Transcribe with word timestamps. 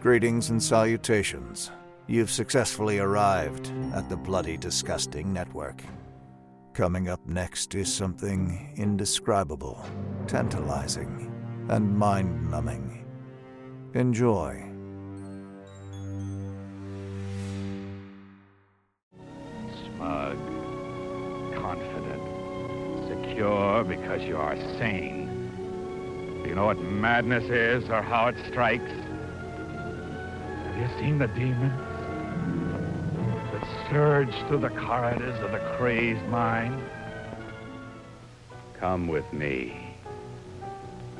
Greetings 0.00 0.50
and 0.50 0.62
salutations. 0.62 1.72
You've 2.06 2.30
successfully 2.30 3.00
arrived 3.00 3.72
at 3.92 4.08
the 4.08 4.16
Bloody 4.16 4.56
Disgusting 4.56 5.32
Network. 5.32 5.82
Coming 6.72 7.08
up 7.08 7.26
next 7.26 7.74
is 7.74 7.92
something 7.92 8.72
indescribable, 8.76 9.84
tantalizing, 10.28 11.32
and 11.68 11.98
mind 11.98 12.48
numbing. 12.48 13.04
Enjoy. 13.94 14.62
Smug, 19.96 20.38
confident, 21.56 22.22
secure 23.08 23.82
because 23.82 24.22
you 24.22 24.36
are 24.36 24.54
sane. 24.78 25.26
Do 26.44 26.48
you 26.48 26.54
know 26.54 26.66
what 26.66 26.78
madness 26.78 27.50
is 27.50 27.90
or 27.90 28.00
how 28.00 28.28
it 28.28 28.36
strikes? 28.48 29.07
Have 30.78 30.92
you 30.92 30.98
seen 31.00 31.18
the 31.18 31.26
demons 31.26 31.72
that 33.52 33.66
surge 33.90 34.32
through 34.46 34.60
the 34.60 34.70
corridors 34.70 35.36
of 35.40 35.50
the 35.50 35.58
crazed 35.76 36.24
mind? 36.26 36.80
Come 38.78 39.08
with 39.08 39.32
me 39.32 39.76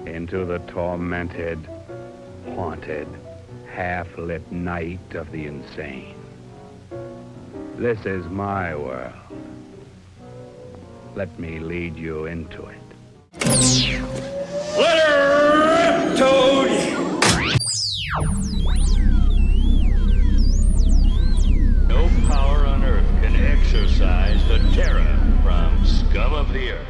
into 0.06 0.44
the 0.44 0.60
tormented, 0.60 1.58
haunted, 2.54 3.08
half-lit 3.68 4.52
night 4.52 5.14
of 5.14 5.28
the 5.32 5.46
insane. 5.46 6.14
This 7.78 8.06
is 8.06 8.24
my 8.26 8.76
world. 8.76 9.12
Let 11.16 11.36
me 11.36 11.58
lead 11.58 11.96
you 11.96 12.26
into 12.26 12.64
it. 12.64 12.78
Let 14.78 14.98
her 15.08 16.10
rip, 16.10 16.16
Toad! 16.16 16.77
The 26.58 26.72
earth. 26.72 26.86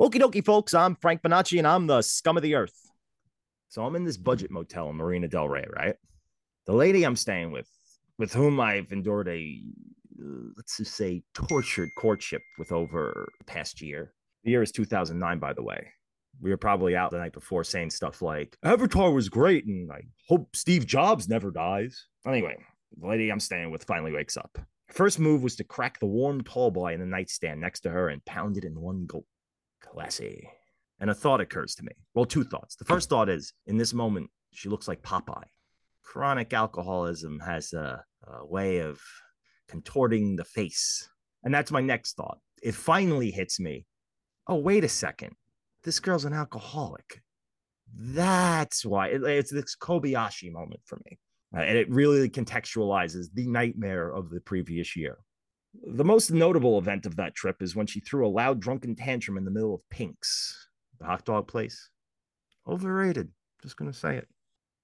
Okie 0.00 0.20
dokie, 0.20 0.44
folks. 0.44 0.74
I'm 0.74 0.94
Frank 0.96 1.22
Bonacci, 1.22 1.58
and 1.58 1.66
I'm 1.66 1.86
the 1.86 2.02
scum 2.02 2.36
of 2.36 2.42
the 2.42 2.54
earth. 2.54 2.74
So 3.68 3.84
I'm 3.84 3.96
in 3.96 4.04
this 4.04 4.16
budget 4.16 4.50
motel 4.50 4.90
in 4.90 4.96
Marina 4.96 5.28
Del 5.28 5.48
Rey, 5.48 5.66
right? 5.74 5.96
The 6.66 6.74
lady 6.74 7.04
I'm 7.04 7.16
staying 7.16 7.52
with, 7.52 7.68
with 8.18 8.32
whom 8.32 8.60
I've 8.60 8.92
endured 8.92 9.28
a, 9.28 9.60
let's 10.56 10.76
just 10.76 10.94
say, 10.94 11.22
tortured 11.34 11.90
courtship 11.96 12.42
with 12.58 12.70
over 12.70 13.28
past 13.46 13.80
year. 13.80 14.12
The 14.44 14.50
year 14.52 14.62
is 14.62 14.72
2009, 14.72 15.38
by 15.38 15.52
the 15.52 15.62
way. 15.62 15.88
We 16.40 16.50
were 16.50 16.56
probably 16.56 16.94
out 16.96 17.10
the 17.10 17.18
night 17.18 17.32
before 17.32 17.64
saying 17.64 17.90
stuff 17.90 18.22
like, 18.22 18.56
Avatar 18.62 19.10
was 19.10 19.28
great, 19.28 19.64
and 19.66 19.90
I 19.90 20.02
hope 20.28 20.54
Steve 20.54 20.86
Jobs 20.86 21.28
never 21.28 21.50
dies. 21.50 22.06
Anyway, 22.26 22.56
the 22.96 23.08
lady 23.08 23.30
I'm 23.30 23.40
staying 23.40 23.70
with 23.70 23.84
finally 23.84 24.12
wakes 24.12 24.36
up. 24.36 24.58
Her 24.88 24.94
first 24.94 25.18
move 25.18 25.42
was 25.42 25.56
to 25.56 25.64
crack 25.64 26.00
the 26.00 26.06
warm 26.06 26.42
tall 26.42 26.70
boy 26.70 26.94
in 26.94 27.00
the 27.00 27.06
nightstand 27.06 27.60
next 27.60 27.80
to 27.80 27.90
her 27.90 28.08
and 28.08 28.24
pound 28.24 28.56
it 28.56 28.64
in 28.64 28.80
one 28.80 29.06
gulp. 29.06 29.26
Classy. 29.80 30.48
And 31.00 31.10
a 31.10 31.14
thought 31.14 31.40
occurs 31.40 31.74
to 31.76 31.84
me. 31.84 31.92
Well, 32.14 32.24
two 32.24 32.42
thoughts. 32.44 32.74
The 32.76 32.84
first 32.84 33.08
thought 33.08 33.28
is 33.28 33.52
in 33.66 33.76
this 33.76 33.94
moment, 33.94 34.30
she 34.52 34.68
looks 34.68 34.88
like 34.88 35.02
Popeye. 35.02 35.44
Chronic 36.02 36.52
alcoholism 36.52 37.38
has 37.40 37.72
a, 37.72 38.02
a 38.26 38.44
way 38.46 38.78
of 38.78 38.98
contorting 39.68 40.36
the 40.36 40.44
face. 40.44 41.08
And 41.44 41.54
that's 41.54 41.70
my 41.70 41.80
next 41.80 42.14
thought. 42.16 42.38
It 42.62 42.74
finally 42.74 43.30
hits 43.30 43.60
me. 43.60 43.86
Oh, 44.48 44.56
wait 44.56 44.82
a 44.84 44.88
second. 44.88 45.36
This 45.84 46.00
girl's 46.00 46.24
an 46.24 46.32
alcoholic. 46.32 47.22
That's 47.94 48.84
why 48.84 49.08
it- 49.08 49.22
it's 49.22 49.52
this 49.52 49.76
Kobayashi 49.76 50.50
moment 50.50 50.80
for 50.84 50.98
me. 51.04 51.18
Uh, 51.56 51.60
and 51.60 51.78
it 51.78 51.90
really 51.90 52.28
contextualizes 52.28 53.26
the 53.32 53.46
nightmare 53.46 54.10
of 54.10 54.30
the 54.30 54.40
previous 54.40 54.96
year. 54.96 55.18
The 55.86 56.04
most 56.04 56.30
notable 56.30 56.78
event 56.78 57.06
of 57.06 57.16
that 57.16 57.34
trip 57.34 57.62
is 57.62 57.76
when 57.76 57.86
she 57.86 58.00
threw 58.00 58.26
a 58.26 58.28
loud 58.28 58.60
drunken 58.60 58.96
tantrum 58.96 59.38
in 59.38 59.44
the 59.44 59.50
middle 59.50 59.74
of 59.74 59.80
Pink's, 59.90 60.68
the 60.98 61.06
hot 61.06 61.24
dog 61.24 61.48
place. 61.48 61.90
Overrated. 62.66 63.30
Just 63.62 63.76
going 63.76 63.90
to 63.90 63.98
say 63.98 64.16
it. 64.16 64.28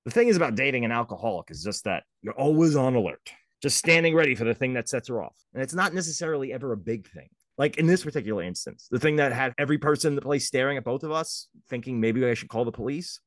The 0.04 0.10
thing 0.10 0.28
is 0.28 0.36
about 0.36 0.54
dating 0.54 0.84
an 0.84 0.92
alcoholic 0.92 1.50
is 1.50 1.62
just 1.62 1.84
that 1.84 2.04
you're 2.22 2.34
always 2.34 2.76
on 2.76 2.94
alert, 2.94 3.30
just 3.62 3.78
standing 3.78 4.14
ready 4.14 4.34
for 4.34 4.44
the 4.44 4.54
thing 4.54 4.74
that 4.74 4.88
sets 4.88 5.08
her 5.08 5.22
off. 5.22 5.36
And 5.54 5.62
it's 5.62 5.74
not 5.74 5.94
necessarily 5.94 6.52
ever 6.52 6.72
a 6.72 6.76
big 6.76 7.08
thing. 7.08 7.28
Like 7.56 7.78
in 7.78 7.86
this 7.86 8.04
particular 8.04 8.42
instance, 8.42 8.88
the 8.90 8.98
thing 8.98 9.16
that 9.16 9.32
had 9.32 9.54
every 9.58 9.78
person 9.78 10.08
in 10.12 10.16
the 10.16 10.22
place 10.22 10.46
staring 10.46 10.76
at 10.76 10.84
both 10.84 11.04
of 11.04 11.12
us, 11.12 11.48
thinking 11.68 12.00
maybe 12.00 12.24
I 12.26 12.34
should 12.34 12.48
call 12.48 12.64
the 12.64 12.72
police, 12.72 13.20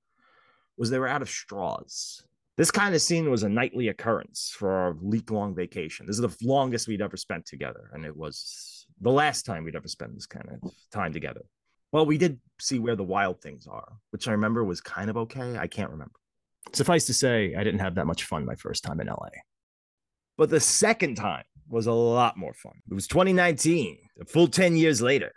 was 0.77 0.89
they 0.89 0.99
were 0.99 1.07
out 1.07 1.21
of 1.21 1.29
straws. 1.29 2.23
This 2.57 2.71
kind 2.71 2.95
of 2.95 3.01
scene 3.01 3.29
was 3.29 3.43
a 3.43 3.49
nightly 3.49 3.89
occurrence 3.89 4.51
for 4.57 4.71
our 4.71 4.93
week 4.93 5.29
long 5.29 5.53
vacation. 5.53 6.07
This 6.07 6.17
is 6.17 6.21
the 6.21 6.35
longest 6.47 6.87
we'd 6.87 7.03
ever 7.03 7.15
spent 7.15 7.45
together. 7.45 7.91
And 7.93 8.03
it 8.03 8.17
was 8.17 8.87
the 8.99 9.11
last 9.11 9.45
time 9.45 9.63
we'd 9.63 9.75
ever 9.75 9.87
spent 9.87 10.15
this 10.15 10.25
kind 10.25 10.49
of 10.49 10.71
time 10.91 11.13
together. 11.13 11.41
Well, 11.91 12.07
we 12.07 12.17
did 12.17 12.39
see 12.59 12.79
where 12.79 12.95
the 12.95 13.03
wild 13.03 13.41
things 13.41 13.67
are, 13.67 13.93
which 14.09 14.27
I 14.27 14.31
remember 14.31 14.63
was 14.63 14.81
kind 14.81 15.09
of 15.09 15.17
okay. 15.17 15.55
I 15.55 15.67
can't 15.67 15.91
remember. 15.91 16.15
Suffice 16.73 17.05
to 17.05 17.13
say, 17.13 17.53
I 17.55 17.63
didn't 17.63 17.79
have 17.79 17.95
that 17.95 18.07
much 18.07 18.23
fun 18.23 18.43
my 18.43 18.55
first 18.55 18.83
time 18.83 18.99
in 18.99 19.07
LA. 19.07 19.29
But 20.35 20.49
the 20.49 20.59
second 20.59 21.15
time 21.15 21.45
was 21.69 21.85
a 21.85 21.93
lot 21.93 22.37
more 22.37 22.53
fun. 22.53 22.73
It 22.89 22.93
was 22.93 23.07
2019, 23.07 23.97
a 24.19 24.25
full 24.25 24.47
10 24.47 24.75
years 24.75 25.01
later. 25.01 25.31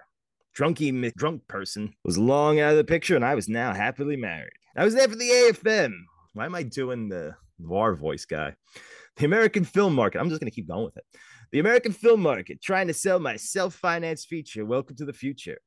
Drunky 0.56 1.14
drunk 1.14 1.46
person 1.48 1.92
was 2.02 2.18
long 2.18 2.60
out 2.60 2.72
of 2.72 2.76
the 2.78 2.84
picture, 2.84 3.14
and 3.14 3.24
I 3.24 3.34
was 3.34 3.48
now 3.48 3.72
happily 3.72 4.16
married. 4.16 4.52
I 4.74 4.84
was 4.84 4.94
there 4.94 5.08
for 5.08 5.16
the 5.16 5.28
AFM. 5.28 5.92
Why 6.32 6.46
am 6.46 6.54
I 6.54 6.62
doing 6.62 7.08
the 7.08 7.34
noir 7.58 7.94
voice 7.94 8.24
guy? 8.24 8.54
The 9.16 9.24
American 9.24 9.64
film 9.64 9.94
market. 9.94 10.20
I'm 10.20 10.28
just 10.28 10.40
going 10.40 10.50
to 10.50 10.54
keep 10.54 10.68
going 10.68 10.84
with 10.84 10.96
it. 10.96 11.04
The 11.50 11.58
American 11.58 11.92
film 11.92 12.22
market 12.22 12.62
trying 12.62 12.86
to 12.86 12.94
sell 12.94 13.18
my 13.18 13.34
self 13.34 13.74
financed 13.74 14.28
feature, 14.28 14.64
Welcome 14.64 14.94
to 14.96 15.04
the 15.04 15.12
Future. 15.12 15.58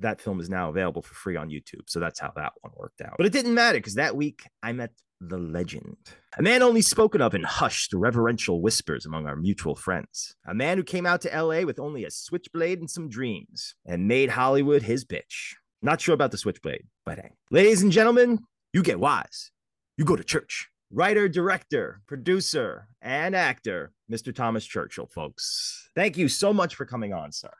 That 0.00 0.20
film 0.20 0.40
is 0.40 0.50
now 0.50 0.68
available 0.68 1.00
for 1.00 1.14
free 1.14 1.36
on 1.36 1.48
YouTube. 1.48 1.88
So 1.88 2.00
that's 2.00 2.20
how 2.20 2.32
that 2.36 2.52
one 2.60 2.72
worked 2.76 3.00
out. 3.00 3.14
But 3.16 3.26
it 3.26 3.32
didn't 3.32 3.54
matter 3.54 3.78
because 3.78 3.94
that 3.94 4.14
week 4.14 4.42
I 4.62 4.72
met 4.72 4.90
the 5.22 5.38
legend. 5.38 5.96
A 6.36 6.42
man 6.42 6.62
only 6.62 6.82
spoken 6.82 7.22
of 7.22 7.34
in 7.34 7.42
hushed, 7.42 7.94
reverential 7.94 8.60
whispers 8.60 9.06
among 9.06 9.26
our 9.26 9.36
mutual 9.36 9.74
friends. 9.74 10.34
A 10.46 10.52
man 10.52 10.76
who 10.76 10.84
came 10.84 11.06
out 11.06 11.22
to 11.22 11.42
LA 11.42 11.62
with 11.62 11.78
only 11.78 12.04
a 12.04 12.10
switchblade 12.10 12.80
and 12.80 12.90
some 12.90 13.08
dreams 13.08 13.74
and 13.86 14.06
made 14.06 14.28
Hollywood 14.28 14.82
his 14.82 15.06
bitch. 15.06 15.54
Not 15.80 16.02
sure 16.02 16.14
about 16.14 16.30
the 16.30 16.38
switchblade, 16.38 16.84
but 17.06 17.18
hey. 17.18 17.30
Ladies 17.50 17.82
and 17.82 17.92
gentlemen, 17.92 18.40
you 18.74 18.82
get 18.82 19.00
wise. 19.00 19.50
You 19.96 20.04
go 20.04 20.16
to 20.16 20.24
church. 20.24 20.68
Writer, 20.90 21.28
director, 21.28 22.00
producer, 22.06 22.88
and 23.00 23.34
actor, 23.36 23.92
Mr. 24.10 24.34
Thomas 24.34 24.64
Churchill, 24.66 25.06
folks. 25.06 25.88
Thank 25.94 26.16
you 26.16 26.28
so 26.28 26.52
much 26.52 26.74
for 26.74 26.84
coming 26.84 27.12
on, 27.12 27.30
sir. 27.30 27.52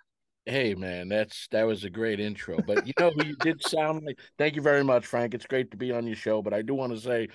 Hey 0.47 0.75
man, 0.75 1.09
that's 1.09 1.49
that 1.53 1.65
was 1.65 1.84
a 1.84 1.91
great 1.91 2.21
intro. 2.21 2.59
But 2.67 2.87
you 2.87 2.93
know 2.99 3.12
you 3.25 3.37
did 3.37 3.62
sound 3.67 4.05
like? 4.05 4.19
Thank 4.37 4.56
you 4.56 4.62
very 4.62 4.83
much, 4.83 5.06
Frank. 5.06 5.33
It's 5.33 5.47
great 5.47 5.71
to 5.71 5.77
be 5.77 5.93
on 5.93 6.06
your 6.06 6.17
show. 6.17 6.43
But 6.43 6.53
I 6.53 6.62
do 6.62 6.75
want 6.75 6.93
to 6.93 7.00
say, 7.00 7.28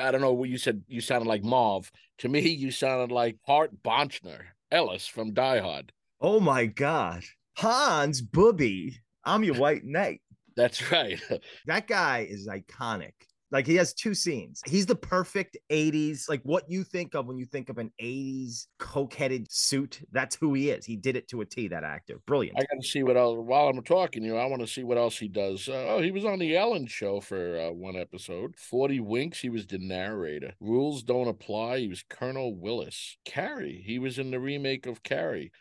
I 0.00 0.10
don't 0.10 0.20
know 0.20 0.34
what 0.34 0.50
you 0.50 0.58
said. 0.58 0.82
You 0.86 1.00
sounded 1.00 1.26
like 1.26 1.42
Marv. 1.42 1.90
To 2.18 2.28
me, 2.28 2.40
you 2.40 2.70
sounded 2.70 3.12
like 3.12 3.38
Hart 3.46 3.82
Bochner 3.82 4.42
Ellis 4.70 5.06
from 5.06 5.32
Die 5.32 5.60
Hard. 5.60 5.92
Oh 6.20 6.40
my 6.40 6.66
God. 6.66 7.24
Hans 7.56 8.20
Booby. 8.20 8.98
I'm 9.24 9.44
your 9.44 9.54
white 9.58 9.84
knight. 9.84 10.20
That's 10.56 10.92
right. 10.92 11.20
That 11.66 11.86
guy 11.86 12.26
is 12.28 12.46
iconic. 12.46 13.12
Like 13.50 13.66
he 13.66 13.74
has 13.76 13.92
two 13.92 14.14
scenes. 14.14 14.60
He's 14.66 14.86
the 14.86 14.94
perfect 14.94 15.56
80s, 15.70 16.28
like 16.28 16.40
what 16.44 16.70
you 16.70 16.84
think 16.84 17.14
of 17.14 17.26
when 17.26 17.36
you 17.36 17.44
think 17.44 17.68
of 17.68 17.78
an 17.78 17.90
80s 18.00 18.66
coke-headed 18.78 19.50
suit. 19.50 20.00
That's 20.12 20.36
who 20.36 20.54
he 20.54 20.70
is. 20.70 20.86
He 20.86 20.96
did 20.96 21.16
it 21.16 21.28
to 21.28 21.40
a 21.40 21.44
T, 21.44 21.68
that 21.68 21.82
actor. 21.82 22.20
Brilliant. 22.26 22.56
I 22.58 22.60
got 22.60 22.80
to 22.80 22.86
see 22.86 23.02
what 23.02 23.16
else. 23.16 23.38
While 23.40 23.68
I'm 23.68 23.82
talking, 23.82 24.22
you 24.22 24.32
know, 24.32 24.38
I 24.38 24.46
want 24.46 24.62
to 24.62 24.68
see 24.68 24.84
what 24.84 24.98
else 24.98 25.18
he 25.18 25.28
does. 25.28 25.68
Uh, 25.68 25.86
oh, 25.88 26.02
he 26.02 26.12
was 26.12 26.24
on 26.24 26.38
the 26.38 26.56
Ellen 26.56 26.86
Show 26.86 27.20
for 27.20 27.58
uh, 27.58 27.72
one 27.72 27.96
episode. 27.96 28.54
Forty 28.56 29.00
Winks. 29.00 29.40
He 29.40 29.50
was 29.50 29.66
the 29.66 29.78
narrator. 29.78 30.52
Rules 30.60 31.02
don't 31.02 31.28
apply. 31.28 31.80
He 31.80 31.88
was 31.88 32.04
Colonel 32.08 32.54
Willis. 32.54 33.16
Carrie. 33.24 33.82
He 33.84 33.98
was 33.98 34.18
in 34.18 34.30
the 34.30 34.40
remake 34.40 34.86
of 34.86 35.02
Carrie. 35.02 35.52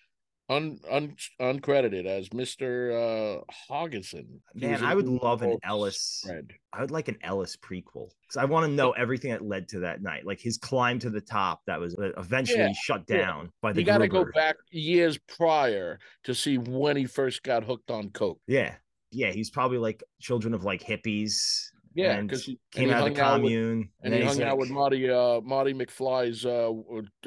Un, 0.50 0.80
un 0.90 1.16
uncredited 1.40 2.07
as 2.07 2.30
Mr. 2.30 3.40
Uh 3.40 3.44
Hargensen. 3.69 4.40
Man, 4.56 4.84
I 4.84 4.96
would 4.96 5.07
love 5.07 5.44
an 5.44 5.57
Ellis. 5.63 6.01
Spread. 6.24 6.51
I 6.74 6.81
would 6.81 6.90
like 6.90 7.07
an 7.07 7.18
Ellis 7.22 7.56
prequel 7.56 8.10
because 8.24 8.38
I 8.38 8.46
want 8.46 8.66
to 8.66 8.72
know 8.72 8.92
everything 8.94 9.30
that 9.31 9.44
led 9.46 9.68
to 9.69 9.80
that 9.81 10.01
night, 10.01 10.25
like 10.25 10.40
his 10.40 10.57
climb 10.57 10.98
to 11.00 11.12
the 11.12 11.22
top 11.22 11.62
that 11.68 11.80
was 11.80 11.94
uh, 12.00 12.12
eventually 12.18 12.60
Yeah, 12.62 12.74
shut 12.74 13.04
yeah. 13.07 13.18
down 13.18 13.51
by 13.62 13.74
the. 13.74 13.81
You 13.81 13.86
got 13.86 14.00
to 14.00 14.07
go 14.07 14.25
back 14.34 14.56
years 14.72 15.19
prior 15.38 16.00
to 16.24 16.34
see 16.34 16.57
when 16.57 16.98
he 16.98 17.06
first 17.06 17.44
got 17.44 17.63
hooked 17.63 17.92
on 17.92 18.10
coke. 18.10 18.40
Yeah, 18.48 18.74
yeah, 19.12 19.31
he's 19.31 19.52
probably 19.52 19.78
like 19.78 20.04
children 20.19 20.56
of 20.56 20.63
like 20.63 20.81
hippies. 20.84 21.68
Yeah, 21.94 22.13
and 22.18 22.28
'cause 22.30 22.45
he- 22.45 22.52
and 22.54 22.60
came 22.72 22.88
he 22.90 22.94
out 22.95 23.07
of 23.07 23.13
the 23.16 23.22
out 23.22 23.42
with- 23.42 23.52
commune, 23.52 23.90
And 24.02 24.13
he 24.16 24.22
hung 24.22 24.36
he's 24.38 24.42
out 24.42 24.57
with 24.57 24.69
Marty 24.72 25.10
uh 25.10 25.42
Marty 25.42 25.74
McFly's 25.75 26.44
uh, 26.45 26.72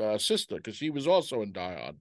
uh 0.03 0.19
sister 0.19 0.57
because 0.57 0.75
she 0.77 0.91
was 0.91 1.07
also 1.07 1.43
in 1.43 1.53
Die 1.53 1.81
Hard. 1.81 1.97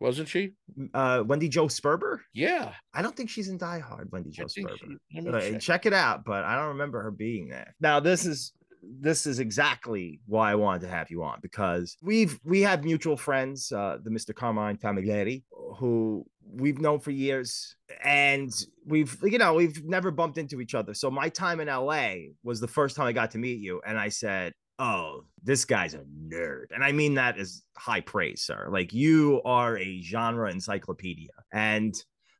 Wasn't 0.00 0.28
she? 0.28 0.52
Uh, 0.94 1.22
Wendy 1.26 1.48
Jo 1.48 1.66
Sperber. 1.66 2.18
Yeah, 2.32 2.72
I 2.94 3.02
don't 3.02 3.14
think 3.14 3.28
she's 3.30 3.48
in 3.48 3.58
Die 3.58 3.78
Hard. 3.80 4.10
Wendy 4.10 4.30
Jo 4.30 4.44
I 4.44 4.46
Sperber. 4.46 4.98
she- 5.12 5.20
check. 5.52 5.60
check 5.60 5.86
it 5.86 5.92
out, 5.92 6.24
but 6.24 6.44
I 6.44 6.56
don't 6.56 6.68
remember 6.68 7.02
her 7.02 7.10
being 7.10 7.48
there. 7.48 7.74
Now 7.80 8.00
this 8.00 8.24
is 8.24 8.52
this 8.82 9.26
is 9.26 9.40
exactly 9.40 10.20
why 10.26 10.50
I 10.52 10.54
wanted 10.54 10.80
to 10.82 10.88
have 10.88 11.10
you 11.10 11.22
on 11.22 11.38
because 11.42 11.98
we've 12.02 12.40
we 12.44 12.62
have 12.62 12.82
mutual 12.82 13.16
friends, 13.16 13.70
uh, 13.72 13.98
the 14.02 14.10
Mr. 14.10 14.34
Carmine 14.34 14.78
Famiglietti, 14.78 15.42
who 15.76 16.24
we've 16.52 16.80
known 16.80 16.98
for 16.98 17.10
years, 17.10 17.76
and 18.02 18.50
we've 18.86 19.18
you 19.22 19.36
know 19.36 19.52
we've 19.52 19.84
never 19.84 20.10
bumped 20.10 20.38
into 20.38 20.62
each 20.62 20.74
other. 20.74 20.94
So 20.94 21.10
my 21.10 21.28
time 21.28 21.60
in 21.60 21.68
LA 21.68 22.14
was 22.42 22.58
the 22.58 22.68
first 22.68 22.96
time 22.96 23.06
I 23.06 23.12
got 23.12 23.32
to 23.32 23.38
meet 23.38 23.58
you, 23.60 23.82
and 23.86 23.98
I 23.98 24.08
said. 24.08 24.54
Oh, 24.80 25.24
this 25.42 25.64
guy's 25.64 25.94
a 25.94 26.04
nerd. 26.28 26.66
And 26.74 26.82
I 26.82 26.92
mean 26.92 27.14
that 27.14 27.38
as 27.38 27.62
high 27.76 28.00
praise, 28.00 28.42
sir. 28.42 28.68
Like 28.70 28.92
you 28.92 29.40
are 29.44 29.78
a 29.78 30.00
genre 30.00 30.50
encyclopedia. 30.50 31.30
And 31.52 31.94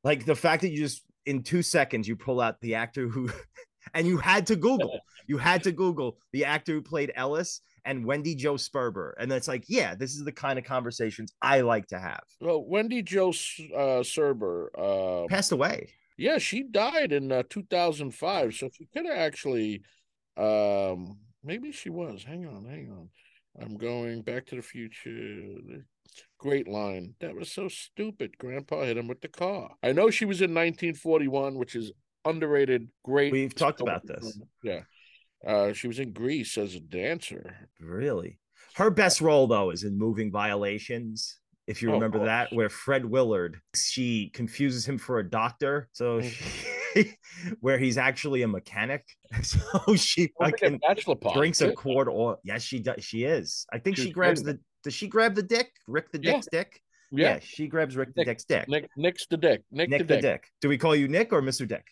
like 0.04 0.24
the 0.24 0.34
fact 0.34 0.62
that 0.62 0.70
you 0.70 0.78
just 0.78 1.04
in 1.26 1.42
two 1.42 1.62
seconds 1.62 2.08
you 2.08 2.16
pull 2.16 2.40
out 2.40 2.60
the 2.62 2.74
actor 2.74 3.06
who 3.06 3.30
and 3.94 4.06
you 4.06 4.16
had 4.16 4.46
to 4.46 4.56
google 4.56 4.98
you 5.26 5.36
had 5.36 5.62
to 5.62 5.70
google 5.70 6.16
the 6.32 6.46
actor 6.46 6.72
who 6.72 6.80
played 6.80 7.12
ellis 7.14 7.60
and 7.84 8.06
wendy 8.06 8.34
jo 8.34 8.54
sperber 8.54 9.12
and 9.18 9.30
it's 9.30 9.46
like 9.46 9.64
yeah 9.68 9.94
this 9.94 10.14
is 10.14 10.24
the 10.24 10.32
kind 10.32 10.58
of 10.58 10.64
conversations 10.64 11.34
i 11.42 11.60
like 11.60 11.86
to 11.86 11.98
have 11.98 12.22
Well, 12.40 12.64
Wendy 12.64 13.02
Jo 13.02 13.28
uh, 13.28 14.00
Sperber, 14.00 14.68
uh, 14.78 15.26
passed 15.28 15.52
away 15.52 15.92
yeah, 16.20 16.36
she 16.36 16.64
died 16.64 17.12
in 17.12 17.32
uh, 17.32 17.44
2005. 17.48 18.54
So 18.54 18.68
she 18.70 18.86
could 18.92 19.06
have 19.06 19.16
actually, 19.16 19.82
um, 20.36 21.16
maybe 21.44 21.72
she 21.72 21.90
was. 21.90 22.24
Hang 22.24 22.46
on, 22.46 22.64
hang 22.64 22.90
on. 22.90 23.08
I'm 23.60 23.76
going 23.76 24.22
back 24.22 24.46
to 24.46 24.56
the 24.56 24.62
future. 24.62 25.42
Great 26.38 26.68
line. 26.68 27.14
That 27.20 27.34
was 27.34 27.52
so 27.52 27.68
stupid. 27.68 28.36
Grandpa 28.38 28.82
hit 28.84 28.96
him 28.96 29.08
with 29.08 29.20
the 29.20 29.28
car. 29.28 29.70
I 29.82 29.92
know 29.92 30.10
she 30.10 30.24
was 30.24 30.40
in 30.40 30.50
1941, 30.50 31.54
which 31.56 31.74
is 31.76 31.92
underrated. 32.24 32.88
Great. 33.04 33.32
We've 33.32 33.54
talked 33.54 33.80
about 33.80 34.06
this. 34.06 34.38
Yeah. 34.62 34.80
Uh, 35.46 35.72
she 35.72 35.88
was 35.88 35.98
in 35.98 36.12
Grease 36.12 36.58
as 36.58 36.74
a 36.74 36.80
dancer. 36.80 37.56
really 37.80 38.38
her 38.74 38.90
best 38.90 39.20
role 39.20 39.46
though 39.48 39.70
is 39.70 39.82
in 39.84 39.98
moving 39.98 40.30
violations 40.30 41.38
if 41.66 41.82
you 41.82 41.90
Oh, 41.90 41.94
remember 41.94 42.24
that 42.26 42.52
where 42.52 42.68
fred 42.68 43.04
willard 43.04 43.58
she 43.74 44.30
confuses 44.34 44.86
him 44.86 44.96
for 44.98 45.18
a 45.18 45.28
doctor 45.28 45.88
so 45.92 46.20
Mm. 46.20 46.30
she, 46.30 46.44
where 47.60 47.78
he's 47.78 47.98
actually 47.98 48.42
a 48.42 48.48
mechanic 48.48 49.04
so 49.42 49.94
she 49.96 50.30
fucking 50.40 50.78
Party, 50.80 51.30
drinks 51.34 51.60
a 51.60 51.72
quart 51.72 52.08
oil. 52.08 52.38
Yes, 52.44 52.62
she 52.62 52.80
does. 52.80 53.04
She 53.04 53.24
is. 53.24 53.66
I 53.72 53.78
think 53.78 53.96
She 53.96 54.04
she 54.04 54.10
grabs 54.12 54.42
the. 54.42 54.58
Does 54.82 54.94
she 54.94 55.06
grab 55.08 55.34
the 55.34 55.42
dick? 55.42 55.70
Rick 55.86 56.10
the 56.12 56.20
Yeah. 56.22 56.32
dick's 56.34 56.48
dick. 56.50 56.82
Yeah. 57.12 57.38
she 57.40 57.66
grabs 57.68 57.96
Rick 57.96 58.14
the 58.14 58.20
Nick- 58.20 58.26
dick's 58.28 58.44
dick. 58.44 58.68
Nick, 58.68 58.88
Nick's 58.96 59.26
the 59.28 59.36
dick. 59.36 59.62
Nick, 59.70 59.90
Nick 59.90 60.00
the 60.06 60.14
dick. 60.14 60.22
dick. 60.22 60.44
Do 60.60 60.68
we 60.68 60.78
call 60.78 60.94
you 60.96 61.06
Nick 61.08 61.32
or 61.32 61.42
Mister 61.42 61.66
Dick? 61.66 61.84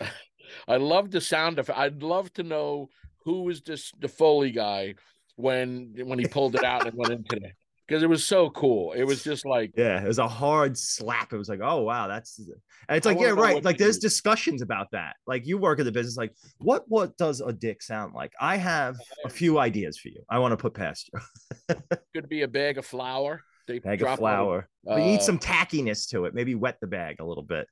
I 0.68 0.76
love 0.76 1.10
the 1.10 1.20
sound 1.20 1.58
of. 1.58 1.70
I'd 1.70 2.02
love 2.02 2.32
to 2.34 2.42
know 2.42 2.88
who 3.24 3.42
was 3.44 3.62
this 3.62 3.92
the 4.00 4.08
Foley 4.08 4.50
guy 4.50 4.94
when 5.36 5.94
when 6.04 6.18
he 6.18 6.26
pulled 6.26 6.54
it 6.54 6.64
out 6.64 6.86
and 6.86 6.96
went 6.96 7.12
into 7.12 7.36
it 7.36 7.52
because 7.86 8.02
it 8.02 8.08
was 8.08 8.24
so 8.24 8.50
cool. 8.50 8.92
It 8.92 9.04
was 9.04 9.22
just 9.22 9.44
like 9.44 9.72
Yeah, 9.76 10.02
it 10.02 10.06
was 10.06 10.18
a 10.18 10.28
hard 10.28 10.76
slap. 10.78 11.32
It 11.32 11.36
was 11.36 11.48
like, 11.48 11.60
oh 11.62 11.82
wow, 11.82 12.08
that's. 12.08 12.38
And 12.38 12.96
it's 12.96 13.06
like, 13.06 13.18
yeah, 13.18 13.30
right. 13.30 13.64
Like, 13.64 13.78
there's 13.78 13.98
did. 13.98 14.08
discussions 14.08 14.62
about 14.62 14.88
that. 14.92 15.16
Like, 15.26 15.46
you 15.46 15.56
work 15.58 15.78
in 15.78 15.84
the 15.86 15.92
business. 15.92 16.16
Like, 16.16 16.34
what 16.58 16.84
what 16.88 17.16
does 17.16 17.40
a 17.40 17.52
dick 17.52 17.82
sound 17.82 18.14
like? 18.14 18.32
I 18.40 18.56
have 18.56 18.96
a 19.24 19.28
few 19.28 19.58
ideas 19.58 19.98
for 19.98 20.08
you. 20.08 20.22
I 20.28 20.38
want 20.38 20.52
to 20.52 20.56
put 20.56 20.74
past 20.74 21.10
you. 21.12 21.76
could 22.14 22.28
be 22.28 22.42
a 22.42 22.48
bag 22.48 22.78
of 22.78 22.86
flour. 22.86 23.40
They 23.66 23.78
Bag 23.78 23.98
drop 23.98 24.14
of 24.14 24.18
flour. 24.18 24.68
need 24.84 25.20
uh, 25.20 25.22
some 25.22 25.38
tackiness 25.38 26.08
to 26.10 26.26
it. 26.26 26.34
Maybe 26.34 26.54
wet 26.54 26.76
the 26.80 26.86
bag 26.86 27.16
a 27.20 27.24
little 27.24 27.42
bit. 27.42 27.66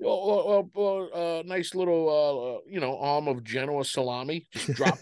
Well, 0.00 0.68
uh, 1.14 1.42
nice 1.46 1.74
little, 1.74 2.62
uh, 2.64 2.70
you 2.70 2.80
know, 2.80 2.98
arm 2.98 3.28
of 3.28 3.44
Genoa 3.44 3.84
salami. 3.84 4.46
Just 4.52 4.66
drop 4.74 4.98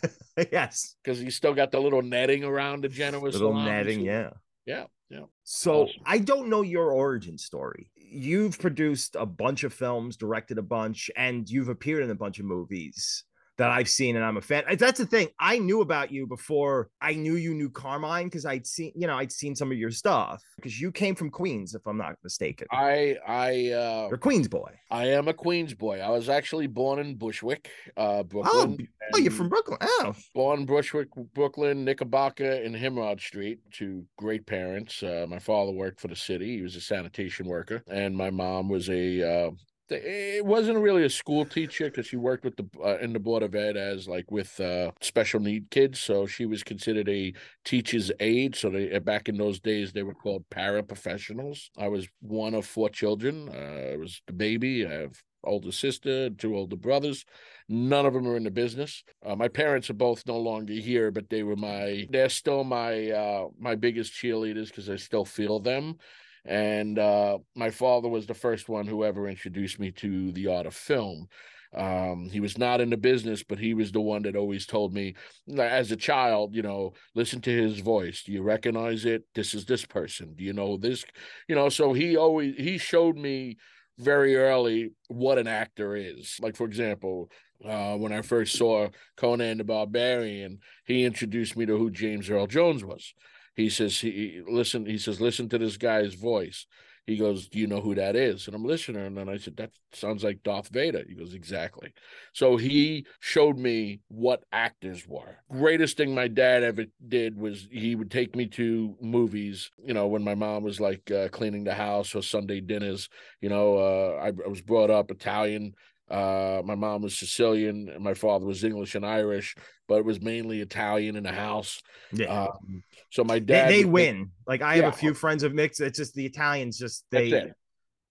yes, 0.53 0.97
because 1.03 1.19
he's 1.19 1.37
still 1.37 1.55
got 1.55 1.71
the 1.73 1.81
little 1.81 2.03
netting 2.03 2.45
around 2.45 2.83
the 2.85 2.89
Genoa 2.89 3.25
little 3.25 3.53
salami. 3.53 3.65
netting. 3.71 3.99
so- 4.01 4.05
Yeah. 4.05 4.31
yeah, 4.67 4.85
yeah. 5.11 5.25
So 5.45 5.83
Awesome. 5.85 6.03
I 6.07 6.19
don't 6.19 6.49
know 6.49 6.63
your 6.63 6.91
origin 6.93 7.37
story. 7.39 7.91
You've 7.97 8.59
produced 8.59 9.17
a 9.19 9.27
bunch 9.27 9.65
of 9.65 9.73
films, 9.73 10.17
directed 10.17 10.59
a 10.59 10.63
bunch, 10.63 11.11
and 11.17 11.49
you've 11.49 11.69
appeared 11.69 12.05
in 12.05 12.11
a 12.11 12.15
bunch 12.15 12.39
of 12.39 12.45
movies 12.45 13.25
that 13.59 13.71
I've 13.71 13.89
seen, 13.89 14.17
and 14.17 14.25
I'm 14.25 14.37
a 14.39 14.41
fan. 14.41 14.65
That's 14.79 14.99
the 14.99 15.07
thing. 15.07 15.29
I 15.39 15.59
knew 15.59 15.83
about 15.83 16.11
you 16.11 16.27
before 16.27 16.89
I 17.01 17.15
knew 17.15 17.35
you 17.37 17.55
knew 17.55 17.69
Carmine 17.69 18.25
because 18.25 18.47
I'd 18.47 18.67
seen, 18.67 18.93
you 18.97 19.07
know, 19.07 19.17
I'd 19.17 19.31
seen 19.31 19.55
some 19.55 19.71
of 19.71 19.77
your 19.79 19.91
stuff 19.91 20.43
because 20.57 20.81
you 20.81 20.91
came 20.91 21.15
from 21.15 21.31
Queens, 21.31 21.75
if 21.75 21.87
I'm 21.87 21.99
not 21.99 22.15
mistaken. 22.25 22.67
I, 22.71 23.17
I, 23.27 23.49
uh, 23.73 24.07
You're 24.07 24.15
a 24.15 24.19
Queens 24.19 24.49
boy. 24.49 24.73
I 24.91 25.07
am 25.09 25.29
a 25.29 25.35
Queens 25.35 25.75
boy. 25.75 26.01
I 26.01 26.09
was 26.11 26.29
actually 26.29 26.67
born 26.67 26.99
in 26.99 27.17
Bushwick, 27.17 27.69
uh, 27.97 28.01
Oh, 28.21 28.23
Brooklyn. 28.25 28.77
b- 28.77 28.89
oh, 29.15 29.19
you're 29.19 29.31
from 29.31 29.49
Brooklyn. 29.49 29.79
Oh, 29.83 30.15
born 30.35 30.65
Bushwick, 30.65 31.09
Brooklyn, 31.35 31.85
Knickerbocker, 31.85 32.51
and 32.51 32.75
Himrod 32.75 33.21
Street 33.21 33.59
to 33.73 34.05
great 34.17 34.47
parents. 34.47 35.03
Uh, 35.03 35.27
my 35.29 35.39
father 35.39 35.73
worked 35.73 36.01
for 36.01 36.09
the 36.09 36.17
city; 36.17 36.57
he 36.57 36.63
was 36.63 36.77
a 36.77 36.81
sanitation 36.81 37.47
worker, 37.47 37.83
and 37.89 38.17
my 38.17 38.31
mom 38.31 38.69
was 38.69 38.89
a. 38.89 39.23
Uh, 39.23 39.51
it 39.93 40.45
wasn't 40.45 40.79
really 40.79 41.05
a 41.05 41.11
school 41.11 41.45
teacher 41.45 41.87
because 41.87 42.07
she 42.07 42.17
worked 42.17 42.45
with 42.45 42.57
the 42.57 42.67
uh, 42.85 42.99
in 42.99 43.13
the 43.13 43.19
board 43.19 43.43
of 43.43 43.55
ed 43.55 43.77
as 43.77 44.09
like 44.09 44.31
with 44.31 44.59
uh, 44.61 44.91
special 45.01 45.41
need 45.41 45.71
kids. 45.71 46.01
So 46.01 46.27
she 46.27 46.47
was 46.47 46.63
considered 46.63 47.09
a 47.09 47.33
teacher's 47.65 48.11
aide. 48.21 48.57
So 48.57 48.71
they 48.71 48.99
back 48.99 49.29
in 49.29 49.37
those 49.37 49.61
days 49.61 49.93
they 49.93 50.03
were 50.03 50.15
called 50.15 50.45
paraprofessionals. 50.51 51.71
I 51.79 51.89
was 51.89 52.09
one 52.21 52.55
of 52.55 52.67
four 52.67 52.89
children. 52.89 53.49
Uh, 53.49 53.93
I 53.93 53.97
was 53.97 54.23
the 54.27 54.33
baby. 54.33 54.87
I 54.87 54.93
have 54.93 55.23
older 55.45 55.73
sister, 55.73 56.31
two 56.31 56.57
older 56.57 56.77
brothers. 56.77 57.25
None 57.69 58.07
of 58.07 58.13
them 58.15 58.27
are 58.29 58.37
in 58.37 58.45
the 58.45 58.51
business. 58.51 59.03
Uh, 59.25 59.37
my 59.37 59.49
parents 59.49 59.91
are 59.91 59.95
both 59.95 60.27
no 60.27 60.39
longer 60.39 60.75
here, 60.75 61.11
but 61.11 61.31
they 61.31 61.43
were 61.43 61.57
my 61.57 62.07
they're 62.11 62.29
still 62.29 62.65
my 62.65 63.11
uh 63.11 63.49
my 63.59 63.75
biggest 63.75 64.13
cheerleaders 64.13 64.69
because 64.69 64.91
I 64.91 64.97
still 64.97 65.25
feel 65.25 65.61
them. 65.61 65.97
And 66.45 66.99
uh 66.99 67.39
my 67.55 67.71
father 67.71 68.09
was 68.09 68.27
the 68.27 68.35
first 68.35 68.69
one 68.69 68.87
who 68.87 69.05
ever 69.05 69.29
introduced 69.29 69.79
me 69.79 69.93
to 69.93 70.33
the 70.33 70.49
art 70.49 70.67
of 70.67 70.75
film. 70.75 71.29
Um, 71.75 72.29
he 72.31 72.41
was 72.41 72.59
not 72.59 72.81
in 72.83 72.91
the 72.91 72.99
business, 72.99 73.43
but 73.43 73.59
he 73.59 73.73
was 73.73 73.93
the 73.93 74.01
one 74.01 74.23
that 74.23 74.37
always 74.37 74.67
told 74.67 74.93
me 74.93 75.15
as 75.57 75.91
a 75.91 75.97
child, 75.97 76.55
you 76.55 76.61
know, 76.61 76.93
listen 77.15 77.41
to 77.43 77.51
his 77.51 77.79
voice. 77.81 78.25
Do 78.25 78.33
you 78.33 78.43
recognize 78.43 79.07
it? 79.07 79.25
This 79.35 79.55
is 79.55 79.65
this 79.65 79.87
person. 79.87 80.35
Do 80.35 80.45
you 80.45 80.53
know 80.53 80.77
this? 80.77 81.05
You 81.49 81.55
know, 81.55 81.71
so 81.71 81.93
he 81.95 82.17
always 82.17 82.57
he 82.57 82.77
showed 82.77 83.17
me 83.17 83.57
very 83.99 84.37
early 84.37 84.91
what 85.09 85.39
an 85.39 85.47
actor 85.47 85.97
is. 85.97 86.37
Like, 86.41 86.57
for 86.57 86.67
example, 86.67 87.31
uh, 87.65 87.97
when 87.97 88.13
I 88.13 88.23
first 88.23 88.57
saw 88.57 88.89
Conan 89.17 89.59
the 89.59 89.65
Barbarian, 89.65 90.59
he 90.85 91.05
introduced 91.05 91.57
me 91.57 91.67
to 91.67 91.79
who 91.79 91.91
James 91.91 92.29
Earl 92.29 92.47
Jones 92.47 92.85
was. 92.85 93.15
He 93.55 93.69
says, 93.69 94.01
he 94.01 94.43
listen, 94.47 94.87
he 94.87 94.99
says, 94.99 95.21
listen 95.21 95.49
to 95.51 95.59
this 95.59 95.77
guy's 95.77 96.15
voice. 96.15 96.67
He 97.07 97.17
goes, 97.17 97.49
Do 97.49 97.59
you 97.59 97.67
know 97.67 97.81
who 97.81 97.97
that 97.97 98.15
is? 98.15 98.47
And 98.47 98.55
I'm 98.55 98.65
listening. 98.65 99.05
And 99.05 99.17
then 99.17 99.29
I 99.29 99.37
said, 99.37 99.57
That 99.57 99.71
sounds 99.93 100.23
like 100.23 100.43
Darth 100.45 100.69
Vader. 100.69 101.03
He 101.09 101.15
goes, 101.15 101.35
Exactly. 101.35 101.93
So 102.33 102.57
he 102.57 103.07
showed 103.19 103.59
me 103.59 104.01
what 104.09 104.45
actors 104.53 105.07
were. 105.09 105.39
Greatest 105.51 105.97
thing 105.97 106.15
my 106.15 106.29
dad 106.29 106.63
ever 106.63 106.85
did 107.09 107.37
was 107.37 107.67
he 107.73 107.97
would 107.97 108.11
take 108.11 108.37
me 108.37 108.47
to 108.49 108.95
movies, 109.01 109.71
you 109.85 109.95
know, 109.95 110.07
when 110.07 110.23
my 110.23 110.37
mom 110.37 110.63
was 110.63 110.81
like 110.81 111.11
uh, 111.11 111.29
cleaning 111.29 111.65
the 111.65 111.75
house 111.75 112.15
or 112.15 112.23
Sunday 112.23 112.61
dinners. 112.61 113.09
You 113.41 113.49
know, 113.49 113.79
uh, 113.79 114.21
I, 114.23 114.29
I 114.29 114.49
was 114.49 114.63
brought 114.63 114.91
up 114.91 115.11
Italian. 115.11 115.75
Uh, 116.13 116.61
my 116.65 116.75
mom 116.75 117.01
was 117.03 117.19
Sicilian 117.19 117.89
and 117.89 118.05
my 118.05 118.13
father 118.13 118.45
was 118.45 118.63
English 118.65 118.95
and 118.95 119.05
Irish, 119.07 119.57
but 119.89 119.95
it 119.97 120.05
was 120.05 120.21
mainly 120.21 120.61
Italian 120.61 121.17
in 121.17 121.23
the 121.23 121.33
house. 121.33 121.81
yeah. 122.13 122.27
Um, 122.45 122.83
so 123.11 123.25
my 123.25 123.39
dad 123.39 123.71
they 123.71 123.83
take- 123.83 123.93
win. 123.93 124.31
Like 124.47 124.61
I 124.61 124.77
have 124.77 124.93
a 124.93 124.97
few 124.97 125.15
friends 125.15 125.43
of 125.43 125.55
mixed. 125.55 125.81
It's 125.81 125.99
just 125.99 126.15
the 126.15 126.27
Italians. 126.27 126.77
Just 126.79 127.07
they, 127.11 127.29
it. 127.29 127.55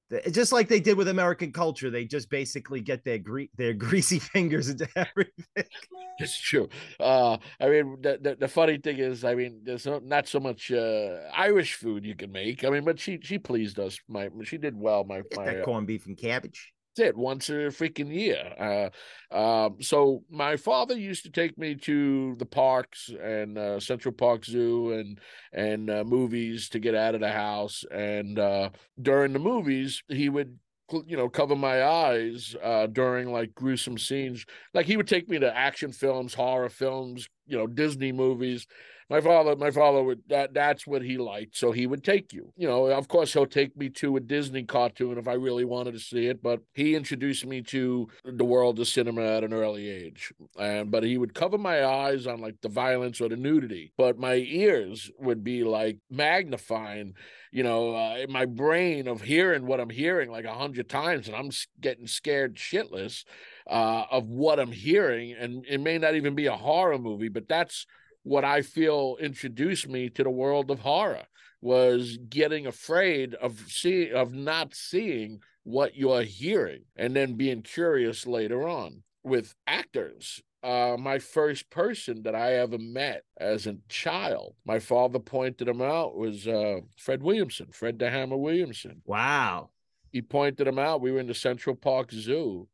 they- 0.10 0.32
just 0.32 0.52
like 0.52 0.68
they 0.68 0.80
did 0.80 0.98
with 0.98 1.08
American 1.10 1.54
culture. 1.54 1.90
They 1.92 2.06
just 2.06 2.30
basically 2.30 2.82
get 2.82 3.04
their 3.04 3.20
gre- 3.20 3.54
their 3.56 3.74
greasy 3.86 4.20
fingers 4.20 4.68
into 4.70 4.88
everything. 4.96 5.72
It's 6.20 6.40
true. 6.40 6.70
Uh, 7.00 7.38
I 7.60 7.70
mean, 7.70 7.98
the, 8.02 8.18
the 8.22 8.36
the 8.36 8.48
funny 8.48 8.78
thing 8.78 8.98
is, 8.98 9.24
I 9.24 9.36
mean, 9.36 9.62
there's 9.64 9.86
no, 9.86 10.00
not 10.00 10.28
so 10.28 10.40
much 10.40 10.72
uh, 10.72 11.18
Irish 11.36 11.76
food 11.76 12.04
you 12.04 12.16
can 12.16 12.32
make. 12.32 12.64
I 12.66 12.70
mean, 12.72 12.84
but 12.84 13.00
she 13.00 13.20
she 13.22 13.38
pleased 13.40 13.80
us. 13.80 14.00
My 14.10 14.30
she 14.44 14.58
did 14.58 14.76
well. 14.76 15.04
My 15.04 15.22
my 15.36 15.60
uh, 15.60 15.64
corned 15.64 15.88
beef 15.88 16.08
and 16.08 16.18
cabbage. 16.18 16.74
It 17.02 17.18
once 17.18 17.50
a 17.50 17.70
freaking 17.72 18.14
year. 18.14 18.92
Uh, 19.32 19.36
um, 19.36 19.78
so 19.82 20.24
my 20.30 20.56
father 20.56 20.96
used 20.96 21.24
to 21.24 21.32
take 21.32 21.58
me 21.58 21.76
to 21.76 22.36
the 22.38 22.46
parks 22.46 23.10
and 23.22 23.58
uh, 23.58 23.80
Central 23.80 24.14
Park 24.14 24.46
Zoo 24.46 24.92
and 24.94 25.20
and 25.52 25.90
uh, 25.90 26.04
movies 26.04 26.70
to 26.70 26.80
get 26.80 26.96
out 26.96 27.16
of 27.16 27.22
the 27.22 27.32
house. 27.32 27.84
And 27.92 28.38
uh, 28.40 28.70
during 29.02 29.34
the 29.34 29.40
movies, 29.40 30.04
he 30.08 30.30
would 30.30 30.58
you 31.06 31.18
know 31.18 31.30
cover 31.30 31.56
my 31.56 31.84
eyes 31.84 32.56
uh, 32.62 32.88
during 32.88 33.32
like 33.32 33.56
gruesome 33.56 33.98
scenes. 33.98 34.46
Like 34.74 34.86
he 34.86 34.98
would 34.98 35.08
take 35.08 35.30
me 35.30 35.40
to 35.40 35.56
action 35.56 35.92
films, 35.92 36.34
horror 36.34 36.70
films, 36.70 37.28
you 37.48 37.58
know, 37.58 37.68
Disney 37.68 38.12
movies. 38.12 38.68
My 39.12 39.20
father, 39.20 39.58
my 39.58 39.72
father 39.72 40.02
would 40.02 40.22
that 40.30 40.54
that's 40.54 40.88
what 40.88 41.02
he 41.02 41.18
liked. 41.18 41.58
So 41.58 41.74
he 41.74 41.86
would 41.86 42.02
take 42.02 42.32
you. 42.32 42.54
You 42.56 42.70
know, 42.70 42.86
of 42.88 43.10
course 43.10 43.34
he'll 43.34 43.46
take 43.46 43.76
me 43.76 43.90
to 43.90 44.16
a 44.16 44.22
Disney 44.22 44.64
cartoon 44.64 45.18
if 45.18 45.28
I 45.28 45.34
really 45.34 45.66
wanted 45.66 45.96
to 45.96 46.00
see 46.00 46.28
it, 46.28 46.42
but 46.42 46.62
he 46.74 46.96
introduced 46.96 47.46
me 47.46 47.62
to 47.64 48.08
the 48.24 48.46
world 48.46 48.80
of 48.80 48.88
cinema 48.88 49.24
at 49.24 49.44
an 49.44 49.54
early 49.54 49.90
age. 49.90 50.32
And 50.58 50.90
but 50.90 51.04
he 51.04 51.18
would 51.18 51.34
cover 51.34 51.58
my 51.58 51.84
eyes 51.86 52.26
on 52.26 52.40
like 52.40 52.62
the 52.62 52.70
violence 52.70 53.20
or 53.20 53.28
the 53.28 53.36
nudity, 53.36 53.92
but 53.98 54.18
my 54.18 54.36
ears 54.36 55.12
would 55.20 55.44
be 55.44 55.66
like 55.66 55.98
magnifying 56.10 57.14
you 57.52 57.64
know, 57.64 57.94
uh, 57.94 58.26
my 58.30 58.46
brain 58.46 59.10
of 59.10 59.22
hearing 59.22 59.66
what 59.66 59.82
I'm 59.82 59.90
hearing 59.90 60.32
like 60.32 60.46
a 60.46 60.54
hundred 60.54 60.88
times, 60.88 61.28
and 61.28 61.36
I'm 61.36 61.50
getting 61.82 62.08
scared 62.08 62.56
shitless 62.56 63.26
uh, 63.70 64.06
of 64.10 64.30
what 64.30 64.58
I'm 64.58 64.72
hearing. 64.72 65.34
And 65.34 65.66
it 65.68 65.82
may 65.82 65.98
not 65.98 66.16
even 66.16 66.34
be 66.34 66.46
a 66.46 66.56
horror 66.56 66.98
movie, 66.98 67.28
but 67.28 67.50
that's 67.50 67.86
what 68.24 68.46
I 68.46 68.62
feel 68.62 69.18
introduced 69.20 69.88
me 69.88 70.10
to 70.10 70.24
the 70.24 70.30
world 70.30 70.72
of 70.72 70.80
horror 70.80 71.24
was 71.62 72.18
getting 72.30 72.66
afraid 72.68 73.36
of 73.36 73.60
seeing 73.68 74.14
of 74.14 74.34
not 74.34 74.74
seeing 74.74 75.40
what 75.64 75.96
you're 75.96 76.24
hearing 76.24 76.84
and 76.96 77.16
then 77.16 77.36
being 77.36 77.62
curious 77.62 78.26
later 78.26 78.68
on 78.68 79.04
with 79.24 79.54
actors 79.68 80.42
uh, 80.64 80.96
my 81.00 81.18
first 81.18 81.70
person 81.70 82.24
that 82.24 82.36
I 82.36 82.54
ever 82.54 82.78
met 82.78 83.24
as 83.40 83.66
a 83.66 83.78
child. 83.90 84.56
My 84.66 84.80
father 84.80 85.20
pointed 85.20 85.68
him 85.68 85.82
out 85.82 86.16
was 86.16 86.48
uh, 86.48 86.82
Fred 86.98 87.24
Williamson, 87.24 87.68
Fred 87.72 87.98
the 87.98 88.10
Hammer 88.10 88.38
Williamson. 88.38 89.02
Wow. 89.06 89.70
He 90.12 90.22
pointed 90.22 90.68
him 90.68 90.78
out. 90.78 91.02
We 91.02 91.12
were 91.12 91.20
in 91.20 91.28
the 91.28 91.34
Central 91.34 91.76
Park 91.76 92.12
Zoo, 92.12 92.68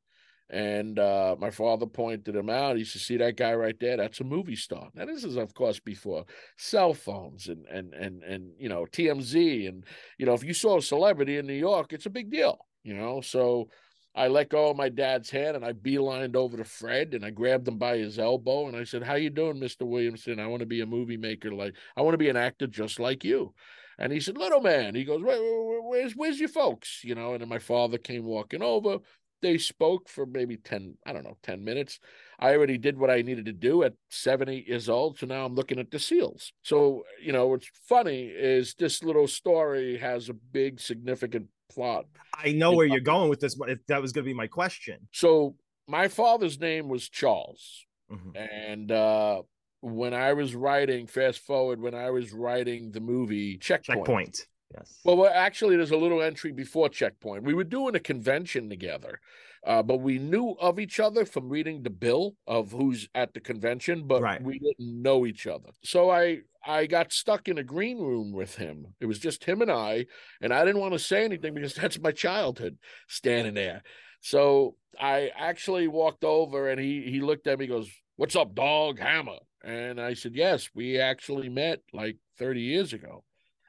and 0.50 0.98
uh, 0.98 1.36
my 1.38 1.50
father 1.50 1.86
pointed 1.86 2.36
him 2.36 2.50
out. 2.50 2.78
He 2.78 2.86
said, 2.86 3.02
"See 3.02 3.18
that 3.18 3.36
guy 3.36 3.54
right 3.54 3.78
there? 3.80 3.98
That's 3.98 4.22
a 4.22 4.24
movie 4.24 4.56
star." 4.56 4.90
Now, 4.94 5.06
this 5.06 5.24
is, 5.24 5.36
of 5.36 5.54
course, 5.54 5.80
before 5.80 6.26
cell 6.58 6.94
phones 6.94 7.48
and 7.48 7.66
and 7.66 7.94
and 7.94 8.24
and 8.24 8.52
you 8.58 8.70
know 8.70 8.86
TMZ, 8.86 9.68
and 9.68 9.86
you 10.18 10.26
know 10.26 10.34
if 10.34 10.44
you 10.44 10.54
saw 10.54 10.78
a 10.78 10.82
celebrity 10.82 11.38
in 11.38 11.48
New 11.48 11.54
York, 11.54 11.92
it's 11.92 12.06
a 12.06 12.12
big 12.12 12.32
deal. 12.32 12.58
You 12.84 12.94
know, 12.94 13.20
so 13.20 13.68
I 14.16 14.30
let 14.30 14.50
go 14.50 14.70
of 14.70 14.78
my 14.78 14.90
dad's 14.90 15.30
hand 15.30 15.58
and 15.58 15.66
I 15.66 15.74
beelined 15.74 16.36
over 16.36 16.58
to 16.58 16.64
Fred 16.64 17.14
and 17.14 17.26
I 17.26 17.30
grabbed 17.30 17.68
him 17.68 17.78
by 17.78 17.98
his 17.98 18.18
elbow 18.18 18.68
and 18.68 18.76
I 18.76 18.86
said, 18.86 19.04
"How 19.04 19.16
you 19.16 19.30
doing, 19.30 19.60
Mister 19.60 19.86
Williamson? 19.86 20.40
I 20.40 20.48
want 20.48 20.62
to 20.62 20.66
be 20.66 20.82
a 20.82 20.86
movie 20.86 21.18
maker 21.18 21.52
like 21.52 21.76
I 21.98 22.02
want 22.02 22.14
to 22.14 22.18
be 22.18 22.30
an 22.30 22.38
actor 22.38 22.68
just 22.68 23.00
like 23.00 23.24
you." 23.24 23.54
And 24.00 24.14
he 24.14 24.20
said, 24.20 24.38
"Little 24.38 24.62
man," 24.62 24.96
he 24.96 25.04
goes, 25.04 25.22
Where, 25.22 25.42
where, 25.42 25.82
"Where's 25.82 26.14
where's 26.14 26.40
your 26.40 26.50
folks?" 26.50 27.04
You 27.04 27.16
know. 27.16 27.34
And 27.34 27.42
then 27.42 27.50
my 27.50 27.60
father 27.60 27.98
came 27.98 28.24
walking 28.24 28.64
over. 28.64 29.00
They 29.42 29.58
spoke 29.58 30.10
for 30.10 30.26
maybe 30.26 30.58
ten, 30.58 30.96
I 31.06 31.14
don't 31.14 31.24
know, 31.24 31.38
ten 31.44 31.64
minutes. 31.64 32.00
I 32.40 32.54
already 32.56 32.78
did 32.78 32.98
what 32.98 33.10
I 33.12 33.22
needed 33.22 33.46
to 33.46 33.54
do 33.54 33.84
at 33.84 33.94
70 34.10 34.66
years 34.68 34.90
old. 34.90 35.20
So 35.20 35.26
now 35.28 35.46
I'm 35.46 35.56
looking 35.56 35.80
at 35.80 35.92
the 35.92 36.00
seals. 36.00 36.52
So 36.64 37.04
you 37.22 37.32
know, 37.32 37.48
what's 37.48 37.70
funny 37.88 38.26
is 38.28 38.74
this 38.76 39.04
little 39.04 39.28
story 39.28 39.98
has 39.98 40.30
a 40.30 40.34
big, 40.34 40.80
significant 40.80 41.48
plot. 41.72 42.06
I 42.34 42.52
know 42.54 42.74
where 42.74 42.86
you're 42.88 43.00
going 43.00 43.30
with 43.30 43.40
this, 43.40 43.56
but 43.56 43.70
if 43.70 43.80
that 43.88 44.02
was 44.02 44.12
going 44.12 44.24
to 44.26 44.30
be 44.30 44.34
my 44.34 44.48
question. 44.48 45.08
So 45.12 45.56
my 45.88 46.08
father's 46.08 46.60
name 46.60 46.90
was 46.90 47.08
Charles, 47.10 47.86
Mhm. 48.12 48.36
and 48.36 48.92
uh, 48.92 49.42
when 49.82 50.14
I 50.14 50.34
was 50.34 50.56
writing, 50.56 51.08
fast 51.08 51.40
forward, 51.40 51.80
when 51.80 51.94
I 51.94 52.10
was 52.10 52.34
writing 52.34 52.92
the 52.92 53.00
movie 53.02 53.58
Checkpoint. 53.58 54.00
Checkpoint. 54.06 54.48
Yes. 54.76 55.00
Well, 55.06 55.18
well, 55.18 55.32
actually, 55.34 55.78
there's 55.78 55.92
a 55.92 55.98
little 55.98 56.22
entry 56.22 56.52
before 56.52 56.90
Checkpoint. 56.90 57.44
We 57.44 57.54
were 57.54 57.64
doing 57.64 57.96
a 57.96 58.00
convention 58.00 58.70
together, 58.70 59.22
uh, 59.66 59.82
but 59.82 59.98
we 60.02 60.20
knew 60.20 60.52
of 60.60 60.78
each 60.80 61.00
other 61.00 61.26
from 61.26 61.48
reading 61.50 61.84
the 61.84 61.90
bill 61.90 62.36
of 62.48 62.72
who's 62.72 63.08
at 63.16 63.34
the 63.34 63.40
convention, 63.40 64.08
but 64.08 64.22
Right. 64.22 64.42
we 64.42 64.60
didn't 64.60 65.02
know 65.02 65.26
each 65.26 65.48
other. 65.48 65.70
So 65.84 66.10
I 66.10 66.42
I 66.66 66.86
got 66.86 67.14
stuck 67.14 67.48
in 67.48 67.58
a 67.58 67.64
green 67.64 67.98
room 68.00 68.34
with 68.34 68.56
him. 68.56 68.94
It 69.00 69.06
was 69.06 69.20
just 69.20 69.46
him 69.46 69.62
and 69.62 69.72
I, 69.72 70.06
and 70.42 70.54
I 70.54 70.66
didn't 70.66 70.82
want 70.82 70.94
to 70.94 71.00
say 71.00 71.24
anything 71.24 71.54
because 71.54 71.74
that's 71.76 72.00
my 72.00 72.12
childhood 72.12 72.78
standing 73.08 73.54
there. 73.54 73.84
So 74.20 74.76
I 75.00 75.32
actually 75.38 75.88
walked 75.88 76.26
over 76.26 76.70
and 76.70 76.80
he 76.82 77.04
he 77.10 77.22
looked 77.22 77.48
at 77.48 77.58
me, 77.58 77.66
he 77.66 77.70
goes, 77.72 77.90
What's 78.18 78.36
up, 78.36 78.54
dog? 78.54 79.00
Hammer. 79.00 79.38
And 79.64 80.00
I 80.02 80.14
said, 80.14 80.36
Yes, 80.36 80.70
we 80.76 81.00
actually 81.00 81.48
met 81.48 81.80
like 81.94 82.18
30 82.38 82.62
years 82.62 82.92
ago. 82.92 83.24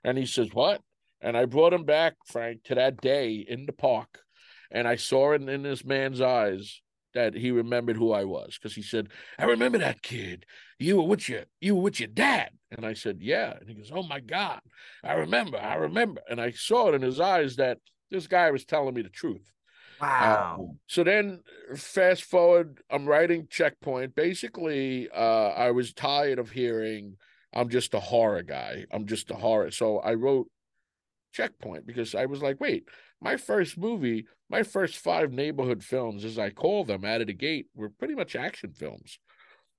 And 0.05 0.19
he 0.19 0.27
says, 0.27 0.49
What? 0.53 0.81
And 1.21 1.37
I 1.37 1.45
brought 1.45 1.73
him 1.73 1.85
back, 1.85 2.15
Frank, 2.27 2.65
to 2.65 2.75
that 2.75 3.01
day 3.01 3.45
in 3.49 3.67
the 3.67 3.73
park. 3.73 4.21
And 4.71 4.87
I 4.87 4.97
saw 4.97 5.33
it 5.33 5.43
in 5.43 5.63
this 5.63 5.85
man's 5.85 6.21
eyes 6.21 6.81
that 7.15 7.35
he 7.35 7.51
remembered 7.51 7.97
who 7.97 8.13
I 8.13 8.25
was 8.25 8.57
because 8.59 8.75
he 8.75 8.83
said, 8.83 9.09
I 9.39 9.45
remember 9.45 9.79
that 9.79 10.03
kid. 10.03 10.45
You 10.79 10.99
were 10.99 11.09
with 11.09 11.29
your 11.29 11.45
you 11.61 11.75
were 11.75 11.83
with 11.83 11.99
your 11.99 12.09
dad. 12.09 12.51
And 12.71 12.85
I 12.85 12.93
said, 12.93 13.19
Yeah. 13.21 13.55
And 13.59 13.69
he 13.69 13.75
goes, 13.75 13.91
Oh 13.93 14.03
my 14.03 14.21
God. 14.21 14.61
I 15.03 15.15
remember, 15.15 15.59
I 15.59 15.77
remember. 15.77 16.21
And 16.29 16.41
I 16.41 16.51
saw 16.51 16.89
it 16.89 16.95
in 16.95 17.03
his 17.03 17.19
eyes 17.19 17.57
that 17.57 17.79
this 18.11 18.27
guy 18.27 18.51
was 18.51 18.65
telling 18.65 18.95
me 18.95 19.03
the 19.03 19.09
truth. 19.09 19.51
Wow. 20.01 20.59
Uh, 20.61 20.75
so 20.87 21.03
then 21.03 21.41
fast 21.75 22.23
forward, 22.25 22.81
I'm 22.91 23.07
writing 23.07 23.49
checkpoint. 23.51 24.15
Basically, 24.15 25.09
uh, 25.11 25.49
I 25.49 25.73
was 25.73 25.93
tired 25.93 26.39
of 26.39 26.51
hearing 26.51 27.17
I'm 27.53 27.69
just 27.69 27.95
a 27.95 28.01
horror 28.01 28.43
guy. 28.43 28.85
I'm 28.93 29.07
just 29.07 29.31
a 29.31 29.35
horror. 29.35 29.71
So 29.71 29.99
I 29.99 30.15
wrote 30.15 30.49
checkpoint 31.33 31.87
because 31.87 32.15
I 32.15 32.27
was 32.27 32.43
like, 32.43 32.61
wait, 32.61 32.89
my 33.21 33.37
first 33.37 33.77
movie, 33.79 34.27
my 34.49 34.63
first 34.63 34.99
five 34.99 35.33
neighborhood 35.33 35.83
films, 35.85 36.25
as 36.25 36.39
I 36.39 36.51
call 36.51 36.85
them 36.85 37.05
out 37.05 37.21
of 37.21 37.27
the 37.27 37.33
gate, 37.35 37.67
were 37.75 37.91
pretty 37.91 38.15
much 38.15 38.37
action 38.37 38.73
films. 38.73 39.19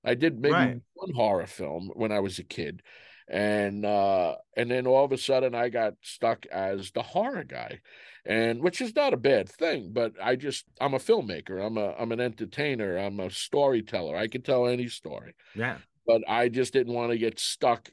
I 0.04 0.14
did 0.14 0.40
maybe 0.40 0.52
Right. 0.54 0.80
one 0.94 1.12
horror 1.14 1.46
film 1.46 1.90
when 1.94 2.12
I 2.12 2.20
was 2.20 2.38
a 2.38 2.44
kid. 2.44 2.82
And 3.28 3.84
uh 3.86 4.36
and 4.56 4.70
then 4.70 4.86
all 4.86 5.04
of 5.04 5.12
a 5.12 5.18
sudden 5.18 5.54
I 5.54 5.68
got 5.68 5.94
stuck 6.02 6.46
as 6.46 6.90
the 6.90 7.02
horror 7.02 7.44
guy. 7.44 7.80
And 8.24 8.60
which 8.62 8.80
is 8.80 8.94
not 8.94 9.14
a 9.14 9.16
bad 9.18 9.48
thing, 9.48 9.92
but 9.92 10.14
I 10.22 10.36
just 10.36 10.66
I'm 10.80 10.94
a 10.94 10.98
filmmaker. 10.98 11.64
I'm 11.64 11.78
a 11.78 11.94
I'm 11.98 12.12
an 12.12 12.20
entertainer. 12.20 12.96
I'm 12.98 13.20
a 13.20 13.30
storyteller. 13.30 14.16
I 14.16 14.26
can 14.28 14.42
tell 14.42 14.66
any 14.66 14.88
story 14.88 15.34
yeah. 15.54 15.78
but 16.06 16.22
I 16.28 16.48
just 16.48 16.72
didn't 16.72 16.94
want 16.94 17.12
to 17.12 17.18
get 17.18 17.38
stuck 17.38 17.90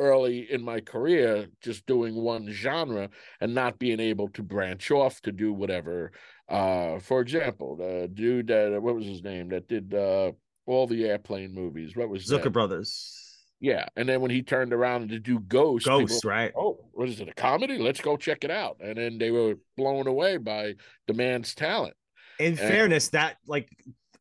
early 0.00 0.50
in 0.50 0.62
my 0.64 0.80
career 0.80 1.46
just 1.62 1.86
doing 1.86 2.14
one 2.14 2.50
genre 2.50 3.08
and 3.40 3.54
not 3.54 3.78
being 3.78 4.00
able 4.00 4.28
to 4.30 4.42
branch 4.42 4.90
off 4.90 5.20
to 5.22 5.30
do 5.32 5.52
whatever. 5.52 6.10
Uh, 6.48 6.98
for 6.98 7.20
example, 7.20 7.76
the 7.76 8.10
dude 8.12 8.48
that 8.48 8.80
what 8.82 8.96
was 8.96 9.06
his 9.06 9.22
name 9.22 9.50
that 9.50 9.68
did 9.68 9.94
uh 9.94 10.32
all 10.66 10.86
the 10.86 11.04
airplane 11.04 11.52
movies. 11.54 11.96
What 11.96 12.08
was 12.08 12.26
Zucker 12.26 12.44
that? 12.44 12.50
Brothers. 12.50 13.26
Yeah, 13.60 13.86
and 13.94 14.08
then 14.08 14.22
when 14.22 14.30
he 14.30 14.42
turned 14.42 14.72
around 14.72 15.10
to 15.10 15.18
do 15.18 15.38
Ghost, 15.38 15.84
Ghost, 15.84 16.24
were, 16.24 16.30
right? 16.30 16.52
Oh, 16.56 16.78
what 16.92 17.08
is 17.10 17.20
it? 17.20 17.28
A 17.28 17.34
comedy? 17.34 17.76
Let's 17.78 18.00
go 18.00 18.16
check 18.16 18.42
it 18.42 18.50
out. 18.50 18.78
And 18.80 18.96
then 18.96 19.18
they 19.18 19.30
were 19.30 19.56
blown 19.76 20.06
away 20.06 20.38
by 20.38 20.74
the 21.06 21.12
man's 21.14 21.54
talent. 21.54 21.94
In 22.38 22.52
And- 22.52 22.58
fairness, 22.58 23.08
that 23.10 23.36
like 23.46 23.68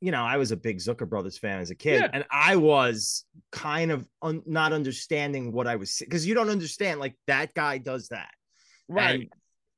you 0.02 0.12
know, 0.12 0.24
I 0.24 0.38
was 0.38 0.52
a 0.52 0.58
big 0.58 0.78
Zucker 0.78 1.08
Brothers 1.10 1.38
fan 1.38 1.60
as 1.60 1.72
a 1.72 1.76
kid, 1.76 2.02
Yeah. 2.02 2.10
and 2.14 2.26
I 2.32 2.56
was 2.56 3.26
kind 3.52 3.92
of 3.92 4.08
un- 4.22 4.44
not 4.46 4.72
understanding 4.74 5.52
what 5.52 5.68
I 5.68 5.76
was 5.76 5.98
because 6.00 6.26
you 6.26 6.34
don't 6.34 6.50
understand 6.50 7.00
like 7.00 7.16
that 7.28 7.54
guy 7.54 7.78
does 7.80 8.08
that, 8.10 8.32
Right. 8.88 9.30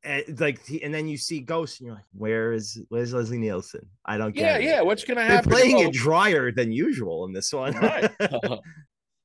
And, 0.04 0.28
and, 0.28 0.40
like, 0.40 0.66
he- 0.66 0.82
and 0.84 0.94
then 0.94 1.08
you 1.08 1.18
see 1.18 1.40
Ghost, 1.42 1.80
and 1.80 1.86
you're 1.88 1.96
like, 1.96 2.06
"Where 2.14 2.54
is 2.54 2.80
where's 2.90 3.14
Leslie 3.14 3.38
Nielsen? 3.38 3.88
I 4.06 4.18
don't 4.18 4.36
yeah, 4.36 4.54
get 4.58 4.62
it. 4.62 4.64
yeah. 4.66 4.82
What's 4.82 5.04
gonna 5.04 5.22
They're 5.22 5.30
happen? 5.30 5.52
playing 5.52 5.76
Oh, 5.78 5.88
it 5.90 5.94
drier 5.94 6.52
than 6.52 6.72
usual 6.72 7.26
in 7.26 7.34
this 7.34 7.52
one. 7.54 7.74
Right. 7.78 8.10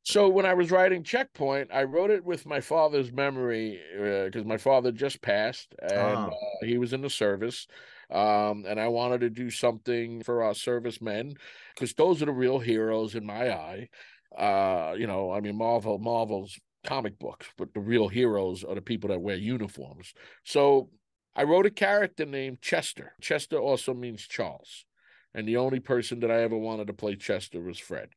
so 0.02 0.28
when 0.28 0.46
I 0.46 0.54
was 0.54 0.70
writing 0.70 1.02
Checkpoint, 1.02 1.70
I 1.72 1.84
wrote 1.84 2.10
it 2.10 2.24
with 2.24 2.46
my 2.46 2.60
father's 2.60 3.10
memory 3.12 3.80
because 4.24 4.44
my 4.44 4.56
father 4.58 4.92
just 4.92 5.20
passed 5.22 5.74
and 5.82 5.92
Ah. 5.92 6.26
uh, 6.28 6.64
he 6.64 6.78
was 6.78 6.92
in 6.92 7.00
the 7.00 7.10
service. 7.10 7.66
Um, 8.10 8.64
and 8.66 8.78
I 8.78 8.88
wanted 8.88 9.20
to 9.22 9.30
do 9.30 9.50
something 9.50 10.22
for 10.22 10.42
our 10.42 10.54
servicemen 10.54 11.34
because 11.74 11.94
those 11.94 12.22
are 12.22 12.26
the 12.26 12.32
real 12.32 12.58
heroes 12.58 13.14
in 13.14 13.26
my 13.26 13.50
eye. 13.50 13.88
Uh, 14.36 14.94
you 14.96 15.06
know, 15.06 15.32
I 15.32 15.40
mean, 15.40 15.56
Marvel, 15.56 15.98
Marvel's 15.98 16.58
comic 16.84 17.18
books, 17.18 17.48
but 17.58 17.74
the 17.74 17.80
real 17.80 18.08
heroes 18.08 18.62
are 18.64 18.74
the 18.74 18.80
people 18.80 19.08
that 19.10 19.20
wear 19.20 19.36
uniforms. 19.36 20.14
So 20.44 20.90
I 21.34 21.42
wrote 21.42 21.66
a 21.66 21.70
character 21.70 22.24
named 22.24 22.62
Chester. 22.62 23.12
Chester 23.20 23.58
also 23.58 23.92
means 23.92 24.22
Charles. 24.22 24.84
And 25.34 25.46
the 25.46 25.58
only 25.58 25.80
person 25.80 26.20
that 26.20 26.30
I 26.30 26.42
ever 26.42 26.56
wanted 26.56 26.86
to 26.86 26.94
play 26.94 27.16
Chester 27.16 27.60
was 27.60 27.78
Fred. 27.78 28.08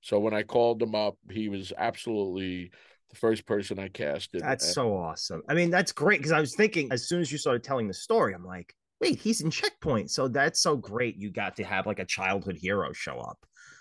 So 0.00 0.18
when 0.18 0.34
I 0.34 0.42
called 0.42 0.82
him 0.82 0.94
up, 0.94 1.16
he 1.30 1.48
was 1.48 1.72
absolutely 1.76 2.72
the 3.10 3.16
first 3.16 3.46
person 3.46 3.78
I 3.78 3.88
casted. 3.88 4.42
That's 4.42 4.74
so 4.74 4.96
awesome. 4.96 5.42
I 5.48 5.54
mean, 5.54 5.70
that's 5.70 5.92
great 5.92 6.18
because 6.18 6.32
I 6.32 6.40
was 6.40 6.54
thinking 6.56 6.90
as 6.90 7.06
soon 7.06 7.20
as 7.20 7.30
you 7.30 7.38
started 7.38 7.62
telling 7.62 7.86
the 7.86 7.94
story, 7.94 8.34
I'm 8.34 8.44
like, 8.44 8.74
wait, 9.00 9.18
he's 9.20 9.40
in 9.40 9.50
Checkpoint. 9.50 10.10
So 10.10 10.28
that's 10.28 10.60
so 10.60 10.76
great. 10.76 11.16
You 11.16 11.30
got 11.30 11.56
to 11.56 11.64
have 11.64 11.86
like 11.86 11.98
a 11.98 12.04
childhood 12.04 12.56
hero 12.60 12.92
show 12.92 13.18
up. 13.18 13.38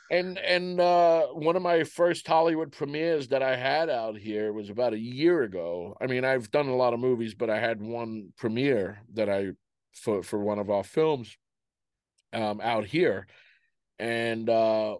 and 0.09 0.37
and 0.39 0.79
uh, 0.79 1.27
one 1.27 1.55
of 1.55 1.61
my 1.61 1.83
first 1.83 2.27
Hollywood 2.27 2.71
premieres 2.71 3.29
that 3.29 3.41
I 3.41 3.55
had 3.55 3.89
out 3.89 4.17
here 4.17 4.51
was 4.53 4.69
about 4.69 4.93
a 4.93 4.99
year 4.99 5.43
ago. 5.43 5.95
I 6.01 6.07
mean, 6.07 6.25
I've 6.25 6.51
done 6.51 6.67
a 6.67 6.75
lot 6.75 6.93
of 6.93 6.99
movies, 6.99 7.33
but 7.33 7.49
I 7.49 7.59
had 7.59 7.81
one 7.81 8.33
premiere 8.37 9.01
that 9.13 9.29
I 9.29 9.51
for 9.93 10.23
for 10.23 10.39
one 10.39 10.59
of 10.59 10.69
our 10.69 10.83
films 10.83 11.35
um, 12.33 12.59
out 12.61 12.85
here, 12.85 13.27
and 13.99 14.49
uh, 14.49 14.97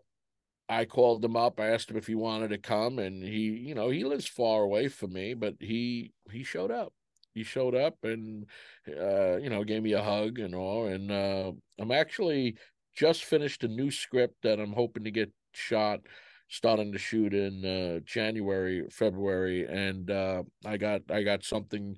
I 0.69 0.85
called 0.85 1.23
him 1.23 1.35
up. 1.35 1.59
I 1.59 1.69
asked 1.69 1.89
him 1.91 1.97
if 1.97 2.07
he 2.07 2.15
wanted 2.15 2.49
to 2.49 2.57
come, 2.57 2.99
and 2.99 3.23
he, 3.23 3.49
you 3.67 3.75
know, 3.75 3.89
he 3.89 4.03
lives 4.05 4.27
far 4.27 4.61
away 4.63 4.87
from 4.87 5.13
me, 5.13 5.33
but 5.33 5.55
he 5.59 6.13
he 6.31 6.43
showed 6.43 6.71
up. 6.71 6.93
He 7.33 7.43
showed 7.43 7.75
up 7.75 7.97
and, 8.03 8.45
uh, 8.87 9.37
you 9.37 9.49
know, 9.49 9.63
gave 9.63 9.83
me 9.83 9.93
a 9.93 10.03
hug 10.03 10.39
and 10.39 10.53
all. 10.55 10.87
And 10.87 11.11
uh, 11.11 11.51
I'm 11.79 11.91
actually 11.91 12.57
just 12.95 13.23
finished 13.25 13.63
a 13.63 13.67
new 13.67 13.91
script 13.91 14.35
that 14.43 14.59
I'm 14.59 14.73
hoping 14.73 15.03
to 15.03 15.11
get 15.11 15.31
shot, 15.53 16.01
starting 16.49 16.91
to 16.91 16.99
shoot 16.99 17.33
in 17.33 17.65
uh, 17.65 17.99
January, 18.05 18.87
February, 18.91 19.65
and 19.67 20.09
uh, 20.11 20.43
I 20.65 20.77
got 20.77 21.01
I 21.09 21.23
got 21.23 21.43
something 21.43 21.95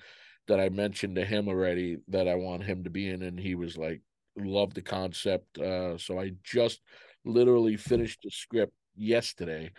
that 0.47 0.59
I 0.59 0.69
mentioned 0.69 1.15
to 1.15 1.25
him 1.25 1.47
already 1.47 1.97
that 2.07 2.27
I 2.27 2.35
want 2.35 2.63
him 2.63 2.83
to 2.83 2.89
be 2.89 3.09
in, 3.09 3.23
and 3.23 3.39
he 3.39 3.55
was 3.55 3.77
like, 3.77 4.01
"Love 4.37 4.73
the 4.73 4.81
concept." 4.81 5.57
Uh, 5.57 5.97
so 5.97 6.19
I 6.19 6.31
just 6.43 6.81
literally 7.25 7.77
finished 7.77 8.21
the 8.23 8.31
script 8.31 8.73
yesterday, 8.95 9.71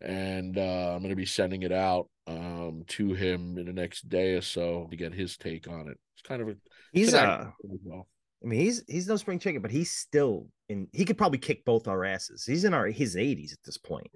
and 0.00 0.56
uh, 0.58 0.92
I'm 0.94 0.98
going 1.00 1.10
to 1.10 1.16
be 1.16 1.26
sending 1.26 1.62
it 1.62 1.72
out 1.72 2.08
um, 2.26 2.84
to 2.88 3.14
him 3.14 3.58
in 3.58 3.66
the 3.66 3.72
next 3.72 4.08
day 4.08 4.34
or 4.34 4.40
so 4.40 4.86
to 4.90 4.96
get 4.96 5.12
his 5.14 5.36
take 5.36 5.68
on 5.68 5.88
it. 5.88 5.98
It's 6.14 6.26
kind 6.26 6.42
of 6.42 6.48
a 6.48 6.56
He's 6.92 7.14
uh 7.14 7.18
actor 7.18 7.52
as 7.72 7.80
well. 7.84 8.08
I 8.42 8.46
mean, 8.46 8.60
he's 8.60 8.84
he's 8.86 9.08
no 9.08 9.16
spring 9.16 9.38
chicken, 9.38 9.62
but 9.62 9.70
he's 9.70 9.90
still 9.90 10.48
in. 10.68 10.88
He 10.92 11.04
could 11.04 11.18
probably 11.18 11.38
kick 11.38 11.64
both 11.64 11.88
our 11.88 12.04
asses. 12.04 12.44
He's 12.44 12.64
in 12.64 12.72
our 12.74 12.86
his 12.86 13.16
80s 13.16 13.52
at 13.52 13.58
this 13.64 13.78
point, 13.78 14.10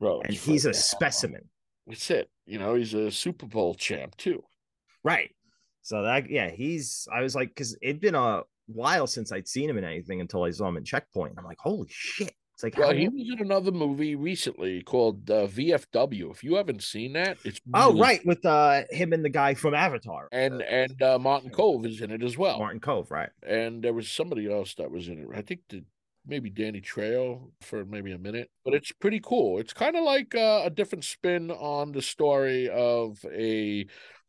bro. 0.00 0.20
and 0.22 0.32
he's 0.34 0.64
a 0.64 0.72
specimen, 0.72 1.42
That's 1.86 2.10
it. 2.10 2.30
You 2.46 2.58
know, 2.58 2.74
he's 2.74 2.94
a 2.94 3.10
Super 3.10 3.46
Bowl 3.46 3.74
champ 3.74 4.16
too. 4.16 4.42
right? 5.04 5.30
So 5.82 6.02
that 6.02 6.30
yeah, 6.30 6.50
he's. 6.50 7.06
I 7.12 7.20
was 7.20 7.34
like, 7.34 7.48
because 7.48 7.76
it'd 7.82 8.00
been 8.00 8.14
a 8.14 8.42
while 8.66 9.06
since 9.06 9.30
I'd 9.30 9.46
seen 9.46 9.70
him 9.70 9.78
in 9.78 9.84
anything 9.84 10.20
until 10.20 10.42
I 10.42 10.50
saw 10.50 10.68
him 10.68 10.76
in 10.78 10.84
Checkpoint. 10.84 11.34
I'm 11.38 11.44
like, 11.44 11.58
holy 11.60 11.88
shit! 11.90 12.32
It's 12.56 12.62
like, 12.62 12.78
Well, 12.78 12.92
he 12.94 13.06
was 13.08 13.28
in 13.30 13.40
another 13.40 13.70
movie 13.70 14.14
recently 14.14 14.82
called 14.82 15.30
uh, 15.30 15.46
VFW. 15.46 16.30
If 16.30 16.42
you 16.42 16.54
haven't 16.54 16.82
seen 16.82 17.12
that, 17.12 17.36
it's 17.44 17.60
oh 17.74 17.88
really- 17.88 18.00
right, 18.00 18.20
with 18.24 18.46
uh 18.46 18.84
him 18.90 19.12
and 19.12 19.22
the 19.22 19.28
guy 19.28 19.52
from 19.52 19.74
Avatar, 19.74 20.28
and 20.32 20.62
and 20.62 21.00
uh, 21.02 21.18
Martin 21.18 21.50
Kove 21.50 21.84
is 21.86 22.00
in 22.00 22.10
it 22.10 22.22
as 22.22 22.38
well. 22.38 22.58
Martin 22.58 22.80
Kove, 22.80 23.10
right? 23.10 23.28
and 23.46 23.82
there 23.84 23.92
was 23.92 24.10
somebody 24.10 24.50
else 24.50 24.74
that 24.76 24.90
was 24.90 25.08
in 25.08 25.18
it. 25.18 25.28
I 25.34 25.42
think 25.42 25.60
the, 25.68 25.84
maybe 26.26 26.48
Danny 26.48 26.80
Trail 26.80 27.52
for 27.60 27.84
maybe 27.84 28.12
a 28.12 28.18
minute, 28.18 28.50
but 28.64 28.72
it's 28.72 28.90
pretty 28.90 29.20
cool. 29.22 29.58
It's 29.60 29.74
kind 29.74 29.94
of 29.94 30.04
like 30.04 30.34
uh, 30.34 30.62
a 30.64 30.70
different 30.70 31.04
spin 31.04 31.50
on 31.50 31.92
the 31.92 32.00
story 32.00 32.70
of 32.70 33.18
a 33.34 33.86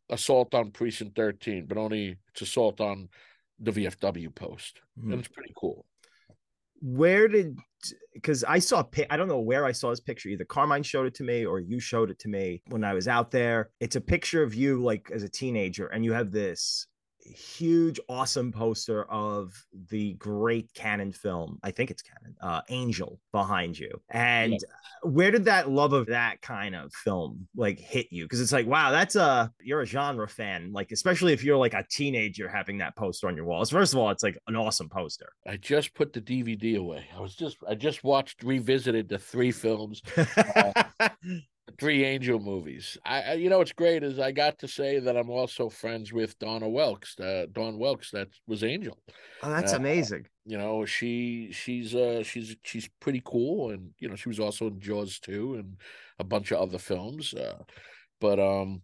assault 0.09 0.53
on 0.53 0.71
precinct 0.71 1.15
13, 1.15 1.65
but 1.65 1.77
only 1.77 2.17
it's 2.33 2.41
assault 2.41 2.81
on 2.81 3.07
the 3.59 3.71
VFW 3.71 4.35
post, 4.35 4.81
Hmm. 5.01 5.11
and 5.13 5.19
it's 5.21 5.29
pretty 5.29 5.53
cool. 5.57 5.85
Where 6.81 7.27
did 7.27 7.57
because 8.13 8.43
I 8.43 8.59
saw 8.59 8.83
I 9.09 9.17
don't 9.17 9.27
know 9.27 9.39
where 9.39 9.65
I 9.65 9.71
saw 9.71 9.91
this 9.91 9.99
picture. 9.99 10.29
Either 10.29 10.45
Carmine 10.45 10.83
showed 10.83 11.05
it 11.07 11.13
to 11.15 11.23
me 11.23 11.45
or 11.45 11.59
you 11.59 11.79
showed 11.79 12.09
it 12.09 12.19
to 12.19 12.27
me 12.27 12.61
when 12.67 12.83
I 12.83 12.93
was 12.93 13.07
out 13.07 13.31
there. 13.31 13.69
It's 13.79 13.95
a 13.95 14.01
picture 14.01 14.43
of 14.43 14.55
you 14.55 14.81
like 14.81 15.09
as 15.13 15.23
a 15.23 15.29
teenager, 15.29 15.87
and 15.87 16.03
you 16.03 16.13
have 16.13 16.31
this 16.31 16.87
huge, 17.33 17.99
awesome 18.09 18.51
poster 18.51 19.03
of 19.11 19.53
the 19.89 20.13
great 20.13 20.73
Cannon 20.73 21.11
film. 21.11 21.59
I 21.63 21.71
think 21.71 21.91
it's 21.91 22.01
Cannon, 22.01 22.35
uh, 22.41 22.61
Angel 22.69 23.19
behind 23.31 23.77
you. 23.77 24.01
And 24.09 24.53
Yes. 24.53 24.63
where 25.03 25.31
did 25.31 25.45
that 25.45 25.69
love 25.69 25.93
of 25.93 26.07
that 26.07 26.41
kind 26.41 26.75
of 26.75 26.91
film 26.93 27.47
like 27.55 27.79
hit 27.79 28.07
you? 28.11 28.25
Because 28.25 28.41
it's 28.41 28.51
like, 28.51 28.67
wow, 28.67 28.91
that's 28.91 29.15
a 29.15 29.51
you're 29.61 29.81
a 29.81 29.85
genre 29.85 30.27
fan, 30.27 30.71
like 30.71 30.91
especially 30.91 31.33
if 31.33 31.43
you're 31.43 31.57
like 31.57 31.73
a 31.73 31.85
teenager 31.89 32.47
having 32.47 32.77
that 32.79 32.95
poster 32.95 33.27
on 33.27 33.35
your 33.35 33.45
walls. 33.45 33.69
First 33.69 33.93
of 33.93 33.99
all, 33.99 34.09
it's 34.11 34.23
like 34.23 34.37
an 34.47 34.55
awesome 34.55 34.89
poster. 34.89 35.29
I 35.47 35.57
just 35.57 35.93
put 35.93 36.13
the 36.13 36.21
DVD 36.21 36.77
away. 36.77 37.05
I 37.15 37.19
was 37.19 37.35
just 37.35 37.57
I 37.67 37.75
just 37.75 38.03
watched 38.03 38.43
revisited 38.43 39.09
the 39.09 39.19
three 39.19 39.51
films 39.51 40.01
three 41.79 42.03
angel 42.05 42.39
movies 42.39 42.97
I, 43.05 43.33
you 43.33 43.49
know 43.49 43.57
what's 43.59 43.73
great 43.73 44.03
is 44.03 44.19
i 44.19 44.31
got 44.31 44.57
to 44.59 44.67
say 44.67 44.99
that 44.99 45.17
i'm 45.17 45.29
also 45.29 45.69
friends 45.69 46.13
with 46.13 46.37
donna 46.39 46.67
wilkes 46.69 47.19
uh, 47.19 47.45
dawn 47.51 47.77
wilkes 47.77 48.11
that 48.11 48.29
was 48.47 48.63
angel 48.63 48.97
Oh, 49.41 49.49
that's 49.49 49.73
Uh, 49.73 49.79
amazing. 49.79 50.27
you 50.45 50.57
know 50.57 50.85
she 50.85 51.51
she's 51.51 51.95
uh 51.95 52.23
she's 52.23 52.55
she's 52.63 52.89
pretty 53.01 53.21
cool 53.25 53.71
and 53.71 53.93
you 53.99 54.09
know 54.09 54.15
she 54.15 54.29
was 54.29 54.39
also 54.39 54.67
in 54.67 54.79
jaws 54.79 55.19
too 55.19 55.55
and 55.55 55.77
a 56.19 56.23
bunch 56.23 56.51
of 56.51 56.59
other 56.61 56.79
films 56.79 57.33
uh 57.33 57.63
but 58.21 58.39
um 58.39 58.81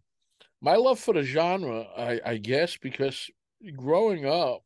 my 0.61 0.75
love 0.75 0.99
for 0.99 1.13
the 1.13 1.23
genre 1.23 1.83
i 1.97 2.21
i 2.25 2.37
guess 2.37 2.77
because 2.77 3.29
growing 3.75 4.25
up 4.25 4.63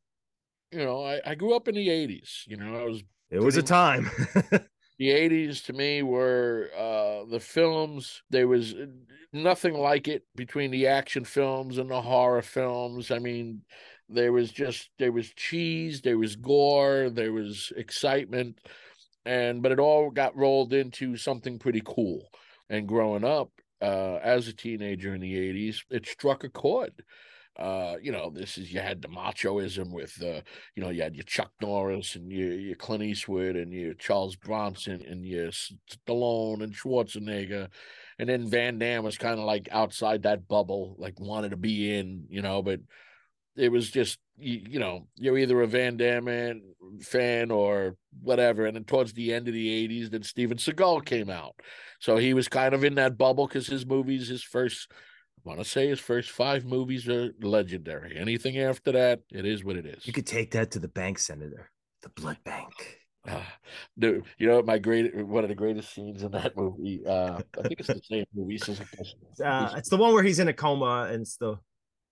you 0.72 0.80
know 0.80 1.04
i, 1.04 1.22
I 1.26 1.36
grew 1.36 1.56
up 1.56 1.68
in 1.68 1.76
the 1.76 1.90
80s 1.90 2.44
you 2.48 2.58
know 2.58 2.76
i 2.80 2.84
was 2.86 3.04
It 3.30 3.40
was 3.40 3.58
a 3.58 3.64
time. 3.64 4.10
the 4.98 5.12
80s 5.12 5.62
to 5.64 5.74
me 5.74 6.02
were 6.04 6.70
uh 6.78 7.26
the 7.30 7.40
films 7.40 8.24
there 8.30 8.48
was 8.48 8.74
uh, 8.74 8.86
nothing 9.34 9.74
like 9.74 10.08
it 10.08 10.24
between 10.36 10.72
the 10.72 10.88
action 10.88 11.24
films 11.24 11.78
and 11.78 11.90
the 11.90 12.02
horror 12.02 12.42
films. 12.42 13.12
I 13.12 13.20
mean 13.20 13.62
there 14.10 14.32
was 14.32 14.52
just 14.52 14.90
there 15.00 15.12
was 15.12 15.30
cheese 15.34 16.02
there 16.02 16.18
was 16.18 16.36
gore 16.36 17.10
there 17.10 17.34
was 17.34 17.72
excitement 17.76 18.58
and 19.26 19.62
but 19.62 19.72
it 19.72 19.80
all 19.80 20.10
got 20.10 20.36
rolled 20.36 20.74
into 20.74 21.18
something 21.18 21.60
pretty 21.60 21.82
cool. 21.86 22.30
And 22.70 22.88
growing 22.88 23.24
up 23.24 23.52
uh 23.82 24.16
as 24.24 24.48
a 24.48 24.54
teenager 24.54 25.14
in 25.14 25.22
the 25.22 25.36
80s 25.36 25.84
it 25.92 26.08
struck 26.08 26.44
a 26.44 26.50
chord 26.50 26.94
uh, 27.58 27.96
you 28.02 28.12
know, 28.12 28.30
this 28.30 28.58
is 28.58 28.72
you 28.72 28.80
had 28.80 29.02
the 29.02 29.08
machoism 29.08 29.92
with 29.92 30.22
uh, 30.22 30.42
you 30.76 30.84
know, 30.84 30.90
you 30.90 31.02
had 31.02 31.16
your 31.16 31.24
Chuck 31.24 31.52
Norris 31.60 32.16
and 32.16 32.32
your 32.32 32.54
your 32.54 32.76
Clint 32.76 33.04
Eastwood 33.04 33.56
and 33.56 33.74
your 33.74 33.96
Charles 33.96 34.36
Bronson 34.36 35.04
and 35.08 35.26
your 35.26 35.50
Stallone 35.50 36.62
and 36.62 36.74
Schwarzenegger, 36.74 37.68
and 38.20 38.30
then 38.30 38.48
Van 38.48 38.78
Damme 38.78 39.04
was 39.04 39.18
kind 39.18 39.40
of 39.40 39.46
like 39.46 39.70
outside 39.72 40.24
that 40.24 40.48
bubble, 40.48 40.96
like 41.00 41.20
wanted 41.20 41.50
to 41.50 41.58
be 41.58 41.98
in, 41.98 42.26
you 42.30 42.44
know, 42.44 42.62
but 42.62 42.80
it 43.56 43.72
was 43.72 43.90
just 43.90 44.20
you, 44.38 44.62
you 44.70 44.80
know 44.80 45.08
you're 45.16 45.38
either 45.38 45.60
a 45.62 45.68
Van 45.68 45.98
Damme 45.98 46.62
fan 47.02 47.50
or 47.50 47.96
whatever. 48.22 48.68
And 48.68 48.76
then 48.76 48.84
towards 48.84 49.14
the 49.14 49.34
end 49.34 49.48
of 49.48 49.56
the 49.56 49.88
'80s, 49.88 50.12
then 50.12 50.22
Steven 50.22 50.58
Seagal 50.58 51.06
came 51.06 51.32
out, 51.32 51.56
so 52.00 52.18
he 52.18 52.36
was 52.36 52.48
kind 52.48 52.76
of 52.76 52.84
in 52.84 52.96
that 52.96 53.18
bubble 53.18 53.48
because 53.48 53.66
his 53.66 53.86
movies, 53.86 54.28
his 54.28 54.44
first. 54.44 54.92
I 55.48 55.52
want 55.52 55.64
to 55.64 55.70
say 55.70 55.88
his 55.88 56.02
first 56.02 56.30
five 56.30 56.66
movies 56.66 57.08
are 57.08 57.32
legendary. 57.42 58.18
Anything 58.18 58.60
after 58.60 58.92
that, 58.92 59.22
it 59.32 59.46
is 59.46 59.64
what 59.64 59.78
it 59.78 59.86
is. 59.86 60.06
you 60.06 60.12
could 60.12 60.28
take 60.28 60.52
that 60.52 60.72
to 60.72 60.80
the 60.80 60.90
bank, 60.90 61.20
Senator. 61.20 61.70
The 62.02 62.10
blood 62.10 62.38
bank. 62.44 63.00
Uh, 63.26 63.42
dude, 63.98 64.26
you 64.38 64.48
know 64.48 64.62
my 64.62 64.78
great 64.78 65.16
one 65.26 65.44
of 65.46 65.50
the 65.50 65.56
greatest 65.56 65.94
scenes 65.94 66.22
in 66.24 66.32
that 66.32 66.58
movie. 66.58 67.02
Uh, 67.06 67.40
I 67.58 67.62
think 67.62 67.80
it's 67.80 67.88
the 67.88 68.02
same 68.04 68.26
movie. 68.36 68.58
Says 68.58 68.82
Uh, 69.44 69.74
it's 69.78 69.90
the 69.90 69.96
one 69.98 70.14
where 70.14 70.24
he's 70.24 70.40
in 70.40 70.50
a 70.50 70.54
coma 70.54 71.08
and 71.12 71.22
it's 71.22 71.38
the 71.38 71.58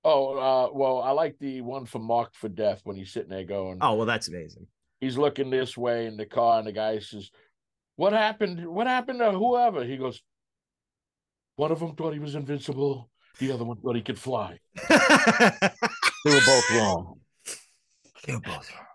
oh, 0.05 0.37
uh, 0.37 0.69
well, 0.73 1.01
I 1.01 1.11
like 1.11 1.37
the 1.39 1.59
one 1.61 1.85
from 1.85 2.03
Marked 2.03 2.37
for 2.37 2.47
Death 2.47 2.81
when 2.85 2.95
he's 2.95 3.11
sitting 3.11 3.29
there 3.29 3.43
going. 3.43 3.79
oh 3.81 3.95
well, 3.95 4.05
that's 4.05 4.29
amazing. 4.29 4.67
He's 5.01 5.17
looking 5.17 5.49
this 5.49 5.77
way 5.77 6.05
in 6.05 6.15
the 6.15 6.25
car, 6.25 6.59
and 6.59 6.67
the 6.67 6.71
guy 6.71 6.99
says, 6.99 7.31
"What 7.97 8.13
happened? 8.13 8.65
What 8.65 8.87
happened 8.87 9.19
to 9.19 9.31
whoever?" 9.31 9.83
He 9.83 9.97
goes, 9.97 10.21
"One 11.57 11.71
of 11.71 11.79
them 11.79 11.95
thought 11.95 12.13
he 12.13 12.19
was 12.19 12.35
invincible. 12.35 13.09
The 13.39 13.51
other 13.51 13.65
one 13.65 13.77
thought 13.77 13.95
he 13.95 14.01
could 14.01 14.19
fly. 14.19 14.59
They 16.25 16.33
were 16.33 16.41
both 16.45 16.71
wrong. 16.71 17.19
They're 18.25 18.39
both 18.39 18.71
wrong. 18.73 18.87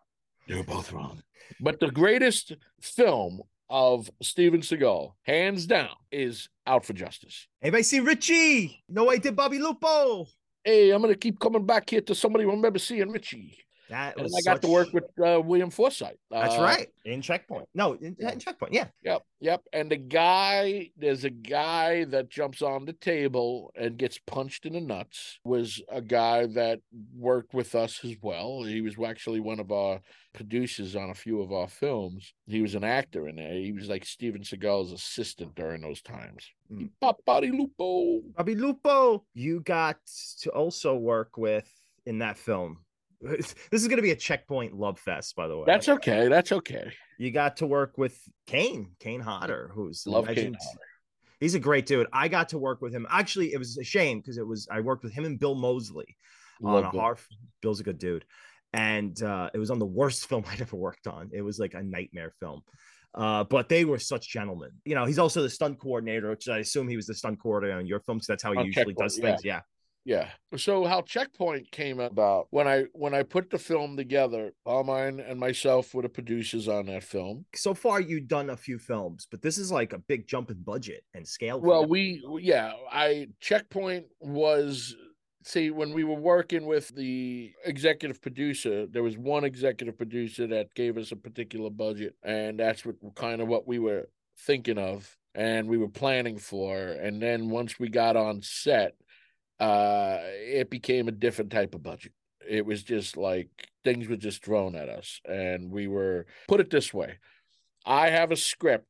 They 0.49 0.55
were 0.57 0.65
both 0.65 0.93
wrong." 0.93 1.23
But 1.61 1.79
the 1.79 1.91
greatest 1.91 2.57
film 2.81 3.43
of 3.69 4.11
Steven 4.21 4.61
Seagal, 4.63 5.13
hands 5.23 5.67
down, 5.67 5.91
is 6.11 6.49
Out 6.67 6.85
for 6.85 6.93
Justice. 6.93 7.47
Anybody 7.63 7.85
see 7.85 8.01
Richie? 8.01 8.83
No, 8.89 9.09
I 9.11 9.19
did 9.19 9.37
Bobby 9.37 9.59
Lupo. 9.61 10.27
hey, 10.65 10.91
I'm 10.91 11.01
gonna 11.03 11.15
keep 11.15 11.39
coming 11.39 11.65
back 11.65 11.89
here 11.91 12.01
to 12.03 12.15
somebody 12.15 12.45
who 12.45 12.51
remember 12.51 12.79
seeing 12.81 13.11
Richie. 13.11 13.57
That 13.91 14.17
And 14.17 14.27
I 14.27 14.41
got 14.45 14.63
to 14.63 14.69
work 14.69 14.93
with 14.93 15.05
uh, 15.19 15.41
William 15.41 15.69
Forsythe. 15.69 16.15
That's 16.31 16.55
Uh, 16.55 16.63
right 16.63 16.89
in 17.05 17.21
checkpoint. 17.23 17.69
No, 17.75 17.95
in, 17.95 18.17
in 18.19 18.39
checkpoint. 18.39 18.73
Yeah. 18.73 18.87
Yep, 19.03 19.23
yep. 19.41 19.63
And 19.73 19.91
the 19.91 19.97
guy, 19.97 20.91
there's 20.97 21.25
a 21.25 21.31
guy 21.31 22.05
that 22.05 22.31
jumps 22.31 22.63
on 22.63 22.85
the 22.85 22.93
table 22.93 23.73
and 23.75 23.99
gets 23.99 24.19
punched 24.19 24.65
in 24.65 24.75
the 24.75 24.81
nuts. 24.81 25.41
Was 25.45 25.83
a 25.89 26.01
guy 26.01 26.47
that 26.47 26.81
worked 27.17 27.53
with 27.53 27.75
us 27.75 28.05
as 28.05 28.15
well. 28.23 28.63
He 28.63 28.81
was 28.81 28.95
actually 29.05 29.41
one 29.41 29.59
of 29.59 29.73
our 29.73 30.01
producers 30.35 30.95
on 30.95 31.11
a 31.11 31.15
few 31.15 31.41
of 31.41 31.53
our 31.53 31.67
films. 31.67 32.33
He 32.47 32.63
was 32.63 32.77
an 32.77 32.85
actor 32.85 33.27
in 33.29 33.37
there. 33.37 33.55
He 33.55 33.73
was 33.73 33.89
like 33.89 34.05
Steven 34.05 34.45
Seagal's 34.45 34.93
assistant 34.93 35.57
during 35.57 35.83
those 35.83 36.01
times. 36.01 36.49
Mm. 36.73 36.91
Papari 37.03 37.51
Lupo. 37.51 38.21
Bobby 38.37 38.55
Lupo. 38.55 39.25
You 39.35 39.61
got 39.63 39.97
to 40.43 40.51
also 40.51 40.95
work 40.95 41.37
with 41.37 41.69
in 42.07 42.19
that 42.21 42.39
film. 42.39 42.79
This 43.23 43.55
is 43.71 43.87
going 43.87 43.99
to 43.99 44.03
be 44.03 44.13
a 44.13 44.17
checkpoint 44.17 44.75
love 44.75 44.99
fest, 44.99 45.37
by 45.37 45.47
the 45.47 45.57
way. 45.57 45.65
That's 45.67 45.89
okay. 45.89 46.29
That's 46.29 46.53
okay. 46.53 46.93
you 47.19 47.31
got 47.31 47.59
to 47.59 47.67
work 47.67 47.99
with 47.99 48.19
Kane, 48.47 48.93
Kane 48.99 49.21
Hodder, 49.21 49.71
who's 49.75 50.07
Love 50.07 50.27
Kane. 50.27 50.55
Hodder. 50.55 50.81
He's 51.39 51.55
a 51.55 51.61
great 51.61 51.87
dude. 51.87 52.07
I 52.13 52.29
got 52.29 52.51
to 52.51 52.59
work 52.59 52.81
with 52.83 52.95
him. 52.95 53.07
Actually, 53.11 53.53
it 53.53 53.59
was 53.59 53.77
a 53.79 53.85
shame 53.85 54.21
because 54.21 54.39
it 54.39 54.47
was 54.47 54.69
I 54.71 54.81
worked 54.81 55.05
with 55.05 55.13
him 55.13 55.25
and 55.25 55.39
Bill 55.39 55.55
Moseley 55.55 56.17
on 56.63 56.85
a 56.85 56.91
Bill. 56.91 57.01
horror. 57.01 57.19
Bill's 57.63 57.81
a 57.81 57.83
good 57.83 57.99
dude, 57.99 58.25
and 58.73 59.21
uh, 59.23 59.51
it 59.53 59.59
was 59.59 59.71
on 59.71 59.79
the 59.79 59.87
worst 59.87 60.27
film 60.29 60.45
I'd 60.51 60.61
ever 60.61 60.77
worked 60.77 61.07
on. 61.07 61.31
It 61.33 61.43
was 61.43 61.59
like 61.59 61.75
a 61.75 61.83
nightmare 61.83 62.33
film. 62.41 62.63
Uh, 63.13 63.43
but 63.43 63.69
they 63.69 63.85
were 63.85 63.99
such 63.99 64.29
gentlemen. 64.29 64.71
You 64.85 64.95
know, 64.95 65.05
he's 65.05 65.19
also 65.19 65.43
the 65.43 65.51
stunt 65.51 65.81
coordinator, 65.81 66.31
which 66.31 66.49
I 66.49 66.59
assume 66.59 66.87
he 66.87 66.95
was 66.95 67.07
the 67.07 67.15
stunt 67.15 67.41
coordinator 67.41 67.79
on 67.79 67.87
your 67.87 68.01
films. 68.01 68.25
That's 68.27 68.43
how 68.43 68.53
he 68.53 68.59
On 68.59 68.67
usually 68.67 68.95
does 68.95 69.19
things. 69.19 69.45
Yeah. 69.45 69.63
Yeah. 70.05 70.29
So 70.57 70.85
how 70.85 71.03
Checkpoint 71.03 71.71
came 71.71 72.01
about 72.01 72.47
when 72.51 72.67
I 72.67 72.85
when 72.93 73.15
I 73.15 73.23
put 73.23 73.51
the 73.51 73.59
film 73.59 73.97
together, 73.97 74.53
Carmine 74.67 75.21
and 75.21 75.39
myself 75.39 75.95
were 75.95 76.03
the 76.03 76.09
producers 76.09 76.69
on 76.69 76.87
that 76.87 77.05
film. 77.05 77.45
So 77.55 77.75
far, 77.75 78.01
you've 78.01 78.29
done 78.29 78.51
a 78.51 78.57
few 78.57 78.79
films, 78.79 79.27
but 79.31 79.43
this 79.43 79.59
is 79.59 79.71
like 79.71 79.93
a 79.93 79.99
big 79.99 80.27
jump 80.27 80.51
in 80.51 80.63
budget 80.63 81.05
and 81.15 81.27
scale. 81.27 81.61
Well, 81.61 81.87
we 81.87 82.25
yeah, 82.41 82.73
I 82.91 83.29
Checkpoint 83.41 84.07
was 84.21 84.97
see 85.43 85.71
when 85.71 85.93
we 85.93 86.05
were 86.05 86.15
working 86.15 86.67
with 86.67 86.89
the 86.89 87.53
executive 87.65 88.21
producer, 88.21 88.87
there 88.87 89.03
was 89.03 89.17
one 89.17 89.45
executive 89.45 89.97
producer 89.97 90.47
that 90.47 90.75
gave 90.75 90.99
us 90.99 91.13
a 91.13 91.17
particular 91.17 91.71
budget, 91.71 92.15
and 92.23 92.59
that's 92.59 92.85
what 92.85 92.97
kind 93.15 93.41
of 93.41 93.49
what 93.49 93.67
we 93.67 93.79
were 93.79 94.09
thinking 94.39 94.79
of 94.79 95.17
and 95.35 95.69
we 95.69 95.79
were 95.79 95.89
planning 95.89 96.39
for. 96.39 96.77
And 96.79 97.23
then 97.23 97.51
once 97.51 97.79
we 97.79 97.89
got 97.89 98.17
on 98.17 98.43
set, 98.43 98.95
uh 99.61 100.19
it 100.23 100.71
became 100.71 101.09
a 101.09 101.13
different 101.13 101.51
type 101.51 101.75
of 101.75 101.83
budget. 101.83 102.13
It 102.49 102.65
was 102.65 102.83
just 102.83 103.17
like 103.17 103.49
things 103.85 104.09
were 104.09 104.17
just 104.17 104.45
thrown 104.45 104.75
at 104.75 104.89
us. 104.89 105.21
And 105.25 105.71
we 105.71 105.87
were 105.87 106.27
put 106.49 106.61
it 106.61 106.71
this 106.71 106.93
way. 106.93 107.19
I 107.85 108.11
have 108.11 108.33
a 108.33 108.37
script 108.37 108.87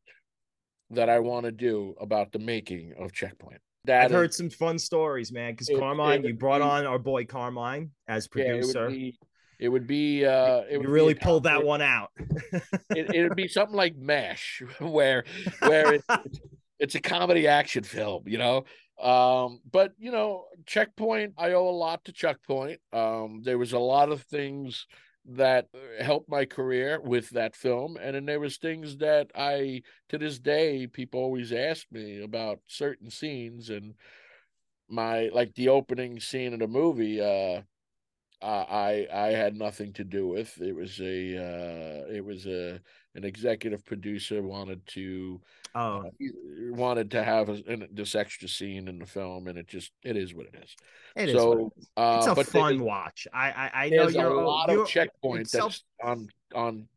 that 0.90 1.08
I 1.08 1.20
want 1.20 1.46
to 1.46 1.52
do 1.52 1.94
about 2.00 2.32
the 2.32 2.38
making 2.38 2.94
of 2.98 3.12
Checkpoint. 3.12 3.60
That 3.84 4.02
I've 4.04 4.10
is- 4.10 4.14
heard 4.16 4.34
some 4.34 4.50
fun 4.50 4.78
stories, 4.78 5.32
man. 5.32 5.52
Because 5.52 5.70
Carmine, 5.78 6.24
it 6.24 6.28
you 6.28 6.34
brought 6.34 6.58
be- 6.58 6.64
on 6.64 6.86
our 6.86 6.98
boy 6.98 7.24
Carmine 7.24 7.90
as 8.08 8.28
yeah, 8.34 8.42
it 8.42 8.48
producer. 8.48 8.84
would 8.86 8.92
be 8.92 9.18
it 9.58 9.68
would 9.68 9.86
be 9.86 10.24
uh 10.24 10.62
it 10.70 10.78
would 10.78 10.86
be 10.86 10.92
really 10.92 11.12
a 11.12 11.16
pulled 11.16 11.44
that 11.44 11.64
one 11.64 11.82
out. 11.82 12.10
It, 12.90 13.22
would 13.28 13.36
be 13.36 13.46
something 13.48 13.76
like 13.76 13.96
MASH, 13.96 14.62
where 14.80 15.24
where 15.60 15.94
it, 15.94 16.04
it's 16.78 16.94
a 16.94 17.00
comedy 17.00 17.46
action 17.46 17.84
film, 17.84 18.24
you 18.26 18.38
know. 18.38 18.64
Um, 19.02 19.60
but 19.70 19.92
you 19.98 20.10
know, 20.12 20.44
Checkpoint, 20.66 21.34
I 21.38 21.52
owe 21.52 21.68
a 21.68 21.70
lot 21.70 22.04
to 22.04 22.12
Checkpoint. 22.12 22.80
Um, 22.92 23.42
there 23.42 23.58
was 23.58 23.72
a 23.72 23.78
lot 23.78 24.10
of 24.10 24.22
things 24.22 24.86
that 25.26 25.68
uh, 25.74 26.02
helped 26.02 26.28
my 26.28 26.44
career 26.44 27.00
with 27.00 27.30
that 27.30 27.56
film, 27.56 27.96
and 28.00 28.14
then 28.14 28.26
there 28.26 28.40
was 28.40 28.56
things 28.56 28.98
that 28.98 29.30
I, 29.34 29.82
to 30.08 30.18
this 30.18 30.38
day, 30.38 30.86
people 30.86 31.20
always 31.20 31.52
ask 31.52 31.86
me 31.90 32.22
about 32.22 32.60
certain 32.66 33.10
scenes 33.10 33.70
and 33.70 33.94
my 34.88 35.30
like 35.32 35.54
the 35.54 35.68
opening 35.68 36.20
scene 36.20 36.52
of 36.52 36.60
the 36.60 36.68
movie. 36.68 37.20
Uh, 37.20 37.62
I 38.42 39.06
I 39.12 39.28
had 39.28 39.56
nothing 39.56 39.92
to 39.94 40.04
do 40.04 40.28
with. 40.28 40.60
It 40.60 40.74
was 40.74 41.00
a 41.00 41.36
uh, 41.36 42.12
it 42.12 42.24
was 42.24 42.46
a 42.46 42.80
an 43.14 43.24
executive 43.24 43.84
producer 43.84 44.42
wanted 44.42 44.86
to 44.88 45.40
oh, 45.74 45.98
uh, 45.98 46.10
wanted 46.70 47.10
to 47.10 47.24
have 47.24 47.48
a, 47.48 47.62
an, 47.66 47.88
this 47.92 48.14
extra 48.14 48.48
scene 48.48 48.88
in 48.88 48.98
the 48.98 49.06
film, 49.06 49.48
and 49.48 49.58
it 49.58 49.66
just 49.66 49.92
it 50.02 50.16
is 50.16 50.34
what 50.34 50.46
it 50.46 50.54
is. 50.62 50.76
it 51.16 51.28
is. 51.30 51.34
so 51.34 51.52
it 51.52 51.80
is. 51.80 51.88
it's 51.96 52.26
uh, 52.26 52.34
a 52.36 52.44
fun 52.44 52.82
watch. 52.82 53.26
I 53.32 53.50
I, 53.50 53.70
I 53.84 53.88
know 53.90 54.08
you're 54.08 54.40
a 54.40 54.48
lot 54.48 54.70
you're, 54.70 54.82
of 54.82 54.88
checkpoint 54.88 55.42
it's 55.42 55.52
self- 55.52 55.80
that's 56.02 56.08
on 56.08 56.28
on 56.54 56.88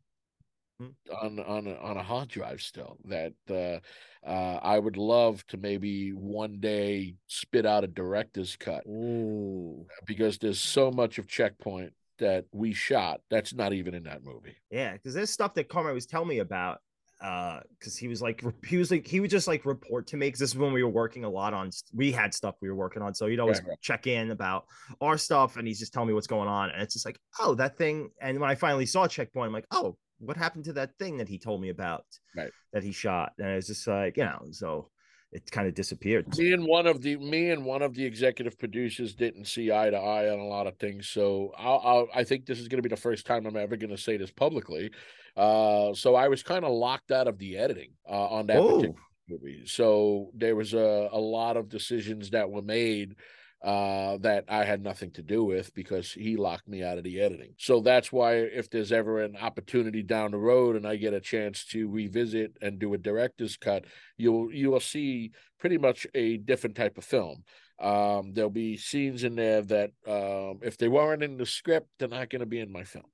Hmm. 0.79 0.88
on 1.21 1.39
on 1.39 1.67
a, 1.67 1.75
on 1.75 1.97
a 1.97 2.03
hard 2.03 2.29
drive 2.29 2.62
still 2.62 2.97
that 3.06 3.34
uh, 3.49 3.79
uh, 4.26 4.60
I 4.62 4.80
would 4.80 4.98
love 4.98 5.46
to 5.48 5.58
maybe 5.58 6.12
one 6.12 6.60
day 6.60 7.16
spit 7.28 7.66
out 7.66 7.84
a 7.84 7.88
director's 7.88 8.56
cut 8.56 8.84
Ooh, 8.88 9.86
because 10.06 10.38
there's 10.38 10.60
so 10.60 10.92
much 10.92 11.18
of 11.18 11.28
checkpoint 11.28 11.94
that 12.20 12.46
we 12.54 12.74
shot 12.74 13.22
that's 13.30 13.54
not 13.54 13.74
even 13.74 13.94
in 13.94 14.04
that 14.04 14.24
movie. 14.24 14.56
yeah. 14.70 14.94
Because 14.94 15.14
there's 15.14 15.30
stuff 15.32 15.54
that 15.56 15.68
Carmine 15.70 15.94
was 15.94 16.06
telling 16.06 16.28
me 16.30 16.40
about. 16.40 16.80
Uh, 17.22 17.62
because 17.80 17.96
he 17.96 18.10
was 18.10 18.22
like 18.22 18.44
he 18.66 18.76
was 18.76 18.92
like 18.92 19.08
he 19.08 19.22
would 19.22 19.30
just 19.30 19.48
like 19.48 19.66
report 19.66 20.06
to 20.08 20.18
me 20.18 20.28
because 20.28 20.42
this 20.42 20.50
is 20.50 20.58
when 20.58 20.74
we 20.74 20.84
were 20.84 20.90
working 20.90 21.24
a 21.24 21.30
lot 21.30 21.54
on 21.54 21.70
we 21.94 22.12
had 22.12 22.34
stuff 22.34 22.56
we 22.62 22.68
were 22.68 22.76
working 22.76 23.02
on 23.02 23.14
so 23.14 23.28
he'd 23.28 23.40
always 23.40 23.60
Right, 23.60 23.70
right. 23.70 23.78
check 23.82 24.08
in 24.08 24.30
about 24.32 24.66
our 25.00 25.18
stuff 25.18 25.56
and 25.56 25.66
he's 25.66 25.80
just 25.80 25.94
telling 25.94 26.10
me 26.10 26.14
what's 26.14 26.28
going 26.28 26.50
on 26.50 26.70
and 26.72 26.82
it's 26.82 26.94
just 26.96 27.06
like 27.06 27.18
oh 27.40 27.56
that 27.56 27.78
thing 27.78 28.10
and 28.22 28.38
when 28.42 28.50
I 28.50 28.56
finally 28.56 28.86
saw 28.86 29.08
checkpoint 29.08 29.48
I'm 29.48 29.54
like 29.54 29.68
oh 29.72 29.96
what 30.19 30.38
happened 30.38 30.65
to 30.65 30.73
that 30.73 30.97
thing 30.97 31.17
that 31.17 31.28
he 31.28 31.38
told 31.38 31.62
me 31.62 31.69
about 31.69 32.06
Right. 32.36 32.52
that 32.71 32.84
he 32.84 32.91
shot? 32.91 33.34
And 33.38 33.49
it's 33.49 33.67
just 33.67 33.88
like 33.88 34.17
you 34.17 34.23
know 34.23 34.39
so 34.52 34.89
it 35.32 35.49
kind 35.49 35.67
of 35.67 35.73
disappeared. 35.73 36.38
Me 36.38 36.54
and 36.54 36.65
one 36.65 36.86
of 36.86 37.02
the 37.02 37.17
me 37.17 37.49
and 37.49 37.65
one 37.65 37.82
of 37.82 37.95
the 37.95 38.06
executive 38.06 38.58
producers 38.60 39.15
didn't 39.15 39.45
see 39.45 39.71
eye 39.71 39.89
to 39.89 39.97
eye 39.97 40.30
on 40.30 40.39
a 40.39 40.45
lot 40.45 40.67
of 40.67 40.78
things 40.78 41.10
so 41.10 41.52
I'll, 41.58 41.82
I'll 41.84 42.08
i 42.13 42.23
think 42.23 42.45
this 42.45 42.60
is 42.60 42.67
going 42.67 42.78
to 42.78 42.88
be 42.88 42.93
the 42.93 43.02
first 43.02 43.26
time 43.26 43.47
i'm 43.47 43.58
ever 43.58 43.76
going 43.76 43.89
to 43.89 43.97
say 43.97 44.17
this 44.17 44.32
publicly. 44.32 44.91
Uh 45.36 45.93
so 45.93 46.13
i 46.15 46.28
was 46.28 46.43
kind 46.43 46.63
of 46.63 46.71
locked 46.71 47.12
out 47.12 47.28
of 47.28 47.39
the 47.39 47.58
editing 47.58 47.91
uh, 48.08 48.28
on 48.28 48.45
that 48.47 48.58
particular 48.67 48.95
movie. 49.28 49.63
So 49.65 50.30
there 50.36 50.56
was 50.56 50.73
a, 50.73 51.10
a 51.12 51.19
lot 51.19 51.58
of 51.58 51.69
decisions 51.69 52.30
that 52.32 52.49
were 52.49 52.62
made 52.62 53.15
uh 53.63 54.17
that 54.17 54.43
i 54.49 54.63
had 54.63 54.84
nothing 54.84 55.10
to 55.12 55.21
do 55.21 55.43
with 55.43 55.73
because 55.73 56.12
he 56.12 56.36
locked 56.36 56.67
me 56.67 56.84
out 56.84 56.97
of 56.97 57.04
the 57.04 57.19
editing 57.19 57.54
so 57.58 57.80
that's 57.80 58.12
why 58.12 58.36
if 58.36 58.69
there's 58.69 58.91
ever 58.91 59.21
an 59.21 59.38
opportunity 59.38 60.04
down 60.04 60.32
the 60.32 60.38
road 60.38 60.76
and 60.76 60.86
i 60.86 60.95
get 60.95 61.13
a 61.13 61.19
chance 61.19 61.63
to 61.63 61.88
revisit 61.89 62.58
and 62.62 62.80
do 62.80 62.93
a 62.93 62.97
director's 62.97 63.56
cut 63.56 63.86
you'll 64.17 64.52
you 64.54 64.71
will 64.71 64.80
see 64.80 65.32
pretty 65.63 65.78
much 65.78 66.06
a 66.13 66.36
different 66.36 66.76
type 66.76 66.97
of 66.97 67.06
film. 67.06 67.41
Um, 67.80 68.34
there'll 68.34 68.49
be 68.49 68.76
scenes 68.76 69.23
in 69.23 69.36
there 69.36 69.62
that 69.62 69.91
um, 70.06 70.60
if 70.62 70.78
they 70.78 70.89
weren't 70.89 71.23
in 71.23 71.38
the 71.38 71.45
script, 71.45 71.88
they're 71.97 72.10
not 72.10 72.30
going 72.30 72.41
to 72.41 72.45
be 72.45 72.60
in 72.60 72.69
my 72.69 72.84
film. 72.84 73.06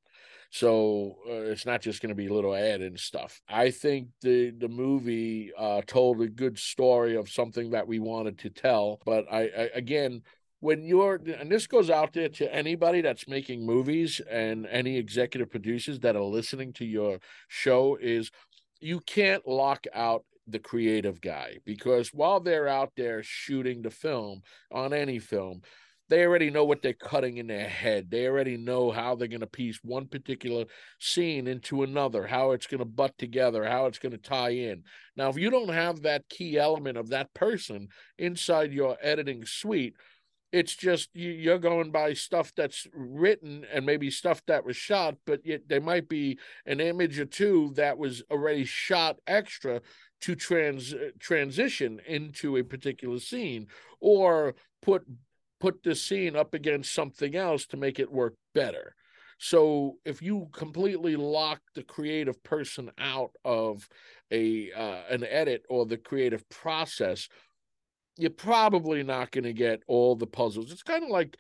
So 0.49 1.17
uh, 1.29 1.51
it's 1.51 1.67
not 1.67 1.83
just 1.83 2.01
going 2.01 2.09
to 2.09 2.15
be 2.15 2.27
little 2.27 2.55
add 2.55 2.81
in 2.81 2.97
stuff. 2.97 3.39
I 3.47 3.69
think 3.69 4.07
the 4.23 4.49
the 4.49 4.67
movie 4.67 5.51
uh, 5.55 5.83
told 5.85 6.21
a 6.21 6.27
good 6.27 6.57
story 6.57 7.15
of 7.15 7.29
something 7.29 7.69
that 7.69 7.87
we 7.87 7.99
wanted 7.99 8.39
to 8.39 8.49
tell. 8.49 8.99
But 9.05 9.25
I, 9.31 9.41
I 9.41 9.69
again, 9.75 10.23
when 10.59 10.83
you're 10.83 11.19
and 11.39 11.51
this 11.51 11.67
goes 11.67 11.89
out 11.89 12.13
there 12.13 12.29
to 12.29 12.53
anybody 12.53 13.01
that's 13.01 13.27
making 13.27 13.65
movies 13.65 14.21
and 14.29 14.65
any 14.67 14.97
executive 14.97 15.49
producers 15.49 15.99
that 15.99 16.15
are 16.15 16.21
listening 16.21 16.73
to 16.73 16.85
your 16.85 17.19
show 17.47 17.97
is 18.01 18.31
you 18.79 18.99
can't 19.01 19.47
lock 19.47 19.85
out 19.93 20.23
the 20.47 20.59
creative 20.59 21.21
guy 21.21 21.57
because 21.65 22.09
while 22.09 22.39
they're 22.39 22.67
out 22.67 22.91
there 22.97 23.21
shooting 23.23 23.81
the 23.81 23.91
film 23.91 24.41
on 24.71 24.93
any 24.93 25.19
film 25.19 25.61
they 26.09 26.25
already 26.25 26.49
know 26.49 26.65
what 26.65 26.81
they're 26.81 26.93
cutting 26.93 27.37
in 27.37 27.47
their 27.47 27.69
head. 27.69 28.09
They 28.09 28.25
already 28.27 28.57
know 28.57 28.89
how 28.89 29.15
they're 29.15 29.27
going 29.27 29.41
to 29.41 29.47
piece 29.47 29.79
one 29.83 30.07
particular 30.07 30.65
scene 30.97 31.47
into 31.47 31.83
another 31.83 32.25
how 32.25 32.51
it's 32.51 32.65
going 32.65 32.79
to 32.79 32.85
butt 32.85 33.17
together 33.17 33.63
how 33.63 33.85
it's 33.85 33.99
going 33.99 34.11
to 34.11 34.17
tie 34.17 34.49
in. 34.49 34.83
Now 35.15 35.29
if 35.29 35.37
you 35.37 35.51
don't 35.51 35.69
have 35.69 36.01
that 36.01 36.27
key 36.27 36.57
element 36.57 36.97
of 36.97 37.09
that 37.09 37.33
person 37.33 37.89
inside 38.17 38.73
your 38.73 38.97
editing 39.01 39.45
suite 39.45 39.93
it's 40.51 40.75
just 40.75 41.09
you, 41.13 41.29
you're 41.29 41.59
going 41.59 41.91
by 41.91 42.13
stuff 42.13 42.51
that's 42.55 42.87
written 42.93 43.65
and 43.71 43.85
maybe 43.85 44.09
stuff 44.09 44.41
that 44.47 44.65
was 44.65 44.75
shot 44.75 45.15
but 45.25 45.45
yet 45.45 45.61
there 45.67 45.81
might 45.81 46.09
be 46.09 46.37
an 46.65 46.79
image 46.79 47.19
or 47.19 47.25
two 47.25 47.71
that 47.75 47.97
was 47.97 48.23
already 48.31 48.65
shot 48.65 49.17
extra 49.27 49.81
to 50.21 50.35
trans 50.35 50.93
transition 51.19 51.99
into 52.07 52.57
a 52.57 52.63
particular 52.63 53.19
scene 53.19 53.67
or 53.99 54.55
put 54.81 55.05
put 55.59 55.83
the 55.83 55.95
scene 55.95 56.35
up 56.35 56.53
against 56.53 56.93
something 56.93 57.35
else 57.35 57.65
to 57.67 57.77
make 57.77 57.99
it 57.99 58.11
work 58.11 58.35
better. 58.55 58.95
So 59.37 59.97
if 60.05 60.21
you 60.21 60.49
completely 60.51 61.15
lock 61.15 61.61
the 61.73 61.83
creative 61.83 62.41
person 62.43 62.91
out 62.97 63.31
of 63.45 63.87
a 64.31 64.71
uh, 64.73 65.01
an 65.09 65.23
edit 65.23 65.63
or 65.69 65.85
the 65.85 65.97
creative 65.97 66.47
process 66.49 67.29
you're 68.19 68.29
probably 68.29 69.01
not 69.01 69.31
going 69.31 69.45
to 69.45 69.53
get 69.53 69.81
all 69.87 70.15
the 70.15 70.27
puzzles. 70.27 70.71
It's 70.71 70.83
kind 70.83 71.03
of 71.03 71.09
like 71.09 71.37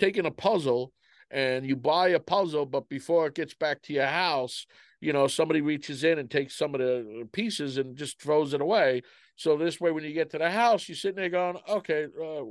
taking 0.00 0.24
a 0.24 0.30
puzzle 0.30 0.92
and 1.30 1.66
you 1.66 1.76
buy 1.76 2.08
a 2.08 2.20
puzzle 2.20 2.64
but 2.64 2.88
before 2.88 3.26
it 3.26 3.34
gets 3.34 3.54
back 3.54 3.82
to 3.82 3.92
your 3.92 4.06
house 4.06 4.66
you 5.00 5.12
know 5.12 5.26
somebody 5.26 5.60
reaches 5.60 6.02
in 6.04 6.18
and 6.18 6.30
takes 6.30 6.56
some 6.56 6.74
of 6.74 6.80
the 6.80 7.28
pieces 7.32 7.76
and 7.76 7.96
just 7.96 8.20
throws 8.20 8.54
it 8.54 8.60
away. 8.60 9.02
So 9.36 9.56
this 9.56 9.80
way 9.80 9.90
when 9.90 10.04
you 10.04 10.14
get 10.14 10.30
to 10.30 10.38
the 10.38 10.50
house 10.50 10.88
you're 10.88 10.96
sitting 10.96 11.16
there 11.16 11.28
going 11.28 11.58
okay 11.68 12.06
uh, 12.20 12.42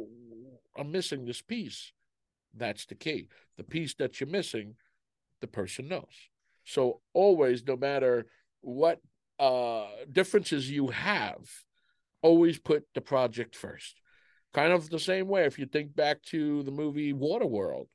i'm 0.78 0.92
missing 0.92 1.26
this 1.26 1.42
piece. 1.42 1.92
That's 2.56 2.86
the 2.86 2.96
key. 2.96 3.30
The 3.58 3.64
piece 3.64 3.96
that 3.96 4.20
you're 4.20 4.30
missing 4.30 4.76
the 5.42 5.48
person 5.48 5.88
knows. 5.88 6.30
So 6.64 7.02
always 7.14 7.66
no 7.66 7.76
matter 7.76 8.28
what 8.62 9.00
uh 9.40 9.88
differences 10.12 10.70
you 10.70 10.90
have 10.90 11.50
always 12.24 12.58
put 12.58 12.86
the 12.96 13.02
project 13.02 13.56
first 13.56 14.02
kind 14.54 14.74
of 14.74 14.90
the 14.90 15.00
same 15.00 15.28
way 15.28 15.46
if 15.46 15.60
you 15.60 15.68
think 15.68 15.96
back 15.96 16.22
to 16.24 16.64
the 16.64 16.72
movie 16.72 17.14
waterworld 17.14 17.86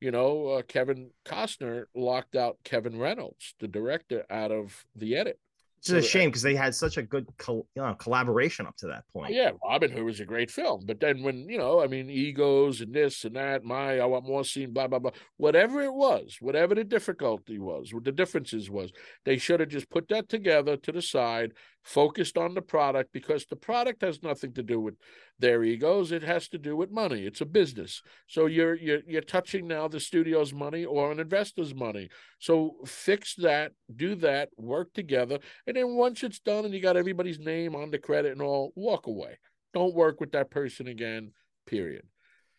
you 0.00 0.10
know, 0.10 0.46
uh, 0.46 0.62
Kevin 0.62 1.10
Costner 1.24 1.86
locked 1.94 2.36
out 2.36 2.58
Kevin 2.64 2.98
Reynolds, 2.98 3.54
the 3.58 3.68
director, 3.68 4.24
out 4.30 4.52
of 4.52 4.84
the 4.94 5.16
edit 5.16 5.38
It's 5.78 5.90
a 5.90 6.02
shame 6.02 6.28
because 6.28 6.42
they 6.42 6.54
had 6.54 6.74
such 6.74 6.96
a 6.96 7.02
good 7.02 7.26
col- 7.36 7.66
you 7.74 7.82
know, 7.82 7.94
collaboration 7.94 8.66
up 8.66 8.76
to 8.78 8.86
that 8.88 9.04
point. 9.12 9.32
Yeah, 9.32 9.50
Robin 9.62 9.90
Hood 9.90 10.04
was 10.04 10.20
a 10.20 10.24
great 10.24 10.50
film, 10.50 10.82
but 10.86 11.00
then 11.00 11.22
when 11.22 11.48
you 11.48 11.58
know, 11.58 11.80
I 11.80 11.86
mean, 11.86 12.10
egos 12.10 12.80
and 12.80 12.92
this 12.94 13.24
and 13.24 13.36
that, 13.36 13.64
my 13.64 13.98
I 13.98 14.04
want 14.06 14.26
more 14.26 14.44
scene, 14.44 14.72
blah 14.72 14.88
blah 14.88 14.98
blah, 14.98 15.12
whatever 15.36 15.82
it 15.82 15.92
was, 15.92 16.38
whatever 16.40 16.74
the 16.74 16.84
difficulty 16.84 17.58
was, 17.58 17.92
what 17.92 18.04
the 18.04 18.12
differences 18.12 18.70
was, 18.70 18.92
they 19.24 19.36
should 19.36 19.60
have 19.60 19.68
just 19.68 19.90
put 19.90 20.08
that 20.08 20.28
together 20.28 20.76
to 20.76 20.92
the 20.92 21.02
side, 21.02 21.52
focused 21.88 22.36
on 22.36 22.52
the 22.52 22.60
product 22.60 23.10
because 23.14 23.46
the 23.46 23.56
product 23.56 24.02
has 24.02 24.22
nothing 24.22 24.52
to 24.52 24.62
do 24.62 24.78
with 24.78 24.94
their 25.38 25.64
egos; 25.64 26.12
it 26.12 26.22
has 26.22 26.46
to 26.48 26.58
do 26.58 26.76
with 26.76 26.90
money. 26.90 27.22
It's 27.22 27.40
a 27.40 27.46
business, 27.46 28.02
so 28.26 28.44
you're 28.46 28.74
you're 28.74 29.00
you're 29.06 29.22
touching 29.22 29.66
now 29.66 29.88
the 29.88 29.98
studio's 29.98 30.52
money 30.52 30.84
or 30.84 31.10
an 31.10 31.18
investor's 31.18 31.74
money. 31.74 32.10
So 32.38 32.76
fix 32.84 33.34
that, 33.36 33.72
do 33.96 34.14
that, 34.16 34.50
work 34.58 34.92
together, 34.92 35.38
and 35.66 35.76
then 35.76 35.96
once 35.96 36.22
it's 36.22 36.40
done 36.40 36.66
and 36.66 36.74
you 36.74 36.80
got 36.80 36.98
everybody's 36.98 37.38
name 37.38 37.74
on 37.74 37.90
the 37.90 37.98
credit 37.98 38.32
and 38.32 38.42
all, 38.42 38.72
walk 38.76 39.06
away. 39.06 39.38
Don't 39.72 39.94
work 39.94 40.20
with 40.20 40.32
that 40.32 40.50
person 40.50 40.88
again, 40.88 41.32
period. 41.66 42.04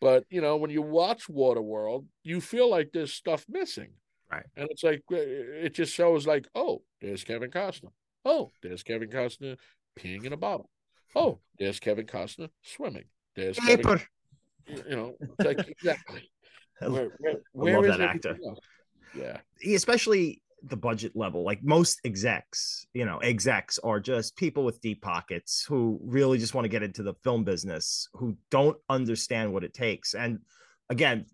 But 0.00 0.24
you 0.28 0.40
know, 0.40 0.56
when 0.56 0.70
you 0.70 0.82
watch 0.82 1.28
Waterworld, 1.28 2.06
you 2.24 2.40
feel 2.40 2.68
like 2.68 2.90
there's 2.92 3.12
stuff 3.12 3.44
missing. 3.48 3.92
Right. 4.30 4.46
And 4.56 4.68
it's 4.70 4.82
like 4.82 5.02
uh, 5.12 5.16
it 5.18 5.74
just 5.74 5.94
shows 5.94 6.26
like, 6.26 6.48
oh, 6.54 6.82
there's 7.00 7.24
Kevin 7.24 7.50
Costner. 7.50 7.90
Oh, 8.24 8.50
there's 8.62 8.82
Kevin 8.82 9.08
Costner 9.08 9.56
peeing 9.98 10.24
in 10.24 10.32
a 10.32 10.36
bottle. 10.36 10.70
Oh, 11.14 11.38
there's 11.58 11.80
Kevin 11.80 12.06
Costner 12.06 12.50
swimming. 12.62 13.04
There's 13.36 13.58
Paper. 13.58 14.02
Kevin, 14.66 14.84
you 14.88 14.96
know, 14.96 15.14
like 15.44 15.58
exactly. 15.68 16.30
Where, 16.80 17.10
where, 17.52 17.74
I 17.74 17.76
love 17.76 17.84
is 17.86 17.98
that 17.98 18.00
actor. 18.00 18.38
else? 18.46 18.58
Yeah. 19.14 19.38
especially 19.74 20.40
the 20.62 20.76
budget 20.76 21.12
level 21.16 21.42
like 21.42 21.62
most 21.62 22.00
execs 22.04 22.86
you 22.92 23.04
know 23.04 23.18
execs 23.18 23.78
are 23.78 23.98
just 23.98 24.36
people 24.36 24.62
with 24.62 24.80
deep 24.80 25.00
pockets 25.00 25.64
who 25.66 25.98
really 26.02 26.38
just 26.38 26.54
want 26.54 26.64
to 26.64 26.68
get 26.68 26.82
into 26.82 27.02
the 27.02 27.14
film 27.24 27.44
business 27.44 28.08
who 28.12 28.36
don't 28.50 28.76
understand 28.88 29.52
what 29.52 29.64
it 29.64 29.72
takes 29.72 30.14
and 30.14 30.38
again 30.90 31.24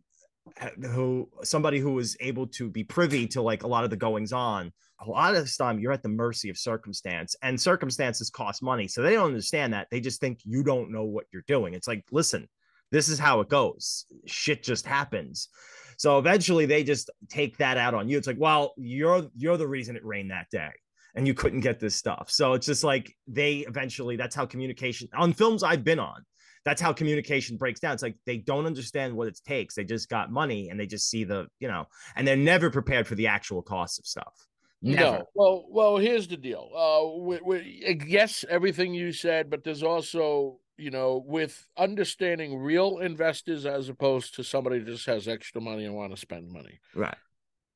who 0.83 1.29
somebody 1.43 1.79
who 1.79 1.99
is 1.99 2.17
able 2.21 2.47
to 2.47 2.71
be 2.71 2.85
privy 2.85 3.27
to 3.27 3.43
like 3.43 3.63
a 3.63 3.67
lot 3.67 3.85
of 3.85 3.91
the 3.91 3.97
goings 3.97 4.33
on 4.33 4.73
a 5.05 5.09
lot 5.09 5.35
of 5.35 5.43
this 5.43 5.57
time 5.57 5.79
you're 5.79 5.93
at 5.93 6.03
the 6.03 6.09
mercy 6.09 6.49
of 6.49 6.57
circumstance 6.57 7.37
and 7.43 7.61
circumstances 7.61 8.31
cost 8.31 8.63
money 8.63 8.89
so 8.89 9.03
they 9.03 9.15
don't 9.15 9.27
understand 9.27 9.73
that 9.73 9.89
they 9.91 10.01
just 10.01 10.21
think 10.21 10.39
you 10.45 10.63
don't 10.63 10.91
know 10.91 11.05
what 11.05 11.27
you're 11.33 11.45
doing 11.47 11.75
it's 11.75 11.89
like 11.89 12.05
listen 12.13 12.49
this 12.93 13.09
is 13.09 13.19
how 13.19 13.41
it 13.41 13.49
goes 13.49 14.07
shit 14.27 14.63
just 14.63 14.87
happens 14.87 15.49
so 15.97 16.19
eventually 16.19 16.67
they 16.67 16.85
just 16.85 17.11
take 17.29 17.57
that 17.59 17.79
out 17.79 17.95
on 17.95 18.09
you. 18.09 18.19
It's 18.19 18.27
like, 18.27 18.39
well, 18.39 18.75
you're 18.77 19.29
you're 19.35 19.57
the 19.57 19.67
reason 19.67 19.97
it 19.97 20.05
rained 20.05 20.31
that 20.31 20.49
day 20.51 20.71
and 21.15 21.27
you 21.27 21.35
couldn't 21.35 21.61
get 21.61 21.81
this 21.81 21.97
stuff. 21.97 22.31
So 22.31 22.53
it's 22.53 22.67
just 22.67 22.85
like 22.85 23.15
they 23.27 23.59
eventually 23.59 24.17
that's 24.17 24.35
how 24.35 24.47
communication 24.47 25.09
on 25.17 25.33
films 25.33 25.63
I've 25.63 25.85
been 25.85 25.99
on. 25.99 26.25
That's 26.67 26.83
how 26.83 26.93
communication 26.93 27.57
breaks 27.57 27.79
down. 27.79 27.95
It's 27.95 28.03
like 28.03 28.17
they 28.27 28.39
don't 28.39 28.67
understand 28.67 29.17
what 29.17 29.29
it 29.29 29.41
takes. 29.47 29.77
They 29.77 29.85
just 29.85 30.09
got 30.09 30.33
money 30.33 30.69
and 30.69 30.79
they 30.79 30.87
just 30.87 31.09
see 31.09 31.23
the, 31.23 31.47
you 31.61 31.69
know, 31.69 31.87
and 32.17 32.27
they're 32.27 32.37
never 32.37 32.71
prepared 32.71 33.07
for 33.07 33.15
the 33.15 33.29
actual 33.29 33.63
cost 33.63 34.01
of 34.01 34.05
stuff. 34.05 34.35
Never. 34.83 35.19
No. 35.19 35.25
Well, 35.37 35.65
well, 35.71 35.97
here's 35.97 36.27
the 36.27 36.37
deal. 36.37 36.69
Uh, 36.77 37.23
we, 37.23 37.39
we, 37.45 38.01
yes, 38.05 38.45
everything 38.51 38.95
you 38.95 39.13
said, 39.13 39.49
but 39.49 39.63
there's 39.63 39.85
also, 39.85 40.59
you 40.77 40.91
know, 40.91 41.23
with 41.25 41.69
understanding 41.79 42.59
real 42.59 42.99
investors 42.99 43.65
as 43.65 43.89
opposed 43.89 44.35
to 44.35 44.43
somebody 44.43 44.81
that 44.81 44.91
just 44.91 45.07
has 45.07 45.29
extra 45.29 45.61
money 45.61 45.85
and 45.85 45.95
want 45.95 46.13
to 46.15 46.21
spend 46.21 46.51
money. 46.51 46.81
Right. 46.97 47.17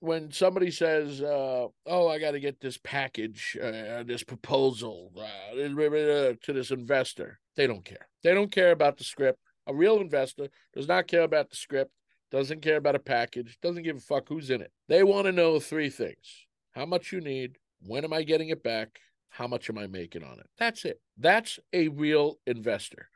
When 0.01 0.33
somebody 0.33 0.73
says, 0.73 1.23
uh, 1.23 1.69
"Oh, 1.87 2.09
I 2.09 2.19
got 2.19 2.33
to 2.33 2.41
get 2.41 2.59
this 2.59 2.79
package, 2.83 3.57
uh, 3.63 4.03
this 4.03 4.25
proposal 4.25 5.13
uh, 5.17 5.55
to 5.55 6.53
this 6.53 6.71
investor," 6.71 7.39
they 7.55 7.67
don't 7.67 7.85
care. 7.85 8.10
They 8.23 8.35
don't 8.35 8.53
care 8.53 8.73
about 8.73 8.97
the 8.97 9.05
script. 9.05 9.41
A 9.67 9.75
real 9.75 10.01
investor 10.01 10.49
does 10.75 10.89
not 10.89 11.07
care 11.07 11.23
about 11.23 11.51
the 11.51 11.57
script. 11.57 11.93
Doesn't 12.31 12.63
care 12.63 12.77
about 12.77 12.95
a 12.95 13.01
package. 13.01 13.59
Doesn't 13.61 13.83
give 13.83 13.97
a 13.97 14.01
fuck 14.01 14.29
who's 14.29 14.51
in 14.51 14.61
it. 14.61 14.73
They 14.89 15.03
want 15.03 15.27
to 15.27 15.33
know 15.33 15.59
three 15.59 15.91
things 15.91 16.47
how 16.73 16.87
much 16.87 17.13
you 17.13 17.21
need, 17.21 17.59
when 17.83 18.05
am 18.05 18.13
I 18.13 18.23
getting 18.23 18.51
it 18.51 18.63
back, 18.63 19.01
how 19.29 19.47
much 19.47 19.69
am 19.71 19.79
I 19.79 19.87
making 19.87 20.25
on 20.25 20.39
it? 20.39 20.47
That's 20.59 20.85
it. 20.85 21.01
That's 21.19 21.59
a 21.73 21.89
real 21.89 22.39
investor. 22.47 23.09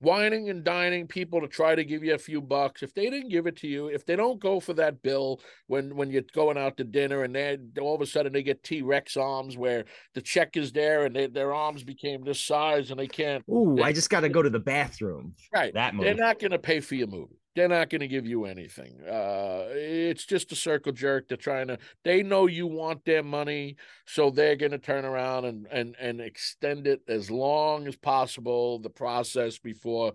Whining 0.00 0.48
and 0.48 0.64
dining 0.64 1.06
people 1.06 1.40
to 1.42 1.46
try 1.46 1.74
to 1.74 1.84
give 1.84 2.02
you 2.02 2.14
a 2.14 2.18
few 2.18 2.40
bucks. 2.40 2.82
If 2.82 2.94
they 2.94 3.10
didn't 3.10 3.28
give 3.28 3.46
it 3.46 3.56
to 3.56 3.68
you, 3.68 3.88
if 3.88 4.06
they 4.06 4.16
don't 4.16 4.40
go 4.40 4.58
for 4.58 4.72
that 4.74 5.02
bill 5.02 5.40
when 5.66 5.94
when 5.94 6.10
you're 6.10 6.22
going 6.34 6.56
out 6.56 6.78
to 6.78 6.84
dinner 6.84 7.24
and 7.24 7.34
they 7.34 7.58
all 7.80 7.94
of 7.94 8.00
a 8.00 8.06
sudden 8.06 8.32
they 8.32 8.42
get 8.42 8.62
T 8.62 8.80
Rex 8.80 9.18
arms 9.18 9.58
where 9.58 9.84
the 10.14 10.22
check 10.22 10.56
is 10.56 10.72
there 10.72 11.04
and 11.04 11.14
they, 11.14 11.26
their 11.26 11.52
arms 11.52 11.84
became 11.84 12.24
this 12.24 12.40
size 12.40 12.90
and 12.90 12.98
they 12.98 13.08
can't. 13.08 13.44
Ooh, 13.50 13.74
they, 13.76 13.82
I 13.82 13.92
just 13.92 14.08
got 14.08 14.20
to 14.20 14.30
go 14.30 14.42
to 14.42 14.50
the 14.50 14.58
bathroom. 14.58 15.34
Right. 15.52 15.74
That 15.74 15.94
They're 15.98 16.14
not 16.14 16.38
going 16.38 16.52
to 16.52 16.58
pay 16.58 16.80
for 16.80 16.94
your 16.94 17.08
movie. 17.08 17.39
They're 17.56 17.68
not 17.68 17.90
going 17.90 18.00
to 18.00 18.08
give 18.08 18.26
you 18.26 18.44
anything. 18.44 19.00
Uh, 19.02 19.66
it's 19.70 20.24
just 20.24 20.52
a 20.52 20.56
circle 20.56 20.92
jerk. 20.92 21.28
They're 21.28 21.36
trying 21.36 21.68
to. 21.68 21.78
They 22.04 22.22
know 22.22 22.46
you 22.46 22.66
want 22.66 23.04
their 23.04 23.24
money, 23.24 23.76
so 24.06 24.30
they're 24.30 24.56
going 24.56 24.70
to 24.70 24.78
turn 24.78 25.04
around 25.04 25.46
and 25.46 25.66
and 25.70 25.96
and 25.98 26.20
extend 26.20 26.86
it 26.86 27.02
as 27.08 27.30
long 27.30 27.88
as 27.88 27.96
possible. 27.96 28.78
The 28.78 28.90
process 28.90 29.58
before 29.58 30.12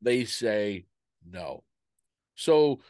they 0.00 0.24
say 0.24 0.86
no. 1.30 1.62
So, 2.36 2.80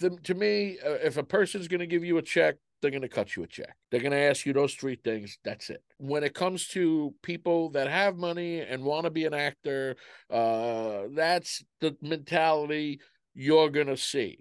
the, 0.00 0.10
to 0.24 0.34
me, 0.34 0.78
uh, 0.84 0.94
if 0.94 1.16
a 1.16 1.22
person's 1.22 1.68
going 1.68 1.80
to 1.80 1.86
give 1.86 2.04
you 2.04 2.18
a 2.18 2.22
check, 2.22 2.56
they're 2.80 2.90
going 2.90 3.02
to 3.02 3.08
cut 3.08 3.36
you 3.36 3.42
a 3.42 3.46
check. 3.46 3.76
They're 3.90 4.00
going 4.00 4.12
to 4.12 4.18
ask 4.18 4.44
you 4.46 4.52
those 4.52 4.74
three 4.74 4.96
things. 4.96 5.38
That's 5.44 5.70
it. 5.70 5.82
When 5.98 6.24
it 6.24 6.34
comes 6.34 6.68
to 6.68 7.14
people 7.22 7.70
that 7.70 7.88
have 7.88 8.16
money 8.16 8.60
and 8.60 8.84
want 8.84 9.04
to 9.04 9.10
be 9.10 9.24
an 9.24 9.34
actor, 9.34 9.96
uh, 10.30 11.02
that's 11.10 11.64
the 11.80 11.96
mentality 12.02 13.00
you're 13.36 13.70
going 13.70 13.86
to 13.86 13.96
see. 13.96 14.38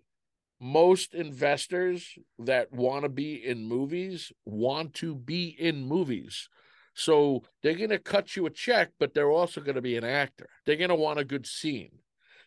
Most 0.60 1.13
investors 1.13 2.17
that 2.39 2.71
want 2.71 3.03
to 3.03 3.10
be 3.10 3.45
in 3.45 3.65
movies 3.65 4.31
want 4.45 4.93
to 4.95 5.13
be 5.13 5.47
in 5.60 5.86
movies. 5.86 6.47
So 6.93 7.43
they're 7.62 7.75
going 7.75 7.89
to 7.89 7.99
cut 7.99 8.38
you 8.38 8.45
a 8.45 8.49
check, 8.49 8.91
but 8.97 9.13
they're 9.13 9.29
also 9.29 9.60
going 9.60 9.75
to 9.75 9.81
be 9.81 9.97
an 9.97 10.05
actor. 10.05 10.47
They're 10.65 10.77
going 10.77 10.89
to 10.89 10.95
want 10.95 11.19
a 11.19 11.25
good 11.25 11.45
scene. 11.45 11.91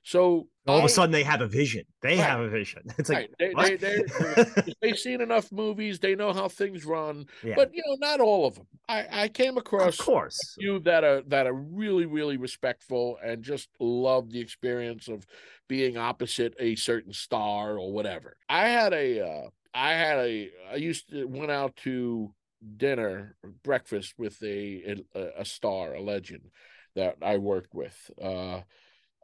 So 0.08 0.48
All 0.66 0.78
of 0.78 0.84
a 0.86 0.88
sudden 0.88 1.12
they 1.12 1.22
have 1.22 1.42
a 1.42 1.46
vision. 1.46 1.84
They 2.00 2.16
Right. 2.16 2.24
have 2.24 2.40
a 2.40 2.48
vision. 2.48 2.82
It's 2.98 3.10
like 3.10 3.30
right. 3.54 3.58
they, 3.58 3.76
they, 3.76 4.02
they, 4.38 4.72
they've 4.80 4.98
seen 4.98 5.20
enough 5.20 5.52
movies. 5.52 5.98
They 5.98 6.14
know 6.14 6.32
how 6.32 6.48
things 6.48 6.86
run, 6.86 7.26
yeah, 7.44 7.56
but 7.56 7.74
you 7.74 7.82
know, 7.86 7.96
not 8.00 8.18
all 8.18 8.46
of 8.46 8.54
them. 8.54 8.66
I, 8.88 9.06
I 9.24 9.28
came 9.28 9.58
across 9.58 9.98
of 10.00 10.06
course. 10.06 10.56
you 10.58 10.78
that 10.80 11.04
are 11.04 11.20
that 11.26 11.46
are 11.46 11.52
really 11.52 12.06
really 12.06 12.38
respectful 12.38 13.18
and 13.22 13.42
just 13.42 13.68
love 13.80 14.30
the 14.30 14.40
experience 14.40 15.08
of 15.08 15.26
being 15.68 15.98
opposite 15.98 16.54
a 16.58 16.74
certain 16.76 17.12
star 17.12 17.76
or 17.76 17.92
whatever. 17.92 18.38
I 18.48 18.68
had 18.68 18.94
a 18.94 19.20
uh, 19.20 19.48
I 19.74 19.92
had 19.92 20.18
a 20.20 20.50
I 20.72 20.76
used 20.76 21.10
to 21.10 21.26
went 21.26 21.50
out 21.50 21.76
to 21.84 22.32
dinner 22.78 23.36
breakfast 23.62 24.14
with 24.16 24.42
a 24.42 25.02
a, 25.14 25.28
a 25.40 25.44
star 25.44 25.92
a 25.92 26.00
legend 26.00 26.50
that 26.96 27.16
I 27.20 27.36
worked 27.36 27.74
with 27.74 28.10
uh, 28.22 28.62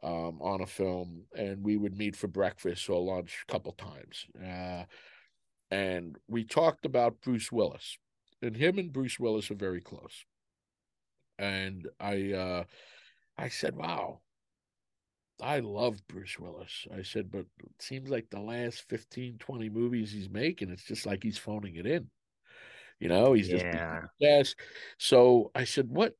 um, 0.05 0.41
on 0.41 0.61
a 0.61 0.67
film 0.67 1.25
and 1.37 1.63
we 1.63 1.77
would 1.77 1.97
meet 1.97 2.15
for 2.15 2.27
breakfast 2.29 2.89
or 2.89 3.01
lunch 3.01 3.43
a 3.47 3.51
couple 3.51 3.73
times 3.73 4.27
uh, 4.43 4.85
and 5.71 6.17
we 6.27 6.45
talked 6.45 6.85
about 6.85 7.21
Bruce 7.21 7.51
Willis 7.51 7.97
and 8.41 8.55
him 8.57 8.79
and 8.79 8.93
Bruce 8.93 9.19
Willis 9.19 9.51
are 9.51 9.55
very 9.55 9.81
close 9.81 10.25
and 11.37 11.87
I 11.99 12.33
uh 12.33 12.63
I 13.37 13.49
said, 13.49 13.75
"Wow, 13.75 14.21
I 15.41 15.59
love 15.59 16.05
Bruce 16.07 16.39
Willis." 16.39 16.87
I 16.93 17.01
said, 17.01 17.31
"But 17.31 17.45
it 17.59 17.81
seems 17.81 18.09
like 18.09 18.29
the 18.29 18.39
last 18.39 18.87
15, 18.89 19.37
20 19.37 19.69
movies 19.69 20.11
he's 20.11 20.29
making, 20.29 20.69
it's 20.71 20.85
just 20.85 21.05
like 21.05 21.23
he's 21.23 21.37
phoning 21.37 21.75
it 21.75 21.85
in. 21.85 22.09
You 22.99 23.09
know, 23.09 23.33
he's 23.33 23.49
just 23.49 23.65
Yeah. 23.71 24.07
yes." 24.19 24.55
So 24.99 25.51
I 25.55 25.65
said, 25.65 25.89
"What? 25.89 26.15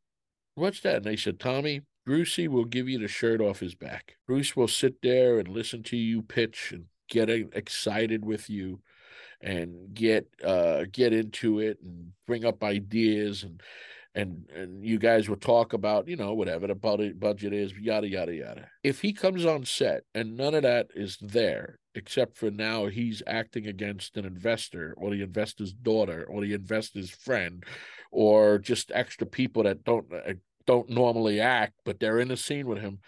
What's 0.56 0.82
that?" 0.82 0.98
And 0.98 1.06
they 1.06 1.17
said, 1.17 1.39
"Tommy." 1.39 1.82
Brucey 2.06 2.48
will 2.48 2.65
give 2.65 2.88
you 2.88 3.00
the 3.00 3.08
shirt 3.08 3.41
off 3.41 3.60
his 3.60 3.76
back. 3.76 4.15
Bruce 4.28 4.56
will 4.56 4.68
sit 4.68 5.02
there 5.02 5.39
and 5.39 5.48
listen 5.48 5.84
to 5.84 5.98
you 5.98 6.22
pitch 6.22 6.72
and 6.72 6.86
get 7.10 7.30
excited 7.30 8.26
with 8.26 8.50
you 8.50 8.80
and 9.41 9.94
get 9.94 10.28
uh 10.44 10.86
get 10.91 11.13
into 11.13 11.60
it 11.60 11.78
and 11.84 12.12
bring 12.26 12.46
up 12.46 12.63
ideas 12.63 13.44
and 13.44 13.62
and 14.15 14.50
and 14.56 14.84
you 14.84 14.98
guys 14.98 15.28
will 15.28 15.36
talk 15.36 15.74
about 15.74 16.08
you 16.08 16.15
know 16.15 16.34
whatever 16.34 16.68
the 16.68 16.74
budget 16.74 17.20
budget 17.20 17.54
is 17.54 17.74
yada 17.74 18.08
yada 18.08 18.34
yada 18.34 18.68
if 18.84 19.02
he 19.02 19.12
comes 19.12 19.46
on 19.46 19.63
set 19.65 20.04
and 20.15 20.38
none 20.38 20.56
of 20.56 20.63
that 20.63 20.88
is 20.96 21.18
there 21.22 21.78
except 21.96 22.38
for 22.38 22.50
now 22.50 22.88
he's 22.88 23.22
acting 23.28 23.68
against 23.68 24.18
an 24.18 24.26
investor 24.26 24.94
or 24.98 25.12
the 25.12 25.22
investor's 25.22 25.74
daughter 25.74 26.26
or 26.30 26.41
the 26.41 26.54
investor's 26.54 27.10
friend 27.10 27.63
or 28.12 28.58
just 28.58 28.91
extra 28.96 29.28
people 29.28 29.63
that 29.63 29.84
don't 29.84 30.12
uh, 30.13 30.34
don't 30.67 30.89
normally 30.89 31.39
act 31.39 31.73
but 31.86 31.99
they're 31.99 32.19
in 32.19 32.28
the 32.28 32.38
scene 32.38 32.67
with 32.67 32.80
him 32.80 32.99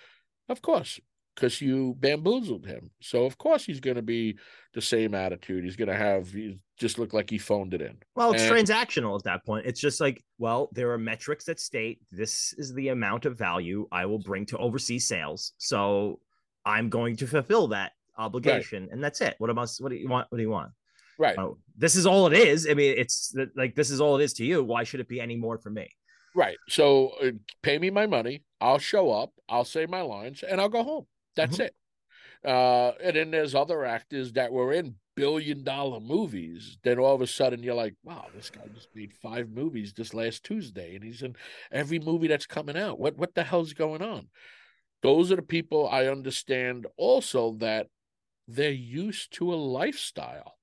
of 0.49 0.61
course 0.61 0.99
because 1.37 1.61
you 1.61 1.95
bamboozled 1.99 2.65
him. 2.65 2.89
So 2.99 3.25
of 3.25 3.37
course 3.37 3.63
he's 3.63 3.79
going 3.79 3.95
to 3.95 4.01
be 4.01 4.39
the 4.73 4.81
same 4.81 5.13
attitude. 5.13 5.63
He's 5.63 5.75
going 5.75 5.87
to 5.87 5.95
have 5.95 6.31
he 6.31 6.57
just 6.79 6.97
look 6.97 7.13
like 7.13 7.29
he 7.29 7.37
phoned 7.37 7.75
it 7.75 7.81
in. 7.81 7.97
Well, 8.15 8.31
it's 8.33 8.41
And- 8.41 8.51
transactional 8.51 9.15
at 9.17 9.23
that 9.25 9.45
point. 9.45 9.67
It's 9.67 9.79
just 9.79 10.01
like, 10.01 10.23
well, 10.39 10.69
there 10.71 10.91
are 10.91 10.97
metrics 10.97 11.45
that 11.45 11.59
state 11.59 11.99
this 12.11 12.53
is 12.57 12.73
the 12.73 12.89
amount 12.89 13.25
of 13.25 13.37
value 13.37 13.87
I 13.91 14.07
will 14.07 14.17
bring 14.17 14.47
to 14.47 14.57
overseas 14.57 15.07
sales. 15.07 15.53
So 15.59 16.19
I'm 16.65 16.89
going 16.89 17.15
to 17.17 17.27
fulfill 17.27 17.67
that 17.67 17.91
obligation, 18.17 18.89
and 18.91 19.03
that's 19.03 19.21
it. 19.21 19.35
What 19.37 19.51
I? 19.51 19.53
What 19.53 19.89
do 19.89 19.95
you 19.95 20.09
want? 20.09 20.25
What 20.29 20.37
do 20.37 20.41
you 20.41 20.49
want? 20.49 20.71
Right. 21.19 21.37
Oh, 21.37 21.57
this 21.77 21.95
is 21.95 22.07
all 22.07 22.25
it 22.27 22.33
is. 22.33 22.67
I 22.69 22.73
mean, 22.73 22.95
it's 22.97 23.33
like 23.55 23.75
this 23.75 23.91
is 23.91 24.01
all 24.01 24.19
it 24.19 24.23
is 24.23 24.33
to 24.33 24.45
you. 24.45 24.63
Why 24.63 24.83
should 24.83 24.99
it 25.01 25.07
be 25.07 25.21
any 25.21 25.35
more 25.35 25.59
for 25.59 25.69
me? 25.69 25.87
Right. 26.35 26.57
So 26.69 27.09
uh, 27.21 27.31
pay 27.63 27.79
me 27.79 27.89
my 27.89 28.05
money. 28.05 28.43
I'll 28.61 28.79
show 28.79 29.11
up. 29.11 29.31
I'll 29.49 29.65
say 29.65 29.85
my 29.85 30.01
lines, 30.01 30.43
and 30.43 30.61
I'll 30.61 30.69
go 30.69 30.83
home. 30.83 31.07
That's 31.35 31.57
Mhm. 31.57 31.65
it. 31.65 31.75
Uh, 32.43 32.91
and 33.01 33.15
then 33.15 33.31
there's 33.31 33.55
other 33.55 33.83
actors 33.85 34.33
that 34.33 34.51
were 34.51 34.71
in 34.73 34.95
billion 35.15 35.63
dollar 35.63 35.99
movies. 35.99 36.77
Then 36.83 36.99
all 36.99 37.15
of 37.15 37.21
a 37.21 37.27
sudden 37.27 37.63
you're 37.63 37.75
like, 37.75 37.95
wow, 38.03 38.27
this 38.33 38.49
guy 38.49 38.67
just 38.73 38.89
made 38.93 39.13
five 39.13 39.49
movies 39.49 39.93
this 39.93 40.13
last 40.13 40.43
Tuesday, 40.43 40.95
and 40.95 41.03
he's 41.03 41.23
in 41.23 41.35
every 41.71 41.99
movie 41.99 42.27
that's 42.27 42.45
coming 42.45 42.77
out. 42.77 42.99
What 42.99 43.17
what 43.17 43.33
the 43.33 43.43
hell's 43.43 43.73
going 43.73 44.01
on? 44.01 44.29
Those 45.01 45.31
are 45.31 45.35
the 45.35 45.41
people 45.41 45.87
I 45.87 46.07
understand 46.07 46.87
also 46.97 47.53
that 47.55 47.87
they're 48.47 48.71
used 48.71 49.33
to 49.33 49.53
a 49.53 49.55
lifestyle. 49.55 50.57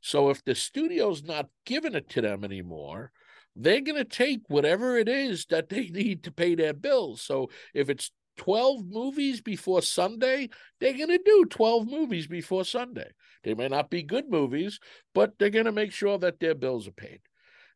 So 0.00 0.30
if 0.30 0.42
the 0.44 0.54
studio's 0.54 1.22
not 1.24 1.48
giving 1.66 1.94
it 1.94 2.08
to 2.10 2.20
them 2.20 2.44
anymore, 2.44 3.12
they're 3.58 3.80
going 3.80 3.96
to 3.96 4.04
take 4.04 4.40
whatever 4.48 4.96
it 4.96 5.08
is 5.08 5.44
that 5.50 5.68
they 5.68 5.88
need 5.88 6.22
to 6.24 6.30
pay 6.32 6.54
their 6.54 6.72
bills. 6.72 7.20
So 7.22 7.50
if 7.74 7.90
it's 7.90 8.10
12 8.38 8.86
movies 8.88 9.40
before 9.40 9.82
Sunday, 9.82 10.48
they're 10.80 10.96
going 10.96 11.08
to 11.08 11.18
do 11.18 11.44
12 11.50 11.88
movies 11.88 12.26
before 12.28 12.64
Sunday. 12.64 13.10
They 13.42 13.54
may 13.54 13.68
not 13.68 13.90
be 13.90 14.02
good 14.02 14.30
movies, 14.30 14.78
but 15.14 15.32
they're 15.38 15.50
going 15.50 15.64
to 15.64 15.72
make 15.72 15.92
sure 15.92 16.18
that 16.18 16.38
their 16.38 16.54
bills 16.54 16.86
are 16.86 16.92
paid. 16.92 17.20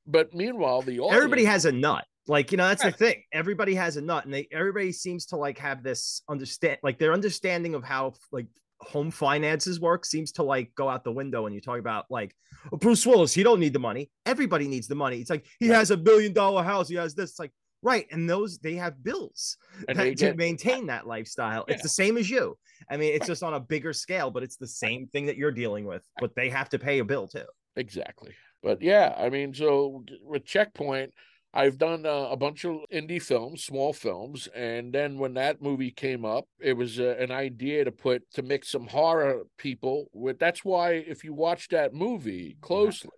But 0.07 0.33
meanwhile, 0.35 0.83
the 0.83 1.01
audience, 1.01 1.16
Everybody 1.16 1.45
has 1.45 1.64
a 1.64 1.73
nut. 1.73 2.05
Like 2.29 2.53
you 2.53 2.59
know, 2.59 2.68
that's 2.68 2.85
Right. 2.85 2.97
the 2.97 3.05
thing. 3.05 3.23
Everybody 3.33 3.75
has 3.75 3.97
a 3.97 4.01
nut, 4.01 4.25
and 4.25 4.33
they 4.33 4.47
everybody 4.53 4.92
seems 4.92 5.27
to 5.27 5.37
like 5.37 5.59
have 5.59 5.83
this 5.83 6.23
understand, 6.29 6.79
like 6.85 6.99
their 6.99 7.12
understanding 7.12 7.75
of 7.75 7.83
how 7.83 8.14
like 8.31 8.47
home 8.83 9.11
finances 9.11 9.81
work 9.81 10.05
seems 10.05 10.33
to 10.33 10.42
like 10.42 10.73
go 10.75 10.88
out 10.88 11.05
the 11.05 11.12
window 11.12 11.42
when 11.45 11.53
you 11.53 11.61
talk 11.61 11.79
about 11.79 12.07
like 12.11 12.35
oh, 12.73 12.77
Bruce 12.77 13.07
Willis. 13.07 13.33
He 13.33 13.42
don't 13.42 13.61
need 13.61 13.73
the 13.73 13.79
money. 13.79 14.11
Everybody 14.27 14.68
needs 14.68 14.88
the 14.88 14.95
money. 14.95 15.21
It's 15.21 15.31
like 15.31 15.47
he 15.59 15.71
Right. 15.71 15.77
has 15.77 15.90
a 15.90 15.97
billion 15.97 16.33
dollar 16.33 16.62
house. 16.62 16.88
He 16.88 16.97
has 16.97 17.14
this. 17.14 17.31
It's 17.31 17.38
like 17.38 17.53
right, 17.83 18.07
and 18.11 18.29
those 18.29 18.59
they 18.59 18.75
have 18.75 19.03
bills 19.03 19.57
and 19.88 19.99
that- 19.99 20.03
they 20.03 20.14
to 20.14 20.35
maintain 20.35 20.87
that 20.87 21.07
lifestyle. 21.07 21.64
It's 21.68 21.83
the 21.83 21.88
same 21.88 22.16
as 22.16 22.29
you. 22.29 22.59
I 22.90 22.97
mean, 22.97 23.14
it's 23.14 23.27
just 23.27 23.42
on 23.42 23.55
a 23.55 23.61
bigger 23.61 23.92
scale, 23.92 24.31
but 24.31 24.42
it's 24.42 24.57
the 24.57 24.66
same 24.66 25.07
thing 25.07 25.27
that 25.27 25.37
you're 25.37 25.53
dealing 25.53 25.85
with. 25.85 26.03
But 26.21 26.35
they 26.35 26.49
have 26.51 26.68
to 26.71 26.79
pay 26.79 26.99
a 26.99 27.05
bill 27.05 27.29
too. 27.29 27.45
Exactly. 27.77 28.33
But 28.62 28.83
yeah, 28.83 29.14
I 29.18 29.29
mean, 29.29 29.55
so 29.55 30.05
with 30.23 30.45
Checkpoint, 30.45 31.12
I've 31.55 31.77
done 31.77 32.07
uh, 32.07 32.29
a 32.31 32.37
bunch 32.37 32.65
of 32.65 32.79
indie 32.93 33.21
films, 33.21 33.62
small 33.62 33.93
films, 33.93 34.49
and 34.55 34.93
then 34.93 35.19
when 35.19 35.35
that 35.35 35.61
movie 35.61 35.91
came 35.91 36.25
up, 36.25 36.47
it 36.59 36.73
was 36.73 36.99
uh, 36.99 37.17
an 37.19 37.31
idea 37.31 37.85
to 37.85 37.93
put 37.93 38.23
to 38.33 38.43
mix 38.43 38.71
some 38.71 38.87
horror 38.87 39.43
people 39.59 40.09
with. 40.15 40.38
That's 40.38 40.65
why 40.65 40.93
if 40.93 41.25
you 41.25 41.35
watch 41.35 41.69
that 41.69 41.93
movie 41.93 42.57
closely, 42.62 43.11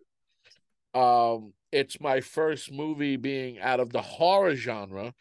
um, 0.94 1.52
it's 1.70 2.00
my 2.00 2.20
first 2.20 2.72
movie 2.72 3.16
being 3.16 3.60
out 3.60 3.78
of 3.78 3.90
the 3.90 4.02
horror 4.02 4.56
genre, 4.56 5.14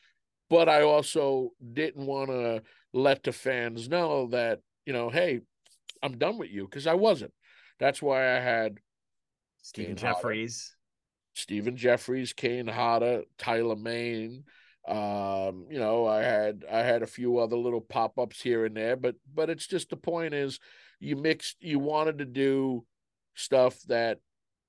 but 0.50 0.68
I 0.68 0.82
also 0.82 1.52
didn't 1.74 2.06
want 2.08 2.32
to 2.32 2.64
let 2.94 3.22
the 3.24 3.32
fans 3.32 3.88
know 3.90 4.28
that 4.32 4.60
you 4.88 4.94
know, 4.94 5.10
hey, 5.10 5.42
I'm 6.02 6.18
done 6.18 6.40
with 6.40 6.50
you 6.50 6.66
because 6.66 6.88
I 6.88 6.96
wasn't. 6.96 7.34
That's 7.80 8.02
why 8.02 8.36
I 8.36 8.40
had 8.40 8.80
Stephen. 9.62 9.96
Geoffreys. 9.96 10.72
Stephen 11.34 11.76
Geoffreys, 11.76 12.36
Kane 12.36 12.68
Hodder, 12.68 13.24
Tyler 13.38 13.76
Mane. 13.76 14.44
Um, 14.88 15.68
you 15.70 15.80
know, 15.80 16.06
I 16.06 16.22
had 16.22 16.66
I 16.72 16.80
had 16.80 17.04
a 17.04 17.08
few 17.08 17.38
other 17.38 17.56
little 17.56 17.82
pop 17.82 18.20
ups 18.20 18.42
here 18.42 18.66
and 18.66 18.76
there, 18.76 18.96
but 18.96 19.16
but 19.34 19.50
it's 19.50 19.66
just 19.66 19.90
the 19.90 19.96
point 19.96 20.34
is 20.34 20.60
you 21.00 21.16
mixed 21.16 21.58
you 21.62 21.80
wanted 21.80 22.18
to 22.20 22.26
do 22.26 22.86
stuff 23.36 23.82
that 23.84 24.20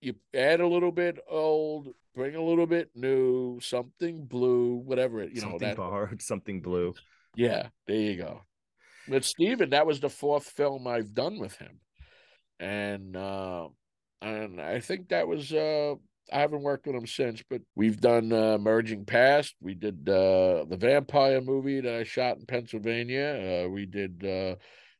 you 0.01 0.15
add 0.33 0.61
a 0.61 0.69
little 0.69 0.93
bit 0.93 1.19
old, 1.29 1.89
bring 2.15 2.37
a 2.37 2.43
little 2.43 2.67
bit 2.67 2.91
new, 2.95 3.59
something 3.61 4.25
blue, 4.25 4.77
whatever 4.77 5.21
it 5.21 5.31
you 5.35 5.41
know 5.41 5.51
something 5.51 5.69
that 5.69 5.77
borrowed, 5.77 6.23
something 6.23 6.61
blue. 6.61 6.95
yeah, 7.35 7.69
there 7.87 7.97
you 7.97 8.17
go. 8.17 8.43
But 9.09 9.25
Steven, 9.25 9.71
that 9.71 9.87
was 9.87 10.01
the 10.01 10.09
fourth 10.09 10.47
film 10.47 10.87
I've 10.87 11.13
done 11.13 11.39
with 11.39 11.57
him. 11.57 11.81
And 12.61 13.17
uh 13.17 13.69
and 14.23 14.61
I 14.61 14.81
think 14.81 15.09
that 15.09 15.27
was 15.27 15.53
uh 15.53 15.95
I 16.33 16.41
haven't 16.41 16.63
worked 16.63 16.87
with 16.87 16.97
him 16.97 17.07
since, 17.07 17.43
but 17.49 17.63
we've 17.75 18.01
done 18.01 18.33
uh 18.33 18.59
Merging 18.59 19.05
Past. 19.05 19.55
We 19.61 19.75
did 19.75 20.09
uh 20.09 20.65
the 20.69 20.77
vampire 20.79 21.41
movie 21.41 21.81
that 21.81 21.95
I 21.95 22.05
shot 22.05 22.39
in 22.39 22.47
Pennsylvania. 22.47 23.65
Uh 23.67 23.69
we 23.71 23.87
did 23.87 24.25
uh 24.25 24.57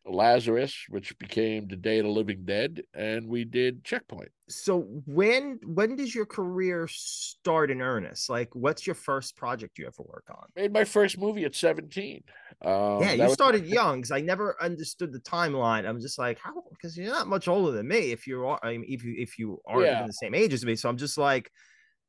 Lazarus, 0.07 0.85
which 0.89 1.19
became 1.19 1.67
The 1.67 1.77
Day 1.77 1.99
of 1.99 2.05
the 2.05 2.11
Living 2.11 2.45
Dead, 2.45 2.83
and 2.95 3.27
we 3.29 3.45
did 3.45 3.85
Checkpoint. 3.85 4.29
So 4.49 4.81
when 5.07 5.59
when 5.65 5.97
does 5.97 6.15
your 6.15 6.27
career 6.27 6.87
start 6.91 7.71
in 7.71 7.81
earnest? 7.81 8.29
Like, 8.29 8.55
what's 8.55 8.87
your 8.87 8.95
first 8.95 9.37
project 9.37 9.79
you 9.79 9.87
ever 9.87 10.03
work 10.03 10.25
on? 10.29 10.45
Made 10.55 10.73
my 10.73 10.85
first 10.85 11.19
movie 11.19 11.45
at 11.45 11.55
17. 11.55 12.23
Um, 12.63 13.01
yeah, 13.01 13.13
you 13.13 13.23
was- 13.23 13.33
started 13.33 13.67
young 13.67 13.99
because 14.03 14.11
I 14.11 14.21
never 14.21 14.57
understood 14.63 15.13
the 15.13 15.21
timeline. 15.21 15.89
I'm 15.89 16.01
just 16.01 16.19
like, 16.19 16.39
how? 16.39 16.63
Because 16.71 16.97
you're 16.97 17.09
not 17.13 17.27
much 17.27 17.49
older 17.49 17.73
than 17.73 17.89
me. 17.89 18.13
If 18.13 18.27
you 18.27 18.47
are, 18.47 18.61
I 18.63 18.73
mean, 18.77 18.85
if 18.89 19.03
you 19.05 19.15
if 19.17 19.39
you 19.39 19.61
are 19.67 19.83
Yeah. 19.83 19.97
even 19.97 20.07
the 20.07 20.13
same 20.13 20.35
age 20.35 20.53
as 20.53 20.65
me, 20.65 20.77
so 20.77 20.89
I'm 20.91 20.99
just 20.99 21.17
like, 21.17 21.51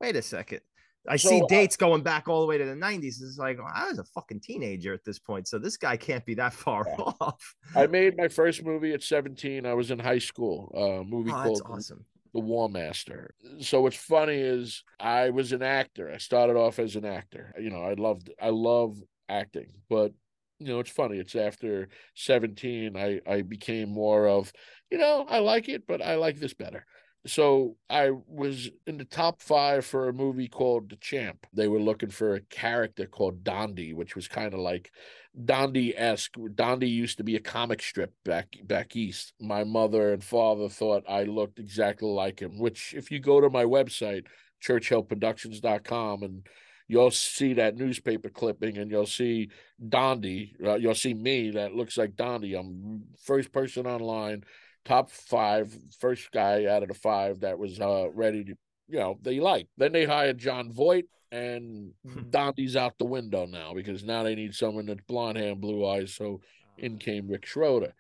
wait 0.02 0.16
a 0.18 0.22
second. 0.22 0.60
I 1.08 1.18
So, 1.18 1.30
see 1.30 1.42
uh, 1.42 1.48
dates 1.48 1.78
going 1.78 2.04
back 2.04 2.28
all 2.28 2.42
the 2.42 2.48
way 2.48 2.58
to 2.58 2.66
the 2.66 2.76
90s. 2.76 3.22
It's 3.22 3.38
like 3.38 3.58
well, 3.58 3.72
I 3.74 3.90
was 3.90 4.00
a 4.00 4.04
fucking 4.04 4.40
teenager 4.42 4.94
at 4.94 5.04
this 5.04 5.20
point, 5.20 5.48
so 5.48 5.60
this 5.60 5.78
guy 5.78 5.98
can't 5.98 6.26
be 6.26 6.36
that 6.36 6.54
far 6.54 6.86
Yeah. 6.88 6.96
off. 7.22 7.56
I 7.76 7.88
made 7.88 8.18
my 8.18 8.28
first 8.28 8.64
movie 8.64 8.94
at 8.94 9.04
17. 9.04 9.66
I 9.66 9.74
was 9.74 9.92
in 9.92 10.00
high 10.00 10.20
school. 10.20 10.72
A 10.76 11.04
movie 11.04 11.32
Oh, 11.32 11.42
called 11.44 11.62
awesome. 11.70 12.06
The 12.34 12.40
War 12.40 12.70
Master. 12.70 13.34
So 13.60 13.82
what's 13.82 13.96
funny 13.96 14.36
is 14.36 14.84
I 15.00 15.30
was 15.30 15.52
an 15.52 15.62
actor. 15.62 16.12
I 16.12 16.18
started 16.18 16.56
off 16.58 16.80
as 16.80 16.96
an 16.96 17.06
actor. 17.06 17.54
You 17.60 17.70
know, 17.70 17.82
I 17.82 17.94
loved 17.94 18.30
I 18.42 18.50
love 18.50 18.98
acting, 19.30 19.72
but 19.90 20.12
you 20.60 20.68
know, 20.68 20.80
it's 20.80 20.90
funny. 20.92 21.18
It's 21.18 21.36
after 21.36 21.90
17 22.16 22.96
I 22.98 23.22
I 23.28 23.42
became 23.42 23.90
more 23.90 24.28
of, 24.28 24.52
you 24.92 24.98
know, 24.98 25.26
I 25.28 25.40
like 25.40 25.70
it, 25.70 25.86
but 25.88 26.02
I 26.02 26.16
like 26.16 26.38
this 26.38 26.54
better. 26.54 26.86
So 27.28 27.78
I 27.90 28.12
was 28.28 28.70
in 28.86 28.98
the 28.98 29.06
top 29.06 29.42
five 29.42 29.84
for 29.84 30.08
a 30.08 30.14
movie 30.14 30.48
called 30.48 30.90
The 30.90 30.96
Champ. 30.98 31.48
They 31.54 31.68
were 31.68 31.80
looking 31.80 32.10
for 32.10 32.36
a 32.36 32.42
character 32.42 33.08
called 33.08 33.44
Dondi, 33.44 33.96
which 33.96 34.16
was 34.16 34.28
kind 34.28 34.54
of 34.54 34.60
like 34.60 34.92
Dondi-esque. 35.36 36.34
Dondi 36.34 36.90
used 36.90 37.18
to 37.18 37.24
be 37.24 37.36
a 37.36 37.40
comic 37.40 37.82
strip 37.82 38.14
back 38.24 38.56
back 38.64 38.96
east. 38.96 39.34
My 39.42 39.64
mother 39.64 40.14
and 40.14 40.24
father 40.24 40.70
thought 40.70 41.04
I 41.10 41.24
looked 41.24 41.58
exactly 41.58 42.10
like 42.10 42.40
him, 42.42 42.60
which 42.60 42.94
if 42.96 43.10
you 43.10 43.20
go 43.20 43.42
to 43.42 43.50
my 43.50 43.64
website, 43.64 44.26
churchillproductions.com, 44.64 46.22
and 46.22 46.48
you'll 46.88 47.12
see 47.12 47.54
that 47.54 47.76
newspaper 47.76 48.30
clipping 48.30 48.78
and 48.78 48.92
you'll 48.92 49.08
see 49.08 49.50
Dondi, 49.84 50.54
uh, 50.64 50.76
you'll 50.76 50.94
see 50.94 51.16
me 51.16 51.50
that 51.52 51.74
looks 51.74 51.98
like 51.98 52.16
Dondi. 52.16 52.58
I'm 52.58 53.06
first 53.24 53.52
person 53.52 53.88
online, 53.88 54.44
top 54.86 55.10
five, 55.10 55.76
first 56.00 56.32
guy 56.32 56.66
out 56.66 56.84
of 56.84 56.90
the 56.90 56.96
five 56.96 57.42
that 57.42 57.60
was 57.60 57.80
uh, 57.80 58.10
ready 58.14 58.44
to, 58.46 58.56
you 58.88 59.00
know, 59.00 59.18
they 59.22 59.40
like. 59.40 59.68
Then 59.78 59.92
they 59.92 60.06
hired 60.06 60.38
Jon 60.38 60.72
Voight 60.72 61.06
and 61.32 61.92
Dondi's 62.08 62.76
out 62.76 62.98
the 62.98 63.06
window 63.06 63.46
now 63.46 63.74
because 63.74 64.04
now 64.04 64.24
they 64.24 64.36
need 64.36 64.56
someone 64.56 64.86
that's 64.86 65.02
blonde 65.08 65.38
hair 65.38 65.52
and 65.52 65.62
blue 65.62 65.86
eyes. 65.86 66.14
So 66.14 66.42
in 66.78 66.98
came 66.98 67.28
Rick 67.28 67.46
Schroder. 67.46 67.94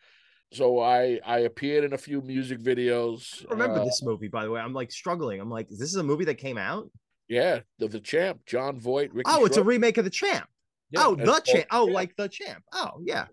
So 0.53 0.79
I 0.79 1.19
I 1.25 1.39
appeared 1.39 1.83
in 1.83 1.93
a 1.93 1.97
few 1.97 2.21
music 2.21 2.59
videos. 2.59 3.45
I 3.49 3.51
remember 3.51 3.79
uh, 3.79 3.85
this 3.85 4.01
movie, 4.03 4.27
by 4.29 4.43
the 4.45 4.51
way. 4.51 4.61
I'm 4.61 4.73
like 4.73 4.91
struggling. 4.91 5.41
I'm 5.41 5.49
like, 5.49 5.67
this 5.69 5.89
is 5.89 5.95
a 5.95 6.03
movie 6.03 6.25
that 6.25 6.35
came 6.35 6.57
out. 6.57 6.89
Yeah, 7.27 7.61
the, 7.79 7.87
the 7.87 7.99
champ, 7.99 8.41
Jon 8.45 8.79
Voight. 8.79 9.11
Ricky 9.11 9.29
Oh, 9.33 9.45
it's 9.45 9.57
a 9.57 9.63
remake 9.63 9.97
of 9.97 10.03
the 10.05 10.11
Champ. 10.11 10.47
Yeah, 10.91 11.07
oh, 11.07 11.15
the 11.15 11.39
Champ. 11.39 11.65
Oh, 11.71 11.85
like 11.85 12.15
the 12.15 12.29
Champ. 12.29 12.63
Oh, 12.71 12.91
yeah. 13.03 13.25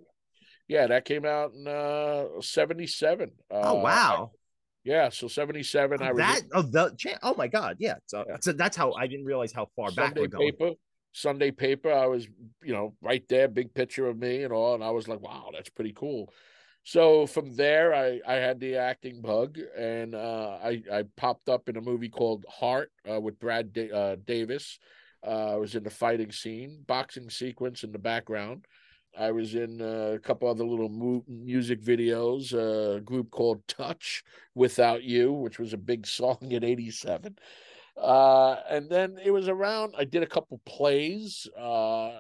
Yeah, 0.69 0.87
that 0.87 1.05
came 1.05 1.25
out 1.25 1.53
in 1.55 1.67
uh 1.67 2.27
'77. 2.41 3.31
Uh, 3.51 3.61
Oh, 3.65 3.75
wow. 3.83 4.31
Yeah, 4.85 5.11
so 5.11 5.29
'77. 5.29 6.03
I 6.03 6.11
was 6.13 6.19
that 6.19 6.41
oh 6.53 6.63
the 6.63 6.95
Champ. 6.99 7.19
Oh 7.23 7.35
my 7.37 7.47
God. 7.49 7.77
Yeah. 7.79 7.95
So, 8.07 8.25
Yeah. 8.29 8.37
so 8.41 8.53
that's 8.53 8.77
how 8.77 8.93
I 8.93 9.07
didn't 9.07 9.27
realize 9.27 9.53
how 9.53 9.69
far 9.77 9.91
back 9.93 10.07
Sunday 10.09 10.21
we're 10.23 10.29
going. 10.29 10.53
paper. 10.53 10.71
Sunday 11.13 11.51
paper. 11.51 11.93
I 11.93 12.07
was, 12.07 12.27
you 12.63 12.73
know, 12.73 12.95
right 13.03 13.23
there, 13.29 13.47
big 13.47 13.75
picture 13.75 14.07
of 14.09 14.17
me 14.19 14.45
and 14.45 14.53
all, 14.53 14.75
and 14.75 14.83
I 14.83 14.91
was 14.91 15.07
like, 15.09 15.21
wow, 15.21 15.51
that's 15.53 15.69
pretty 15.69 15.93
cool. 15.93 16.33
So 16.85 17.27
from 17.27 17.55
there, 17.55 17.95
I 17.95 18.21
I 18.27 18.35
had 18.35 18.59
the 18.59 18.77
acting 18.77 19.21
bug, 19.21 19.59
and 19.77 20.15
uh, 20.17 20.59
I 20.65 20.83
I 20.93 21.05
popped 21.17 21.49
up 21.49 21.69
in 21.69 21.77
a 21.77 21.81
movie 21.81 22.09
called 22.09 22.45
Heart 22.49 22.91
uh, 23.09 23.21
with 23.21 23.39
Brad 23.39 23.73
da- 23.73 23.91
uh, 23.93 24.17
Davis. 24.25 24.79
Uh, 25.25 25.53
I 25.53 25.57
was 25.57 25.77
in 25.77 25.85
the 25.85 25.91
fighting 25.91 26.33
scene, 26.33 26.83
boxing 26.85 27.31
sequence 27.31 27.85
in 27.85 27.93
the 27.93 27.99
background. 28.01 28.65
I 29.19 29.31
was 29.31 29.55
in 29.55 29.81
uh, 29.81 30.13
a 30.15 30.19
couple 30.19 30.49
other 30.49 30.65
little 30.65 30.89
mu- 30.89 31.23
music 31.29 31.83
videos. 31.83 32.55
Uh, 32.55 32.97
a 32.97 33.01
group 33.01 33.31
called 33.31 33.67
Touch 33.69 34.25
Without 34.55 35.03
You, 35.03 35.33
which 35.33 35.59
was 35.59 35.73
a 35.73 35.79
big 35.79 36.07
song 36.19 36.39
in 36.43 36.65
'87. 36.65 37.37
Uh, 37.97 38.57
and 38.71 38.89
then 38.89 39.19
it 39.23 39.31
was 39.31 39.49
around. 39.49 39.95
I 39.99 40.05
did 40.05 40.23
a 40.23 40.27
couple 40.27 40.61
plays. 40.65 41.47
Uh, 41.59 42.13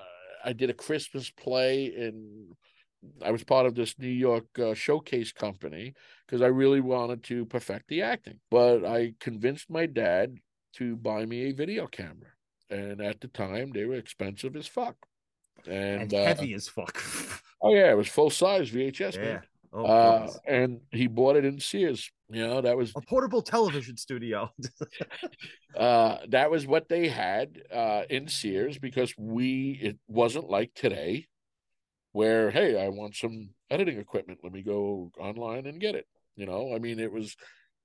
I 0.45 0.53
did 0.53 0.70
a 0.70 0.74
Christmas 0.74 1.30
play 1.30 1.95
and 1.95 2.55
I 3.22 3.30
was 3.30 3.45
part 3.45 3.66
of 3.66 3.74
this 3.74 3.99
New 3.99 4.09
York 4.09 4.47
uh, 4.59 4.74
showcase 4.74 5.32
company 5.32 5.95
because 6.26 6.43
I 6.43 6.47
really 6.47 6.80
wanted 6.80 7.22
to 7.24 7.47
perfect 7.47 7.88
the 7.88 8.03
acting. 8.03 8.38
But 8.51 8.84
I 8.84 9.14
convinced 9.18 9.70
my 9.70 9.86
dad 9.86 10.36
to 10.74 10.97
buy 10.97 11.26
me 11.26 11.49
a 11.49 11.53
video 11.53 11.86
camera, 11.86 12.30
and 12.70 13.01
at 13.01 13.20
the 13.20 13.28
time 13.28 13.70
they 13.72 13.84
were 13.84 13.97
expensive 13.97 14.57
as 14.57 14.66
fuck 14.66 14.97
And, 15.66 16.03
and, 16.03 16.14
uh, 16.14 16.24
heavy 16.24 16.55
as 16.55 16.68
fuck. 16.68 17.03
oh 17.62 17.74
yeah, 17.74 17.90
it 17.90 17.96
was 17.96 18.09
full 18.09 18.30
size 18.30 18.70
VHS. 18.70 19.16
yeah. 19.16 19.22
Man. 19.22 19.42
Oh, 19.74 19.86
uh, 19.86 20.30
and 20.46 20.82
he 20.90 21.07
bought 21.07 21.36
it 21.36 21.46
in 21.46 21.59
Sears. 21.59 22.11
You 22.28 22.46
know 22.46 22.61
that 22.61 22.76
was 22.76 22.92
a 22.94 23.00
portable 23.00 23.42
television 23.42 23.96
studio. 23.96 24.50
uh 25.76 26.18
that 26.28 26.50
was 26.50 26.66
what 26.66 26.88
they 26.88 27.09
had 27.09 27.62
uh 27.72 28.03
in 28.11 28.28
Sears 28.28 28.78
because 28.78 29.14
we 29.16 29.78
it 29.82 29.98
wasn't 30.09 30.50
like 30.50 30.72
today 30.74 31.26
where 32.12 32.50
hey 32.50 32.82
I 32.82 32.88
want 32.88 33.16
some 33.16 33.50
editing 33.70 33.98
equipment 33.98 34.40
let 34.42 34.53
me 34.53 34.62
go 34.62 35.11
online 35.18 35.66
and 35.66 35.80
get 35.80 35.94
it 35.94 36.07
you 36.36 36.44
know 36.44 36.74
I 36.74 36.78
mean 36.78 36.98
it 36.98 37.12
was 37.12 37.36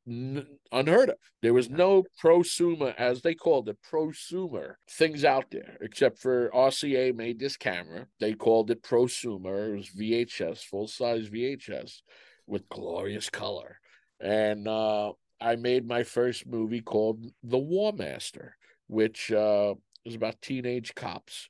n- 0.08 0.47
unheard 0.72 1.10
of. 1.10 1.18
There 1.41 1.53
was 1.53 1.70
no 1.70 2.03
prosumer 2.22 2.93
as 2.95 3.22
they 3.22 3.36
called 3.36 3.70
it 3.70 3.78
prosumer 3.89 4.76
things 4.89 5.26
out 5.26 5.45
there 5.51 5.78
except 5.82 6.20
for 6.20 6.49
RCA 6.53 7.16
made 7.16 7.39
this 7.39 7.58
camera. 7.58 8.08
They 8.20 8.34
called 8.34 8.72
it 8.72 8.84
prosumer. 8.84 9.74
It 9.74 9.78
was 9.78 9.89
VHS 9.89 10.64
full 10.64 10.88
size 10.88 11.30
VHS 11.30 12.01
with 12.45 12.70
glorious 12.70 13.30
color. 13.30 13.80
And 14.20 14.68
uh 14.68 15.14
I 15.39 15.55
made 15.55 15.88
my 15.88 16.03
first 16.03 16.47
movie 16.47 16.82
called 16.82 17.26
The 17.43 17.58
War 17.58 17.93
Master, 17.93 18.55
which 18.88 19.32
uh, 19.32 19.76
was 20.05 20.16
about 20.16 20.41
teenage 20.41 20.95
cops. 20.95 21.49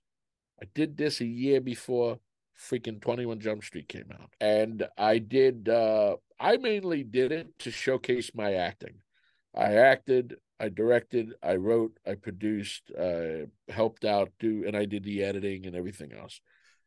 I 0.62 0.66
did 0.74 0.98
this 0.98 1.22
a 1.22 1.26
year 1.26 1.62
before 1.62 2.20
freaking 2.60 3.02
21 3.02 3.40
Jump 3.40 3.64
Street 3.64 3.88
came 3.88 4.12
out. 4.12 4.32
And 4.42 4.86
I 4.98 5.20
did, 5.20 5.70
uh, 5.70 6.18
I 6.40 6.58
mainly 6.58 7.04
did 7.04 7.32
it 7.32 7.58
to 7.60 7.72
showcase 7.72 8.32
my 8.36 8.54
acting. 8.54 8.96
I 9.56 9.74
acted, 9.76 10.36
I 10.60 10.70
directed, 10.70 11.34
I 11.42 11.56
wrote, 11.56 11.98
I 12.06 12.14
produced, 12.16 12.92
uh, 12.98 13.48
helped 13.70 14.06
out, 14.06 14.30
do, 14.40 14.64
and 14.68 14.76
I 14.78 14.86
did 14.86 15.04
the 15.04 15.24
editing 15.24 15.66
and 15.66 15.76
everything 15.76 16.14
else. 16.14 16.40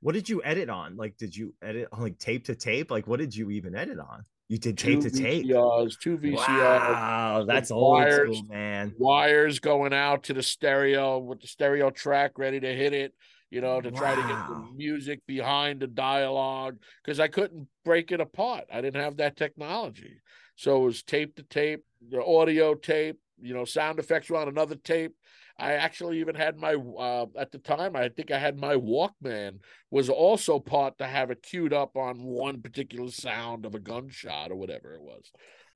what 0.03 0.15
did 0.15 0.29
you 0.29 0.41
edit 0.45 0.71
on? 0.71 0.97
Like, 0.97 1.17
did 1.19 1.37
you 1.37 1.55
edit 1.61 1.89
on 1.93 2.01
like 2.01 2.19
tape 2.19 2.45
to 2.47 2.55
tape? 2.55 2.91
Like, 2.91 3.07
what 3.07 3.19
did 3.21 3.35
you 3.37 3.51
even 3.51 3.75
edit 3.75 3.99
on? 3.99 4.23
You 4.49 4.57
did 4.59 4.79
tape 4.79 5.01
to 5.03 5.11
Two 5.11 5.19
tape. 5.23 5.45
VCRs, 5.47 5.99
two 6.01 6.17
VCRs, 6.19 6.37
Wow, 6.49 7.45
that's 7.47 7.71
old 7.71 7.99
wires. 7.99 8.39
school, 8.39 8.49
man. 8.49 8.95
wires 8.99 9.59
going 9.61 9.93
out 9.93 10.25
to 10.25 10.33
the 10.33 10.43
stereo 10.43 11.19
with 11.19 11.41
the 11.41 11.47
stereo 11.49 11.91
track 11.91 12.33
ready 12.39 12.59
to 12.61 12.75
hit 12.75 12.93
it, 12.95 13.13
you 13.51 13.61
know, 13.61 13.81
to 13.81 13.91
try 13.91 14.15
to 14.15 14.23
get 14.23 14.49
the 14.49 14.69
music 14.77 15.21
behind 15.27 15.81
the 15.81 15.87
dialogue 15.87 16.79
because 17.03 17.19
I 17.19 17.29
couldn't 17.29 17.67
break 17.85 18.13
it 18.13 18.21
apart. 18.21 18.65
I 18.73 18.81
didn't 18.81 19.03
have 19.03 19.17
that 19.17 19.37
technology. 19.37 20.21
So 20.57 20.83
it 20.83 20.85
was 20.85 21.03
tape 21.03 21.37
to 21.37 21.43
tape, 21.43 21.85
the 22.09 22.25
audio 22.25 22.75
tape, 22.75 23.19
you 23.41 23.55
know, 23.55 23.65
sound 23.65 23.99
effects 23.99 24.31
were 24.31 24.37
on 24.37 24.49
another 24.49 24.77
tape. 24.77 25.15
I 25.59 25.73
actually 25.73 26.21
even 26.21 26.35
had 26.35 26.57
my 26.57 26.75
uh, 26.75 27.27
at 27.37 27.53
the 27.53 27.59
time. 27.59 27.95
I 27.95 28.09
think 28.09 28.31
I 28.31 28.39
had 28.39 28.57
my 28.57 28.77
Walkman 28.77 29.59
was 29.91 30.09
also 30.09 30.59
part 30.59 30.97
to 30.99 31.07
have 31.07 31.31
it 31.31 31.43
queued 31.43 31.75
up 31.75 31.97
on 31.97 32.23
one 32.23 32.63
particular 32.63 33.11
sound 33.11 33.67
of 33.67 33.75
a 33.75 33.81
gunshot 33.81 34.51
or 34.51 34.57
whatever 34.57 34.95
it 34.95 35.03
was 35.03 35.31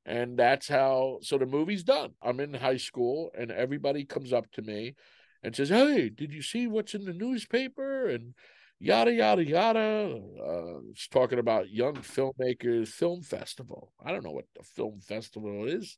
and 0.07 0.39
that's 0.39 0.69
how 0.69 1.19
so 1.23 1.39
the 1.39 1.47
movie's 1.47 1.83
done 1.83 2.11
i'm 2.23 2.41
in 2.41 2.53
high 2.53 2.77
school 2.77 3.31
and 3.39 3.51
everybody 3.51 4.05
comes 4.05 4.33
up 4.33 4.51
to 4.53 4.63
me 4.63 4.95
and 5.45 5.55
says 5.55 5.69
hey 5.69 6.09
did 6.09 6.33
you 6.33 6.43
see 6.43 6.67
what's 6.67 6.95
in 6.95 7.05
the 7.05 7.13
newspaper? 7.13 8.09
and 8.09 8.35
yada 8.81 9.13
yada 9.13 9.45
yada. 9.45 10.21
Uh 10.51 10.81
it's 10.91 11.07
talking 11.09 11.39
about 11.39 11.71
young 11.71 11.95
filmmakers 11.97 12.89
film 12.89 13.23
festival. 13.23 13.93
I 14.05 14.11
don't 14.11 14.25
know 14.25 14.33
what 14.33 14.47
the 14.57 14.65
film 14.65 15.01
festival 15.01 15.67
is 15.67 15.97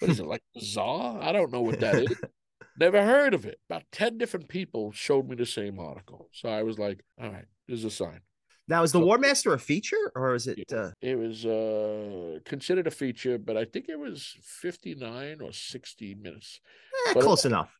what 0.00 0.10
is 0.10 0.18
it 0.18 0.26
like 0.26 0.42
bizarre 0.54 1.22
i 1.22 1.30
don't 1.32 1.52
know 1.52 1.60
what 1.62 1.80
that 1.80 1.96
is. 1.96 2.16
Never 2.80 3.04
heard 3.04 3.34
of 3.34 3.44
it. 3.46 3.60
About 3.70 3.84
10 3.92 4.18
different 4.18 4.48
people 4.48 4.90
showed 4.90 5.28
me 5.28 5.36
the 5.36 5.46
same 5.46 5.78
article. 5.78 6.28
So 6.32 6.48
i 6.48 6.62
was 6.62 6.78
like 6.78 7.04
all 7.20 7.30
right 7.30 7.44
there's 7.68 7.84
a 7.84 7.90
sign. 7.90 8.20
Now, 8.66 8.82
is 8.82 8.92
the 8.92 8.98
So- 8.98 9.04
War 9.04 9.18
Master 9.18 9.52
a 9.52 9.58
feature 9.58 10.10
or 10.16 10.34
is 10.34 10.46
it? 10.46 10.72
Uh, 10.72 10.90
It 11.02 11.16
was 11.18 11.44
uh 11.46 12.38
considered 12.46 12.86
a 12.86 12.90
feature, 12.90 13.36
but 13.38 13.56
I 13.58 13.64
think 13.66 13.84
it 13.90 13.98
was 13.98 14.34
59 14.42 15.40
or 15.42 15.52
60 15.52 16.14
minutes. 16.14 16.60
eh, 17.08 17.12
close 17.12 17.44
enough. 17.44 17.70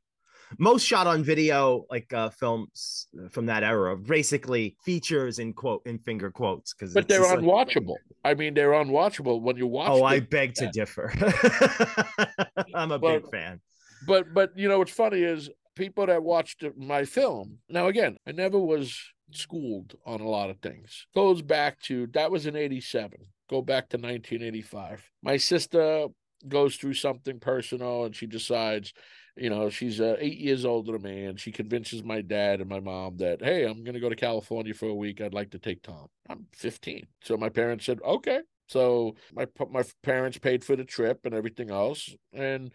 Most 0.58 0.84
shot 0.84 1.06
on 1.06 1.22
video, 1.24 1.84
like 1.90 2.12
uh, 2.12 2.30
films 2.30 3.08
from 3.30 3.46
that 3.46 3.62
era, 3.62 3.96
basically 3.96 4.76
features 4.84 5.38
in 5.38 5.52
quote 5.52 5.82
in 5.86 5.98
finger 5.98 6.30
quotes 6.30 6.74
because 6.74 6.94
But 6.94 7.08
they're 7.08 7.22
unwatchable. 7.22 7.96
I 8.24 8.34
mean, 8.34 8.54
they're 8.54 8.72
unwatchable 8.72 9.40
when 9.40 9.56
you 9.56 9.66
watch 9.66 9.90
Oh, 9.90 10.04
I 10.04 10.20
beg 10.20 10.54
to 10.54 10.70
differ. 10.70 11.12
I'm 12.74 12.92
a 12.92 12.98
Well, 12.98 13.20
big 13.20 13.30
fan. 13.30 13.60
But 14.06 14.32
but 14.34 14.56
you 14.56 14.68
know 14.68 14.78
what's 14.78 14.92
funny 14.92 15.22
is 15.22 15.50
people 15.74 16.06
that 16.06 16.22
watched 16.22 16.64
my 16.76 17.04
film. 17.04 17.58
Now 17.68 17.86
again, 17.88 18.16
I 18.26 18.32
never 18.32 18.58
was 18.58 18.96
schooled 19.32 19.94
on 20.06 20.20
a 20.20 20.28
lot 20.28 20.50
of 20.50 20.58
things. 20.58 21.06
Goes 21.14 21.42
back 21.42 21.80
to 21.82 22.06
that 22.08 22.30
was 22.30 22.46
in 22.46 22.56
87. 22.56 23.18
Go 23.50 23.62
back 23.62 23.88
to 23.90 23.96
1985. 23.96 25.10
My 25.22 25.36
sister 25.36 26.06
goes 26.48 26.76
through 26.76 26.94
something 26.94 27.38
personal 27.38 28.04
and 28.04 28.14
she 28.14 28.26
decides 28.26 28.92
you 29.36 29.50
know 29.50 29.68
she's 29.68 30.00
uh, 30.00 30.16
eight 30.18 30.38
years 30.38 30.64
older 30.64 30.92
than 30.92 31.02
me 31.02 31.24
and 31.24 31.40
she 31.40 31.50
convinces 31.50 32.04
my 32.04 32.20
dad 32.20 32.60
and 32.60 32.68
my 32.68 32.80
mom 32.80 33.16
that 33.16 33.42
hey 33.42 33.64
i'm 33.64 33.82
going 33.82 33.94
to 33.94 34.00
go 34.00 34.08
to 34.08 34.16
california 34.16 34.74
for 34.74 34.88
a 34.88 34.94
week 34.94 35.20
i'd 35.20 35.34
like 35.34 35.50
to 35.50 35.58
take 35.58 35.82
tom 35.82 36.06
i'm 36.28 36.46
15 36.54 37.06
so 37.22 37.36
my 37.36 37.48
parents 37.48 37.84
said 37.84 38.00
okay 38.04 38.40
so 38.68 39.14
my 39.34 39.46
my 39.70 39.82
parents 40.02 40.38
paid 40.38 40.64
for 40.64 40.76
the 40.76 40.84
trip 40.84 41.20
and 41.24 41.34
everything 41.34 41.70
else 41.70 42.14
and 42.32 42.72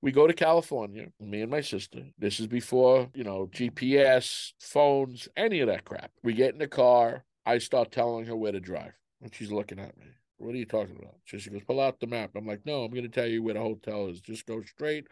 we 0.00 0.12
go 0.12 0.26
to 0.26 0.32
California, 0.32 1.08
me 1.20 1.42
and 1.42 1.50
my 1.50 1.60
sister. 1.60 2.04
This 2.18 2.38
is 2.38 2.46
before, 2.46 3.08
you 3.14 3.24
know, 3.24 3.48
GPS, 3.52 4.52
phones, 4.60 5.28
any 5.36 5.60
of 5.60 5.66
that 5.68 5.84
crap. 5.84 6.12
We 6.22 6.34
get 6.34 6.52
in 6.52 6.58
the 6.58 6.68
car. 6.68 7.24
I 7.44 7.58
start 7.58 7.90
telling 7.90 8.26
her 8.26 8.36
where 8.36 8.52
to 8.52 8.60
drive. 8.60 8.92
And 9.20 9.34
she's 9.34 9.50
looking 9.50 9.80
at 9.80 9.96
me. 9.98 10.06
What 10.38 10.54
are 10.54 10.58
you 10.58 10.66
talking 10.66 10.96
about? 10.98 11.16
So 11.26 11.38
she 11.38 11.50
goes, 11.50 11.62
pull 11.66 11.80
out 11.80 12.00
the 12.00 12.06
map. 12.06 12.30
I'm 12.36 12.46
like, 12.46 12.64
no, 12.64 12.82
I'm 12.84 12.90
going 12.90 13.02
to 13.02 13.08
tell 13.08 13.26
you 13.26 13.42
where 13.42 13.54
the 13.54 13.60
hotel 13.60 14.06
is. 14.06 14.20
Just 14.20 14.46
go 14.46 14.62
straight, 14.62 15.06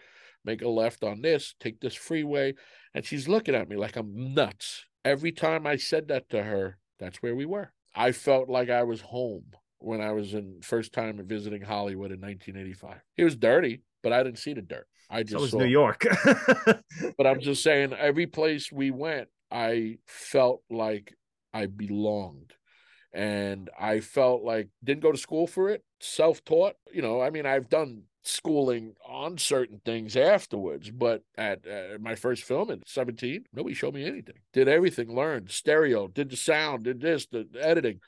make 0.44 0.62
a 0.62 0.68
left 0.68 1.02
on 1.02 1.20
this, 1.20 1.54
take 1.60 1.80
this 1.80 1.94
freeway. 1.94 2.54
And 2.94 3.04
she's 3.04 3.28
looking 3.28 3.54
at 3.54 3.68
me 3.68 3.76
like 3.76 3.96
I'm 3.96 4.34
nuts. 4.34 4.84
Every 5.04 5.32
time 5.32 5.66
I 5.66 5.76
said 5.76 6.08
that 6.08 6.30
to 6.30 6.42
her, 6.42 6.78
that's 6.98 7.22
where 7.22 7.34
we 7.36 7.44
were. 7.46 7.72
I 7.94 8.12
felt 8.12 8.48
like 8.48 8.70
I 8.70 8.82
was 8.84 9.00
home 9.00 9.44
when 9.78 10.00
I 10.00 10.12
was 10.12 10.34
in 10.34 10.60
first 10.62 10.92
time 10.92 11.20
visiting 11.26 11.62
Hollywood 11.62 12.12
in 12.12 12.20
1985. 12.20 13.00
It 13.16 13.24
was 13.24 13.36
dirty, 13.36 13.82
but 14.02 14.12
I 14.12 14.22
didn't 14.22 14.38
see 14.38 14.54
the 14.54 14.62
dirt. 14.62 14.86
I 15.10 15.22
just 15.22 15.32
So 15.32 15.40
was 15.40 15.50
saw. 15.50 15.58
New 15.58 15.66
York. 15.66 16.04
But 17.16 17.26
I'm 17.26 17.40
just 17.40 17.62
saying, 17.62 17.92
every 17.92 18.26
place 18.26 18.72
we 18.72 18.90
went, 18.90 19.28
I 19.50 19.98
felt 20.06 20.62
like 20.70 21.14
I 21.54 21.66
belonged, 21.66 22.52
and 23.16 23.70
I 23.80 24.00
felt 24.00 24.42
like 24.42 24.68
didn't 24.84 25.02
go 25.02 25.10
to 25.10 25.16
school 25.18 25.46
for 25.46 25.70
it, 25.70 25.82
self-taught. 26.00 26.74
You 26.92 27.00
know, 27.00 27.20
I 27.22 27.30
mean, 27.30 27.46
I've 27.46 27.70
done 27.70 28.02
schooling 28.22 28.94
on 29.08 29.38
certain 29.38 29.80
things 29.86 30.16
afterwards, 30.16 30.90
but 30.90 31.22
at 31.38 31.60
uh, 31.66 31.96
my 31.98 32.14
first 32.14 32.42
film 32.44 32.70
at 32.70 32.86
17, 32.86 33.44
nobody 33.54 33.74
showed 33.74 33.94
me 33.94 34.04
anything. 34.04 34.34
Did 34.52 34.68
everything, 34.68 35.14
learned 35.14 35.50
stereo, 35.50 36.08
did 36.08 36.28
the 36.30 36.36
sound, 36.36 36.84
did 36.84 37.00
this, 37.00 37.26
the 37.26 37.46
editing. 37.58 38.00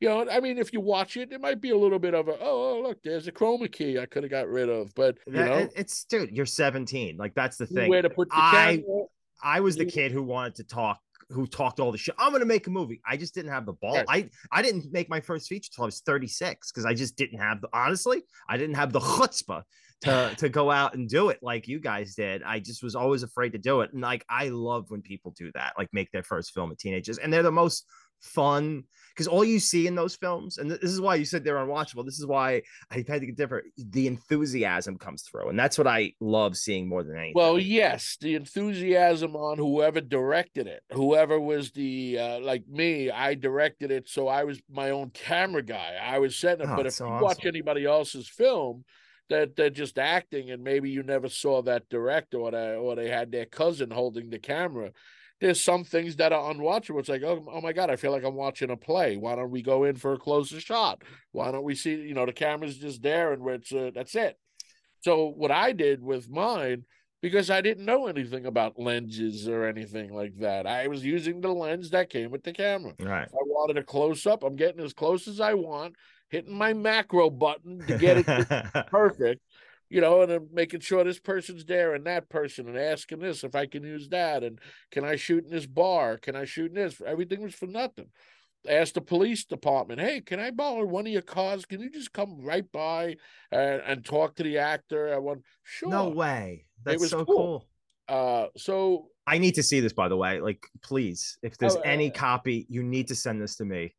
You 0.00 0.08
know, 0.08 0.26
I 0.30 0.40
mean, 0.40 0.58
if 0.58 0.72
you 0.72 0.80
watch 0.80 1.16
it, 1.16 1.30
it 1.32 1.40
might 1.40 1.60
be 1.60 1.70
a 1.70 1.76
little 1.76 1.98
bit 1.98 2.14
of 2.14 2.28
a, 2.28 2.32
oh, 2.32 2.38
oh 2.40 2.80
look, 2.82 3.02
there's 3.02 3.26
a 3.28 3.32
chroma 3.32 3.70
key 3.70 3.98
I 3.98 4.06
could 4.06 4.22
have 4.22 4.30
got 4.30 4.48
rid 4.48 4.68
of, 4.70 4.94
but 4.94 5.18
you 5.26 5.34
That- 5.34 5.46
know, 5.46 5.68
it's 5.76 6.04
dude, 6.04 6.30
you're 6.30 6.46
17. 6.46 7.16
Like 7.18 7.34
that's 7.34 7.58
the 7.58 7.66
thing. 7.66 7.90
where 7.90 8.02
to 8.02 8.10
put 8.10 8.28
the 8.30 8.36
I- 8.36 8.76
camera. 8.82 9.04
I 9.42 9.60
was 9.60 9.76
the 9.76 9.84
kid 9.84 10.10
who 10.10 10.22
wanted 10.22 10.54
to 10.56 10.64
talk, 10.64 11.00
who 11.30 11.46
talked 11.46 11.80
all 11.80 11.92
the 11.92 11.98
shit. 11.98 12.14
I'm 12.18 12.32
gonna 12.32 12.44
make 12.44 12.66
a 12.66 12.70
movie. 12.70 13.00
I 13.06 13.16
just 13.16 13.34
didn't 13.34 13.52
have 13.52 13.66
the 13.66 13.72
ball. 13.72 14.02
I 14.08 14.28
I 14.52 14.62
didn't 14.62 14.92
make 14.92 15.08
my 15.08 15.20
first 15.20 15.48
feature 15.48 15.70
till 15.74 15.84
I 15.84 15.86
was 15.86 16.00
36 16.00 16.70
because 16.70 16.84
I 16.84 16.94
just 16.94 17.16
didn't 17.16 17.38
have 17.38 17.60
the 17.60 17.68
honestly, 17.72 18.22
I 18.48 18.56
didn't 18.56 18.76
have 18.76 18.92
the 18.92 19.00
chutzpah 19.00 19.62
to 20.02 20.34
to 20.38 20.48
go 20.48 20.70
out 20.70 20.94
and 20.94 21.08
do 21.08 21.28
it 21.28 21.38
like 21.42 21.68
you 21.68 21.80
guys 21.80 22.14
did. 22.14 22.42
I 22.42 22.60
just 22.60 22.82
was 22.82 22.94
always 22.94 23.22
afraid 23.22 23.52
to 23.52 23.58
do 23.58 23.80
it. 23.80 23.92
And 23.92 24.02
like 24.02 24.24
I 24.28 24.48
love 24.48 24.90
when 24.90 25.02
people 25.02 25.32
do 25.36 25.50
that, 25.54 25.74
like 25.78 25.88
make 25.92 26.10
their 26.10 26.22
first 26.22 26.52
film 26.52 26.70
at 26.70 26.78
teenagers, 26.78 27.18
and 27.18 27.32
they're 27.32 27.42
the 27.42 27.52
most 27.52 27.86
fun 28.20 28.84
because 29.14 29.28
all 29.28 29.44
you 29.44 29.60
see 29.60 29.86
in 29.86 29.94
those 29.94 30.16
films, 30.16 30.58
and 30.58 30.68
this 30.68 30.90
is 30.90 31.00
why 31.00 31.14
you 31.14 31.24
said 31.24 31.44
they're 31.44 31.56
unwatchable. 31.56 32.04
This 32.04 32.18
is 32.18 32.26
why 32.26 32.62
I 32.90 32.96
had 33.06 33.20
to 33.20 33.26
get 33.26 33.36
different. 33.36 33.66
The 33.76 34.08
enthusiasm 34.08 34.98
comes 34.98 35.22
through, 35.22 35.50
and 35.50 35.58
that's 35.58 35.78
what 35.78 35.86
I 35.86 36.14
love 36.20 36.56
seeing 36.56 36.88
more 36.88 37.04
than 37.04 37.16
anything. 37.16 37.34
Well, 37.36 37.58
yes, 37.58 38.16
the 38.20 38.34
enthusiasm 38.34 39.36
on 39.36 39.58
whoever 39.58 40.00
directed 40.00 40.66
it, 40.66 40.82
whoever 40.92 41.38
was 41.38 41.70
the 41.70 42.18
uh, 42.18 42.40
like 42.40 42.64
me, 42.68 43.10
I 43.10 43.34
directed 43.34 43.92
it, 43.92 44.08
so 44.08 44.26
I 44.26 44.44
was 44.44 44.60
my 44.68 44.90
own 44.90 45.10
camera 45.10 45.62
guy. 45.62 45.96
I 46.02 46.18
was 46.18 46.36
setting 46.36 46.68
it. 46.68 46.72
Oh, 46.72 46.76
but 46.76 46.86
if 46.86 46.94
so 46.94 47.06
you 47.06 47.12
awesome. 47.12 47.24
watch 47.24 47.46
anybody 47.46 47.84
else's 47.84 48.28
film, 48.28 48.84
that 49.30 49.54
they're 49.54 49.70
just 49.70 49.98
acting, 49.98 50.50
and 50.50 50.62
maybe 50.64 50.90
you 50.90 51.02
never 51.02 51.28
saw 51.28 51.62
that 51.62 51.88
director, 51.88 52.38
or 52.38 52.50
they, 52.50 52.74
or 52.74 52.96
they 52.96 53.08
had 53.08 53.30
their 53.30 53.46
cousin 53.46 53.90
holding 53.90 54.30
the 54.30 54.38
camera. 54.38 54.90
There's 55.40 55.60
some 55.60 55.84
things 55.84 56.16
that 56.16 56.32
are 56.32 56.54
unwatchable. 56.54 57.00
It's 57.00 57.08
like, 57.08 57.22
oh, 57.22 57.44
oh 57.52 57.60
my 57.60 57.72
god, 57.72 57.90
I 57.90 57.96
feel 57.96 58.12
like 58.12 58.24
I'm 58.24 58.34
watching 58.34 58.70
a 58.70 58.76
play. 58.76 59.16
Why 59.16 59.34
don't 59.34 59.50
we 59.50 59.62
go 59.62 59.84
in 59.84 59.96
for 59.96 60.12
a 60.12 60.18
closer 60.18 60.60
shot? 60.60 61.02
Why 61.32 61.50
don't 61.50 61.64
we 61.64 61.74
see? 61.74 61.94
You 61.94 62.14
know, 62.14 62.24
the 62.24 62.32
camera's 62.32 62.78
just 62.78 63.02
there, 63.02 63.32
and 63.32 63.46
it's 63.48 63.72
uh, 63.72 63.90
that's 63.94 64.14
it. 64.14 64.38
So 65.00 65.26
what 65.36 65.50
I 65.50 65.72
did 65.72 66.02
with 66.02 66.30
mine, 66.30 66.84
because 67.20 67.50
I 67.50 67.60
didn't 67.60 67.84
know 67.84 68.06
anything 68.06 68.46
about 68.46 68.78
lenses 68.78 69.46
or 69.46 69.66
anything 69.66 70.14
like 70.14 70.38
that, 70.38 70.66
I 70.66 70.86
was 70.86 71.04
using 71.04 71.42
the 71.42 71.52
lens 71.52 71.90
that 71.90 72.08
came 72.08 72.30
with 72.30 72.42
the 72.42 72.52
camera. 72.52 72.94
right. 73.00 73.26
If 73.26 73.34
I 73.34 73.44
wanted 73.44 73.76
a 73.76 73.82
close 73.82 74.26
up, 74.26 74.42
I'm 74.42 74.56
getting 74.56 74.82
as 74.82 74.94
close 74.94 75.28
as 75.28 75.40
I 75.40 75.52
want, 75.54 75.96
hitting 76.30 76.56
my 76.56 76.72
macro 76.72 77.28
button 77.28 77.80
to 77.86 77.98
get 77.98 78.24
it 78.26 78.86
perfect, 78.88 79.42
you 79.94 80.00
know, 80.00 80.22
and 80.22 80.30
then 80.30 80.48
making 80.52 80.80
sure 80.80 81.04
this 81.04 81.20
person's 81.20 81.64
there 81.64 81.94
and 81.94 82.04
that 82.04 82.28
person 82.28 82.66
and 82.66 82.76
asking 82.76 83.20
this 83.20 83.44
if 83.44 83.54
I 83.54 83.66
can 83.66 83.84
use 83.84 84.08
that 84.08 84.42
and 84.42 84.58
can 84.90 85.04
I 85.04 85.14
shoot 85.14 85.44
in 85.44 85.52
this 85.52 85.66
bar? 85.66 86.18
Can 86.18 86.34
I 86.34 86.46
shoot 86.46 86.70
in 86.70 86.74
this? 86.74 87.00
Everything 87.06 87.42
was 87.42 87.54
for 87.54 87.68
nothing. 87.68 88.08
Asked 88.68 88.94
the 88.94 89.00
police 89.00 89.44
department, 89.44 90.00
hey, 90.00 90.20
can 90.20 90.40
I 90.40 90.50
borrow 90.50 90.84
one 90.84 91.06
of 91.06 91.12
your 91.12 91.22
cars? 91.22 91.64
Can 91.64 91.80
you 91.80 91.90
just 91.90 92.12
come 92.12 92.40
right 92.40 92.64
by 92.72 93.14
and, 93.52 93.82
and 93.86 94.04
talk 94.04 94.34
to 94.34 94.42
the 94.42 94.58
actor? 94.58 95.14
I 95.14 95.18
went, 95.18 95.42
sure. 95.62 95.90
no 95.90 96.08
way. 96.08 96.64
That's 96.84 97.00
was 97.00 97.10
so 97.10 97.24
cool. 97.24 97.36
cool. 97.36 97.68
Uh, 98.08 98.48
so 98.56 99.06
I 99.28 99.38
need 99.38 99.54
to 99.54 99.62
see 99.62 99.78
this, 99.78 99.92
by 99.92 100.08
the 100.08 100.16
way. 100.16 100.40
Like, 100.40 100.66
please, 100.82 101.38
if 101.44 101.56
there's 101.56 101.76
Oh, 101.76 101.78
uh, 101.78 101.82
any 101.84 102.10
copy, 102.10 102.66
you 102.68 102.82
need 102.82 103.06
to 103.08 103.14
send 103.14 103.40
this 103.40 103.54
to 103.58 103.64
me. 103.64 103.94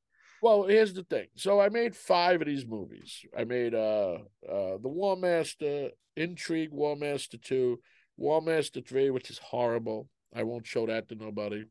Well, 0.45 0.65
here's 0.67 0.93
the 0.93 1.01
thing. 1.01 1.25
So 1.35 1.59
I 1.59 1.69
made 1.69 1.95
five 1.95 2.39
of 2.39 2.45
these 2.45 2.67
movies. 2.67 3.25
I 3.35 3.45
made 3.45 3.73
uh 3.73 4.19
uh 4.47 4.77
The 4.77 4.87
War 4.99 5.17
Master, 5.17 5.89
Intrigue, 6.15 6.69
War 6.71 6.95
Master 6.95 7.39
2, 7.39 7.79
War 8.17 8.43
Master 8.43 8.79
3, 8.79 9.09
which 9.09 9.31
is 9.31 9.39
horrible. 9.39 10.07
I 10.35 10.43
won't 10.43 10.67
show 10.67 10.85
that 10.85 11.09
to 11.09 11.15
nobody. 11.15 11.65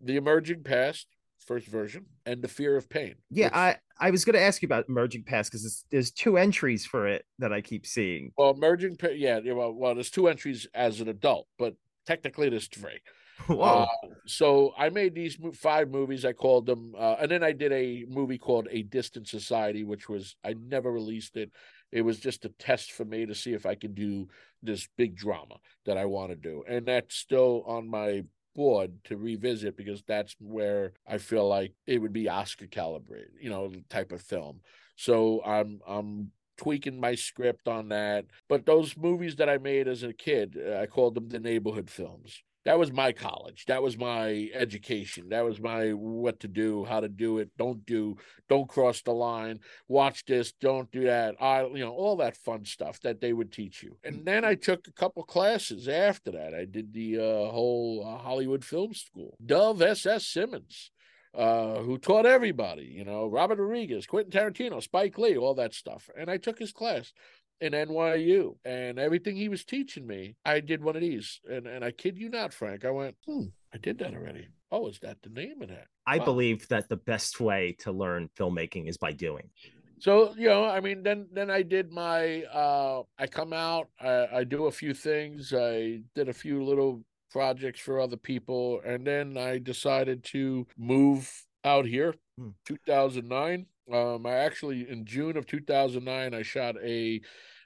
The 0.00 0.14
Emerging 0.14 0.62
Past, 0.62 1.08
first 1.44 1.66
version, 1.66 2.06
and 2.24 2.40
The 2.42 2.46
Fear 2.46 2.76
of 2.76 2.88
Pain. 2.88 3.16
Yeah, 3.28 3.46
which- 3.46 3.54
I 3.54 3.78
I 3.98 4.12
was 4.12 4.24
going 4.24 4.34
to 4.34 4.40
ask 4.40 4.62
you 4.62 4.66
about 4.66 4.88
Emerging 4.88 5.24
Past 5.24 5.50
because 5.50 5.84
there's 5.90 6.12
two 6.12 6.38
entries 6.38 6.86
for 6.86 7.08
it 7.08 7.24
that 7.40 7.52
I 7.52 7.60
keep 7.60 7.86
seeing. 7.86 8.30
well, 8.38 8.50
Emerging 8.50 8.98
yeah, 9.16 9.40
well, 9.52 9.72
well, 9.72 9.96
there's 9.96 10.10
two 10.10 10.28
entries 10.28 10.64
as 10.74 11.00
an 11.00 11.08
adult, 11.08 11.48
but 11.58 11.74
technically 12.06 12.50
there's 12.50 12.68
three. 12.68 13.00
Whoa. 13.46 13.60
Uh, 13.60 13.86
so 14.26 14.72
I 14.76 14.90
made 14.90 15.14
these 15.14 15.36
five 15.54 15.90
movies. 15.90 16.24
I 16.24 16.32
called 16.32 16.66
them, 16.66 16.94
uh, 16.96 17.16
and 17.20 17.30
then 17.30 17.42
I 17.42 17.52
did 17.52 17.72
a 17.72 18.04
movie 18.08 18.38
called 18.38 18.68
A 18.70 18.82
Distant 18.82 19.28
Society, 19.28 19.84
which 19.84 20.08
was 20.08 20.36
I 20.44 20.54
never 20.54 20.90
released 20.90 21.36
it. 21.36 21.50
It 21.92 22.02
was 22.02 22.20
just 22.20 22.44
a 22.44 22.50
test 22.50 22.92
for 22.92 23.04
me 23.04 23.26
to 23.26 23.34
see 23.34 23.52
if 23.52 23.66
I 23.66 23.74
could 23.74 23.94
do 23.94 24.28
this 24.62 24.88
big 24.96 25.16
drama 25.16 25.56
that 25.86 25.96
I 25.96 26.04
want 26.04 26.30
to 26.30 26.36
do, 26.36 26.64
and 26.68 26.86
that's 26.86 27.16
still 27.16 27.64
on 27.66 27.88
my 27.88 28.24
board 28.54 28.92
to 29.04 29.16
revisit 29.16 29.76
because 29.76 30.02
that's 30.06 30.34
where 30.40 30.92
I 31.06 31.18
feel 31.18 31.48
like 31.48 31.72
it 31.86 31.98
would 31.98 32.12
be 32.12 32.28
Oscar 32.28 32.66
calibrated, 32.66 33.30
you 33.40 33.50
know, 33.50 33.72
type 33.88 34.12
of 34.12 34.20
film. 34.20 34.60
So 34.96 35.42
I'm 35.44 35.80
I'm 35.86 36.30
tweaking 36.60 37.00
my 37.00 37.14
script 37.14 37.68
on 37.68 37.88
that. 37.88 38.26
But 38.48 38.66
those 38.66 38.96
movies 38.96 39.36
that 39.36 39.48
I 39.48 39.58
made 39.58 39.88
as 39.88 40.02
a 40.02 40.12
kid, 40.12 40.58
uh, 40.58 40.76
I 40.76 40.86
called 40.86 41.14
them 41.14 41.28
the 41.28 41.40
neighborhood 41.40 41.88
films. 41.88 42.42
That 42.64 42.78
was 42.78 42.92
my 42.92 43.12
college. 43.12 43.64
That 43.66 43.82
was 43.82 43.96
my 43.96 44.50
education. 44.52 45.30
That 45.30 45.44
was 45.44 45.60
my 45.60 45.92
what 45.92 46.40
to 46.40 46.48
do, 46.48 46.84
how 46.84 47.00
to 47.00 47.08
do 47.08 47.38
it, 47.38 47.50
don't 47.56 47.84
do, 47.86 48.16
don't 48.48 48.68
cross 48.68 49.00
the 49.00 49.12
line, 49.12 49.60
watch 49.88 50.24
this, 50.26 50.52
don't 50.52 50.90
do 50.90 51.04
that. 51.04 51.36
I, 51.40 51.64
you 51.64 51.84
know, 51.84 51.92
all 51.92 52.16
that 52.16 52.36
fun 52.36 52.66
stuff 52.66 53.00
that 53.00 53.20
they 53.20 53.32
would 53.32 53.50
teach 53.50 53.82
you. 53.82 53.96
And 54.04 54.26
then 54.26 54.44
I 54.44 54.56
took 54.56 54.86
a 54.86 54.92
couple 54.92 55.22
classes 55.22 55.88
after 55.88 56.32
that. 56.32 56.54
I 56.54 56.66
did 56.66 56.92
the 56.92 57.18
uh, 57.18 57.50
whole 57.50 58.04
uh, 58.06 58.22
Hollywood 58.22 58.64
Film 58.64 58.92
School. 58.92 59.36
Dov 59.44 59.80
S.S. 59.80 60.24
Simens 60.24 60.90
uh, 61.34 61.78
who 61.80 61.96
taught 61.96 62.26
everybody, 62.26 62.84
you 62.84 63.04
know, 63.04 63.26
Robert 63.26 63.58
Rodriguez, 63.58 64.06
Quentin 64.06 64.32
Tarantino, 64.32 64.82
Spike 64.82 65.16
Lee, 65.16 65.36
all 65.36 65.54
that 65.54 65.74
stuff. 65.74 66.10
And 66.18 66.28
I 66.30 66.36
took 66.36 66.58
his 66.58 66.72
class 66.72 67.12
in 67.60 67.72
NYU, 67.72 68.56
and 68.64 68.98
everything 68.98 69.36
he 69.36 69.48
was 69.48 69.64
teaching 69.64 70.06
me, 70.06 70.36
I 70.44 70.60
did 70.60 70.82
one 70.82 70.96
of 70.96 71.02
these. 71.02 71.40
And 71.50 71.66
and 71.66 71.84
I 71.84 71.90
kid 71.90 72.18
you 72.18 72.28
not, 72.28 72.52
Frank, 72.52 72.84
I 72.84 72.90
went, 72.90 73.16
hmm, 73.26 73.46
I 73.74 73.78
did 73.78 73.98
that 73.98 74.14
already. 74.14 74.48
Oh, 74.72 74.88
is 74.88 74.98
that 75.00 75.18
the 75.22 75.30
name 75.30 75.62
of 75.62 75.68
that? 75.68 75.86
I 76.06 76.18
Wow. 76.18 76.24
believe 76.24 76.66
that 76.68 76.88
the 76.88 76.96
best 76.96 77.40
way 77.40 77.76
to 77.80 77.92
learn 77.92 78.30
filmmaking 78.36 78.88
is 78.88 78.96
by 78.96 79.12
doing. 79.12 79.50
So 79.98 80.34
you 80.36 80.48
know, 80.48 80.64
I 80.64 80.80
mean, 80.80 81.02
then 81.02 81.28
then 81.32 81.50
I 81.50 81.62
did 81.62 81.92
my. 81.92 82.42
uh 82.44 83.02
I 83.18 83.26
come 83.26 83.52
out, 83.52 83.88
I, 84.00 84.28
I 84.38 84.44
do 84.44 84.66
a 84.66 84.72
few 84.72 84.94
things. 84.94 85.52
I 85.52 86.00
did 86.14 86.28
a 86.28 86.32
few 86.32 86.64
little 86.64 87.04
projects 87.30 87.80
for 87.80 88.00
other 88.00 88.16
people, 88.16 88.80
and 88.84 89.06
then 89.06 89.36
I 89.36 89.58
decided 89.58 90.24
to 90.24 90.66
move 90.78 91.30
out 91.64 91.84
here. 91.84 92.14
Hmm. 92.38 92.50
2009. 92.64 93.66
Um, 93.92 94.26
I 94.26 94.34
actually 94.34 94.88
in 94.88 95.04
June 95.04 95.36
of 95.36 95.46
2009, 95.46 96.34
I 96.34 96.42
shot 96.42 96.76
a. 96.82 97.20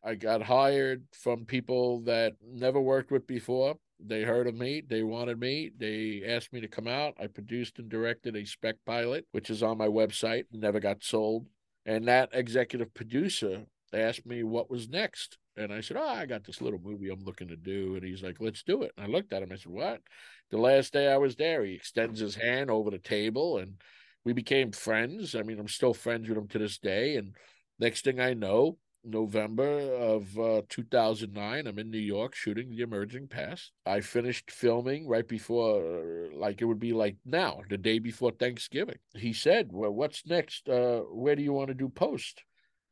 I 0.07 0.15
got 0.15 0.43
hired 0.43 1.05
from 1.13 1.47
people 1.47 2.01
that 2.03 2.35
never 2.43 2.79
worked 2.81 3.11
with 3.11 3.27
before. 3.27 3.77
They 3.99 4.23
heard 4.23 4.47
of 4.47 4.55
me. 4.55 4.83
They 4.87 5.03
wanted 5.03 5.41
me. 5.41 5.71
They 5.79 6.23
asked 6.27 6.53
me 6.53 6.61
to 6.61 6.69
come 6.69 6.87
out. 6.87 7.15
I 7.19 7.27
produced 7.27 7.79
and 7.79 7.89
directed 7.89 8.37
a 8.37 8.45
spec 8.45 8.77
pilot, 8.85 9.27
which 9.33 9.49
is 9.49 9.63
on 9.63 9.79
my 9.79 9.87
website. 9.87 10.45
Never 10.53 10.79
got 10.79 11.03
sold. 11.03 11.47
And 11.87 12.07
that 12.09 12.31
executive 12.33 12.93
producer 12.93 13.65
asked 13.95 14.27
me 14.27 14.43
what 14.43 14.71
was 14.71 14.89
next. 14.89 15.39
And 15.57 15.73
I 15.73 15.81
said, 15.81 15.97
Oh, 15.97 16.07
I 16.07 16.27
got 16.27 16.45
this 16.45 16.61
little 16.61 16.81
movie 16.83 17.11
I'm 17.11 17.25
looking 17.25 17.49
to 17.49 17.57
do. 17.57 17.95
And 17.95 18.05
he's 18.05 18.23
like, 18.23 18.37
Let's 18.41 18.63
do 18.63 18.83
it. 18.83 18.93
And 18.97 19.07
I 19.07 19.09
looked 19.09 19.33
at 19.33 19.43
him. 19.43 19.53
I 19.53 19.57
said, 19.57 19.73
What? 19.73 20.01
The 20.51 20.59
last 20.59 20.93
day 20.93 21.11
I 21.11 21.17
was 21.17 21.37
there, 21.37 21.65
he 21.65 21.75
extends 21.75 22.21
his 22.21 22.35
hand 22.35 22.71
over 22.71 22.91
the 22.91 22.99
table 22.99 23.59
and 23.59 23.77
we 24.25 24.33
became 24.33 24.73
friends. 24.73 25.35
I 25.35 25.43
mean, 25.43 25.59
I'm 25.59 25.69
still 25.69 25.95
friends 25.95 26.29
with 26.29 26.39
him 26.39 26.49
to 26.49 26.59
this 26.59 26.79
day. 26.79 27.17
And 27.17 27.35
next 27.79 28.05
thing 28.05 28.21
I 28.21 28.35
know, 28.35 28.79
November 29.05 29.95
of 29.95 30.39
uh, 30.39 30.63
2009, 30.69 31.67
I'm 31.67 31.79
in 31.79 31.91
New 31.91 31.99
York 31.99 32.35
shooting 32.35 32.71
The 32.71 32.83
Emerging 32.83 33.29
Past. 33.29 33.73
I 33.85 34.01
finished 34.01 34.51
filming 34.51 35.07
right 35.07 35.29
before, 35.29 35.81
uh, 35.85 36.37
like 36.37 36.63
it 36.63 36.65
would 36.65 36.81
be 36.81 36.93
like 36.93 37.17
now, 37.25 37.61
the 37.69 37.77
day 37.77 37.99
before 37.99 38.31
Thanksgiving. 38.31 38.99
He 39.15 39.35
said, 39.35 39.69
Well, 39.71 39.93
what's 39.93 40.27
next? 40.27 40.69
Uh, 40.69 41.01
where 41.01 41.37
do 41.37 41.43
you 41.43 41.53
want 41.53 41.69
to 41.69 41.75
do 41.75 41.89
post? 41.91 42.43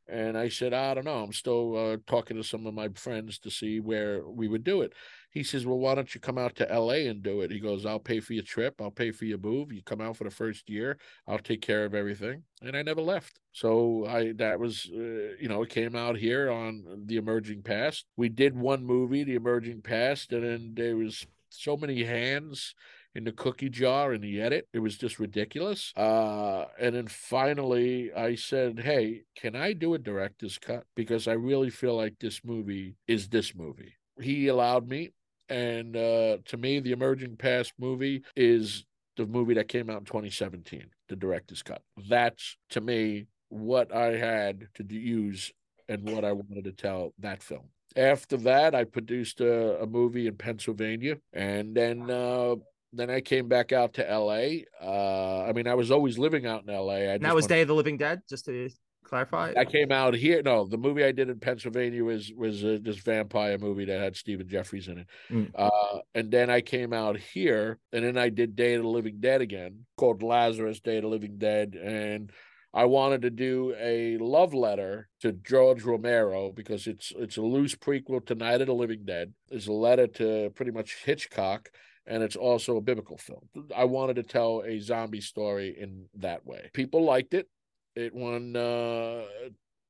And 0.08 0.36
I 0.36 0.48
said, 0.48 0.72
I 0.72 0.94
don't 0.94 1.04
know. 1.04 1.22
I'm 1.22 1.32
still 1.32 1.76
uh, 1.76 1.96
talking 2.06 2.36
to 2.36 2.42
some 2.42 2.66
of 2.66 2.74
my 2.74 2.88
friends 2.94 3.38
to 3.40 3.50
see 3.50 3.80
where 3.80 4.26
we 4.26 4.48
would 4.48 4.64
do 4.64 4.82
it. 4.82 4.92
He 5.30 5.42
says, 5.42 5.64
Well, 5.64 5.78
why 5.78 5.94
don't 5.94 6.14
you 6.14 6.20
come 6.20 6.38
out 6.38 6.56
to 6.56 6.64
LA 6.66 7.08
and 7.08 7.22
do 7.22 7.40
it? 7.40 7.50
He 7.50 7.60
goes, 7.60 7.86
I'll 7.86 7.98
pay 7.98 8.20
for 8.20 8.32
your 8.34 8.42
trip. 8.42 8.80
I'll 8.80 8.90
pay 8.90 9.12
for 9.12 9.24
your 9.24 9.38
move. 9.38 9.72
You 9.72 9.82
come 9.82 10.00
out 10.00 10.16
for 10.16 10.24
the 10.24 10.30
first 10.30 10.68
year. 10.68 10.98
I'll 11.26 11.38
take 11.38 11.62
care 11.62 11.84
of 11.84 11.94
everything. 11.94 12.42
And 12.60 12.76
I 12.76 12.82
never 12.82 13.00
left. 13.00 13.38
So 13.52 14.06
I, 14.06 14.32
that 14.32 14.58
was, 14.58 14.90
uh, 14.92 15.36
you 15.40 15.48
know, 15.48 15.62
it 15.62 15.70
came 15.70 15.96
out 15.96 16.16
here 16.16 16.50
on 16.50 17.04
The 17.06 17.16
Emerging 17.16 17.62
Past. 17.62 18.04
We 18.16 18.28
did 18.28 18.56
one 18.56 18.84
movie, 18.84 19.24
The 19.24 19.36
Emerging 19.36 19.82
Past, 19.82 20.32
and 20.32 20.44
then 20.44 20.72
there 20.74 20.96
was 20.96 21.26
so 21.48 21.76
many 21.76 22.02
hands 22.04 22.74
in 23.14 23.24
the 23.24 23.32
cookie 23.32 23.68
jar 23.68 24.12
in 24.12 24.20
the 24.20 24.40
edit. 24.40 24.68
It 24.72 24.78
was 24.78 24.96
just 24.96 25.18
ridiculous. 25.18 25.92
Uh, 25.96 26.66
and 26.78 26.94
then 26.94 27.06
finally, 27.08 28.12
I 28.12 28.34
said, 28.34 28.80
Hey, 28.80 29.22
can 29.36 29.54
I 29.56 29.72
do 29.72 29.94
a 29.94 29.98
director's 29.98 30.58
cut? 30.58 30.84
Because 30.94 31.28
I 31.28 31.32
really 31.32 31.70
feel 31.70 31.96
like 31.96 32.14
this 32.18 32.40
movie 32.44 32.94
is 33.06 33.28
this 33.28 33.54
movie. 33.54 33.94
He 34.20 34.48
allowed 34.48 34.88
me. 34.88 35.12
And 35.48 35.96
uh, 35.96 36.38
to 36.46 36.56
me, 36.56 36.80
the 36.80 36.92
Emerging 36.92 37.36
Past 37.36 37.74
movie 37.78 38.22
is 38.34 38.84
the 39.16 39.26
movie 39.26 39.54
that 39.54 39.68
came 39.68 39.90
out 39.90 39.98
in 39.98 40.04
2017, 40.04 40.86
the 41.08 41.16
director's 41.16 41.62
cut. 41.62 41.82
That's 42.08 42.56
to 42.70 42.80
me 42.80 43.26
what 43.48 43.94
I 43.94 44.16
had 44.16 44.68
to 44.74 44.84
use 44.84 45.52
and 45.88 46.08
what 46.08 46.24
I 46.24 46.32
wanted 46.32 46.64
to 46.64 46.72
tell 46.72 47.12
that 47.18 47.42
film. 47.42 47.68
After 47.94 48.38
that, 48.38 48.74
I 48.74 48.84
produced 48.84 49.42
a, 49.42 49.82
a 49.82 49.86
movie 49.86 50.26
in 50.26 50.36
Pennsylvania, 50.36 51.18
and 51.34 51.74
then 51.74 52.10
uh, 52.10 52.54
then 52.92 53.10
I 53.10 53.20
came 53.20 53.48
back 53.48 53.72
out 53.72 53.94
to 53.94 54.08
L.A. 54.08 54.66
Uh, 54.82 55.44
I 55.44 55.52
mean, 55.52 55.66
I 55.66 55.74
was 55.74 55.90
always 55.90 56.18
living 56.18 56.46
out 56.46 56.62
in 56.62 56.70
L.A. 56.70 57.08
I 57.08 57.14
And 57.14 57.22
that 57.24 57.28
just 57.28 57.34
was 57.34 57.46
Day 57.46 57.62
of 57.62 57.68
the 57.68 57.74
Living 57.74 57.96
Dead, 57.96 58.22
just 58.28 58.44
to 58.46 58.68
clarify? 59.04 59.52
I 59.56 59.64
came 59.64 59.92
out 59.92 60.14
here. 60.14 60.42
No, 60.42 60.66
the 60.66 60.78
movie 60.78 61.04
I 61.04 61.12
did 61.12 61.28
in 61.28 61.38
Pennsylvania 61.38 62.04
was 62.04 62.32
was 62.36 62.64
uh, 62.64 62.78
this 62.80 62.98
vampire 62.98 63.58
movie 63.58 63.84
that 63.84 64.00
had 64.00 64.16
Stephen 64.16 64.46
Geoffreys 64.46 64.88
in 64.88 64.98
it. 64.98 65.06
Mm. 65.30 65.50
Uh, 65.54 65.98
and 66.14 66.30
then 66.30 66.50
I 66.50 66.60
came 66.60 66.92
out 66.92 67.18
here, 67.18 67.78
and 67.92 68.04
then 68.04 68.16
I 68.16 68.28
did 68.28 68.56
Day 68.56 68.74
of 68.74 68.82
the 68.82 68.88
Living 68.88 69.18
Dead 69.20 69.40
again, 69.40 69.84
called 69.96 70.22
Lazarus 70.22 70.80
Day 70.80 70.96
of 70.96 71.02
the 71.02 71.08
Living 71.08 71.38
Dead, 71.38 71.74
and 71.74 72.32
I 72.74 72.86
wanted 72.86 73.22
to 73.22 73.30
do 73.30 73.74
a 73.78 74.16
love 74.16 74.54
letter 74.54 75.08
to 75.20 75.32
George 75.32 75.82
Romero 75.82 76.52
because 76.52 76.86
it's 76.86 77.12
it's 77.16 77.36
a 77.36 77.42
loose 77.42 77.74
prequel 77.74 78.24
to 78.26 78.34
Night 78.34 78.62
of 78.62 78.66
the 78.66 78.74
Living 78.74 79.04
Dead. 79.04 79.34
It's 79.50 79.66
a 79.66 79.72
letter 79.72 80.06
to 80.06 80.50
pretty 80.54 80.72
much 80.72 80.96
Hitchcock, 81.04 81.70
and 82.06 82.22
it's 82.22 82.36
also 82.36 82.76
a 82.76 82.80
biblical 82.80 83.16
film. 83.16 83.48
I 83.74 83.84
wanted 83.84 84.16
to 84.16 84.22
tell 84.22 84.62
a 84.66 84.78
zombie 84.80 85.20
story 85.20 85.76
in 85.78 86.06
that 86.16 86.44
way. 86.46 86.70
People 86.72 87.04
liked 87.04 87.34
it. 87.34 87.48
It 87.94 88.14
won 88.14 88.56
uh, 88.56 89.24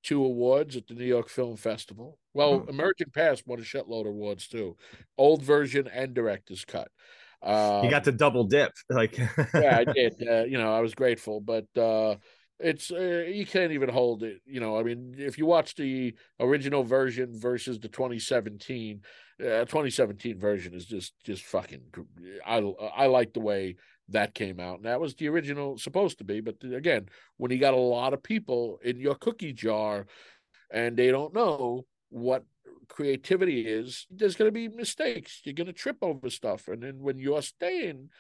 two 0.03 0.25
awards 0.25 0.77
at 0.77 0.87
the 0.89 0.95
New 0.95 1.05
York 1.05 1.29
Film 1.29 1.57
Festival. 1.57 2.19
Well, 2.35 2.61
Hmm. 2.61 2.71
American 2.71 3.11
Past 3.15 3.47
won 3.47 3.59
a 3.61 3.63
shitload 3.63 4.03
of 4.03 4.09
awards 4.09 4.49
too, 4.49 4.77
old 5.17 5.43
version 5.43 5.89
and 5.89 6.15
director's 6.15 6.65
cut. 6.65 6.89
Um, 7.43 7.85
you 7.85 7.91
got 7.91 8.05
to 8.05 8.13
double 8.13 8.45
dip. 8.45 8.73
Like 8.89 9.19
yeah, 9.19 9.79
I 9.79 9.85
did. 9.93 10.15
Uh, 10.29 10.45
you 10.45 10.59
know, 10.59 10.73
I 10.75 10.81
was 10.81 10.95
grateful, 10.95 11.41
but 11.41 11.67
uh, 11.77 12.17
it's 12.63 12.91
uh, 12.91 13.25
you 13.29 13.47
can't 13.47 13.73
even 13.73 13.89
hold 13.89 14.23
it. 14.23 14.41
You 14.47 14.61
know, 14.61 14.79
I 14.79 14.83
mean, 14.83 15.15
if 15.19 15.39
you 15.39 15.47
watch 15.47 15.75
the 15.75 16.15
original 16.41 16.85
version 16.85 17.39
versus 17.39 17.79
the 17.79 17.89
2017, 17.89 19.01
uh, 19.41 19.65
2017 19.65 20.39
version 20.39 20.75
is 20.75 20.87
just 20.87 21.15
just 21.25 21.45
fucking. 21.45 21.83
I 22.47 22.59
I 22.59 23.07
like 23.07 23.33
the 23.33 23.41
way 23.41 23.77
that 24.09 24.35
came 24.35 24.61
out, 24.61 24.77
and 24.77 24.85
that 24.87 25.01
was 25.01 25.15
the 25.15 25.29
original 25.29 25.79
supposed 25.79 26.19
to 26.19 26.25
be. 26.25 26.41
But 26.41 26.57
again, 26.63 27.09
when 27.37 27.51
you 27.51 27.59
got 27.59 27.75
a 27.75 27.77
lot 27.77 28.15
of 28.15 28.23
people 28.23 28.79
in 28.83 28.99
your 28.99 29.15
cookie 29.15 29.53
jar, 29.53 30.07
and 30.71 30.97
they 30.97 31.11
don't 31.11 31.35
know 31.35 31.87
what 32.11 32.45
creativity 32.89 33.67
is, 33.67 34.07
there's 34.11 34.37
going 34.37 34.49
to 34.49 34.53
be 34.53 34.69
mistakes. 34.69 35.41
You're 35.45 35.55
going 35.55 35.67
to 35.67 35.73
trip 35.73 35.99
over 36.03 36.31
stuff, 36.31 36.69
and 36.69 36.83
then 36.83 37.01
when 37.01 37.19
you're 37.19 37.43
staying 37.43 38.11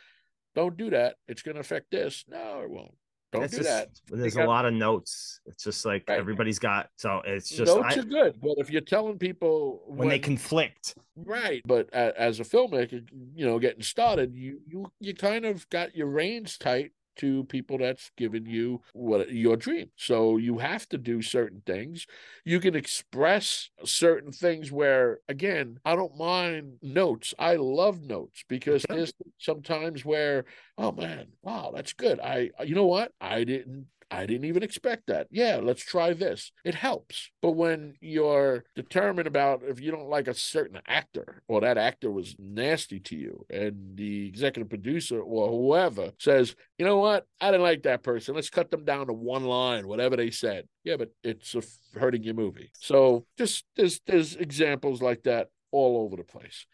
don't 0.54 0.76
do 0.76 0.90
that. 0.90 1.16
It's 1.28 1.42
going 1.42 1.54
to 1.54 1.60
affect 1.60 1.90
this. 1.90 2.24
No, 2.28 2.60
it 2.62 2.70
won't. 2.70 2.94
Don't 3.32 3.44
It's 3.44 3.52
do 3.52 3.58
just- 3.62 3.68
that. 3.70 3.88
There's 4.08 4.34
got- 4.34 4.44
a 4.44 4.48
lot 4.48 4.66
of 4.66 4.74
notes. 4.74 5.40
It's 5.46 5.64
just 5.64 5.84
like 5.86 6.04
Right. 6.06 6.18
everybody's 6.18 6.58
got. 6.58 6.90
So 6.96 7.22
it's 7.24 7.48
just 7.48 7.74
Notes 7.74 7.96
I- 7.96 8.00
are 8.00 8.04
good, 8.04 8.38
but 8.40 8.58
if 8.58 8.70
you're 8.70 8.82
telling 8.82 9.18
people 9.18 9.82
when 9.86 10.08
they 10.10 10.18
conflict. 10.18 10.94
right, 11.16 11.62
but 11.64 11.88
as 11.94 12.40
a 12.40 12.44
filmmaker, 12.44 13.02
you 13.34 13.46
know, 13.46 13.58
getting 13.58 13.82
started, 13.82 14.34
you 14.34 14.60
you 14.66 14.92
you 15.00 15.14
kind 15.14 15.46
of 15.46 15.68
got 15.70 15.96
your 15.96 16.08
reins 16.08 16.58
tight 16.58 16.92
to 17.16 17.44
people 17.44 17.78
that's 17.78 18.10
given 18.16 18.46
you 18.46 18.80
what 18.92 19.30
your 19.32 19.56
dream. 19.56 19.90
So 19.96 20.36
you 20.36 20.58
have 20.58 20.88
to 20.90 20.98
do 20.98 21.22
certain 21.22 21.62
things. 21.66 22.06
You 22.44 22.60
can 22.60 22.74
express 22.74 23.70
certain 23.84 24.32
things 24.32 24.70
where 24.72 25.18
again, 25.28 25.78
I 25.84 25.94
don't 25.96 26.16
mind 26.16 26.78
notes. 26.82 27.34
I 27.38 27.56
love 27.56 28.02
notes 28.02 28.44
because 28.48 28.84
there's 28.88 29.12
sometimes 29.38 30.04
where, 30.04 30.44
oh 30.78 30.92
man, 30.92 31.26
wow, 31.42 31.72
that's 31.74 31.92
good. 31.92 32.20
I 32.20 32.50
you 32.64 32.74
know 32.74 32.86
what? 32.86 33.12
I 33.20 33.44
didn't 33.44 33.86
I 34.12 34.26
didn't 34.26 34.44
even 34.44 34.62
expect 34.62 35.06
that. 35.06 35.26
Yeah, 35.30 35.60
let's 35.62 35.82
try 35.82 36.12
this. 36.12 36.52
It 36.64 36.74
helps. 36.74 37.30
But 37.40 37.52
when 37.52 37.94
you're 38.00 38.64
determined 38.76 39.26
about 39.26 39.62
if 39.66 39.80
you 39.80 39.90
don't 39.90 40.10
like 40.10 40.28
a 40.28 40.34
certain 40.34 40.80
actor 40.86 41.42
or 41.48 41.62
that 41.62 41.78
actor 41.78 42.10
was 42.10 42.36
nasty 42.38 43.00
to 43.00 43.16
you, 43.16 43.46
and 43.48 43.96
the 43.96 44.28
executive 44.28 44.68
producer 44.68 45.18
or 45.18 45.48
whoever 45.48 46.12
says, 46.18 46.54
you 46.78 46.84
know 46.84 46.98
what, 46.98 47.26
I 47.40 47.50
didn't 47.50 47.62
like 47.62 47.84
that 47.84 48.02
person. 48.02 48.34
Let's 48.34 48.50
cut 48.50 48.70
them 48.70 48.84
down 48.84 49.06
to 49.06 49.14
one 49.14 49.44
line, 49.44 49.88
whatever 49.88 50.16
they 50.16 50.30
said. 50.30 50.68
Yeah, 50.84 50.96
but 50.96 51.10
it's 51.24 51.56
hurting 51.94 52.22
your 52.22 52.34
movie. 52.34 52.70
So 52.80 53.24
just 53.38 53.64
there's 53.76 54.00
there's 54.06 54.36
examples 54.36 55.00
like 55.00 55.22
that 55.22 55.48
all 55.70 56.04
over 56.04 56.16
the 56.16 56.24
place. 56.24 56.66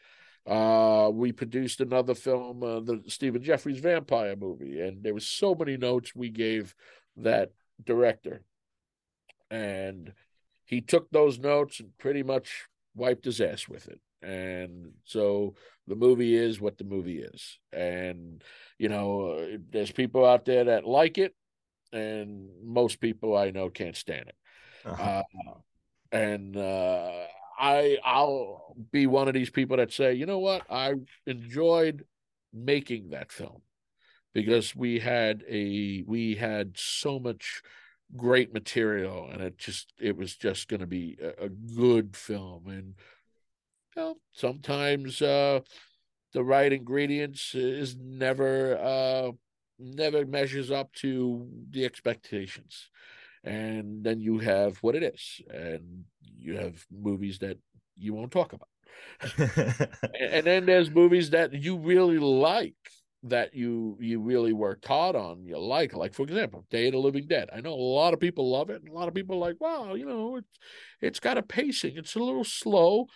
Uh, 0.49 1.11
we 1.13 1.31
produced 1.31 1.83
another 1.83 2.15
film, 2.15 2.63
uh, 2.63 2.81
the 2.81 3.03
Stephen 3.07 3.43
Geoffreys 3.43 3.81
vampire 3.81 4.35
movie, 4.35 4.81
and 4.81 5.03
there 5.03 5.13
was 5.13 5.29
so 5.29 5.55
many 5.55 5.77
notes 5.77 6.15
we 6.15 6.31
gave 6.31 6.75
that 7.19 7.53
director, 7.85 8.43
and 9.51 10.13
he 10.65 10.81
took 10.81 11.11
those 11.11 11.39
notes 11.39 11.81
and 11.81 11.97
pretty 11.99 12.23
much 12.23 12.67
wiped 12.95 13.25
his 13.25 13.41
ass 13.41 13.69
with 13.69 13.89
it. 13.89 14.01
And 14.21 14.93
so 15.05 15.55
the 15.87 15.95
movie 15.95 16.35
is 16.35 16.61
what 16.61 16.77
the 16.79 16.85
movie 16.85 17.21
is, 17.21 17.59
and 17.73 18.43
you 18.79 18.89
know, 18.89 19.59
there's 19.71 19.93
people 19.93 20.25
out 20.25 20.45
there 20.45 20.65
that 20.65 20.85
like 20.85 21.19
it, 21.19 21.35
and 21.93 22.49
most 22.65 23.01
people 23.01 23.37
I 23.37 23.51
know 23.51 23.71
can't 23.71 23.97
stand 23.97 24.29
it. 24.29 24.37
Uh-huh. 24.85 25.23
Uh, 25.49 25.55
and 26.11 26.57
uh, 26.57 27.27
I 27.59 27.99
I'll 28.05 28.77
be 28.91 29.07
one 29.07 29.29
of 29.29 29.35
these 29.35 29.51
people 29.51 29.77
that 29.77 29.93
say, 29.93 30.15
you 30.15 30.27
know 30.27 30.39
what, 30.39 30.63
I 30.71 30.95
enjoyed 31.27 32.05
making 32.53 33.11
that 33.11 33.31
film 33.31 33.63
because 34.35 34.75
we 34.75 34.99
had 34.99 35.45
a 35.49 36.05
we 36.07 36.35
had 36.35 36.77
so 36.77 37.19
much 37.19 37.63
great 38.17 38.53
material 38.53 39.29
and 39.31 39.43
it 39.43 39.59
just 39.59 39.93
it 40.01 40.17
was 40.17 40.37
just 40.37 40.69
going 40.69 40.81
to 40.81 40.87
be 40.87 41.19
a, 41.23 41.45
a 41.47 41.49
good 41.49 42.17
film. 42.17 42.69
And 42.69 42.95
you 43.97 44.03
know 44.03 44.17
sometimes 44.33 45.21
uh 45.23 45.61
the 46.33 46.45
right 46.45 46.73
ingredients 46.73 47.55
is 47.55 47.97
never 47.97 48.79
uh 48.79 49.33
never 49.79 50.27
measures 50.27 50.71
up 50.71 50.93
to 50.93 51.49
the 51.71 51.85
expectations. 51.85 52.89
And 53.45 54.03
then 54.05 54.21
you 54.21 54.39
have 54.41 54.79
what 54.79 54.97
it 54.97 55.03
is 55.03 55.41
and 55.49 56.05
you 56.37 56.57
have 56.57 56.85
movies 56.91 57.39
that 57.39 57.59
you 57.97 58.15
won't 58.15 58.33
talk 58.33 58.53
about. 58.53 58.69
And, 60.15 60.33
and 60.33 60.47
then 60.47 60.67
there's 60.67 60.91
movies 60.91 61.31
that 61.31 61.53
you 61.53 61.77
really 61.77 62.19
like 62.19 62.75
that 63.25 63.55
you 63.55 63.97
you 64.01 64.21
really 64.21 64.53
worked 64.53 64.87
hard 64.87 65.17
on 65.17 65.45
you 65.45 65.59
like 65.59 65.93
like 65.93 66.15
for 66.15 66.23
example 66.23 66.65
day 66.71 66.87
of 66.87 66.93
the 66.93 66.99
living 66.99 67.27
dead. 67.27 67.49
I 67.53 67.61
know 67.61 67.73
a 67.73 67.75
lot 67.75 68.15
of 68.15 68.21
people 68.21 68.51
love 68.51 68.71
it 68.71 68.81
and 68.81 68.89
a 68.89 68.93
lot 68.93 69.09
of 69.09 69.15
people 69.15 69.39
like 69.39 69.57
wow 69.61 69.95
you 69.95 70.07
know 70.07 70.37
it's 70.37 70.59
it's 71.01 71.21
got 71.21 71.39
a 71.39 71.43
pacing. 71.43 71.97
It's 71.97 72.15
a 72.15 72.21
little 72.21 72.45
slow 72.45 73.07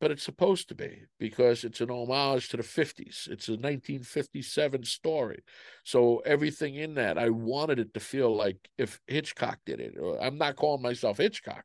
but 0.00 0.10
it's 0.10 0.22
supposed 0.22 0.68
to 0.68 0.74
be 0.74 1.02
because 1.18 1.64
it's 1.64 1.80
an 1.80 1.90
homage 1.90 2.50
to 2.50 2.56
the 2.56 2.62
50s 2.62 3.28
it's 3.28 3.48
a 3.48 3.52
1957 3.52 4.84
story. 4.84 5.42
So 5.84 6.18
everything 6.18 6.76
in 6.76 6.94
that 6.94 7.18
i 7.18 7.28
wanted 7.28 7.80
it 7.80 7.94
to 7.94 8.00
feel 8.00 8.34
like 8.34 8.58
if 8.78 9.00
hitchcock 9.08 9.58
did 9.66 9.80
it 9.80 9.94
i'm 10.20 10.38
not 10.38 10.56
calling 10.56 10.82
myself 10.82 11.18
hitchcock 11.18 11.64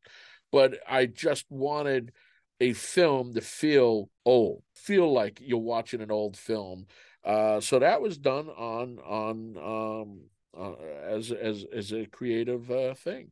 but 0.52 0.80
i 0.90 1.06
just 1.06 1.46
wanted 1.50 2.12
a 2.60 2.74
film 2.74 3.34
to 3.34 3.42
feel 3.42 4.10
old 4.26 4.62
feel 4.76 5.12
like 5.12 5.40
you're 5.42 5.58
watching 5.58 6.02
an 6.02 6.12
old 6.12 6.38
film 6.38 6.86
uh, 7.24 7.60
so 7.60 7.80
that 7.80 8.02
was 8.02 8.18
done 8.18 8.50
on 8.50 9.00
on 9.00 9.58
um, 9.58 10.22
uh, 10.58 10.74
as 11.08 11.32
as 11.32 11.66
as 11.74 11.92
a 11.92 12.06
creative 12.06 12.70
uh, 12.72 12.94
thing. 12.94 13.32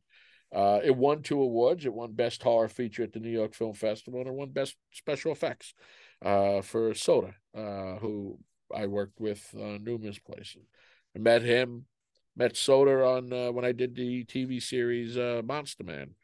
Uh, 0.52 0.80
it 0.82 0.96
won 0.96 1.22
two 1.22 1.40
awards. 1.40 1.86
It 1.86 1.92
won 1.92 2.12
Best 2.12 2.42
Horror 2.42 2.68
Feature 2.68 3.04
at 3.04 3.12
the 3.12 3.20
New 3.20 3.30
York 3.30 3.54
Film 3.54 3.72
Festival, 3.72 4.20
and 4.20 4.28
it 4.28 4.34
won 4.34 4.50
Best 4.50 4.76
Special 4.92 5.30
Effects 5.30 5.74
uh, 6.24 6.60
for 6.62 6.92
SOTA, 6.92 7.34
uh, 7.56 7.98
who 8.00 8.38
I 8.74 8.86
worked 8.86 9.20
with 9.20 9.42
uh, 9.56 9.78
numerous 9.80 10.18
places. 10.18 10.62
I 11.14 11.20
met 11.20 11.42
him, 11.42 11.86
met 12.36 12.56
SOTA 12.56 13.04
on 13.16 13.32
uh, 13.32 13.52
when 13.52 13.64
I 13.64 13.72
did 13.72 13.94
the 13.94 14.24
TV 14.24 14.60
series 14.60 15.16
uh, 15.16 15.42
Monster 15.44 15.84
Man. 15.84 16.14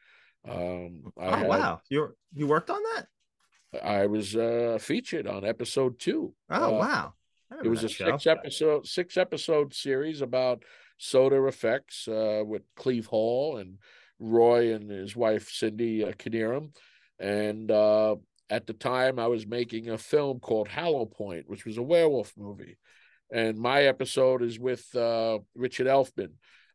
Um, 0.47 1.03
oh 1.17 1.29
had- 1.29 1.47
wow, 1.47 1.81
you 1.89 2.15
you 2.33 2.47
worked 2.47 2.69
on 2.69 2.81
that? 2.95 3.07
I 3.83 4.07
was 4.07 4.35
uh, 4.35 4.77
featured 4.79 5.27
on 5.27 5.45
episode 5.45 5.99
two. 5.99 6.33
Oh 6.49 6.77
wow, 6.77 7.13
it 7.63 7.67
was 7.67 7.83
a 7.83 7.89
six 7.89 8.27
episode 8.27 8.85
six 8.85 9.17
episode 9.17 9.73
series 9.73 10.21
about 10.21 10.63
SOTA 10.99 11.47
effects 11.47 12.07
uh, 12.07 12.43
with 12.45 12.63
Cleve 12.75 13.05
Hall 13.05 13.57
and 13.57 13.77
Roy 14.19 14.73
and 14.73 14.89
his 14.89 15.15
wife 15.15 15.49
Cindy 15.49 16.03
uh, 16.03 16.11
Knyrim. 16.11 16.75
And 17.19 17.71
uh, 17.71 18.15
at 18.49 18.67
the 18.67 18.73
time, 18.73 19.19
I 19.19 19.27
was 19.27 19.45
making 19.45 19.89
a 19.89 19.97
film 19.97 20.39
called 20.39 20.67
Hallow 20.67 21.05
Point, 21.05 21.49
which 21.49 21.65
was 21.65 21.77
a 21.77 21.83
werewolf 21.83 22.33
movie. 22.37 22.77
And 23.31 23.57
my 23.57 23.83
episode 23.83 24.41
is 24.41 24.59
with 24.59 24.95
uh, 24.95 25.39
Richard 25.55 25.87
Elfman. 25.87 26.31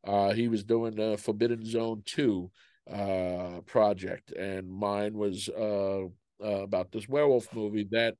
Uh, 0.06 0.32
he 0.32 0.48
was 0.48 0.64
doing 0.64 0.96
the 0.96 1.16
Forbidden 1.16 1.64
Zone 1.64 2.02
2 2.04 2.50
uh, 2.92 3.60
project, 3.66 4.32
and 4.32 4.68
mine 4.68 5.14
was 5.14 5.48
uh, 5.48 6.02
uh, 6.04 6.08
about 6.40 6.90
this 6.90 7.08
werewolf 7.08 7.52
movie 7.54 7.86
that 7.92 8.16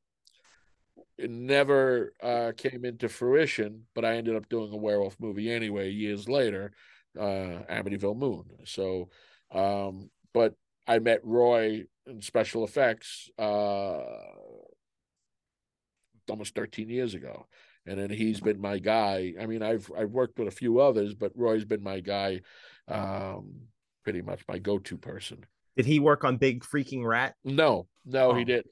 it 1.19 1.31
never 1.31 2.13
uh, 2.23 2.53
came 2.57 2.85
into 2.85 3.09
fruition, 3.09 3.85
but 3.95 4.05
I 4.05 4.17
ended 4.17 4.37
up 4.37 4.49
doing 4.49 4.73
a 4.73 4.77
werewolf 4.77 5.17
movie 5.21 5.51
anyway 5.51 5.91
years 5.91 6.29
later, 6.29 6.73
uh, 7.19 7.63
Amityville 7.71 8.17
Moon. 8.17 8.45
So, 8.65 9.11
um, 9.53 10.11
but 10.33 10.55
I 10.87 10.99
met 10.99 11.21
Roy 11.25 11.85
in 12.07 12.21
special 12.23 12.65
effects 12.65 13.31
uh, 13.39 14.01
almost 16.29 16.55
13 16.55 16.89
years 16.89 17.15
ago. 17.15 17.47
And 17.87 17.99
then 17.99 18.11
he's 18.11 18.41
been 18.41 18.61
my 18.61 18.79
guy. 18.79 19.35
I 19.41 19.47
mean, 19.47 19.63
I've 19.63 19.91
I've 19.97 20.13
worked 20.13 20.39
with 20.39 20.47
a 20.47 20.53
few 20.53 20.79
others, 20.79 21.15
but 21.15 21.33
Roy's 21.35 21.65
been 21.65 21.83
my 21.83 21.99
guy 21.99 22.43
um, 22.87 23.63
pretty 24.05 24.23
much 24.23 24.41
my 24.49 24.59
go-to 24.59 24.97
person. 24.97 25.45
Did 25.77 25.87
he 25.87 25.99
work 25.99 26.23
on 26.23 26.37
Big 26.37 26.63
Freaking 26.63 27.05
Rat? 27.05 27.35
No, 27.45 27.89
no, 28.05 28.35
he 28.35 28.43
Oh. 28.43 28.63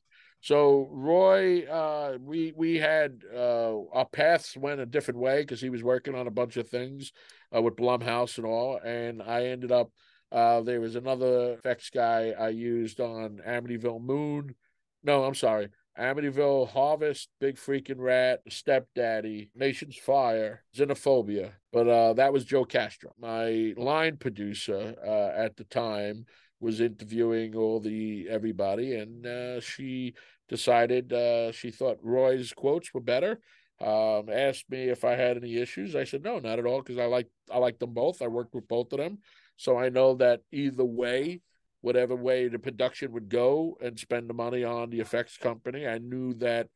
So 0.41 0.89
Roy, 0.91 1.67
uh, 1.67 2.17
we 2.21 2.53
we 2.57 2.79
had 2.79 3.23
uh, 3.35 3.77
our 3.93 4.07
paths 4.07 4.57
went 4.57 4.81
a 4.81 4.87
different 4.87 5.21
way 5.21 5.43
because 5.43 5.61
he 5.61 5.69
was 5.69 5.83
working 5.83 6.15
on 6.15 6.27
a 6.27 6.31
bunch 6.31 6.57
of 6.57 6.69
things 6.69 7.13
uh, 7.55 7.61
with 7.61 7.77
Blumhouse 7.77 8.39
and 8.39 8.47
all, 8.47 8.79
and 8.85 9.23
I 9.23 9.47
ended 9.47 9.73
up. 9.73 9.91
Uh, 10.33 10.61
there 10.61 10.81
was 10.81 10.95
another 10.95 11.55
effects 11.55 11.91
guy 11.91 12.33
I 12.39 12.51
used 12.51 13.01
on 13.01 13.41
Amityville 13.47 14.01
Moon. 14.01 14.55
No, 15.03 15.25
I'm 15.25 15.35
sorry, 15.35 15.69
Amityville 15.99 16.71
Harvest, 16.71 17.29
Big 17.41 17.57
Freaking 17.57 17.99
Rat, 17.99 18.41
Stepdaddy, 18.49 19.51
Nation's 19.55 19.97
Fire, 19.97 20.65
Xenophobia. 20.75 21.51
But 21.73 21.89
uh, 21.89 22.13
that 22.15 22.33
was 22.33 22.45
Joe 22.45 22.65
Castro, 22.65 23.13
my 23.19 23.75
line 23.77 24.17
producer 24.17 24.95
uh, 25.05 25.39
at 25.39 25.57
the 25.57 25.65
time 25.65 26.25
was 26.61 26.81
interviewing 26.81 27.57
all 27.57 27.81
the 27.81 28.29
everybody, 28.29 28.97
and 28.97 29.27
uh, 29.27 29.61
she 29.61 30.15
decided 30.49 31.13
uh, 31.13 31.53
she 31.53 31.71
thought 31.71 31.99
Roy's 32.03 32.53
quotes 32.53 32.93
were 32.93 33.01
better. 33.01 33.41
Um, 33.81 34.29
asked 34.31 34.69
me 34.69 34.91
if 34.91 35.05
I 35.05 35.13
had 35.13 35.39
any 35.39 35.57
issues. 35.57 35.97
I 35.97 36.05
said 36.05 36.23
no, 36.23 36.39
not 36.39 36.59
at 36.59 36.67
all, 36.67 36.83
because 36.83 36.99
I 36.99 37.07
like 37.07 37.29
I 37.51 37.59
like 37.59 37.79
them 37.79 37.95
both. 37.95 38.21
I 38.21 38.27
worked 38.27 38.55
with 38.55 38.69
both 38.69 38.93
of 38.93 38.99
them, 38.99 39.19
so 39.57 39.79
I 39.79 39.89
know 39.89 40.15
that 40.17 40.43
either 40.53 40.85
way, 40.85 41.41
whatever 41.81 42.15
way 42.15 42.49
the 42.49 42.59
production 42.59 43.13
would 43.13 43.31
go 43.31 43.79
and 43.81 43.99
spend 43.99 44.29
the 44.29 44.35
money 44.35 44.65
on 44.65 44.91
the 44.91 45.01
effects 45.01 45.39
company, 45.39 45.87
I 45.87 45.99
knew 45.99 46.35
that 46.35 46.69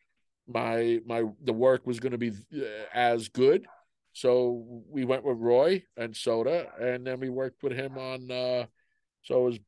my 0.49 1.01
my 1.05 1.25
the 1.43 1.53
work 1.53 1.87
was 1.87 2.01
going 2.01 2.13
to 2.13 2.19
be 2.19 2.33
uh, 2.57 2.65
as 2.95 3.29
good. 3.29 3.67
So 4.13 4.65
we 4.89 5.05
went 5.05 5.25
with 5.25 5.39
Roy 5.39 5.83
and 5.97 6.15
SOTA, 6.15 6.69
and 6.81 7.07
then 7.07 7.21
we 7.21 7.29
worked 7.29 7.63
with 7.63 7.73
him 7.73 7.99
on. 7.99 8.31
Uh, 8.31 8.67
so 9.23 9.41
it 9.41 9.45
was 9.45 9.59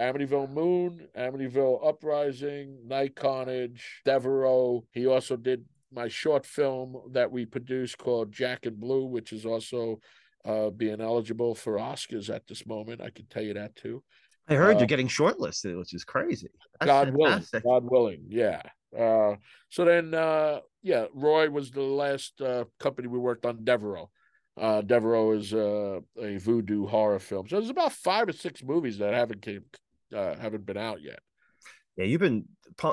Amityville 0.00 0.50
Moon, 0.50 1.06
Amityville 1.16 1.86
Uprising, 1.86 2.78
Night 2.86 3.14
Carnage, 3.14 4.00
Devereaux. 4.04 4.84
He 4.92 5.06
also 5.06 5.36
did 5.36 5.64
my 5.92 6.08
short 6.08 6.44
film 6.44 6.96
that 7.12 7.30
we 7.30 7.46
produced 7.46 7.98
called 7.98 8.32
Jack 8.32 8.66
and 8.66 8.78
Blue, 8.80 9.04
which 9.06 9.32
is 9.32 9.46
also 9.46 10.00
uh, 10.44 10.70
being 10.70 11.00
eligible 11.00 11.54
for 11.54 11.74
Oscars 11.74 12.34
at 12.34 12.46
this 12.46 12.66
moment. 12.66 13.00
I 13.00 13.10
can 13.10 13.26
tell 13.26 13.42
you 13.42 13.54
that 13.54 13.76
too. 13.76 14.02
I 14.48 14.54
heard 14.54 14.76
Uh, 14.76 14.78
you're 14.80 14.86
getting 14.86 15.08
shortlisted, 15.08 15.78
which 15.78 15.94
is 15.94 16.04
crazy. 16.04 16.50
That's 16.80 16.88
God 16.88 17.14
willing. 17.16 17.44
God 17.62 17.84
willing, 17.90 18.24
yeah. 18.28 18.62
Uh, 18.96 19.36
so 19.70 19.84
then, 19.84 20.12
uh, 20.14 20.60
yeah, 20.82 21.06
Roy 21.14 21.48
was 21.48 21.70
the 21.70 21.80
last 21.80 22.40
uh, 22.40 22.64
company 22.78 23.08
we 23.08 23.18
worked 23.18 23.46
on. 23.46 23.64
Devereaux, 23.64 24.10
uh, 24.60 24.82
Devereaux 24.82 25.32
is 25.32 25.54
uh, 25.54 26.00
a 26.20 26.36
voodoo 26.36 26.86
horror 26.86 27.18
film. 27.18 27.48
So 27.48 27.56
there's 27.56 27.70
about 27.70 27.92
five 27.92 28.28
or 28.28 28.32
six 28.32 28.62
movies 28.62 28.98
that 28.98 29.14
haven't 29.14 29.40
came, 29.40 29.64
uh, 30.14 30.36
haven't 30.36 30.64
been 30.66 30.76
out 30.76 31.02
yet. 31.02 31.18
Yeah, 31.96 32.06
you've 32.06 32.20
been 32.20 32.44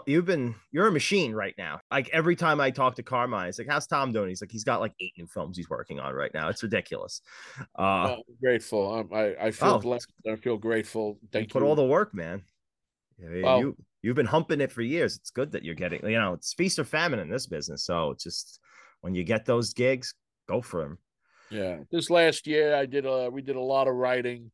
you've 0.05 0.25
been 0.25 0.53
you're 0.71 0.87
a 0.87 0.91
machine 0.91 1.33
right 1.33 1.55
now. 1.57 1.79
Like 1.89 2.09
every 2.09 2.35
time 2.35 2.59
I 2.61 2.69
talk 2.69 2.95
to 2.95 3.03
Carmine, 3.03 3.49
it's 3.49 3.57
like, 3.57 3.67
"How's 3.67 3.87
Tom 3.87 4.11
doing?" 4.11 4.29
He's 4.29 4.41
like, 4.41 4.51
"He's 4.51 4.63
got 4.63 4.79
like 4.79 4.93
eight 4.99 5.13
new 5.17 5.25
films 5.25 5.57
he's 5.57 5.69
working 5.69 5.99
on 5.99 6.13
right 6.13 6.31
now. 6.33 6.49
It's 6.49 6.61
ridiculous." 6.61 7.21
Uh, 7.77 7.81
Uh, 7.81 8.15
I'm 8.17 8.35
grateful. 8.41 8.93
I'm, 8.93 9.13
I 9.13 9.35
I 9.47 9.51
feel 9.51 9.69
Oh. 9.69 9.79
blessed. 9.79 10.11
I 10.29 10.35
feel 10.35 10.57
grateful. 10.57 11.19
Thank 11.31 11.47
you 11.49 11.53
put 11.53 11.63
you. 11.63 11.67
all 11.67 11.75
the 11.75 11.83
work, 11.85 12.13
man. 12.13 12.43
Yeah, 13.17 13.41
Well- 13.41 13.59
you 13.59 13.77
you've 14.03 14.15
been 14.15 14.25
humping 14.27 14.61
it 14.61 14.71
for 14.71 14.81
years. 14.83 15.15
It's 15.15 15.31
good 15.31 15.51
that 15.53 15.63
you're 15.63 15.75
getting. 15.75 16.03
You 16.05 16.19
know, 16.19 16.33
it's 16.33 16.53
feast 16.53 16.77
or 16.77 16.83
famine 16.83 17.19
in 17.19 17.29
this 17.29 17.47
business. 17.47 17.83
So 17.85 18.11
it's 18.11 18.23
just 18.23 18.59
when 19.01 19.15
you 19.15 19.23
get 19.23 19.45
those 19.45 19.73
gigs, 19.73 20.13
go 20.47 20.61
for 20.61 20.81
them. 20.83 20.99
Yeah, 21.49 21.79
this 21.91 22.09
last 22.11 22.45
year 22.45 22.75
I 22.75 22.85
did 22.85 23.05
a 23.07 23.29
we 23.31 23.41
did 23.41 23.55
a 23.55 23.59
lot 23.59 23.87
of 23.87 23.95
writing 23.95 24.51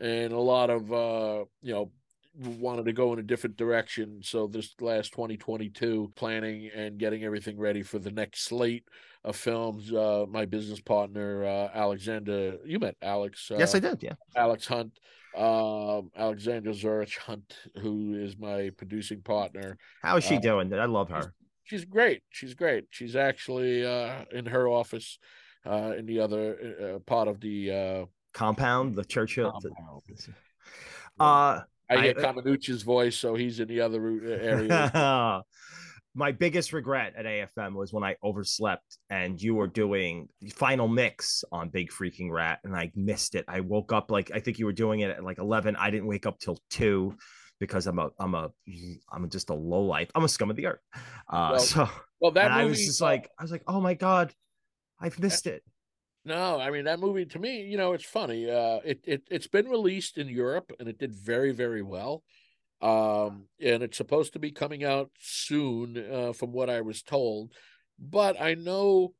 and 0.00 0.32
a 0.32 0.38
lot 0.40 0.70
of 0.70 0.90
uh 0.90 1.44
you 1.60 1.72
know 1.74 1.92
wanted 2.34 2.84
to 2.84 2.92
go 2.92 3.12
in 3.12 3.18
a 3.18 3.22
different 3.22 3.56
direction. 3.56 4.20
So 4.22 4.46
this 4.46 4.74
last 4.80 5.12
2022 5.12 6.12
planning 6.14 6.70
and 6.74 6.98
getting 6.98 7.24
everything 7.24 7.58
ready 7.58 7.82
for 7.82 7.98
the 7.98 8.10
next 8.10 8.44
slate 8.44 8.84
of 9.24 9.36
films. 9.36 9.92
Uh 9.92 10.26
my 10.28 10.44
business 10.46 10.80
partner 10.80 11.44
uh 11.44 11.68
Alexander, 11.74 12.56
you 12.64 12.78
met 12.78 12.96
Alex. 13.02 13.50
Uh, 13.50 13.56
yes, 13.58 13.74
I 13.74 13.80
did. 13.80 14.02
Yeah. 14.02 14.14
Alex 14.36 14.66
Hunt, 14.66 14.98
um 15.36 16.10
Alexander 16.16 16.72
Zurich 16.72 17.16
Hunt, 17.18 17.56
who 17.80 18.14
is 18.14 18.38
my 18.38 18.70
producing 18.76 19.20
partner. 19.22 19.76
How 20.02 20.16
is 20.16 20.24
she 20.24 20.36
uh, 20.36 20.40
doing? 20.40 20.72
I 20.72 20.86
love 20.86 21.10
her. 21.10 21.34
She's 21.64 21.84
great. 21.84 22.22
She's 22.30 22.54
great. 22.54 22.84
She's 22.90 23.16
actually 23.16 23.84
uh 23.84 24.24
in 24.32 24.46
her 24.46 24.68
office 24.68 25.18
uh 25.66 25.92
in 25.98 26.06
the 26.06 26.20
other 26.20 26.94
uh, 26.96 26.98
part 27.00 27.28
of 27.28 27.40
the 27.40 27.70
uh 27.70 28.04
Compound, 28.32 28.94
the 28.94 29.04
Churchill. 29.04 29.50
compound. 29.50 30.02
uh, 31.18 31.60
I 31.90 32.02
hear 32.02 32.14
I- 32.26 32.82
voice, 32.82 33.16
so 33.16 33.34
he's 33.34 33.60
in 33.60 33.68
the 33.68 33.80
other 33.80 34.00
uh, 34.06 34.28
area. 34.40 35.42
my 36.14 36.32
biggest 36.32 36.72
regret 36.72 37.14
at 37.16 37.24
AFM 37.24 37.74
was 37.74 37.92
when 37.92 38.02
I 38.02 38.16
overslept 38.22 38.98
and 39.10 39.40
you 39.40 39.54
were 39.54 39.68
doing 39.68 40.28
final 40.54 40.88
mix 40.88 41.44
on 41.52 41.68
Big 41.68 41.90
Freaking 41.90 42.30
Rat 42.30 42.58
and 42.64 42.74
I 42.74 42.90
missed 42.96 43.34
it. 43.34 43.44
I 43.46 43.60
woke 43.60 43.92
up 43.92 44.10
like 44.10 44.30
I 44.34 44.40
think 44.40 44.58
you 44.58 44.66
were 44.66 44.72
doing 44.72 45.00
it 45.00 45.10
at 45.10 45.22
like 45.22 45.38
11. 45.38 45.76
I 45.76 45.90
didn't 45.90 46.06
wake 46.06 46.26
up 46.26 46.38
till 46.38 46.58
2 46.70 47.16
because 47.60 47.86
I'm 47.86 47.98
a 47.98 48.10
I'm 48.18 48.34
a 48.34 48.50
I'm 49.12 49.28
just 49.28 49.50
a 49.50 49.54
low 49.54 49.82
life. 49.82 50.10
I'm 50.14 50.24
a 50.24 50.28
scum 50.28 50.50
of 50.50 50.56
the 50.56 50.66
earth. 50.66 50.80
Uh 51.28 51.50
Well, 51.52 51.58
so 51.60 51.88
well, 52.20 52.30
that 52.32 52.50
movie, 52.50 52.62
I 52.62 52.64
was 52.64 52.84
just 52.84 53.02
uh, 53.02 53.04
like 53.04 53.30
I 53.38 53.42
was 53.42 53.52
like, 53.52 53.62
"Oh 53.66 53.80
my 53.80 53.94
god, 53.94 54.32
I've 55.00 55.18
missed 55.18 55.46
it." 55.46 55.62
No, 56.24 56.60
I 56.60 56.70
mean 56.70 56.84
that 56.84 57.00
movie 57.00 57.26
to 57.26 57.38
me, 57.38 57.62
you 57.62 57.76
know, 57.76 57.92
it's 57.92 58.04
funny. 58.04 58.50
Uh, 58.50 58.80
it 58.84 59.00
it 59.04 59.22
it's 59.30 59.46
been 59.46 59.68
released 59.68 60.18
in 60.18 60.28
Europe 60.28 60.72
and 60.78 60.88
it 60.88 60.98
did 60.98 61.14
very 61.14 61.52
very 61.52 61.82
well. 61.82 62.22
Um, 62.82 63.46
and 63.60 63.82
it's 63.82 63.98
supposed 63.98 64.32
to 64.32 64.38
be 64.38 64.52
coming 64.52 64.84
out 64.84 65.10
soon, 65.18 65.98
uh, 65.98 66.32
from 66.32 66.52
what 66.52 66.70
I 66.70 66.80
was 66.80 67.02
told. 67.02 67.52
But 67.98 68.40
I 68.40 68.54
know 68.54 69.14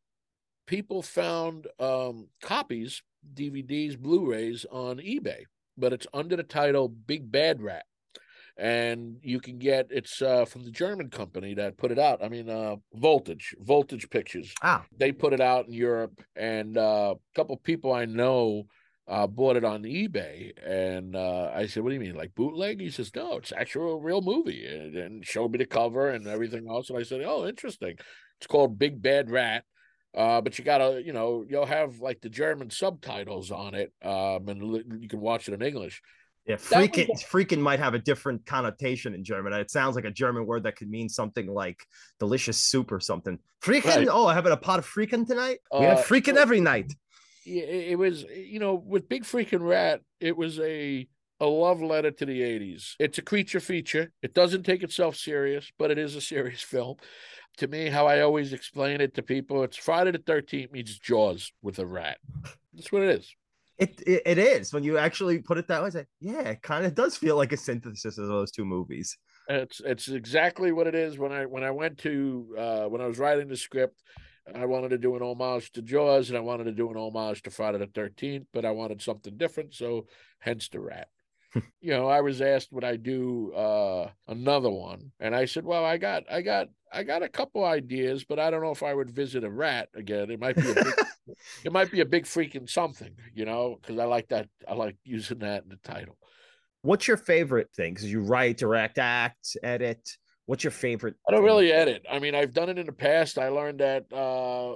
people 0.66 1.03
found 1.03 1.66
um 1.78 2.28
copies, 2.42 3.03
DVDs, 3.34 3.98
Blu-rays 3.98 4.66
on 4.70 4.98
eBay, 4.98 5.44
but 5.76 5.92
it's 5.92 6.07
under 6.12 6.36
the 6.36 6.42
title 6.42 6.88
Big 6.88 7.30
Bad 7.30 7.61
Rat. 7.61 7.84
And 8.61 9.16
you 9.22 9.40
can 9.40 9.58
get 9.58 9.86
it's 9.90 10.20
uh, 10.20 10.44
from 10.44 10.64
the 10.64 10.70
German 10.70 11.08
company 11.08 11.54
that 11.54 11.78
put 11.78 11.90
it 11.90 11.98
out. 11.98 12.22
I 12.22 12.28
mean, 12.28 12.50
uh, 12.50 12.76
Voltage, 12.94 13.56
Voltage 13.58 14.11
Pictures. 14.11 14.52
Ah, 14.62 14.84
They 14.98 15.12
put 15.12 15.32
it 15.32 15.40
out 15.40 15.66
in 15.66 15.72
Europe, 15.72 16.20
and 16.36 16.76
uh, 16.76 17.14
a 17.16 17.34
couple 17.34 17.56
people 17.56 17.92
I 17.92 18.04
know 18.04 18.66
uh, 19.08 19.26
bought 19.26 19.56
it 19.56 19.64
on 19.64 19.82
eBay. 19.84 20.52
And 20.62 21.16
uh, 21.16 21.50
I 21.54 21.66
said, 21.66 21.82
"What 21.82 21.88
do 21.88 21.94
you 21.94 22.00
mean, 22.00 22.16
like 22.16 22.34
bootleg?" 22.34 22.80
He 22.80 22.90
says, 22.90 23.11
"No, 23.16 23.38
it's 23.38 23.52
actually 23.52 23.92
a 23.92 23.96
real 23.96 24.20
movie," 24.20 24.66
and, 24.66 24.94
and 24.94 25.26
showed 25.26 25.52
me 25.52 25.58
the 25.58 25.64
cover 25.64 26.11
and 26.11 26.26
everything 26.26 26.68
else. 26.68 26.90
And 26.90 26.98
I 26.98 27.02
said, 27.02 27.22
"Oh, 27.24 27.46
interesting." 27.46 27.96
It's 28.38 28.46
called 28.46 28.78
Big 28.78 29.00
Bad 29.00 29.30
Rat. 29.30 29.64
Uh, 30.14 30.40
but 30.40 30.58
you 30.58 30.64
gotta, 30.64 31.00
you 31.04 31.12
know, 31.12 31.44
you'll 31.48 31.66
have 31.66 32.00
like 32.00 32.20
the 32.20 32.28
German 32.28 32.68
subtitles 32.68 33.50
on 33.52 33.74
it, 33.74 33.92
um, 34.02 34.48
and 34.48 35.02
you 35.02 35.08
can 35.08 35.20
watch 35.20 35.48
it 35.48 35.54
in 35.54 35.62
English. 35.62 36.02
Yeah, 36.47 36.55
was 36.55 36.62
freaking 36.64 37.09
freaking 37.30 37.61
might 37.61 37.78
have 37.78 37.95
a 37.95 37.99
different 37.99 38.45
connotation 38.47 39.14
in 39.14 39.22
German. 39.24 39.53
It 39.53 39.70
sounds 39.70 39.97
like 39.97 40.05
a 40.05 40.11
German 40.11 40.47
word 40.47 40.62
that 40.64 40.76
could 40.76 40.91
mean 40.91 41.09
something 41.09 41.47
like 41.47 41.78
delicious 42.18 42.59
soup 42.59 42.91
or 42.93 43.01
something. 43.01 43.38
Freaking, 43.62 43.84
Right. 43.97 44.09
oh, 44.11 44.26
I 44.26 44.34
having 44.34 44.53
a 44.53 44.57
pot 44.57 44.78
of 44.78 44.86
freaking 44.86 45.26
tonight. 45.26 45.59
we 45.72 45.84
have 45.84 45.99
Uh, 45.99 46.03
freaking 46.03 46.36
every 46.36 46.61
night. 46.61 46.93
Yeah, 47.45 47.62
it 47.64 47.99
was 47.99 48.24
you 48.24 48.59
know 48.59 48.74
with 48.74 49.09
Big 49.09 49.24
Freaking 49.24 49.66
Rat, 49.66 50.01
it 50.20 50.36
was 50.36 50.59
a 50.61 51.07
a 51.43 51.47
love 51.47 51.80
letter 51.82 52.11
to 52.11 52.26
the 52.26 52.41
'80s. 52.43 52.97
It's 52.99 53.16
a 53.18 53.22
creature 53.22 53.61
feature. 53.61 54.12
It 54.22 54.34
doesn't 54.34 54.64
take 54.64 54.82
itself 54.82 55.16
serious, 55.16 55.72
but 55.78 55.91
it 55.91 55.99
is 55.99 56.14
a 56.16 56.20
serious 56.32 56.61
film. 56.62 56.97
To 57.57 57.66
me, 57.66 57.88
how 57.88 58.07
I 58.07 58.20
always 58.20 58.53
explain 58.53 59.01
it 59.01 59.14
to 59.14 59.22
people, 59.22 59.62
it's 59.64 59.76
Friday 59.76 60.12
the 60.12 60.18
Thirteenth 60.18 60.70
meets 60.72 60.99
Jaws 60.99 61.53
with 61.62 61.78
a 61.78 61.86
rat. 61.86 62.18
That's 62.74 62.93
what 62.93 63.03
it 63.03 63.11
is. 63.18 63.34
It, 63.80 64.02
it 64.06 64.22
it 64.26 64.38
is 64.38 64.72
when 64.72 64.84
you 64.84 64.98
actually 64.98 65.38
put 65.38 65.58
it 65.58 65.66
that 65.68 65.82
way. 65.82 66.06
Yeah, 66.20 66.42
it 66.42 66.62
kind 66.62 66.84
of 66.84 66.94
does 66.94 67.16
feel 67.16 67.36
like 67.36 67.52
a 67.52 67.56
synthesis 67.56 68.18
of 68.18 68.28
those 68.28 68.50
two 68.50 68.64
movies. 68.64 69.16
It's 69.48 69.80
it's 69.80 70.08
exactly 70.08 70.70
what 70.70 70.86
it 70.86 70.94
is. 70.94 71.18
When 71.18 71.32
I 71.32 71.46
when 71.46 71.64
I 71.64 71.70
went 71.70 71.98
to 71.98 72.54
uh, 72.58 72.84
when 72.84 73.00
I 73.00 73.06
was 73.06 73.18
writing 73.18 73.48
the 73.48 73.56
script, 73.56 74.02
I 74.54 74.66
wanted 74.66 74.90
to 74.90 74.98
do 74.98 75.16
an 75.16 75.22
homage 75.22 75.72
to 75.72 75.82
Jaws, 75.82 76.28
and 76.28 76.36
I 76.36 76.42
wanted 76.42 76.64
to 76.64 76.72
do 76.72 76.90
an 76.90 76.96
homage 76.96 77.42
to 77.42 77.50
Friday 77.50 77.78
the 77.78 77.86
Thirteenth, 77.86 78.46
but 78.52 78.64
I 78.64 78.70
wanted 78.70 79.00
something 79.00 79.36
different, 79.36 79.74
so 79.74 80.06
hence 80.40 80.68
the 80.68 80.80
rat. 80.80 81.08
you 81.80 81.90
know, 81.90 82.09
I 82.09 82.20
was 82.20 82.40
asked 82.40 82.72
would 82.72 82.84
I 82.84 82.96
do 82.96 83.53
uh, 83.53 84.11
another 84.28 84.70
one, 84.70 85.12
and 85.20 85.34
I 85.34 85.44
said, 85.44 85.64
well, 85.64 85.84
I 85.84 85.96
got 85.96 86.24
I 86.30 86.42
got 86.42 86.68
I 86.92 87.03
got 87.03 87.22
a 87.22 87.28
couple 87.28 87.64
ideas, 87.64 88.24
but 88.24 88.38
I 88.38 88.51
don't 88.51 88.62
know 88.62 88.70
if 88.70 88.82
I 88.82 88.94
would 88.94 89.11
visit 89.11 89.44
a 89.44 89.51
rat 89.51 89.88
again. 89.94 90.30
It 90.30 90.40
might 90.40 90.57
be 90.57 90.70
a 90.70 90.74
big, 90.74 90.94
it 91.64 91.72
might 91.72 91.90
be 91.90 92.01
a 92.01 92.07
big 92.07 92.24
freaking 92.24 92.68
something, 92.68 93.14
you 93.34 93.44
know, 93.44 93.78
because 93.80 93.98
I 93.98 94.05
like 94.05 94.28
that. 94.28 94.48
I 94.68 94.74
like 94.74 94.96
using 95.05 95.38
that 95.40 95.64
in 95.64 95.68
the 95.68 95.78
title. 95.84 96.16
What's 96.82 97.07
your 97.07 97.18
favorite 97.18 97.70
thing? 97.76 97.94
Because 97.94 98.11
you 98.11 98.20
write, 98.20 98.57
direct, 98.57 98.98
act, 98.98 99.57
edit. 99.62 100.16
What's 100.51 100.64
your 100.64 100.72
favorite? 100.72 101.14
I 101.28 101.30
don't 101.30 101.42
thing? 101.42 101.46
really 101.46 101.70
edit. 101.70 102.05
I 102.11 102.18
mean, 102.18 102.34
I've 102.34 102.53
done 102.53 102.68
it 102.68 102.76
in 102.76 102.86
the 102.86 102.92
past. 102.92 103.38
I 103.38 103.51
learned 103.51 103.78
that 103.78 104.12
uh, 104.12 104.74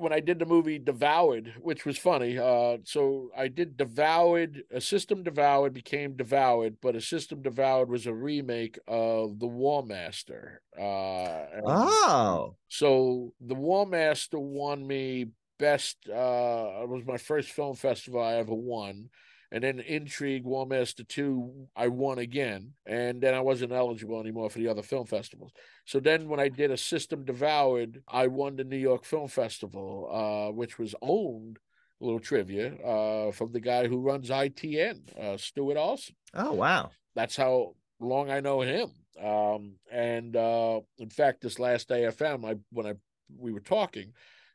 when 0.00 0.12
I 0.12 0.18
did 0.18 0.40
the 0.40 0.46
movie 0.46 0.80
Devoured, 0.80 1.54
which 1.60 1.86
was 1.86 1.96
funny. 1.96 2.36
Uh, 2.36 2.78
so 2.82 3.30
I 3.36 3.46
did 3.46 3.76
Devoured, 3.76 4.64
a 4.72 4.80
system 4.80 5.22
Devoured 5.22 5.74
became 5.74 6.16
Devoured, 6.16 6.78
but 6.82 6.96
a 6.96 7.00
system 7.00 7.40
Devoured 7.40 7.88
was 7.88 8.08
a 8.08 8.12
remake 8.12 8.80
of 8.88 9.38
The 9.38 9.46
War 9.46 9.84
Master. 9.84 10.60
Uh, 10.76 11.44
Oh, 11.64 12.56
so 12.66 13.32
the 13.40 13.54
War 13.54 13.86
Master 13.86 14.40
won 14.40 14.84
me 14.84 15.26
best. 15.56 15.98
Uh, 16.08 16.82
it 16.82 16.88
was 16.88 17.04
my 17.06 17.16
first 17.16 17.50
film 17.50 17.76
festival 17.76 18.20
I 18.20 18.38
ever 18.38 18.54
won. 18.54 19.08
And 19.52 19.62
then 19.62 19.80
Intrigue, 19.80 20.44
War 20.44 20.66
Master 20.66 21.04
2, 21.04 21.68
I 21.76 21.88
won 21.88 22.18
again. 22.18 22.72
And 22.86 23.20
then 23.20 23.34
I 23.34 23.40
wasn't 23.40 23.72
eligible 23.72 24.18
anymore 24.18 24.48
for 24.48 24.58
the 24.58 24.68
other 24.68 24.82
film 24.82 25.06
festivals. 25.06 25.52
So 25.84 26.00
then 26.00 26.28
when 26.28 26.40
I 26.40 26.48
did 26.48 26.70
a 26.70 26.76
System 26.76 27.24
Devoured, 27.24 28.02
I 28.08 28.28
won 28.28 28.56
the 28.56 28.64
New 28.64 28.78
York 28.78 29.04
Film 29.04 29.28
Festival, 29.28 30.08
uh, 30.10 30.52
which 30.52 30.78
was 30.78 30.94
owned, 31.02 31.58
a 32.00 32.04
little 32.04 32.18
trivia, 32.18 32.74
uh, 32.82 33.30
from 33.30 33.52
the 33.52 33.60
guy 33.60 33.86
who 33.86 34.00
runs 34.00 34.30
ITN, 34.30 35.16
uh, 35.20 35.36
Stuart 35.36 35.76
Alson 35.76 36.16
oh 36.34 36.52
wow. 36.52 36.90
that's 37.14 37.36
how 37.36 37.74
long 38.00 38.30
I 38.30 38.40
know 38.40 38.60
him. 38.60 38.90
Um, 39.22 39.74
and 39.90 40.34
uh, 40.34 40.80
in 40.98 41.10
fact, 41.10 41.42
this 41.42 41.58
last 41.58 41.90
AFM, 41.90 42.44
I 42.44 42.56
when 42.70 42.86
I 42.86 42.94
we 43.38 43.52
were 43.52 43.60
talking, 43.60 44.12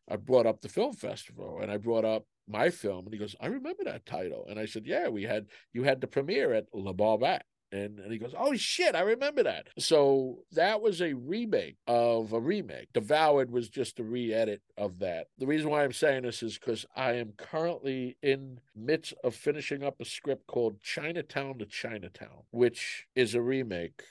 I 0.09 0.15
brought 0.17 0.45
up 0.45 0.61
the 0.61 0.69
film 0.69 0.93
festival 0.93 1.59
and 1.61 1.71
I 1.71 1.77
brought 1.77 2.05
up 2.05 2.25
my 2.47 2.69
film, 2.69 3.05
and 3.05 3.13
he 3.13 3.19
goes, 3.19 3.35
"I 3.39 3.47
remember 3.47 3.83
that 3.85 4.05
title." 4.05 4.45
And 4.49 4.59
I 4.59 4.65
said, 4.65 4.85
"Yeah, 4.85 5.09
we 5.09 5.23
had 5.23 5.47
you 5.73 5.83
had 5.83 6.01
the 6.01 6.07
premiere 6.07 6.53
at 6.53 6.65
Le 6.73 6.93
Barbat." 6.93 7.41
And, 7.71 7.99
and 7.99 8.11
he 8.11 8.17
goes, 8.17 8.33
Oh 8.37 8.55
shit, 8.55 8.95
I 8.95 9.01
remember 9.01 9.43
that. 9.43 9.67
So 9.77 10.39
that 10.53 10.81
was 10.81 11.01
a 11.01 11.13
remake 11.13 11.75
of 11.85 12.31
a 12.31 12.39
remake. 12.39 12.93
Devoured 12.93 13.51
was 13.51 13.67
just 13.67 13.99
a 13.99 14.03
re-edit 14.03 14.61
of 14.77 14.99
that. 14.99 15.27
The 15.37 15.47
reason 15.47 15.69
why 15.69 15.83
I'm 15.83 15.91
saying 15.91 16.23
this 16.23 16.41
is 16.41 16.57
because 16.57 16.85
I 16.95 17.13
am 17.13 17.33
currently 17.37 18.17
in 18.23 18.59
midst 18.75 19.13
of 19.23 19.35
finishing 19.35 19.83
up 19.83 19.99
a 19.99 20.05
script 20.05 20.47
called 20.47 20.81
Chinatown 20.81 21.57
to 21.59 21.65
Chinatown, 21.65 22.43
which 22.51 23.05
is 23.15 23.35
a 23.35 23.41
remake 23.41 24.01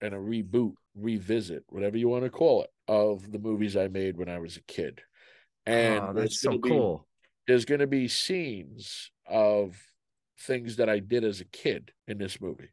and 0.00 0.14
a 0.14 0.18
reboot, 0.18 0.74
revisit, 0.96 1.64
whatever 1.68 1.98
you 1.98 2.08
want 2.08 2.24
to 2.24 2.30
call 2.30 2.62
it, 2.62 2.70
of 2.88 3.30
the 3.30 3.38
movies 3.38 3.76
I 3.76 3.88
made 3.88 4.16
when 4.16 4.30
I 4.30 4.38
was 4.38 4.56
a 4.56 4.62
kid. 4.62 5.02
Ah, 5.66 5.70
and 5.70 6.04
oh, 6.08 6.12
that's 6.14 6.40
so 6.40 6.52
be- 6.52 6.70
cool. 6.70 7.06
There's 7.46 7.64
going 7.64 7.80
to 7.80 7.86
be 7.86 8.08
scenes 8.08 9.10
of 9.26 9.76
things 10.38 10.76
that 10.76 10.88
I 10.88 10.98
did 10.98 11.24
as 11.24 11.40
a 11.40 11.44
kid 11.44 11.92
in 12.06 12.18
this 12.18 12.40
movie 12.40 12.70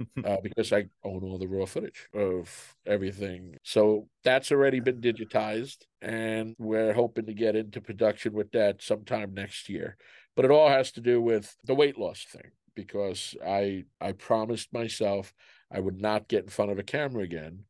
uh, 0.24 0.36
because 0.42 0.72
I 0.72 0.86
own 1.04 1.22
all 1.24 1.38
the 1.38 1.48
raw 1.48 1.66
footage 1.66 2.08
of 2.14 2.76
everything. 2.86 3.56
So 3.62 4.08
that's 4.24 4.52
already 4.52 4.80
been 4.80 5.00
digitized, 5.00 5.78
and 6.00 6.54
we're 6.58 6.92
hoping 6.92 7.26
to 7.26 7.34
get 7.34 7.56
into 7.56 7.80
production 7.80 8.32
with 8.32 8.52
that 8.52 8.82
sometime 8.82 9.34
next 9.34 9.68
year. 9.68 9.96
But 10.36 10.44
it 10.44 10.50
all 10.50 10.68
has 10.68 10.92
to 10.92 11.00
do 11.00 11.20
with 11.20 11.56
the 11.64 11.74
weight 11.74 11.98
loss 11.98 12.24
thing 12.24 12.52
because 12.74 13.34
I 13.44 13.84
I 14.00 14.12
promised 14.12 14.72
myself 14.72 15.34
I 15.70 15.80
would 15.80 16.00
not 16.00 16.28
get 16.28 16.44
in 16.44 16.50
front 16.50 16.70
of 16.70 16.78
a 16.78 16.84
camera 16.84 17.24
again 17.24 17.64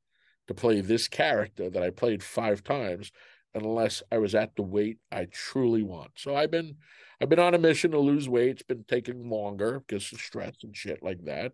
to 0.49 0.55
play 0.55 0.80
this 0.80 1.09
character 1.09 1.70
that 1.70 1.82
I 1.82 1.90
played 1.90 2.22
five 2.22 2.62
times 2.62 3.11
unless 3.55 4.03
I 4.12 4.18
was 4.18 4.34
at 4.34 4.55
the 4.57 4.62
weight 4.62 4.99
I 5.11 5.26
truly 5.30 5.82
want. 5.82 6.11
So 6.16 6.36
I've 6.36 6.51
been 6.51 6.76
I've 7.20 7.28
been 7.28 7.38
on 7.38 7.55
a 7.55 7.59
mission 7.59 7.90
to 7.92 7.99
lose 7.99 8.28
weight. 8.28 8.51
It's 8.51 8.62
been 8.62 8.84
taking 8.88 9.28
longer 9.28 9.82
because 9.86 10.12
of 10.12 10.20
stress 10.20 10.57
and 10.62 10.76
shit 10.76 11.03
like 11.03 11.24
that. 11.24 11.53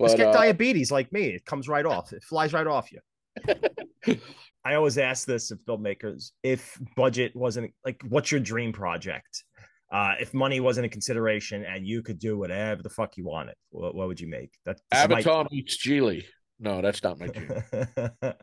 Just 0.00 0.16
But 0.16 0.16
get 0.16 0.28
uh, 0.28 0.32
diabetes 0.32 0.90
like 0.92 1.12
me. 1.12 1.26
It 1.28 1.44
comes 1.44 1.68
right 1.68 1.86
off. 1.86 2.12
It 2.12 2.22
flies 2.22 2.52
right 2.52 2.66
off 2.66 2.90
you. 2.92 3.00
I 4.64 4.74
always 4.74 4.98
ask 4.98 5.26
this 5.26 5.50
of 5.50 5.60
filmmakers: 5.64 6.32
if 6.42 6.78
budget 6.96 7.34
wasn't 7.34 7.72
like, 7.84 8.00
what's 8.08 8.30
your 8.30 8.40
dream 8.40 8.72
project? 8.72 9.44
Uh, 9.90 10.14
if 10.20 10.34
money 10.34 10.60
wasn't 10.60 10.84
a 10.84 10.88
consideration 10.88 11.64
and 11.64 11.86
you 11.86 12.02
could 12.02 12.18
do 12.18 12.36
whatever 12.36 12.82
the 12.82 12.90
fuck 12.90 13.16
you 13.16 13.24
wanted, 13.24 13.54
what, 13.70 13.94
what 13.94 14.06
would 14.06 14.20
you 14.20 14.28
make? 14.28 14.52
That 14.66 14.76
is 14.76 14.82
my- 14.92 14.98
Avatar 14.98 15.46
meets 15.50 15.78
Gigli. 15.84 16.24
No, 16.60 16.82
that's 16.82 17.02
not 17.02 17.18
my 17.18 17.28
dream. 17.28 17.62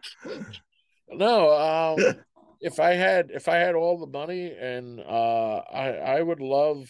no, 1.10 1.96
um, 2.00 2.16
if 2.62 2.80
I 2.80 2.94
had 2.94 3.32
if 3.32 3.48
I 3.48 3.56
had 3.56 3.76
all 3.76 3.98
the 4.00 4.08
money 4.08 4.52
and 4.52 5.00
uh, 5.00 5.62
I 5.72 5.90
I 6.18 6.22
would 6.22 6.40
love. 6.40 6.90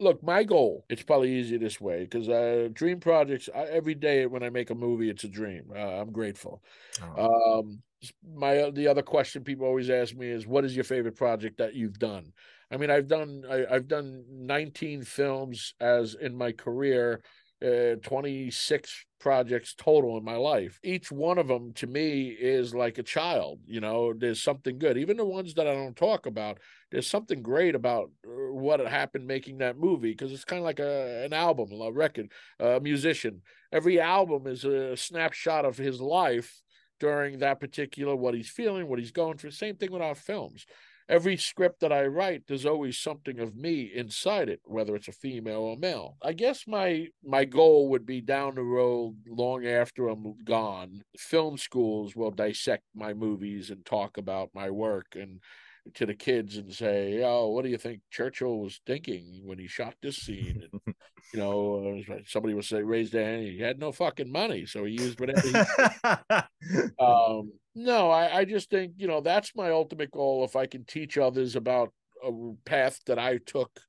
Look, 0.00 0.22
my 0.22 0.44
goal. 0.44 0.84
It's 0.88 1.02
probably 1.02 1.32
easier 1.32 1.58
this 1.58 1.80
way 1.80 2.04
because 2.04 2.28
uh, 2.28 2.68
dream 2.72 3.00
projects. 3.00 3.48
I, 3.52 3.62
every 3.62 3.96
day 3.96 4.26
when 4.26 4.44
I 4.44 4.50
make 4.50 4.70
a 4.70 4.74
movie, 4.74 5.10
it's 5.10 5.24
a 5.24 5.28
dream. 5.28 5.72
Uh, 5.74 5.78
I'm 5.78 6.12
grateful. 6.12 6.62
Oh. 7.02 7.58
Um, 7.58 7.82
my 8.32 8.70
the 8.70 8.86
other 8.86 9.02
question 9.02 9.42
people 9.42 9.66
always 9.66 9.90
ask 9.90 10.14
me 10.14 10.28
is, 10.28 10.46
"What 10.46 10.64
is 10.64 10.76
your 10.76 10.84
favorite 10.84 11.16
project 11.16 11.58
that 11.58 11.74
you've 11.74 11.98
done?" 11.98 12.32
I 12.70 12.76
mean, 12.76 12.90
I've 12.90 13.08
done 13.08 13.42
I, 13.50 13.66
I've 13.70 13.88
done 13.88 14.24
19 14.30 15.02
films 15.02 15.74
as 15.80 16.14
in 16.14 16.36
my 16.36 16.52
career, 16.52 17.22
uh, 17.64 17.96
26 18.02 19.04
projects 19.20 19.74
total 19.74 20.16
in 20.16 20.24
my 20.24 20.36
life. 20.36 20.78
Each 20.84 21.10
one 21.10 21.38
of 21.38 21.48
them 21.48 21.72
to 21.74 21.86
me 21.86 22.28
is 22.28 22.74
like 22.74 22.98
a 22.98 23.02
child. 23.02 23.60
You 23.66 23.80
know, 23.80 24.12
there's 24.16 24.42
something 24.42 24.78
good. 24.78 24.96
Even 24.96 25.16
the 25.16 25.24
ones 25.24 25.54
that 25.54 25.66
I 25.66 25.74
don't 25.74 25.96
talk 25.96 26.26
about, 26.26 26.58
there's 26.90 27.06
something 27.08 27.42
great 27.42 27.74
about 27.74 28.10
uh, 28.26 28.52
what 28.52 28.80
happened 28.80 29.26
making 29.26 29.58
that 29.58 29.78
movie 29.78 30.12
because 30.12 30.32
it's 30.32 30.44
kind 30.44 30.60
of 30.60 30.64
like 30.64 30.80
a 30.80 31.24
an 31.24 31.32
album, 31.32 31.70
a 31.80 31.90
record, 31.90 32.30
a 32.60 32.80
musician. 32.80 33.42
Every 33.72 34.00
album 34.00 34.46
is 34.46 34.64
a 34.64 34.96
snapshot 34.96 35.64
of 35.64 35.76
his 35.76 36.00
life 36.00 36.62
during 37.00 37.38
that 37.38 37.60
particular 37.60 38.16
what 38.16 38.34
he's 38.34 38.48
feeling, 38.48 38.88
what 38.88 38.98
he's 38.98 39.12
going 39.12 39.38
through. 39.38 39.50
Same 39.50 39.76
thing 39.76 39.92
with 39.92 40.02
our 40.02 40.14
films. 40.14 40.66
Every 41.08 41.38
script 41.38 41.80
that 41.80 41.92
I 41.92 42.04
write, 42.04 42.42
there's 42.46 42.66
always 42.66 42.98
something 42.98 43.40
of 43.40 43.56
me 43.56 43.90
inside 43.94 44.50
it, 44.50 44.60
whether 44.64 44.94
it's 44.94 45.08
a 45.08 45.12
female 45.12 45.60
or 45.60 45.76
male. 45.76 46.16
I 46.22 46.34
guess 46.34 46.66
my 46.66 47.06
my 47.24 47.46
goal 47.46 47.88
would 47.88 48.04
be 48.04 48.20
down 48.20 48.56
the 48.56 48.62
road, 48.62 49.16
long 49.26 49.66
after 49.66 50.08
I'm 50.08 50.34
gone. 50.44 51.02
Film 51.16 51.56
schools 51.56 52.14
will 52.14 52.30
dissect 52.30 52.84
my 52.94 53.14
movies 53.14 53.70
and 53.70 53.84
talk 53.86 54.18
about 54.18 54.50
my 54.54 54.68
work 54.68 55.06
and 55.14 55.40
to 55.94 56.04
the 56.06 56.14
kids 56.14 56.56
and 56.58 56.72
say, 56.72 57.22
"Oh, 57.24 57.48
what 57.48 57.64
do 57.64 57.70
you 57.70 57.78
think 57.78 58.00
Churchill 58.10 58.58
was 58.58 58.80
thinking 58.86 59.40
when 59.44 59.58
he 59.58 59.66
shot 59.66 59.94
this 60.02 60.16
scene?" 60.16 60.62
And, 60.70 60.94
you 61.32 61.40
know, 61.40 62.02
uh, 62.10 62.18
somebody 62.26 62.54
would 62.54 62.64
say, 62.64 62.82
raise 62.82 63.10
their 63.10 63.24
hand. 63.24 63.44
He 63.46 63.60
had 63.60 63.78
no 63.78 63.92
fucking 63.92 64.30
money, 64.30 64.66
so 64.66 64.84
he 64.84 64.92
used 64.92 65.20
whatever. 65.20 65.40
He 65.40 65.54
um 66.98 67.52
no 67.78 68.10
I, 68.10 68.38
I 68.38 68.44
just 68.44 68.70
think 68.70 68.94
you 68.96 69.06
know 69.06 69.20
that's 69.20 69.54
my 69.54 69.70
ultimate 69.70 70.10
goal 70.10 70.44
if 70.44 70.56
i 70.56 70.66
can 70.66 70.84
teach 70.84 71.16
others 71.16 71.56
about 71.56 71.92
a 72.24 72.30
path 72.64 73.00
that 73.06 73.18
i 73.18 73.38
took 73.38 73.80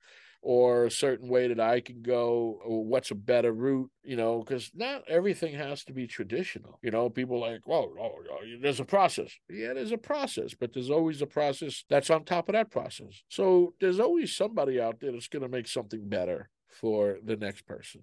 or 0.42 0.86
a 0.86 0.92
certain 0.92 1.28
way 1.28 1.48
that 1.48 1.60
i 1.60 1.82
can 1.82 2.02
go 2.02 2.60
what's 2.66 3.12
a 3.12 3.16
better 3.16 3.52
route 3.52 3.90
you 4.04 4.16
know 4.16 4.40
because 4.40 4.72
not 4.76 5.02
everything 5.08 5.56
has 5.56 5.84
to 5.84 5.92
be 5.92 6.06
traditional 6.06 6.80
you 6.84 6.92
know 6.92 7.10
people 7.10 7.40
like 7.40 7.62
well 7.66 7.92
oh, 8.00 8.14
oh, 8.32 8.38
there's 8.62 8.80
a 8.80 8.86
process. 8.86 9.32
Yeah 9.50 9.74
there's 9.74 9.92
a 9.92 9.98
process 9.98 10.54
but 10.54 10.72
there's 10.72 10.92
always 10.92 11.22
a 11.22 11.28
process 11.28 11.84
that's 11.90 12.10
on 12.10 12.24
top 12.24 12.48
of 12.48 12.54
that 12.54 12.72
process. 12.72 13.24
So 13.28 13.74
there's 13.82 14.00
always 14.00 14.36
somebody 14.36 14.80
out 14.80 15.00
there 15.02 15.12
that's 15.12 15.28
going 15.28 15.44
to 15.44 15.50
make 15.50 15.68
something 15.68 16.08
better 16.08 16.50
for 16.70 17.18
the 17.24 17.36
next 17.36 17.66
person. 17.66 18.02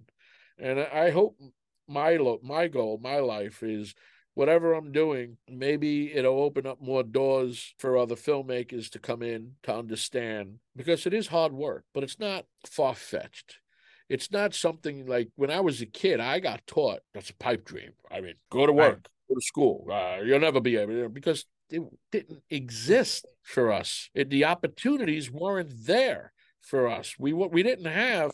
And 0.59 0.79
i 0.79 1.09
hope 1.09 1.37
my 1.87 2.19
my 2.43 2.67
goal 2.67 2.99
my 3.01 3.19
life 3.19 3.63
is 3.63 3.95
whatever 4.37 4.73
I'm 4.73 4.91
doing, 4.91 5.37
maybe 5.49 6.13
it'll 6.13 6.43
open 6.43 6.67
up 6.67 6.79
more 6.79 7.01
doors 7.01 7.73
for 7.79 7.97
other 7.97 8.13
filmmakers 8.13 8.87
to 8.91 8.99
come 8.99 9.23
in 9.23 9.53
to 9.63 9.75
understand 9.75 10.59
because 10.75 11.07
it 11.07 11.13
is 11.15 11.25
hard 11.25 11.53
work, 11.53 11.85
but 11.91 12.03
it's 12.03 12.19
not 12.19 12.45
far 12.63 12.93
fetched. 12.93 13.57
It's 14.09 14.31
not 14.31 14.53
something 14.53 15.07
like 15.07 15.29
when 15.37 15.49
I 15.49 15.61
was 15.61 15.81
a 15.81 15.87
kid, 15.87 16.19
I 16.19 16.39
got 16.39 16.67
taught 16.67 16.99
that's 17.15 17.31
a 17.31 17.35
pipe 17.35 17.65
dream. 17.65 17.93
I 18.11 18.21
mean, 18.21 18.35
go 18.51 18.67
to 18.67 18.73
work, 18.73 19.09
go 19.27 19.33
to 19.33 19.41
school. 19.41 19.87
Uh, 19.91 20.21
you'll 20.23 20.39
never 20.39 20.61
be 20.61 20.77
able 20.77 20.93
to 20.93 21.09
because 21.09 21.43
it 21.71 21.81
didn't 22.11 22.43
exist 22.51 23.25
for 23.41 23.71
us. 23.71 24.11
It, 24.13 24.29
the 24.29 24.45
opportunities 24.45 25.31
weren't 25.31 25.71
there 25.87 26.31
for 26.61 26.87
us. 26.87 27.15
We 27.17 27.33
we 27.33 27.63
didn't 27.63 27.91
have 27.91 28.33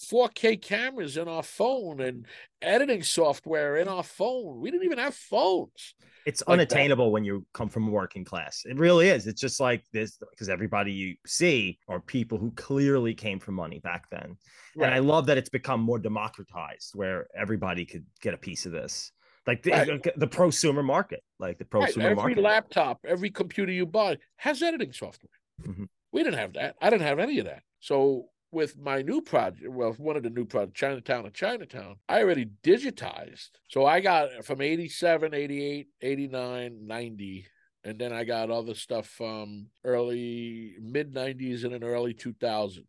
4K 0.00 0.60
cameras 0.62 1.16
in 1.16 1.28
our 1.28 1.42
phone 1.42 2.00
and 2.00 2.26
editing 2.62 3.02
software 3.02 3.76
in 3.76 3.88
our 3.88 4.02
phone. 4.02 4.60
We 4.60 4.70
didn't 4.70 4.84
even 4.86 4.98
have 4.98 5.14
phones. 5.14 5.94
it's 6.26 6.40
Like 6.46 6.46
that. 6.46 6.52
unattainable 6.72 7.10
when 7.10 7.24
you 7.24 7.46
come 7.54 7.68
from 7.68 7.88
a 7.88 7.90
working 7.90 8.24
class. 8.24 8.62
It 8.64 8.76
really 8.78 9.08
is. 9.08 9.26
It's 9.26 9.40
just 9.40 9.60
like 9.60 9.84
this 9.92 10.18
because 10.30 10.48
everybody 10.48 10.92
you 10.92 11.16
see 11.26 11.78
are 11.88 12.00
people 12.00 12.38
who 12.38 12.50
clearly 12.52 13.14
came 13.14 13.40
from 13.40 13.54
money 13.54 13.80
back 13.80 14.08
then. 14.10 14.36
And 14.80 14.94
I 14.94 14.98
love 15.00 15.26
that 15.26 15.38
it's 15.38 15.48
become 15.48 15.80
more 15.80 15.98
democratized 15.98 16.92
where 16.94 17.26
everybody 17.36 17.84
could 17.84 18.04
get 18.20 18.34
a 18.34 18.38
piece 18.38 18.64
of 18.66 18.72
this. 18.72 19.10
Like 19.46 19.62
the, 19.62 19.70
Right. 19.72 20.02
the 20.16 20.28
prosumer 20.28 20.84
market, 20.84 21.24
like 21.40 21.58
the 21.58 21.66
Right, 21.72 21.88
prosumer 21.88 22.02
Every 22.02 22.14
market. 22.14 22.32
Every 22.32 22.42
laptop, 22.42 23.00
every 23.04 23.30
computer 23.30 23.72
you 23.72 23.86
buy 23.86 24.18
has 24.36 24.62
editing 24.62 24.92
software. 24.92 25.30
Mhm. 25.62 25.88
We 26.12 26.22
didn't 26.22 26.38
have 26.38 26.52
that. 26.52 26.76
I 26.80 26.90
didn't 26.90 27.06
have 27.06 27.18
any 27.18 27.38
of 27.40 27.46
that. 27.46 27.62
So 27.80 28.28
with 28.50 28.78
my 28.78 29.02
new 29.02 29.20
project, 29.20 29.68
well, 29.68 29.92
one 29.98 30.16
of 30.16 30.22
the 30.22 30.30
new 30.30 30.44
projects, 30.44 30.80
Chinatown 30.80 31.26
and 31.26 31.34
Chinatown, 31.34 31.96
I 32.08 32.22
already 32.22 32.50
digitized. 32.62 33.50
So 33.68 33.84
I 33.84 34.00
got 34.00 34.44
from 34.44 34.60
87, 34.60 35.34
88, 35.34 35.88
89, 36.00 36.86
90, 36.86 37.46
and 37.84 37.98
then 37.98 38.12
I 38.12 38.24
got 38.24 38.50
other 38.50 38.74
stuff 38.74 39.06
from 39.06 39.66
early 39.84 40.74
mid 40.80 41.12
90s 41.12 41.64
and 41.64 41.74
then 41.74 41.84
early 41.84 42.14
2000s. 42.14 42.84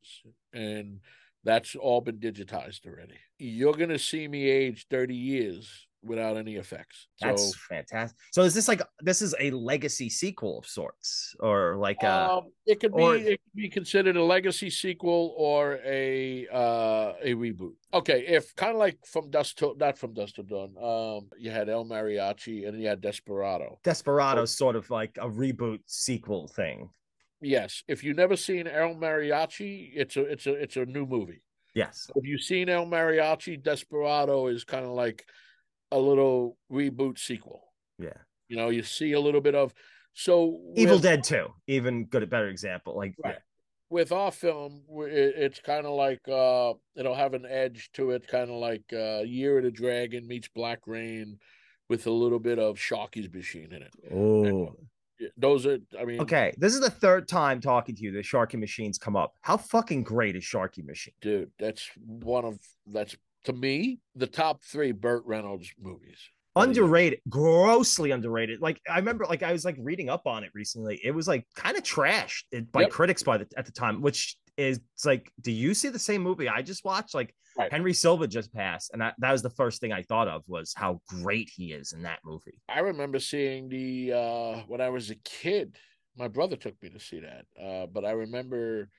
And 0.53 0.99
that's 1.43 1.76
all 1.76 2.01
been 2.01 2.20
digitized 2.20 2.86
already. 2.86 3.16
You're 3.38 3.74
going 3.74 3.89
to 3.89 3.99
see 3.99 4.28
me 4.28 4.49
age 4.49 4.88
30 4.89 5.16
years 5.16 5.88
without 6.04 6.38
any 6.38 6.56
effects. 6.56 7.08
That's 7.20 7.52
so, 7.52 7.60
fantastic. 7.70 8.18
So 8.32 8.43
is 8.43 8.54
this 8.54 8.68
like 8.68 8.82
this 9.02 9.22
is 9.22 9.36
a 9.39 9.52
legacy 9.52 10.10
sequel 10.10 10.60
of 10.60 10.66
sorts, 10.66 11.36
or 11.39 11.76
like 11.78 12.02
a? 12.04 12.32
Um, 12.32 12.52
it 12.66 12.80
could 12.80 12.95
be 12.95 13.04
or- 13.04 13.16
it 13.16 13.39
could 13.43 13.56
be 13.56 13.70
considered 13.70 14.16
a 14.16 14.24
legacy 14.24 14.70
sequel 14.70 15.34
or 15.38 15.80
a 15.86 16.47
uh 16.52 17.14
a 17.22 17.34
reboot. 17.34 17.74
Okay, 17.93 18.26
if 18.28 18.56
kind 18.56 18.72
of 18.72 18.78
like 18.78 18.97
from 19.06 19.30
Dust 19.30 19.58
to 19.60 19.76
not 19.78 19.97
from 19.97 20.14
Dust 20.14 20.36
to 20.36 20.43
Dawn, 20.43 20.76
um, 20.82 21.30
you 21.38 21.52
had 21.52 21.70
El 21.70 21.86
Mariachi 21.86 22.68
and 22.68 22.80
you 22.82 22.88
had 22.88 23.02
Desperado. 23.02 23.80
Desperado's 23.84 24.56
sort 24.56 24.76
of 24.76 24.89
like 24.89 25.18
a 25.20 25.28
reboot 25.28 25.80
sequel 25.86 26.47
thing. 26.47 26.89
Yes, 27.41 27.84
if 27.88 28.04
you've 28.04 28.18
never 28.18 28.36
seen 28.36 28.68
El 28.68 28.95
Mariachi, 28.95 29.91
it's 29.95 30.18
a 30.18 30.22
it's 30.22 30.45
a 30.47 30.54
it's 30.54 30.76
a 30.76 30.86
new 30.86 31.06
movie. 31.06 31.41
Yes. 31.76 32.10
If 32.16 32.26
you've 32.26 32.41
seen 32.41 32.68
El 32.68 32.88
Mariachi, 32.88 33.62
Desperado 33.62 34.47
is 34.47 34.64
kind 34.64 34.86
of 34.86 34.91
like 34.91 35.26
a 35.92 36.00
little 36.00 36.58
reboot 36.72 37.18
sequel. 37.20 37.62
Yeah. 37.98 38.14
You 38.48 38.58
know, 38.58 38.70
you 38.70 38.84
see 38.84 39.14
a 39.14 39.20
little 39.20 39.42
bit 39.42 39.56
of 39.56 39.74
so 40.14 40.60
Evil 40.76 40.96
with- 40.96 41.04
Dead 41.04 41.24
2, 41.24 41.48
even 41.68 42.06
good 42.06 42.24
a 42.24 42.28
better 42.28 42.48
example. 42.50 42.96
Like 42.96 43.16
Right. 43.24 43.38
with 43.90 44.12
our 44.12 44.32
film, 44.32 44.84
it's 44.90 45.60
kind 45.60 45.86
of 45.86 45.94
like 45.94 46.22
uh, 46.28 46.74
it'll 46.96 47.16
have 47.16 47.34
an 47.34 47.46
edge 47.48 47.90
to 47.94 48.12
it, 48.12 48.28
kind 48.28 48.50
of 48.50 48.58
like 48.58 48.84
uh, 48.94 49.22
Year 49.26 49.58
of 49.60 49.64
the 49.64 49.72
Dragon 49.72 50.28
meets 50.28 50.48
Black 50.48 50.80
Rain, 50.88 51.40
with 51.90 52.06
a 52.08 52.12
little 52.12 52.40
bit 52.40 52.60
of 52.60 52.78
Sharky's 52.78 53.32
Machine 53.34 53.72
in 53.74 53.82
it. 53.84 53.94
yeah. 54.04 54.14
Oh. 54.16 54.76
Those 55.36 55.66
are, 55.66 55.80
I 56.00 56.06
mean, 56.06 56.22
Okay. 56.22 56.54
This 56.58 56.74
is 56.74 56.80
the 56.80 56.90
third 56.90 57.28
time 57.28 57.60
talking 57.60 57.94
to 57.94 58.02
you 58.04 58.12
that 58.14 58.24
Sharky 58.24 58.58
Machine's 58.58 58.98
come 58.98 59.18
up. 59.18 59.36
How 59.42 59.58
fucking 59.58 60.04
great 60.04 60.38
is 60.38 60.44
Sharky 60.46 60.86
Machine? 60.86 61.14
dude, 61.20 61.52
that's 61.60 61.90
one 62.06 62.46
of 62.46 62.58
that's 62.88 63.18
to 63.46 63.54
me 63.54 64.00
the 64.16 64.28
top 64.28 64.64
three 64.64 64.92
Burt 64.92 65.24
Reynolds 65.26 65.70
movies. 65.80 66.20
Underrated, 66.56 67.20
grossly 67.30 68.12
underrated. 68.12 68.60
Like 68.60 68.82
I 68.90 68.98
remember, 68.98 69.26
like 69.26 69.44
I 69.44 69.52
was 69.52 69.64
like 69.64 69.78
reading 69.80 70.10
up 70.10 70.28
on 70.28 70.44
it 70.44 70.52
recently. 70.54 71.00
It 71.04 71.12
was 71.12 71.28
like 71.28 71.46
kind 71.56 71.78
of 71.78 71.84
trashed 71.84 72.44
by 72.72 72.82
Yep. 72.82 72.90
critics 72.92 73.24
by 73.24 73.38
the 73.38 73.48
at 73.56 73.66
the 73.66 73.72
time, 73.72 74.02
which 74.02 74.36
is 74.58 74.82
like, 75.06 75.32
do 75.42 75.52
you 75.52 75.74
see 75.74 75.88
the 75.90 76.00
same 76.00 76.22
movie 76.22 76.50
I 76.50 76.62
just 76.62 76.84
watched? 76.84 77.14
Like 77.16 77.34
Right. 77.58 77.72
Henry 77.72 77.94
Silva 77.94 78.28
just 78.28 78.54
passed, 78.54 78.92
and 78.94 79.02
that, 79.02 79.16
that 79.18 79.32
was 79.32 79.42
the 79.42 79.50
first 79.50 79.82
thing 79.82 79.92
I 79.92 80.04
thought 80.04 80.28
of 80.28 80.44
was 80.48 80.72
how 80.78 81.02
great 81.08 81.50
he 81.54 81.74
is 81.74 81.92
in 81.92 82.04
that 82.04 82.20
movie. 82.24 82.62
I 82.70 82.80
remember 82.80 83.20
seeing 83.20 83.68
the 83.70 84.14
uh 84.14 84.56
when 84.68 84.82
I 84.82 84.90
was 84.90 85.10
a 85.10 85.16
kid. 85.16 85.78
My 86.16 86.28
brother 86.28 86.56
took 86.56 86.82
me 86.82 86.90
to 86.90 87.00
see 87.00 87.22
that. 87.22 87.46
Uh 87.62 87.88
but 87.88 88.06
I 88.06 88.12
remember 88.12 88.90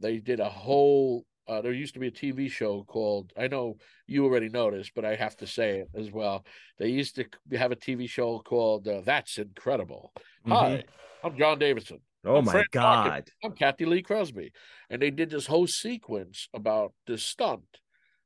they 0.00 0.18
did 0.18 0.40
a 0.40 0.48
whole 0.48 1.24
uh 1.50 1.60
there 1.60 1.72
used 1.72 1.94
to 1.94 2.00
be 2.00 2.06
a 2.06 2.12
TV 2.12 2.50
show 2.50 2.84
called 2.84 3.32
I 3.36 3.48
know 3.48 3.76
you 4.06 4.24
already 4.24 4.48
noticed, 4.48 4.92
but 4.94 5.04
I 5.04 5.16
have 5.16 5.36
to 5.38 5.46
say 5.46 5.80
it 5.80 5.88
as 5.94 6.10
well. 6.10 6.44
They 6.78 6.88
used 6.88 7.16
to 7.16 7.26
have 7.56 7.72
a 7.72 7.76
TV 7.76 8.08
show 8.08 8.38
called 8.38 8.86
uh, 8.86 9.00
That's 9.04 9.38
Incredible. 9.38 10.12
Hi, 10.46 10.84
I'm 11.24 11.36
John 11.36 11.58
Davidson. 11.58 12.00
Oh 12.24 12.36
I'm 12.36 12.44
my 12.44 12.64
god. 12.70 13.28
I'm 13.42 13.52
Cathy 13.52 13.86
Lee 13.86 14.02
Crosby. 14.02 14.52
And 14.90 15.00
they 15.02 15.10
did 15.10 15.30
this 15.30 15.46
whole 15.46 15.66
sequence 15.66 16.48
about 16.54 16.92
this 17.06 17.22
stunt 17.22 17.64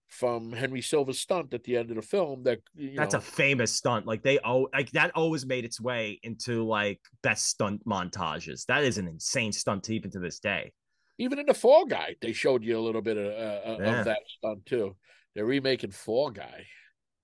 from 0.08 0.52
Henry 0.52 0.80
Silva's 0.80 1.20
stunt 1.20 1.54
at 1.54 1.64
the 1.64 1.76
end 1.76 1.90
of 1.90 1.96
the 1.96 2.02
film 2.02 2.42
that 2.44 2.60
That's 2.96 3.14
know, 3.14 3.18
a 3.18 3.22
famous 3.22 3.72
stunt. 3.72 4.06
Like 4.06 4.22
they 4.22 4.38
oh 4.44 4.68
like 4.72 4.90
that 4.92 5.12
always 5.14 5.46
made 5.46 5.64
its 5.64 5.80
way 5.80 6.20
into 6.22 6.64
like 6.64 7.00
best 7.22 7.46
stunt 7.46 7.86
montages. 7.86 8.66
That 8.66 8.84
is 8.84 8.98
an 8.98 9.08
insane 9.08 9.52
stunt 9.52 9.88
even 9.90 10.10
to 10.12 10.18
this 10.18 10.40
day. 10.40 10.72
Even 11.18 11.38
in 11.38 11.46
the 11.46 11.54
Fall 11.54 11.86
Guy, 11.86 12.16
they 12.20 12.32
showed 12.32 12.64
you 12.64 12.78
a 12.78 12.82
little 12.82 13.02
bit 13.02 13.16
of, 13.16 13.26
uh, 13.26 13.82
Yeah. 13.82 13.98
of 14.00 14.04
that 14.06 14.20
stunt 14.26 14.66
too. 14.66 14.96
They're 15.34 15.44
remaking 15.44 15.90
Fall 15.90 16.30
Guy. 16.30 16.66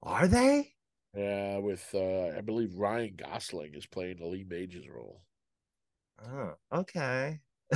Are 0.02 0.26
they? 0.28 0.74
Yeah, 1.14 1.58
with 1.58 1.88
uh, 1.94 2.28
I 2.36 2.40
believe 2.40 2.74
Ryan 2.76 3.14
Gosling 3.16 3.74
is 3.74 3.86
playing 3.86 4.18
the 4.18 4.26
Lee 4.26 4.44
Majors 4.48 4.88
role. 4.88 5.22
Oh, 6.24 6.54
okay. 6.72 7.40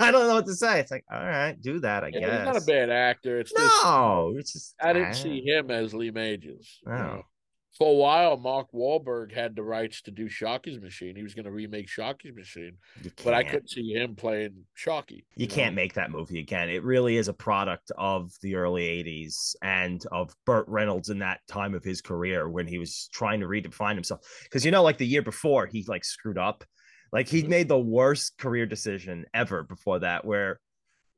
I 0.00 0.10
don't 0.10 0.26
know 0.26 0.34
what 0.34 0.46
to 0.46 0.54
say. 0.54 0.80
It's 0.80 0.90
like, 0.90 1.04
all 1.12 1.24
right, 1.24 1.60
do 1.60 1.80
that, 1.80 2.02
I 2.04 2.08
Yeah, 2.08 2.20
guess. 2.20 2.38
he's 2.38 2.46
not 2.54 2.62
a 2.62 2.66
bad 2.66 2.90
actor. 2.90 3.40
It's 3.40 3.52
just 3.52 3.84
No, 3.84 4.34
it's 4.36 4.52
just 4.54 4.74
I 4.80 4.92
didn't 4.92 5.10
ah. 5.10 5.12
see 5.12 5.42
him 5.44 5.70
as 5.70 5.92
Lee 5.94 6.10
Majors. 6.10 6.80
you 6.86 6.92
Oh. 6.92 6.96
know. 6.96 7.22
For 7.78 7.88
a 7.88 7.94
while, 7.94 8.36
Mark 8.36 8.70
Wahlberg 8.72 9.32
had 9.32 9.56
the 9.56 9.62
rights 9.62 10.02
to 10.02 10.10
do 10.10 10.28
Sharky's 10.28 10.78
Machine. 10.78 11.16
He 11.16 11.22
was 11.22 11.32
going 11.32 11.46
to 11.46 11.50
remake 11.50 11.88
Sharky's 11.88 12.34
Machine, 12.36 12.76
but 13.24 13.32
I 13.32 13.42
couldn't 13.42 13.70
see 13.70 13.94
him 13.94 14.14
playing 14.14 14.66
Sharky. 14.76 15.24
You 15.36 15.46
know? 15.46 15.54
can't 15.54 15.74
make 15.74 15.94
that 15.94 16.10
movie 16.10 16.38
again. 16.38 16.68
It 16.68 16.84
really 16.84 17.16
is 17.16 17.28
a 17.28 17.32
product 17.32 17.90
of 17.96 18.30
the 18.42 18.56
early 18.56 18.82
80s 19.02 19.56
and 19.62 20.04
of 20.12 20.34
Burt 20.44 20.66
Reynolds 20.68 21.08
in 21.08 21.20
that 21.20 21.40
time 21.48 21.74
of 21.74 21.82
his 21.82 22.02
career 22.02 22.50
when 22.50 22.66
he 22.66 22.76
was 22.76 23.08
trying 23.10 23.40
to 23.40 23.46
redefine 23.46 23.94
himself. 23.94 24.20
Because, 24.44 24.66
you 24.66 24.70
know, 24.70 24.82
like 24.82 24.98
the 24.98 25.06
year 25.06 25.22
before, 25.22 25.64
he 25.66 25.82
like 25.88 26.04
screwed 26.04 26.38
up. 26.38 26.64
Like 27.10 27.26
he 27.26 27.42
Mhm. 27.42 27.48
made 27.48 27.68
the 27.68 27.78
worst 27.78 28.36
career 28.36 28.66
decision 28.66 29.24
ever 29.32 29.62
before 29.62 29.98
that, 30.00 30.26
where 30.26 30.60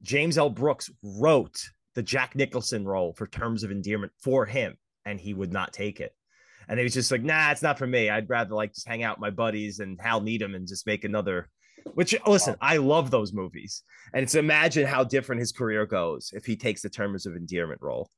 James 0.03 0.39
L. 0.39 0.51
Brooks 0.51 0.89
wrote 1.03 1.61
the 1.95 2.03
Jack 2.03 2.37
Nicholson 2.37 2.85
role 2.85 3.13
for 3.13 3.27
Terms 3.27 3.65
of 3.65 3.73
Endearment 3.73 4.13
for 4.23 4.47
him, 4.47 4.77
and 5.05 5.21
he 5.21 5.35
would 5.35 5.53
not 5.53 5.73
take 5.73 6.01
it. 6.01 6.15
And 6.69 6.79
he 6.79 6.85
was 6.85 6.95
just 6.95 7.11
like, 7.11 7.23
nah, 7.23 7.51
it's 7.51 7.63
not 7.63 7.79
for 7.79 7.87
me. 7.87 8.11
I'd 8.11 8.29
rather 8.29 8.55
like 8.55 8.75
just 8.75 8.89
hang 8.89 9.03
out 9.03 9.19
with 9.19 9.23
my 9.23 9.31
buddies 9.31 9.81
and 9.81 10.01
Hal 10.01 10.21
Needham 10.21 10.55
and 10.55 10.67
just 10.67 10.87
make 10.87 11.05
another. 11.05 11.49
Which 11.93 12.15
listen, 12.27 12.57
I 12.63 12.79
love 12.79 13.11
those 13.11 13.35
movies, 13.35 13.83
and 14.15 14.23
it's 14.23 14.35
imagine 14.35 14.87
how 14.87 15.05
different 15.05 15.41
his 15.41 15.53
career 15.53 15.85
goes 15.85 16.31
if 16.33 16.47
he 16.47 16.57
takes 16.57 16.81
the 16.81 16.89
Terms 16.89 17.27
of 17.27 17.37
Endearment 17.37 17.83
role. 17.83 18.09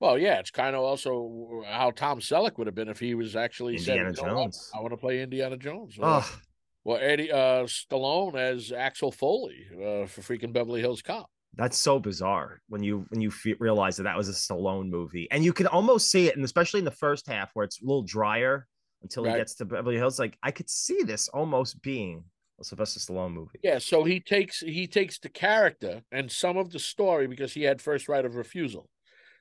Well, 0.00 0.18
yeah, 0.18 0.38
it's 0.38 0.50
kind 0.50 0.74
of 0.74 0.82
also 0.82 1.62
how 1.66 1.90
Tom 1.90 2.20
Selleck 2.20 2.56
would 2.56 2.66
have 2.66 2.74
been 2.74 2.88
if 2.88 2.98
he 2.98 3.14
was 3.14 3.36
actually 3.36 3.76
said, 3.76 3.98
Indiana 3.98 4.14
"You 4.16 4.26
know 4.26 4.34
what? 4.34 4.42
Jones. 4.44 4.70
I 4.74 4.80
want 4.80 4.92
to 4.94 4.96
play 4.96 5.20
Indiana 5.20 5.56
Jones. 5.58 5.98
Oh, 6.00 6.38
Well, 6.84 6.98
Eddie 7.00 7.30
uh, 7.30 7.64
Stallone 7.64 8.34
as 8.34 8.72
Axel 8.72 9.12
Foley 9.12 9.66
uh, 9.72 10.06
for 10.06 10.22
freaking 10.22 10.52
Beverly 10.52 10.80
Hills 10.80 11.02
Cop. 11.02 11.30
That's 11.54 11.78
so 11.78 11.98
bizarre 11.98 12.62
when 12.68 12.82
you 12.82 13.06
when 13.10 13.20
you 13.20 13.30
fe- 13.30 13.56
realize 13.58 13.96
that 13.96 14.04
that 14.04 14.16
was 14.16 14.28
a 14.28 14.32
Stallone 14.32 14.88
movie, 14.88 15.28
and 15.30 15.44
you 15.44 15.52
can 15.52 15.66
almost 15.66 16.10
see 16.10 16.28
it, 16.28 16.36
and 16.36 16.44
especially 16.44 16.78
in 16.78 16.84
the 16.84 16.90
first 16.90 17.26
half 17.26 17.50
where 17.54 17.64
it's 17.64 17.80
a 17.80 17.84
little 17.84 18.02
drier 18.02 18.66
until 19.02 19.24
he 19.24 19.32
gets 19.32 19.54
to 19.56 19.64
Beverly 19.64 19.96
Hills. 19.96 20.18
Like 20.18 20.38
I 20.42 20.50
could 20.50 20.70
see 20.70 21.02
this 21.02 21.28
almost 21.28 21.82
being 21.82 22.24
a 22.60 22.64
Sylvester 22.64 23.00
Stallone 23.00 23.34
movie. 23.34 23.58
Yeah, 23.62 23.78
so 23.78 24.04
he 24.04 24.20
takes 24.20 24.60
he 24.60 24.86
takes 24.86 25.18
the 25.18 25.28
character 25.28 26.02
and 26.10 26.30
some 26.30 26.56
of 26.56 26.70
the 26.70 26.78
story 26.78 27.26
because 27.26 27.52
he 27.52 27.62
had 27.62 27.82
first 27.82 28.08
right 28.08 28.24
of 28.24 28.36
refusal. 28.36 28.88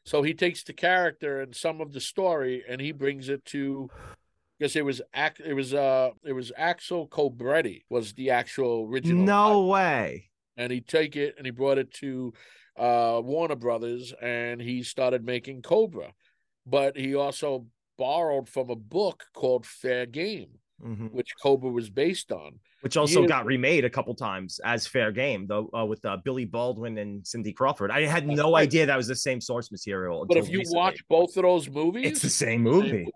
So 0.04 0.24
he 0.24 0.34
takes 0.34 0.64
the 0.64 0.74
character 0.74 1.42
and 1.42 1.56
some 1.56 1.80
of 1.80 1.94
the 1.94 2.02
story 2.02 2.64
and 2.68 2.82
he 2.82 2.92
brings 2.92 3.30
it 3.30 3.46
to 3.46 3.90
because 4.58 4.76
it 4.76 4.84
was 4.84 5.02
it 5.46 5.54
was 5.54 5.74
uh 5.74 6.10
it 6.26 6.34
was 6.34 6.52
Axel 6.58 7.08
Cobretti 7.08 7.84
was 7.90 8.14
the 8.14 8.32
actual 8.32 8.88
original 8.90 9.24
No 9.24 9.66
way. 9.68 10.31
And 10.62 10.72
he 10.72 10.80
take 10.82 11.16
it 11.16 11.36
and 11.38 11.46
he 11.46 11.52
brought 11.52 11.78
it 11.78 11.92
to 11.96 12.34
uh 12.78 13.20
Warner 13.24 13.56
Brothers 13.56 14.14
and 14.22 14.62
he 14.62 14.84
started 14.84 15.26
making 15.26 15.62
Cobra. 15.62 16.14
But 16.66 16.96
he 16.96 17.16
also 17.16 17.66
borrowed 17.98 18.48
from 18.48 18.70
a 18.70 18.76
book 18.76 19.26
called 19.34 19.66
Fair 19.66 20.06
Game, 20.06 20.52
Mhm. 20.84 21.12
which 21.12 21.32
Cobra 21.42 21.70
was 21.70 21.90
based 21.90 22.32
on. 22.32 22.60
Which 22.82 22.98
also 22.98 23.28
got 23.28 23.46
remade 23.46 23.86
a 23.86 23.90
couple 23.90 24.16
times 24.16 24.60
as 24.64 24.88
Fair 24.88 25.12
Game, 25.12 25.46
though, 25.48 25.70
uh, 25.78 25.86
with 25.86 26.04
uh, 26.06 26.18
Billy 26.26 26.46
Baldwin 26.46 26.98
and 26.98 27.26
Cindy 27.28 27.54
Crawford. 27.54 27.92
I 27.92 28.02
had 28.06 28.26
no 28.28 28.56
idea 28.56 28.88
that 28.88 28.98
was 28.98 29.08
the 29.08 29.16
same 29.16 29.40
source 29.42 29.72
material. 29.72 30.26
But 30.28 30.38
if 30.38 30.50
you 30.50 30.60
recently. 30.60 30.78
watch 30.78 31.00
both 31.08 31.38
of 31.38 31.44
those 31.44 31.70
movies, 31.70 32.08
it's 32.08 32.22
the 32.22 32.30
same 32.30 32.50
same 32.50 32.64
movie. 32.64 33.08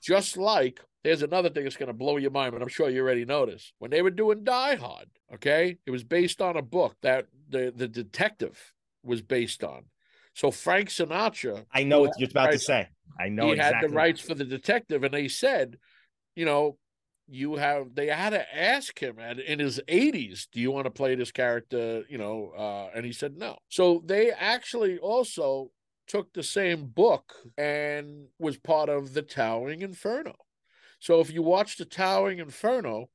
Just 0.00 0.36
like 0.38 0.80
there's 1.04 1.22
another 1.22 1.50
thing 1.50 1.64
that's 1.64 1.76
going 1.76 1.88
to 1.88 1.92
blow 1.92 2.16
your 2.16 2.30
mind, 2.30 2.52
but 2.52 2.62
I'm 2.62 2.68
sure 2.68 2.88
you 2.88 3.02
already 3.02 3.26
noticed. 3.26 3.74
When 3.78 3.90
they 3.90 4.02
were 4.02 4.10
doing 4.10 4.42
Die 4.42 4.74
Hard, 4.76 5.08
okay, 5.34 5.76
it 5.86 5.90
was 5.90 6.02
based 6.02 6.40
on 6.40 6.56
a 6.56 6.62
book 6.62 6.96
that 7.02 7.26
the, 7.50 7.72
the 7.76 7.86
detective 7.86 8.58
was 9.02 9.20
based 9.20 9.62
on. 9.62 9.84
So 10.32 10.50
Frank 10.50 10.88
Sinatra, 10.88 11.66
I 11.72 11.84
know 11.84 12.00
what 12.00 12.18
you're 12.18 12.30
about 12.30 12.52
to 12.52 12.58
say. 12.58 12.88
I 13.20 13.28
know 13.28 13.46
he 13.46 13.52
exactly. 13.52 13.76
had 13.76 13.90
the 13.90 13.94
rights 13.94 14.20
for 14.20 14.34
the 14.34 14.44
detective, 14.44 15.04
and 15.04 15.14
they 15.14 15.28
said, 15.28 15.76
you 16.34 16.46
know, 16.46 16.78
you 17.28 17.56
have 17.56 17.94
they 17.94 18.08
had 18.08 18.30
to 18.30 18.56
ask 18.56 18.98
him 18.98 19.18
at, 19.18 19.38
in 19.38 19.58
his 19.58 19.80
80s, 19.88 20.48
do 20.52 20.60
you 20.60 20.70
want 20.70 20.86
to 20.86 20.90
play 20.90 21.14
this 21.14 21.32
character? 21.32 22.02
You 22.08 22.18
know, 22.18 22.52
uh, 22.56 22.96
and 22.96 23.06
he 23.06 23.12
said 23.12 23.36
no. 23.36 23.58
So 23.68 24.02
they 24.04 24.30
actually 24.30 24.98
also 24.98 25.70
took 26.06 26.32
the 26.32 26.42
same 26.42 26.86
book 26.86 27.34
and 27.56 28.26
was 28.38 28.58
part 28.58 28.88
of 28.88 29.14
the 29.14 29.22
Towering 29.22 29.82
Inferno. 29.82 30.34
So 31.04 31.20
if 31.20 31.30
you 31.30 31.42
watch 31.42 31.76
the 31.76 31.84
Towering 31.84 32.38
Inferno, 32.38 33.10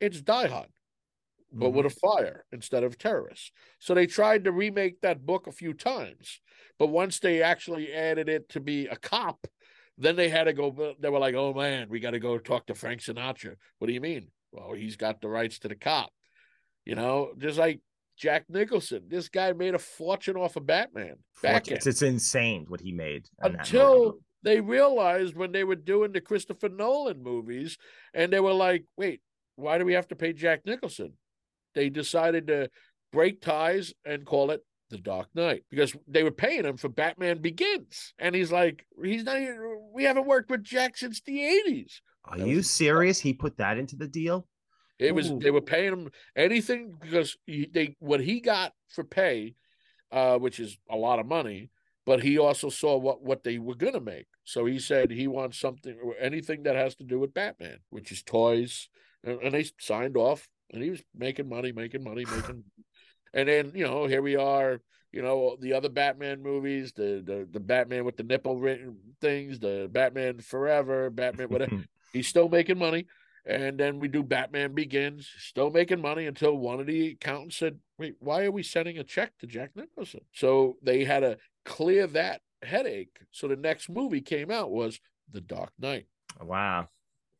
it's 0.00 0.20
Die 0.20 0.48
Hard. 0.48 0.70
but 1.52 1.70
with 1.70 1.86
a 1.86 1.88
Mm-hmm. 1.88 2.16
fire 2.24 2.44
instead 2.50 2.82
of 2.82 2.98
terrorists. 2.98 3.52
So 3.78 3.94
they 3.94 4.06
tried 4.08 4.42
to 4.44 4.50
remake 4.52 5.00
that 5.02 5.24
book 5.24 5.46
a 5.46 5.52
few 5.52 5.72
times, 5.72 6.40
but 6.80 6.88
once 6.88 7.20
they 7.20 7.40
actually 7.40 7.92
added 7.94 8.28
it 8.28 8.48
to 8.50 8.60
be 8.60 8.88
a 8.88 8.96
cop, 8.96 9.46
then 9.96 10.16
they 10.16 10.28
had 10.28 10.44
to 10.44 10.52
go. 10.52 10.94
They 10.98 11.08
were 11.08 11.20
like, 11.20 11.36
"Oh 11.36 11.54
man, 11.54 11.88
we 11.88 12.00
got 12.00 12.10
to 12.10 12.18
go 12.18 12.38
talk 12.38 12.66
to 12.66 12.74
Frank 12.74 13.02
Sinatra." 13.02 13.54
What 13.78 13.86
do 13.86 13.92
you 13.92 14.00
mean? 14.00 14.32
Well, 14.50 14.72
he's 14.72 14.96
got 14.96 15.20
the 15.20 15.28
rights 15.28 15.60
to 15.60 15.68
the 15.68 15.76
cop. 15.76 16.10
You 16.84 16.96
know, 16.96 17.34
just 17.38 17.56
like 17.56 17.80
Jack 18.16 18.46
Nicholson, 18.48 19.02
this 19.06 19.28
guy 19.28 19.52
made 19.52 19.74
a 19.76 19.78
fortune 19.78 20.36
off 20.36 20.56
of 20.56 20.66
Batman. 20.66 21.16
Back 21.40 21.68
it's, 21.68 21.86
it's 21.86 22.02
insane 22.02 22.64
what 22.68 22.80
he 22.80 22.90
made 22.92 23.26
until 23.40 24.18
they 24.42 24.60
realized 24.60 25.36
when 25.36 25.52
they 25.52 25.64
were 25.64 25.76
doing 25.76 26.12
the 26.12 26.20
Christopher 26.20 26.68
Nolan 26.68 27.22
movies, 27.22 27.78
and 28.14 28.32
they 28.32 28.40
were 28.40 28.52
like, 28.52 28.84
"Wait, 28.96 29.20
why 29.56 29.78
do 29.78 29.84
we 29.84 29.94
have 29.94 30.08
to 30.08 30.16
pay 30.16 30.32
Jack 30.32 30.64
Nicholson?" 30.64 31.14
They 31.74 31.88
decided 31.88 32.46
to 32.48 32.70
break 33.12 33.40
ties 33.40 33.94
and 34.04 34.26
call 34.26 34.50
it 34.50 34.64
The 34.90 34.98
Dark 34.98 35.28
Knight 35.34 35.64
because 35.70 35.94
they 36.06 36.22
were 36.22 36.30
paying 36.30 36.64
him 36.64 36.76
for 36.76 36.88
Batman 36.88 37.38
Begins, 37.38 38.14
and 38.18 38.34
he's 38.34 38.52
like, 38.52 38.86
"He's 39.02 39.24
not. 39.24 39.40
Even, 39.40 39.90
we 39.92 40.04
haven't 40.04 40.26
worked 40.26 40.50
with 40.50 40.62
Jack 40.62 40.96
since 40.96 41.20
the 41.20 41.40
'80s." 41.40 42.00
Are 42.24 42.38
you 42.38 42.62
serious? 42.62 43.20
He 43.20 43.32
put 43.32 43.56
that 43.56 43.78
into 43.78 43.96
the 43.96 44.08
deal? 44.08 44.46
It 44.98 45.14
was 45.14 45.30
Ooh. 45.30 45.38
they 45.38 45.50
were 45.50 45.60
paying 45.60 45.92
him 45.92 46.10
anything 46.36 46.94
because 47.00 47.36
he, 47.46 47.68
they 47.72 47.96
what 48.00 48.20
he 48.20 48.40
got 48.40 48.72
for 48.88 49.04
pay, 49.04 49.54
uh, 50.10 50.38
which 50.38 50.58
is 50.58 50.76
a 50.90 50.96
lot 50.96 51.20
of 51.20 51.26
money. 51.26 51.70
But 52.08 52.22
he 52.22 52.38
also 52.38 52.70
saw 52.70 52.96
what 52.96 53.22
what 53.22 53.44
they 53.44 53.58
were 53.58 53.74
gonna 53.74 54.00
make, 54.00 54.28
so 54.42 54.64
he 54.64 54.78
said 54.78 55.10
he 55.10 55.26
wants 55.26 55.60
something 55.60 55.94
anything 56.18 56.62
that 56.62 56.74
has 56.74 56.94
to 56.94 57.04
do 57.04 57.18
with 57.18 57.34
Batman, 57.34 57.80
which 57.90 58.10
is 58.10 58.22
toys, 58.22 58.88
and, 59.22 59.38
and 59.42 59.52
they 59.52 59.66
signed 59.78 60.16
off, 60.16 60.48
and 60.72 60.82
he 60.82 60.88
was 60.88 61.02
making 61.14 61.50
money, 61.50 61.70
making 61.70 62.02
money, 62.02 62.24
making, 62.34 62.64
and 63.34 63.46
then 63.46 63.72
you 63.74 63.84
know 63.84 64.06
here 64.06 64.22
we 64.22 64.36
are, 64.36 64.80
you 65.12 65.20
know 65.20 65.58
the 65.60 65.74
other 65.74 65.90
Batman 65.90 66.42
movies, 66.42 66.94
the 66.96 67.22
the 67.22 67.46
the 67.50 67.60
Batman 67.60 68.06
with 68.06 68.16
the 68.16 68.22
nipple 68.22 68.58
written 68.58 68.96
things, 69.20 69.58
the 69.58 69.86
Batman 69.92 70.38
Forever, 70.38 71.10
Batman 71.10 71.50
whatever 71.50 71.84
he's 72.14 72.26
still 72.26 72.48
making 72.48 72.78
money. 72.78 73.06
And 73.44 73.78
then 73.78 73.98
we 73.98 74.08
do 74.08 74.22
Batman 74.22 74.74
Begins, 74.74 75.26
still 75.38 75.70
making 75.70 76.02
money 76.02 76.26
until 76.26 76.58
one 76.58 76.80
of 76.80 76.86
the 76.86 77.12
accountants 77.12 77.56
said, 77.56 77.78
Wait, 77.96 78.16
why 78.18 78.44
are 78.44 78.50
we 78.50 78.62
sending 78.62 78.98
a 78.98 79.04
check 79.04 79.32
to 79.38 79.46
Jack 79.46 79.70
Nicholson? 79.74 80.20
So 80.34 80.76
they 80.82 81.04
had 81.04 81.20
to 81.20 81.38
clear 81.68 82.06
that 82.08 82.40
headache. 82.62 83.18
So 83.30 83.46
the 83.46 83.56
next 83.56 83.88
movie 83.88 84.20
came 84.20 84.50
out 84.50 84.70
was 84.70 85.00
The 85.30 85.40
Dark 85.40 85.72
Knight. 85.78 86.06
wow. 86.40 86.88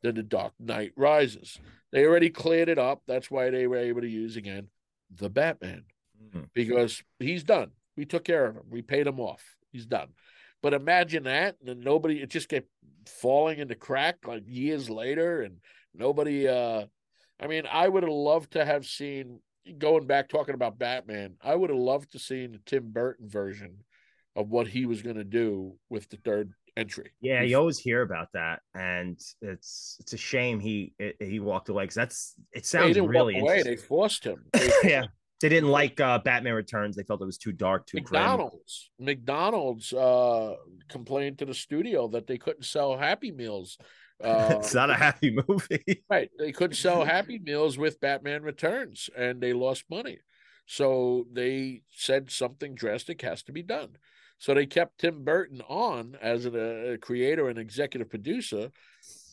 Then 0.02 0.14
The 0.14 0.22
Dark 0.22 0.52
Knight 0.60 0.92
Rises. 0.96 1.58
They 1.90 2.04
already 2.06 2.30
cleared 2.30 2.68
it 2.68 2.78
up. 2.78 3.02
That's 3.08 3.30
why 3.30 3.50
they 3.50 3.66
were 3.66 3.78
able 3.78 4.02
to 4.02 4.08
use 4.08 4.36
again 4.36 4.68
the 5.10 5.30
Batman 5.30 5.84
Mhm. 6.22 6.48
because 6.52 7.02
he's 7.18 7.42
done. 7.42 7.72
We 7.96 8.04
took 8.04 8.24
care 8.24 8.46
of 8.46 8.56
him. 8.56 8.64
We 8.70 8.82
paid 8.82 9.06
him 9.06 9.18
off. 9.18 9.56
He's 9.72 9.86
done. 9.86 10.10
But 10.62 10.74
imagine 10.74 11.24
that, 11.24 11.56
and 11.60 11.68
then 11.68 11.80
nobody. 11.80 12.20
It 12.20 12.30
just 12.30 12.48
kept 12.48 12.68
falling 13.06 13.58
into 13.58 13.74
crack 13.74 14.26
like 14.26 14.42
years 14.46 14.88
later, 14.90 15.42
and 15.42 15.60
nobody. 15.94 16.46
uh 16.46 16.86
I 17.40 17.46
mean, 17.46 17.64
I 17.70 17.88
would 17.88 18.02
have 18.02 18.12
loved 18.12 18.52
to 18.52 18.64
have 18.64 18.84
seen. 18.86 19.40
Going 19.78 20.06
back 20.06 20.28
talking 20.28 20.54
about 20.54 20.78
Batman, 20.78 21.36
I 21.42 21.54
would 21.54 21.70
have 21.70 21.78
loved 21.78 22.12
to 22.12 22.18
seen 22.18 22.52
the 22.52 22.58
Tim 22.64 22.90
Burton 22.90 23.28
version 23.28 23.84
of 24.38 24.50
what 24.50 24.68
he 24.68 24.86
was 24.86 25.02
going 25.02 25.16
to 25.16 25.24
do 25.24 25.74
with 25.90 26.08
the 26.10 26.16
third 26.18 26.52
entry. 26.76 27.10
Yeah, 27.20 27.42
you 27.42 27.58
always 27.58 27.78
hear 27.78 28.02
about 28.02 28.28
that, 28.34 28.60
and 28.72 29.18
it's 29.42 29.96
it's 29.98 30.12
a 30.12 30.16
shame 30.16 30.60
he 30.60 30.94
it, 30.98 31.16
he 31.20 31.40
walked 31.40 31.68
away 31.68 31.82
because 31.82 31.96
that's 31.96 32.34
it 32.52 32.60
They 32.60 32.62
sounds 32.62 32.94
didn't 32.94 33.08
really 33.08 33.40
away. 33.40 33.62
They 33.62 33.76
forced 33.76 34.24
him. 34.24 34.44
They 34.52 34.70
yeah, 34.84 35.06
they 35.40 35.48
didn't 35.48 35.70
like 35.70 36.00
uh, 36.00 36.20
Batman 36.20 36.54
Returns. 36.54 36.94
They 36.94 37.02
felt 37.02 37.20
it 37.20 37.26
was 37.26 37.36
too 37.36 37.50
dark, 37.50 37.86
too 37.86 38.00
grim. 38.00 38.22
McDonald's 38.22 38.90
McDonald's 39.00 39.92
uh 39.92 40.54
complained 40.88 41.38
to 41.38 41.44
the 41.44 41.54
studio 41.54 42.06
that 42.08 42.28
they 42.28 42.38
couldn't 42.38 42.64
sell 42.64 42.96
Happy 42.96 43.32
Meals. 43.32 43.76
Uh, 44.22 44.50
it's 44.58 44.72
not 44.72 44.88
a 44.88 44.94
happy 44.94 45.36
movie. 45.48 46.04
right, 46.10 46.30
they 46.38 46.52
couldn't 46.52 46.76
sell 46.76 47.04
Happy 47.04 47.40
Meals 47.40 47.76
with 47.76 48.00
Batman 48.00 48.44
Returns, 48.44 49.10
and 49.16 49.40
they 49.40 49.52
lost 49.52 49.82
money. 49.90 50.18
So 50.66 51.26
they 51.32 51.80
said 51.92 52.30
something 52.30 52.76
drastic 52.76 53.22
has 53.22 53.42
to 53.44 53.52
be 53.52 53.62
done. 53.62 53.96
So 54.38 54.54
they 54.54 54.66
kept 54.66 55.00
Tim 55.00 55.24
Burton 55.24 55.60
on 55.68 56.16
as 56.22 56.46
a, 56.46 56.92
a 56.92 56.98
creator 56.98 57.48
and 57.48 57.58
executive 57.58 58.08
producer, 58.08 58.70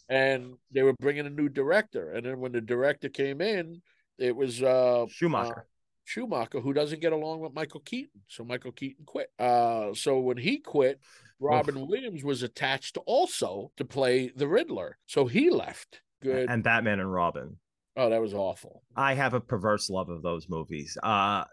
and 0.09 0.55
they 0.71 0.83
were 0.83 0.93
bringing 0.99 1.25
a 1.25 1.29
new 1.29 1.47
director. 1.49 2.11
And 2.11 2.25
then 2.25 2.39
when 2.39 2.51
the 2.51 2.61
director 2.61 3.09
came 3.09 3.39
in, 3.41 3.81
it 4.17 4.35
was 4.35 4.63
uh, 4.63 5.05
Schumacher. 5.09 5.67
Schumacher, 6.05 6.59
who 6.59 6.73
doesn't 6.73 7.01
get 7.01 7.13
along 7.13 7.39
with 7.39 7.53
Michael 7.53 7.79
Keaton. 7.81 8.21
So 8.27 8.43
Michael 8.43 8.71
Keaton 8.71 9.05
quit. 9.05 9.29
Uh, 9.39 9.93
so 9.93 10.19
when 10.19 10.37
he 10.37 10.59
quit, 10.59 10.99
Robin 11.39 11.87
Williams 11.87 12.23
was 12.23 12.43
attached 12.43 12.97
also 13.05 13.71
to 13.77 13.85
play 13.85 14.31
the 14.35 14.47
Riddler. 14.47 14.97
So 15.07 15.25
he 15.25 15.49
left. 15.49 16.01
Good. 16.21 16.49
and 16.49 16.63
Batman 16.63 16.99
and 16.99 17.11
Robin. 17.11 17.57
oh, 17.97 18.09
that 18.09 18.21
was 18.21 18.33
awful. 18.33 18.83
I 18.95 19.13
have 19.15 19.33
a 19.33 19.41
perverse 19.41 19.89
love 19.89 20.09
of 20.09 20.21
those 20.21 20.47
movies. 20.49 20.97
Uh, 21.03 21.43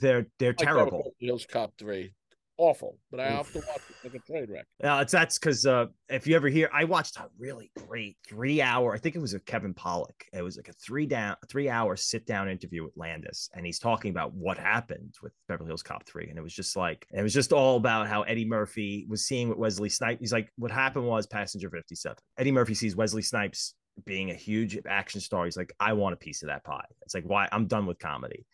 they're 0.00 0.26
they're 0.38 0.50
Like 0.50 0.58
terrible. 0.58 1.14
Hills 1.20 1.46
Cop 1.50 1.72
three, 1.78 2.12
awful. 2.58 2.98
But 3.10 3.20
I 3.20 3.28
have 3.28 3.50
to 3.52 3.58
watch 3.58 3.80
it 3.88 3.96
like 4.04 4.14
a 4.14 4.18
train 4.18 4.46
wreck. 4.50 4.66
Uh, 4.82 5.00
it's 5.02 5.12
that's 5.12 5.38
because 5.38 5.64
uh, 5.64 5.86
if 6.08 6.26
you 6.26 6.36
ever 6.36 6.48
hear, 6.48 6.68
I 6.72 6.84
watched 6.84 7.16
a 7.16 7.28
really 7.38 7.70
great 7.86 8.16
three 8.28 8.60
hour. 8.60 8.94
I 8.94 8.98
think 8.98 9.16
it 9.16 9.20
was 9.20 9.34
a 9.34 9.40
Kevin 9.40 9.74
Pollak. 9.74 10.22
It 10.32 10.42
was 10.42 10.56
like 10.56 10.68
a 10.68 10.72
three 10.72 11.06
down, 11.06 11.36
three 11.48 11.68
hour 11.68 11.96
sit 11.96 12.26
down 12.26 12.48
interview 12.48 12.84
with 12.84 12.92
Landis, 12.96 13.48
and 13.54 13.64
he's 13.64 13.78
talking 13.78 14.10
about 14.10 14.34
what 14.34 14.58
happened 14.58 15.14
with 15.22 15.32
Beverly 15.48 15.68
Hills 15.68 15.82
Cop 15.82 16.06
three, 16.06 16.28
and 16.28 16.38
it 16.38 16.42
was 16.42 16.54
just 16.54 16.76
like 16.76 17.06
it 17.12 17.22
was 17.22 17.34
just 17.34 17.52
all 17.52 17.76
about 17.76 18.08
how 18.08 18.22
Eddie 18.22 18.44
Murphy 18.44 19.06
was 19.08 19.24
seeing 19.24 19.48
what 19.48 19.58
Wesley 19.58 19.88
Snipes. 19.88 20.20
He's 20.20 20.32
like, 20.32 20.52
what 20.56 20.70
happened 20.70 21.06
was 21.06 21.26
Passenger 21.26 21.70
fifty 21.70 21.94
seven. 21.94 22.18
Eddie 22.36 22.52
Murphy 22.52 22.74
sees 22.74 22.96
Wesley 22.96 23.22
Snipes 23.22 23.74
being 24.04 24.30
a 24.30 24.34
huge 24.34 24.78
action 24.88 25.20
star. 25.20 25.44
He's 25.44 25.56
like, 25.56 25.72
I 25.80 25.92
want 25.92 26.12
a 26.12 26.16
piece 26.16 26.42
of 26.42 26.48
that 26.48 26.62
pie. 26.62 26.84
It's 27.02 27.14
like, 27.14 27.24
why? 27.24 27.48
I'm 27.50 27.66
done 27.66 27.86
with 27.86 27.98
comedy. 27.98 28.46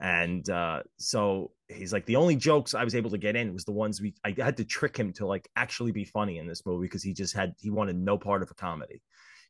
And 0.00 0.48
uh, 0.50 0.82
so 0.98 1.52
he's 1.68 1.92
like, 1.92 2.06
the 2.06 2.16
only 2.16 2.36
jokes 2.36 2.74
I 2.74 2.84
was 2.84 2.94
able 2.94 3.10
to 3.10 3.18
get 3.18 3.36
in 3.36 3.52
was 3.52 3.64
the 3.64 3.72
ones 3.72 4.00
we 4.00 4.14
I 4.24 4.34
had 4.36 4.56
to 4.56 4.64
trick 4.64 4.96
him 4.96 5.12
to 5.14 5.26
like 5.26 5.48
actually 5.56 5.92
be 5.92 6.04
funny 6.04 6.38
in 6.38 6.46
this 6.46 6.66
movie 6.66 6.86
because 6.86 7.02
he 7.02 7.12
just 7.12 7.34
had 7.34 7.54
he 7.58 7.70
wanted 7.70 7.96
no 7.96 8.18
part 8.18 8.42
of 8.42 8.50
a 8.50 8.54
comedy. 8.54 9.00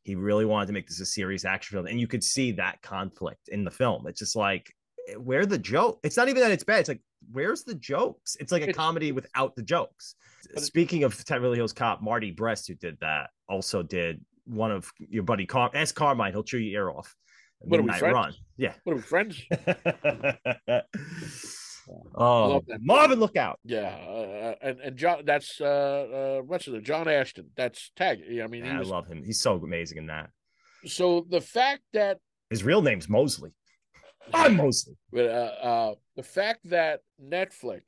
He 0.03 0.15
really 0.15 0.45
wanted 0.45 0.67
to 0.67 0.73
make 0.73 0.87
this 0.87 0.99
a 0.99 1.05
serious 1.05 1.45
action 1.45 1.75
film, 1.75 1.87
and 1.87 1.99
you 1.99 2.07
could 2.07 2.23
see 2.23 2.51
that 2.53 2.81
conflict 2.81 3.47
in 3.47 3.63
the 3.63 3.71
film. 3.71 4.05
It's 4.05 4.19
just 4.19 4.35
like, 4.35 4.71
eh, 5.07 5.13
where 5.13 5.45
the 5.45 5.57
joke? 5.57 5.99
It's 6.03 6.17
not 6.17 6.27
even 6.27 6.41
that 6.41 6.51
it's 6.51 6.65
bad. 6.65 6.81
It's 6.81 6.89
like, 6.89 7.01
where's 7.31 7.63
the 7.63 7.75
jokes? 7.75 8.35
It's 8.39 8.51
like 8.51 8.67
a 8.67 8.73
comedy 8.73 9.11
without 9.11 9.55
the 9.55 9.63
jokes. 9.63 10.15
Speaking 10.57 11.03
of 11.03 11.23
Beverly 11.27 11.55
Hills 11.55 11.73
Cop, 11.73 12.01
Marty 12.01 12.31
Brest, 12.31 12.67
who 12.67 12.75
did 12.75 12.97
that, 12.99 13.29
also 13.47 13.81
did 13.81 14.23
one 14.45 14.71
of 14.71 14.91
your 14.99 15.23
buddy 15.23 15.45
Car. 15.45 15.71
Ask 15.73 15.95
Carmine; 15.95 16.33
he'll 16.33 16.43
chew 16.43 16.59
your 16.59 16.81
ear 16.81 16.91
off. 16.91 17.15
What 17.63 17.79
are 17.79 17.83
we, 17.83 17.93
friends? 17.93 18.13
Run. 18.13 18.33
Yeah. 18.57 18.73
What 18.83 18.93
are 18.93 18.95
we 18.97 19.01
friends? 19.01 19.41
oh. 22.15 22.63
Marvin, 22.79 23.19
look 23.19 23.37
out! 23.37 23.59
Yeah, 23.63 23.95
uh, 24.07 24.55
and 24.61 24.79
and 24.79 24.97
John. 24.97 25.23
That's 25.25 25.59
uh, 25.61 25.65
uh, 25.65 26.41
what's 26.43 26.67
it? 26.67 26.83
John 26.83 27.07
Ashton. 27.07 27.49
That's 27.55 27.91
tag. 27.95 28.21
I 28.41 28.47
mean, 28.47 28.65
Yeah, 28.65 28.79
I 28.79 28.83
love 28.83 29.07
him. 29.07 29.23
He's 29.23 29.39
so 29.39 29.55
amazing 29.55 29.97
in 29.97 30.07
that. 30.07 30.29
So 30.85 31.25
the 31.29 31.41
fact 31.41 31.83
that 31.93 32.19
His 32.49 32.63
real 32.63 32.81
name's 32.81 33.09
Mosley. 33.09 33.51
I'm 34.33 34.57
Mosley. 34.57 34.95
But 35.11 35.25
uh, 35.25 35.53
uh, 35.61 35.93
the 36.15 36.23
fact 36.23 36.69
that 36.69 37.01
Netflix, 37.21 37.81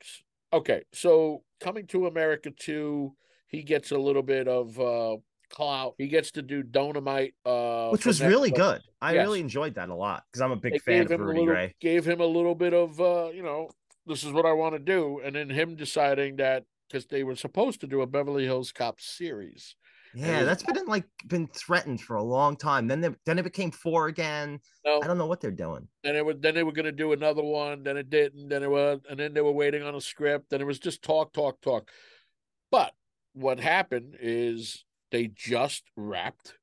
okay, 0.52 0.82
so 0.92 1.42
coming 1.60 1.86
to 1.88 2.06
America 2.06 2.50
too, 2.50 3.14
he 3.48 3.62
gets 3.62 3.90
a 3.90 3.98
little 3.98 4.22
bit 4.22 4.48
of 4.48 4.78
uh, 4.78 5.16
clout. 5.50 5.94
He 5.98 6.08
gets 6.08 6.32
to 6.32 6.42
do 6.42 6.62
Dolemite, 6.62 7.34
uh, 7.44 7.90
which 7.90 8.06
was 8.06 8.22
really 8.22 8.50
good. 8.50 8.80
I 9.00 9.14
Yes. 9.14 9.26
really 9.26 9.40
enjoyed 9.40 9.74
that 9.74 9.88
a 9.88 9.94
lot 9.94 10.24
because 10.30 10.42
I'm 10.42 10.52
a 10.52 10.56
big 10.56 10.72
They 10.74 10.78
fan 10.78 11.02
of 11.02 11.10
Rudy 11.20 11.40
little, 11.40 11.46
Gray. 11.46 11.74
gave 11.80 12.04
him 12.06 12.20
a 12.20 12.26
little 12.26 12.54
bit 12.54 12.74
of, 12.74 13.00
uh, 13.00 13.30
you 13.32 13.42
know, 13.42 13.70
this 14.06 14.24
is 14.24 14.32
what 14.32 14.46
I 14.46 14.52
want 14.52 14.74
to 14.74 14.78
do, 14.78 15.20
and 15.24 15.34
then 15.34 15.50
him 15.50 15.76
deciding 15.76 16.36
that 16.36 16.64
because 16.88 17.06
they 17.06 17.24
were 17.24 17.34
supposed 17.36 17.80
to 17.80 17.86
do 17.86 18.02
a 18.02 18.06
Beverly 18.06 18.44
Hills 18.44 18.70
Cop 18.72 19.00
series. 19.00 19.74
Yeah, 20.14 20.44
that's 20.44 20.62
been 20.62 20.86
like 20.86 21.04
been 21.26 21.46
threatened 21.48 22.00
for 22.00 22.16
a 22.16 22.22
long 22.22 22.56
time. 22.56 22.86
Then 22.86 23.00
they, 23.02 23.10
then 23.26 23.38
it 23.38 23.42
became 23.42 23.70
four 23.70 24.06
again. 24.06 24.60
No, 24.84 25.02
I 25.02 25.06
don't 25.06 25.18
know 25.18 25.26
what 25.26 25.40
they're 25.42 25.50
doing. 25.50 25.88
And 26.04 26.16
it 26.16 26.24
was 26.24 26.36
then 26.38 26.54
they 26.54 26.62
were 26.62 26.72
going 26.72 26.86
to 26.86 26.92
do 26.92 27.12
another 27.12 27.42
one 27.42 27.82
then 27.82 27.98
it 27.98 28.08
didn't 28.08 28.48
then 28.48 28.62
it 28.62 28.70
was 28.70 29.00
and 29.10 29.18
then 29.18 29.34
they 29.34 29.42
were 29.42 29.52
waiting 29.52 29.82
on 29.82 29.94
a 29.94 30.00
script 30.00 30.52
and 30.52 30.62
it 30.62 30.64
was 30.64 30.78
just 30.78 31.02
talk 31.02 31.34
talk 31.34 31.60
talk 31.60 31.90
but 32.70 32.94
what 33.34 33.60
happened 33.60 34.16
is 34.18 34.84
they 35.10 35.28
just 35.28 35.84
wrapped 35.96 36.54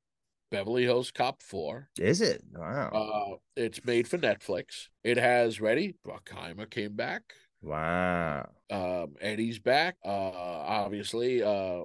beverly 0.50 0.84
hills 0.84 1.10
cop 1.10 1.42
4 1.42 1.88
Is 1.98 2.20
it? 2.20 2.42
Wow. 2.52 2.88
uh 2.88 3.36
it's 3.56 3.84
made 3.84 4.06
for 4.06 4.18
netflix 4.18 4.88
it 5.02 5.16
has 5.16 5.56
jerry 5.56 5.96
bruckheimer 6.06 6.68
came 6.70 6.94
back 6.94 7.22
wow. 7.62 8.48
um 8.70 9.14
eddie's 9.20 9.58
back 9.58 9.96
uh 10.04 10.08
obviously 10.08 11.42
uh 11.42 11.80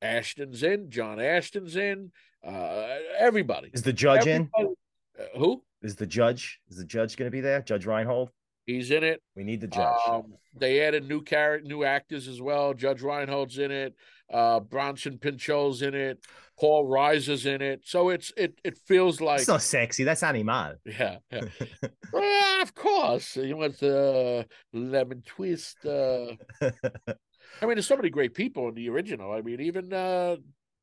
ashton's 0.00 0.62
in 0.62 0.90
john 0.90 1.20
ashton's 1.20 1.76
in 1.76 2.10
uh 2.46 2.86
everybody 3.18 3.70
Is 3.72 3.82
the 3.82 3.92
judge 3.92 4.26
in? 4.26 4.48
Uh, 4.58 4.64
who 5.36 5.62
Is 5.82 5.96
the 5.96 6.06
judge? 6.06 6.60
Is 6.70 6.76
the 6.76 6.84
judge 6.84 7.16
going 7.16 7.26
to 7.26 7.30
be 7.30 7.40
there? 7.40 7.62
Judge 7.62 7.86
Reinhold. 7.86 8.30
He's 8.66 8.90
in 8.90 9.04
it. 9.04 9.22
We 9.36 9.44
need 9.44 9.60
the 9.60 9.68
judge. 9.68 9.96
Um, 10.08 10.34
they 10.56 10.80
added 10.80 11.06
new 11.06 11.22
character, 11.22 11.68
new 11.68 11.84
actors 11.84 12.26
as 12.26 12.40
well. 12.40 12.72
Judge 12.74 13.02
Reinhold's 13.02 13.58
in 13.58 13.70
it. 13.70 13.94
Uh, 14.32 14.60
Bronson 14.60 15.18
Pinchot's 15.18 15.82
in 15.82 15.94
it. 15.94 16.24
Paul 16.58 16.86
Reiser's 16.88 17.46
in 17.46 17.60
it. 17.62 17.82
So 17.84 18.08
it's 18.10 18.32
it 18.36 18.58
it 18.64 18.78
feels 18.86 19.20
like 19.20 19.40
It's 19.40 19.48
not 19.48 19.62
sexy. 19.62 20.04
That's 20.04 20.22
animal. 20.22 20.74
yeah, 20.84 21.18
yeah. 21.30 21.42
Well, 22.12 22.62
of 22.62 22.74
course. 22.74 23.36
You 23.36 23.56
want 23.56 23.78
the 23.80 24.46
lemon 24.72 25.22
twist. 25.26 25.84
Uh... 25.84 26.32
I 26.62 27.66
mean, 27.66 27.74
there's 27.76 27.86
so 27.86 27.96
many 27.96 28.10
great 28.10 28.34
people 28.34 28.68
in 28.68 28.74
the 28.74 28.88
original. 28.88 29.32
I 29.32 29.40
mean, 29.42 29.60
even 29.60 29.92
uh 29.92 30.36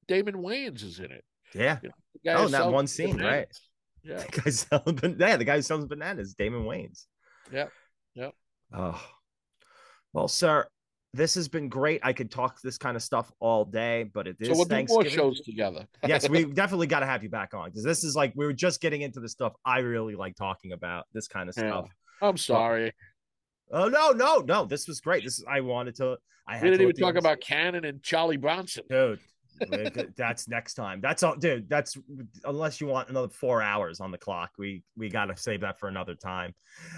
Damon 0.07 0.35
Wayans 0.35 0.83
is 0.83 0.99
in 0.99 1.11
it. 1.11 1.23
yeah. 1.53 1.79
The 1.81 1.89
guy 2.25 2.33
Oh, 2.35 2.47
that 2.49 2.71
one 2.71 2.87
scene, 2.87 3.15
bananas. 3.17 3.31
right? 4.05 4.13
Yeah. 4.17 4.23
The 4.31 4.41
guy 4.41 4.49
selling 4.51 4.95
ban- 4.95 5.17
yeah, 5.19 5.37
the 5.37 5.45
guy 5.45 5.55
who 5.57 5.61
sells 5.61 5.85
bananas, 5.85 6.33
Damon 6.33 6.63
Wayans. 6.65 7.05
Yeah, 7.51 7.67
yeah. 8.13 8.31
Oh, 8.73 9.01
well, 10.13 10.27
sir, 10.27 10.67
this 11.13 11.35
has 11.35 11.47
been 11.47 11.67
great. 11.67 11.99
I 12.03 12.13
could 12.13 12.31
talk 12.31 12.61
this 12.61 12.77
kind 12.77 12.95
of 12.95 13.03
stuff 13.03 13.31
all 13.39 13.65
day, 13.65 14.03
but 14.13 14.27
it 14.27 14.37
is 14.39 14.47
So 14.47 14.53
we'll 14.55 14.65
do 14.65 14.85
more 14.87 15.05
shows 15.05 15.41
together. 15.41 15.85
yes, 16.07 16.29
we 16.29 16.45
definitely 16.45 16.87
got 16.87 17.01
to 17.01 17.05
have 17.05 17.21
you 17.23 17.29
back 17.29 17.53
on 17.53 17.69
because 17.69 17.83
this 17.83 18.03
is 18.03 18.15
like 18.15 18.31
we 18.35 18.45
were 18.45 18.53
just 18.53 18.81
getting 18.81 19.01
into 19.01 19.19
the 19.19 19.29
stuff 19.29 19.53
I 19.65 19.79
really 19.79 20.15
like 20.15 20.35
talking 20.35 20.71
about. 20.71 21.05
This 21.13 21.27
kind 21.27 21.49
of 21.49 21.55
Yeah. 21.57 21.67
stuff. 21.67 21.89
I'm 22.21 22.37
sorry. 22.37 22.93
Oh 23.71 23.87
no, 23.87 24.11
no, 24.11 24.37
no! 24.39 24.65
This 24.65 24.87
was 24.87 24.99
great. 25.01 25.23
This 25.23 25.39
is 25.39 25.45
I 25.49 25.61
wanted 25.61 25.95
to. 25.95 26.17
I 26.47 26.55
had 26.55 26.63
We 26.63 26.69
didn't 26.71 26.79
to 26.87 26.89
even 26.89 27.01
talk 27.01 27.15
about 27.15 27.39
Cannon 27.41 27.85
and 27.85 28.01
Charlie 28.03 28.37
Bronson. 28.37 28.83
dude. 28.89 29.19
That's 30.17 30.47
next 30.47 30.75
time. 30.75 31.01
That's 31.01 31.23
all, 31.23 31.35
dude. 31.35 31.69
That's 31.69 31.97
unless 32.45 32.81
you 32.81 32.87
want 32.87 33.09
another 33.09 33.29
four 33.29 33.61
hours 33.61 33.99
on 33.99 34.11
the 34.11 34.17
clock. 34.17 34.51
We 34.57 34.83
we 34.95 35.09
got 35.09 35.25
to 35.25 35.37
save 35.37 35.61
that 35.61 35.79
for 35.79 35.87
another 35.87 36.15
time. 36.15 36.53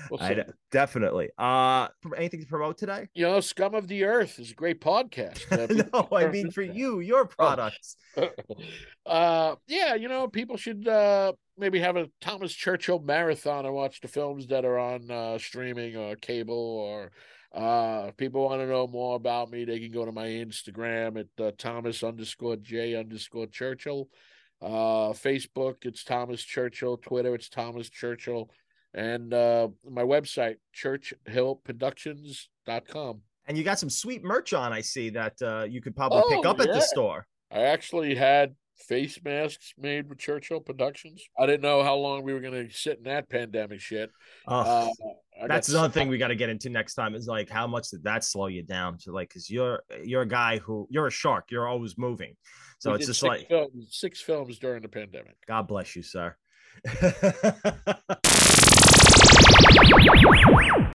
We'll 0.10 0.22
I- 0.22 0.45
definitely. 0.72 1.30
Uh, 1.38 1.88
anything 2.18 2.41
to 2.41 2.48
promote 2.48 2.77
today? 2.77 3.07
You 3.14 3.26
know, 3.26 3.40
Scum 3.40 3.76
of 3.76 3.88
the 3.88 4.03
Earth 4.03 4.40
is 4.40 4.52
a 4.52 4.56
great 4.56 4.81
podcast. 4.81 5.41
No, 5.94 6.07
I 6.15 6.27
mean 6.27 6.52
for 6.52 6.61
you, 6.61 6.99
your 6.99 7.26
products. 7.26 7.95
uh, 9.06 9.56
yeah, 9.68 9.95
you 9.95 10.07
know, 10.07 10.27
people 10.27 10.57
should 10.57 10.88
uh, 10.88 11.34
maybe 11.57 11.80
have 11.80 11.98
a 11.98 12.07
Thomas 12.22 12.53
Churchill 12.53 12.99
marathon 12.99 13.65
and 13.65 13.73
watch 13.73 14.02
the 14.02 14.07
films 14.07 14.48
that 14.48 14.65
are 14.65 14.77
on 14.77 15.10
uh, 15.10 15.38
streaming 15.38 15.95
or 15.95 16.15
cable. 16.15 16.56
Or 16.56 17.11
uh, 17.53 18.05
if 18.09 18.17
people 18.17 18.43
want 18.45 18.61
to 18.61 18.67
know 18.67 18.88
more 18.88 19.15
about 19.15 19.51
me, 19.51 19.65
they 19.65 19.80
can 19.80 19.91
go 19.91 20.05
to 20.05 20.11
my 20.11 20.27
Instagram 20.27 21.19
at 21.19 21.27
uh, 21.43 21.51
Thomas 21.57 22.03
underscore 22.03 22.55
J 22.57 22.95
underscore 22.95 23.47
Churchill. 23.47 24.09
Uh, 24.61 25.11
Facebook, 25.11 25.85
it's 25.85 26.03
Thomas 26.03 26.41
Churchill. 26.41 26.97
Twitter, 26.97 27.34
it's 27.35 27.49
Thomas 27.49 27.89
Churchill. 27.89 28.49
And 28.93 29.34
uh, 29.34 29.69
my 29.89 30.03
website, 30.03 30.55
churchillproductions.com. 30.75 33.21
And 33.45 33.57
you 33.57 33.63
got 33.63 33.80
some 33.80 33.89
sweet 33.89 34.23
merch 34.23 34.53
on. 34.53 34.71
I 34.71 34.81
see 34.81 35.09
that 35.11 35.41
uh, 35.41 35.65
you 35.67 35.81
could 35.81 35.95
probably 35.95 36.23
pick 36.30 36.45
Oh, 36.45 36.49
up 36.49 36.59
at 36.61 36.67
the 36.67 36.81
store. 36.81 37.25
I 37.51 37.63
actually 37.63 38.15
had 38.15 38.55
face 38.78 39.20
masks 39.24 39.74
made 39.78 40.10
with 40.10 40.20
Churchill 40.20 40.60
Productions. 40.60 41.24
I 41.38 41.45
didn't 41.45 41.62
know 41.62 41.84
how 41.84 41.95
long 41.95 42.24
we 42.24 42.34
were 42.34 42.40
going 42.40 42.68
to 42.68 42.74
sit 42.74 42.98
in 42.98 43.04
that 43.06 43.30
pandemic 43.30 43.80
shit. 43.80 44.12
Oh, 44.48 44.91
Uh, 45.41 45.48
that's 45.48 45.70
another 45.70 45.90
thing 45.90 46.10
we 46.10 46.18
got 46.18 46.28
to 46.28 46.36
get 46.36 46.50
into 46.50 46.70
next 46.70 46.94
time. 46.94 47.16
Is 47.16 47.28
like 47.28 47.50
how 47.50 47.66
much 47.66 47.90
did 47.90 48.04
that 48.04 48.24
slow 48.24 48.48
you 48.48 48.64
down? 48.64 48.98
To 49.00 49.12
like, 49.12 49.30
because 49.30 49.50
you're 49.50 49.84
you're 50.04 50.22
a 50.22 50.28
guy 50.28 50.60
who 50.60 50.88
you're 50.91 51.08
a 51.08 51.12
shark. 51.12 51.45
You're 51.50 51.68
always 51.68 51.98
moving. 51.98 52.36
So 52.80 52.91
we 52.91 52.98
it's 52.98 53.08
just 53.08 53.22
six 53.22 53.30
like 53.30 53.48
films, 53.48 53.88
six 53.90 54.22
films 54.22 54.60
during 54.60 54.82
the 54.82 54.90
pandemic. 54.90 55.36
God 55.48 55.68
bless 55.68 55.95
you, 55.95 56.04
sir. 56.04 56.36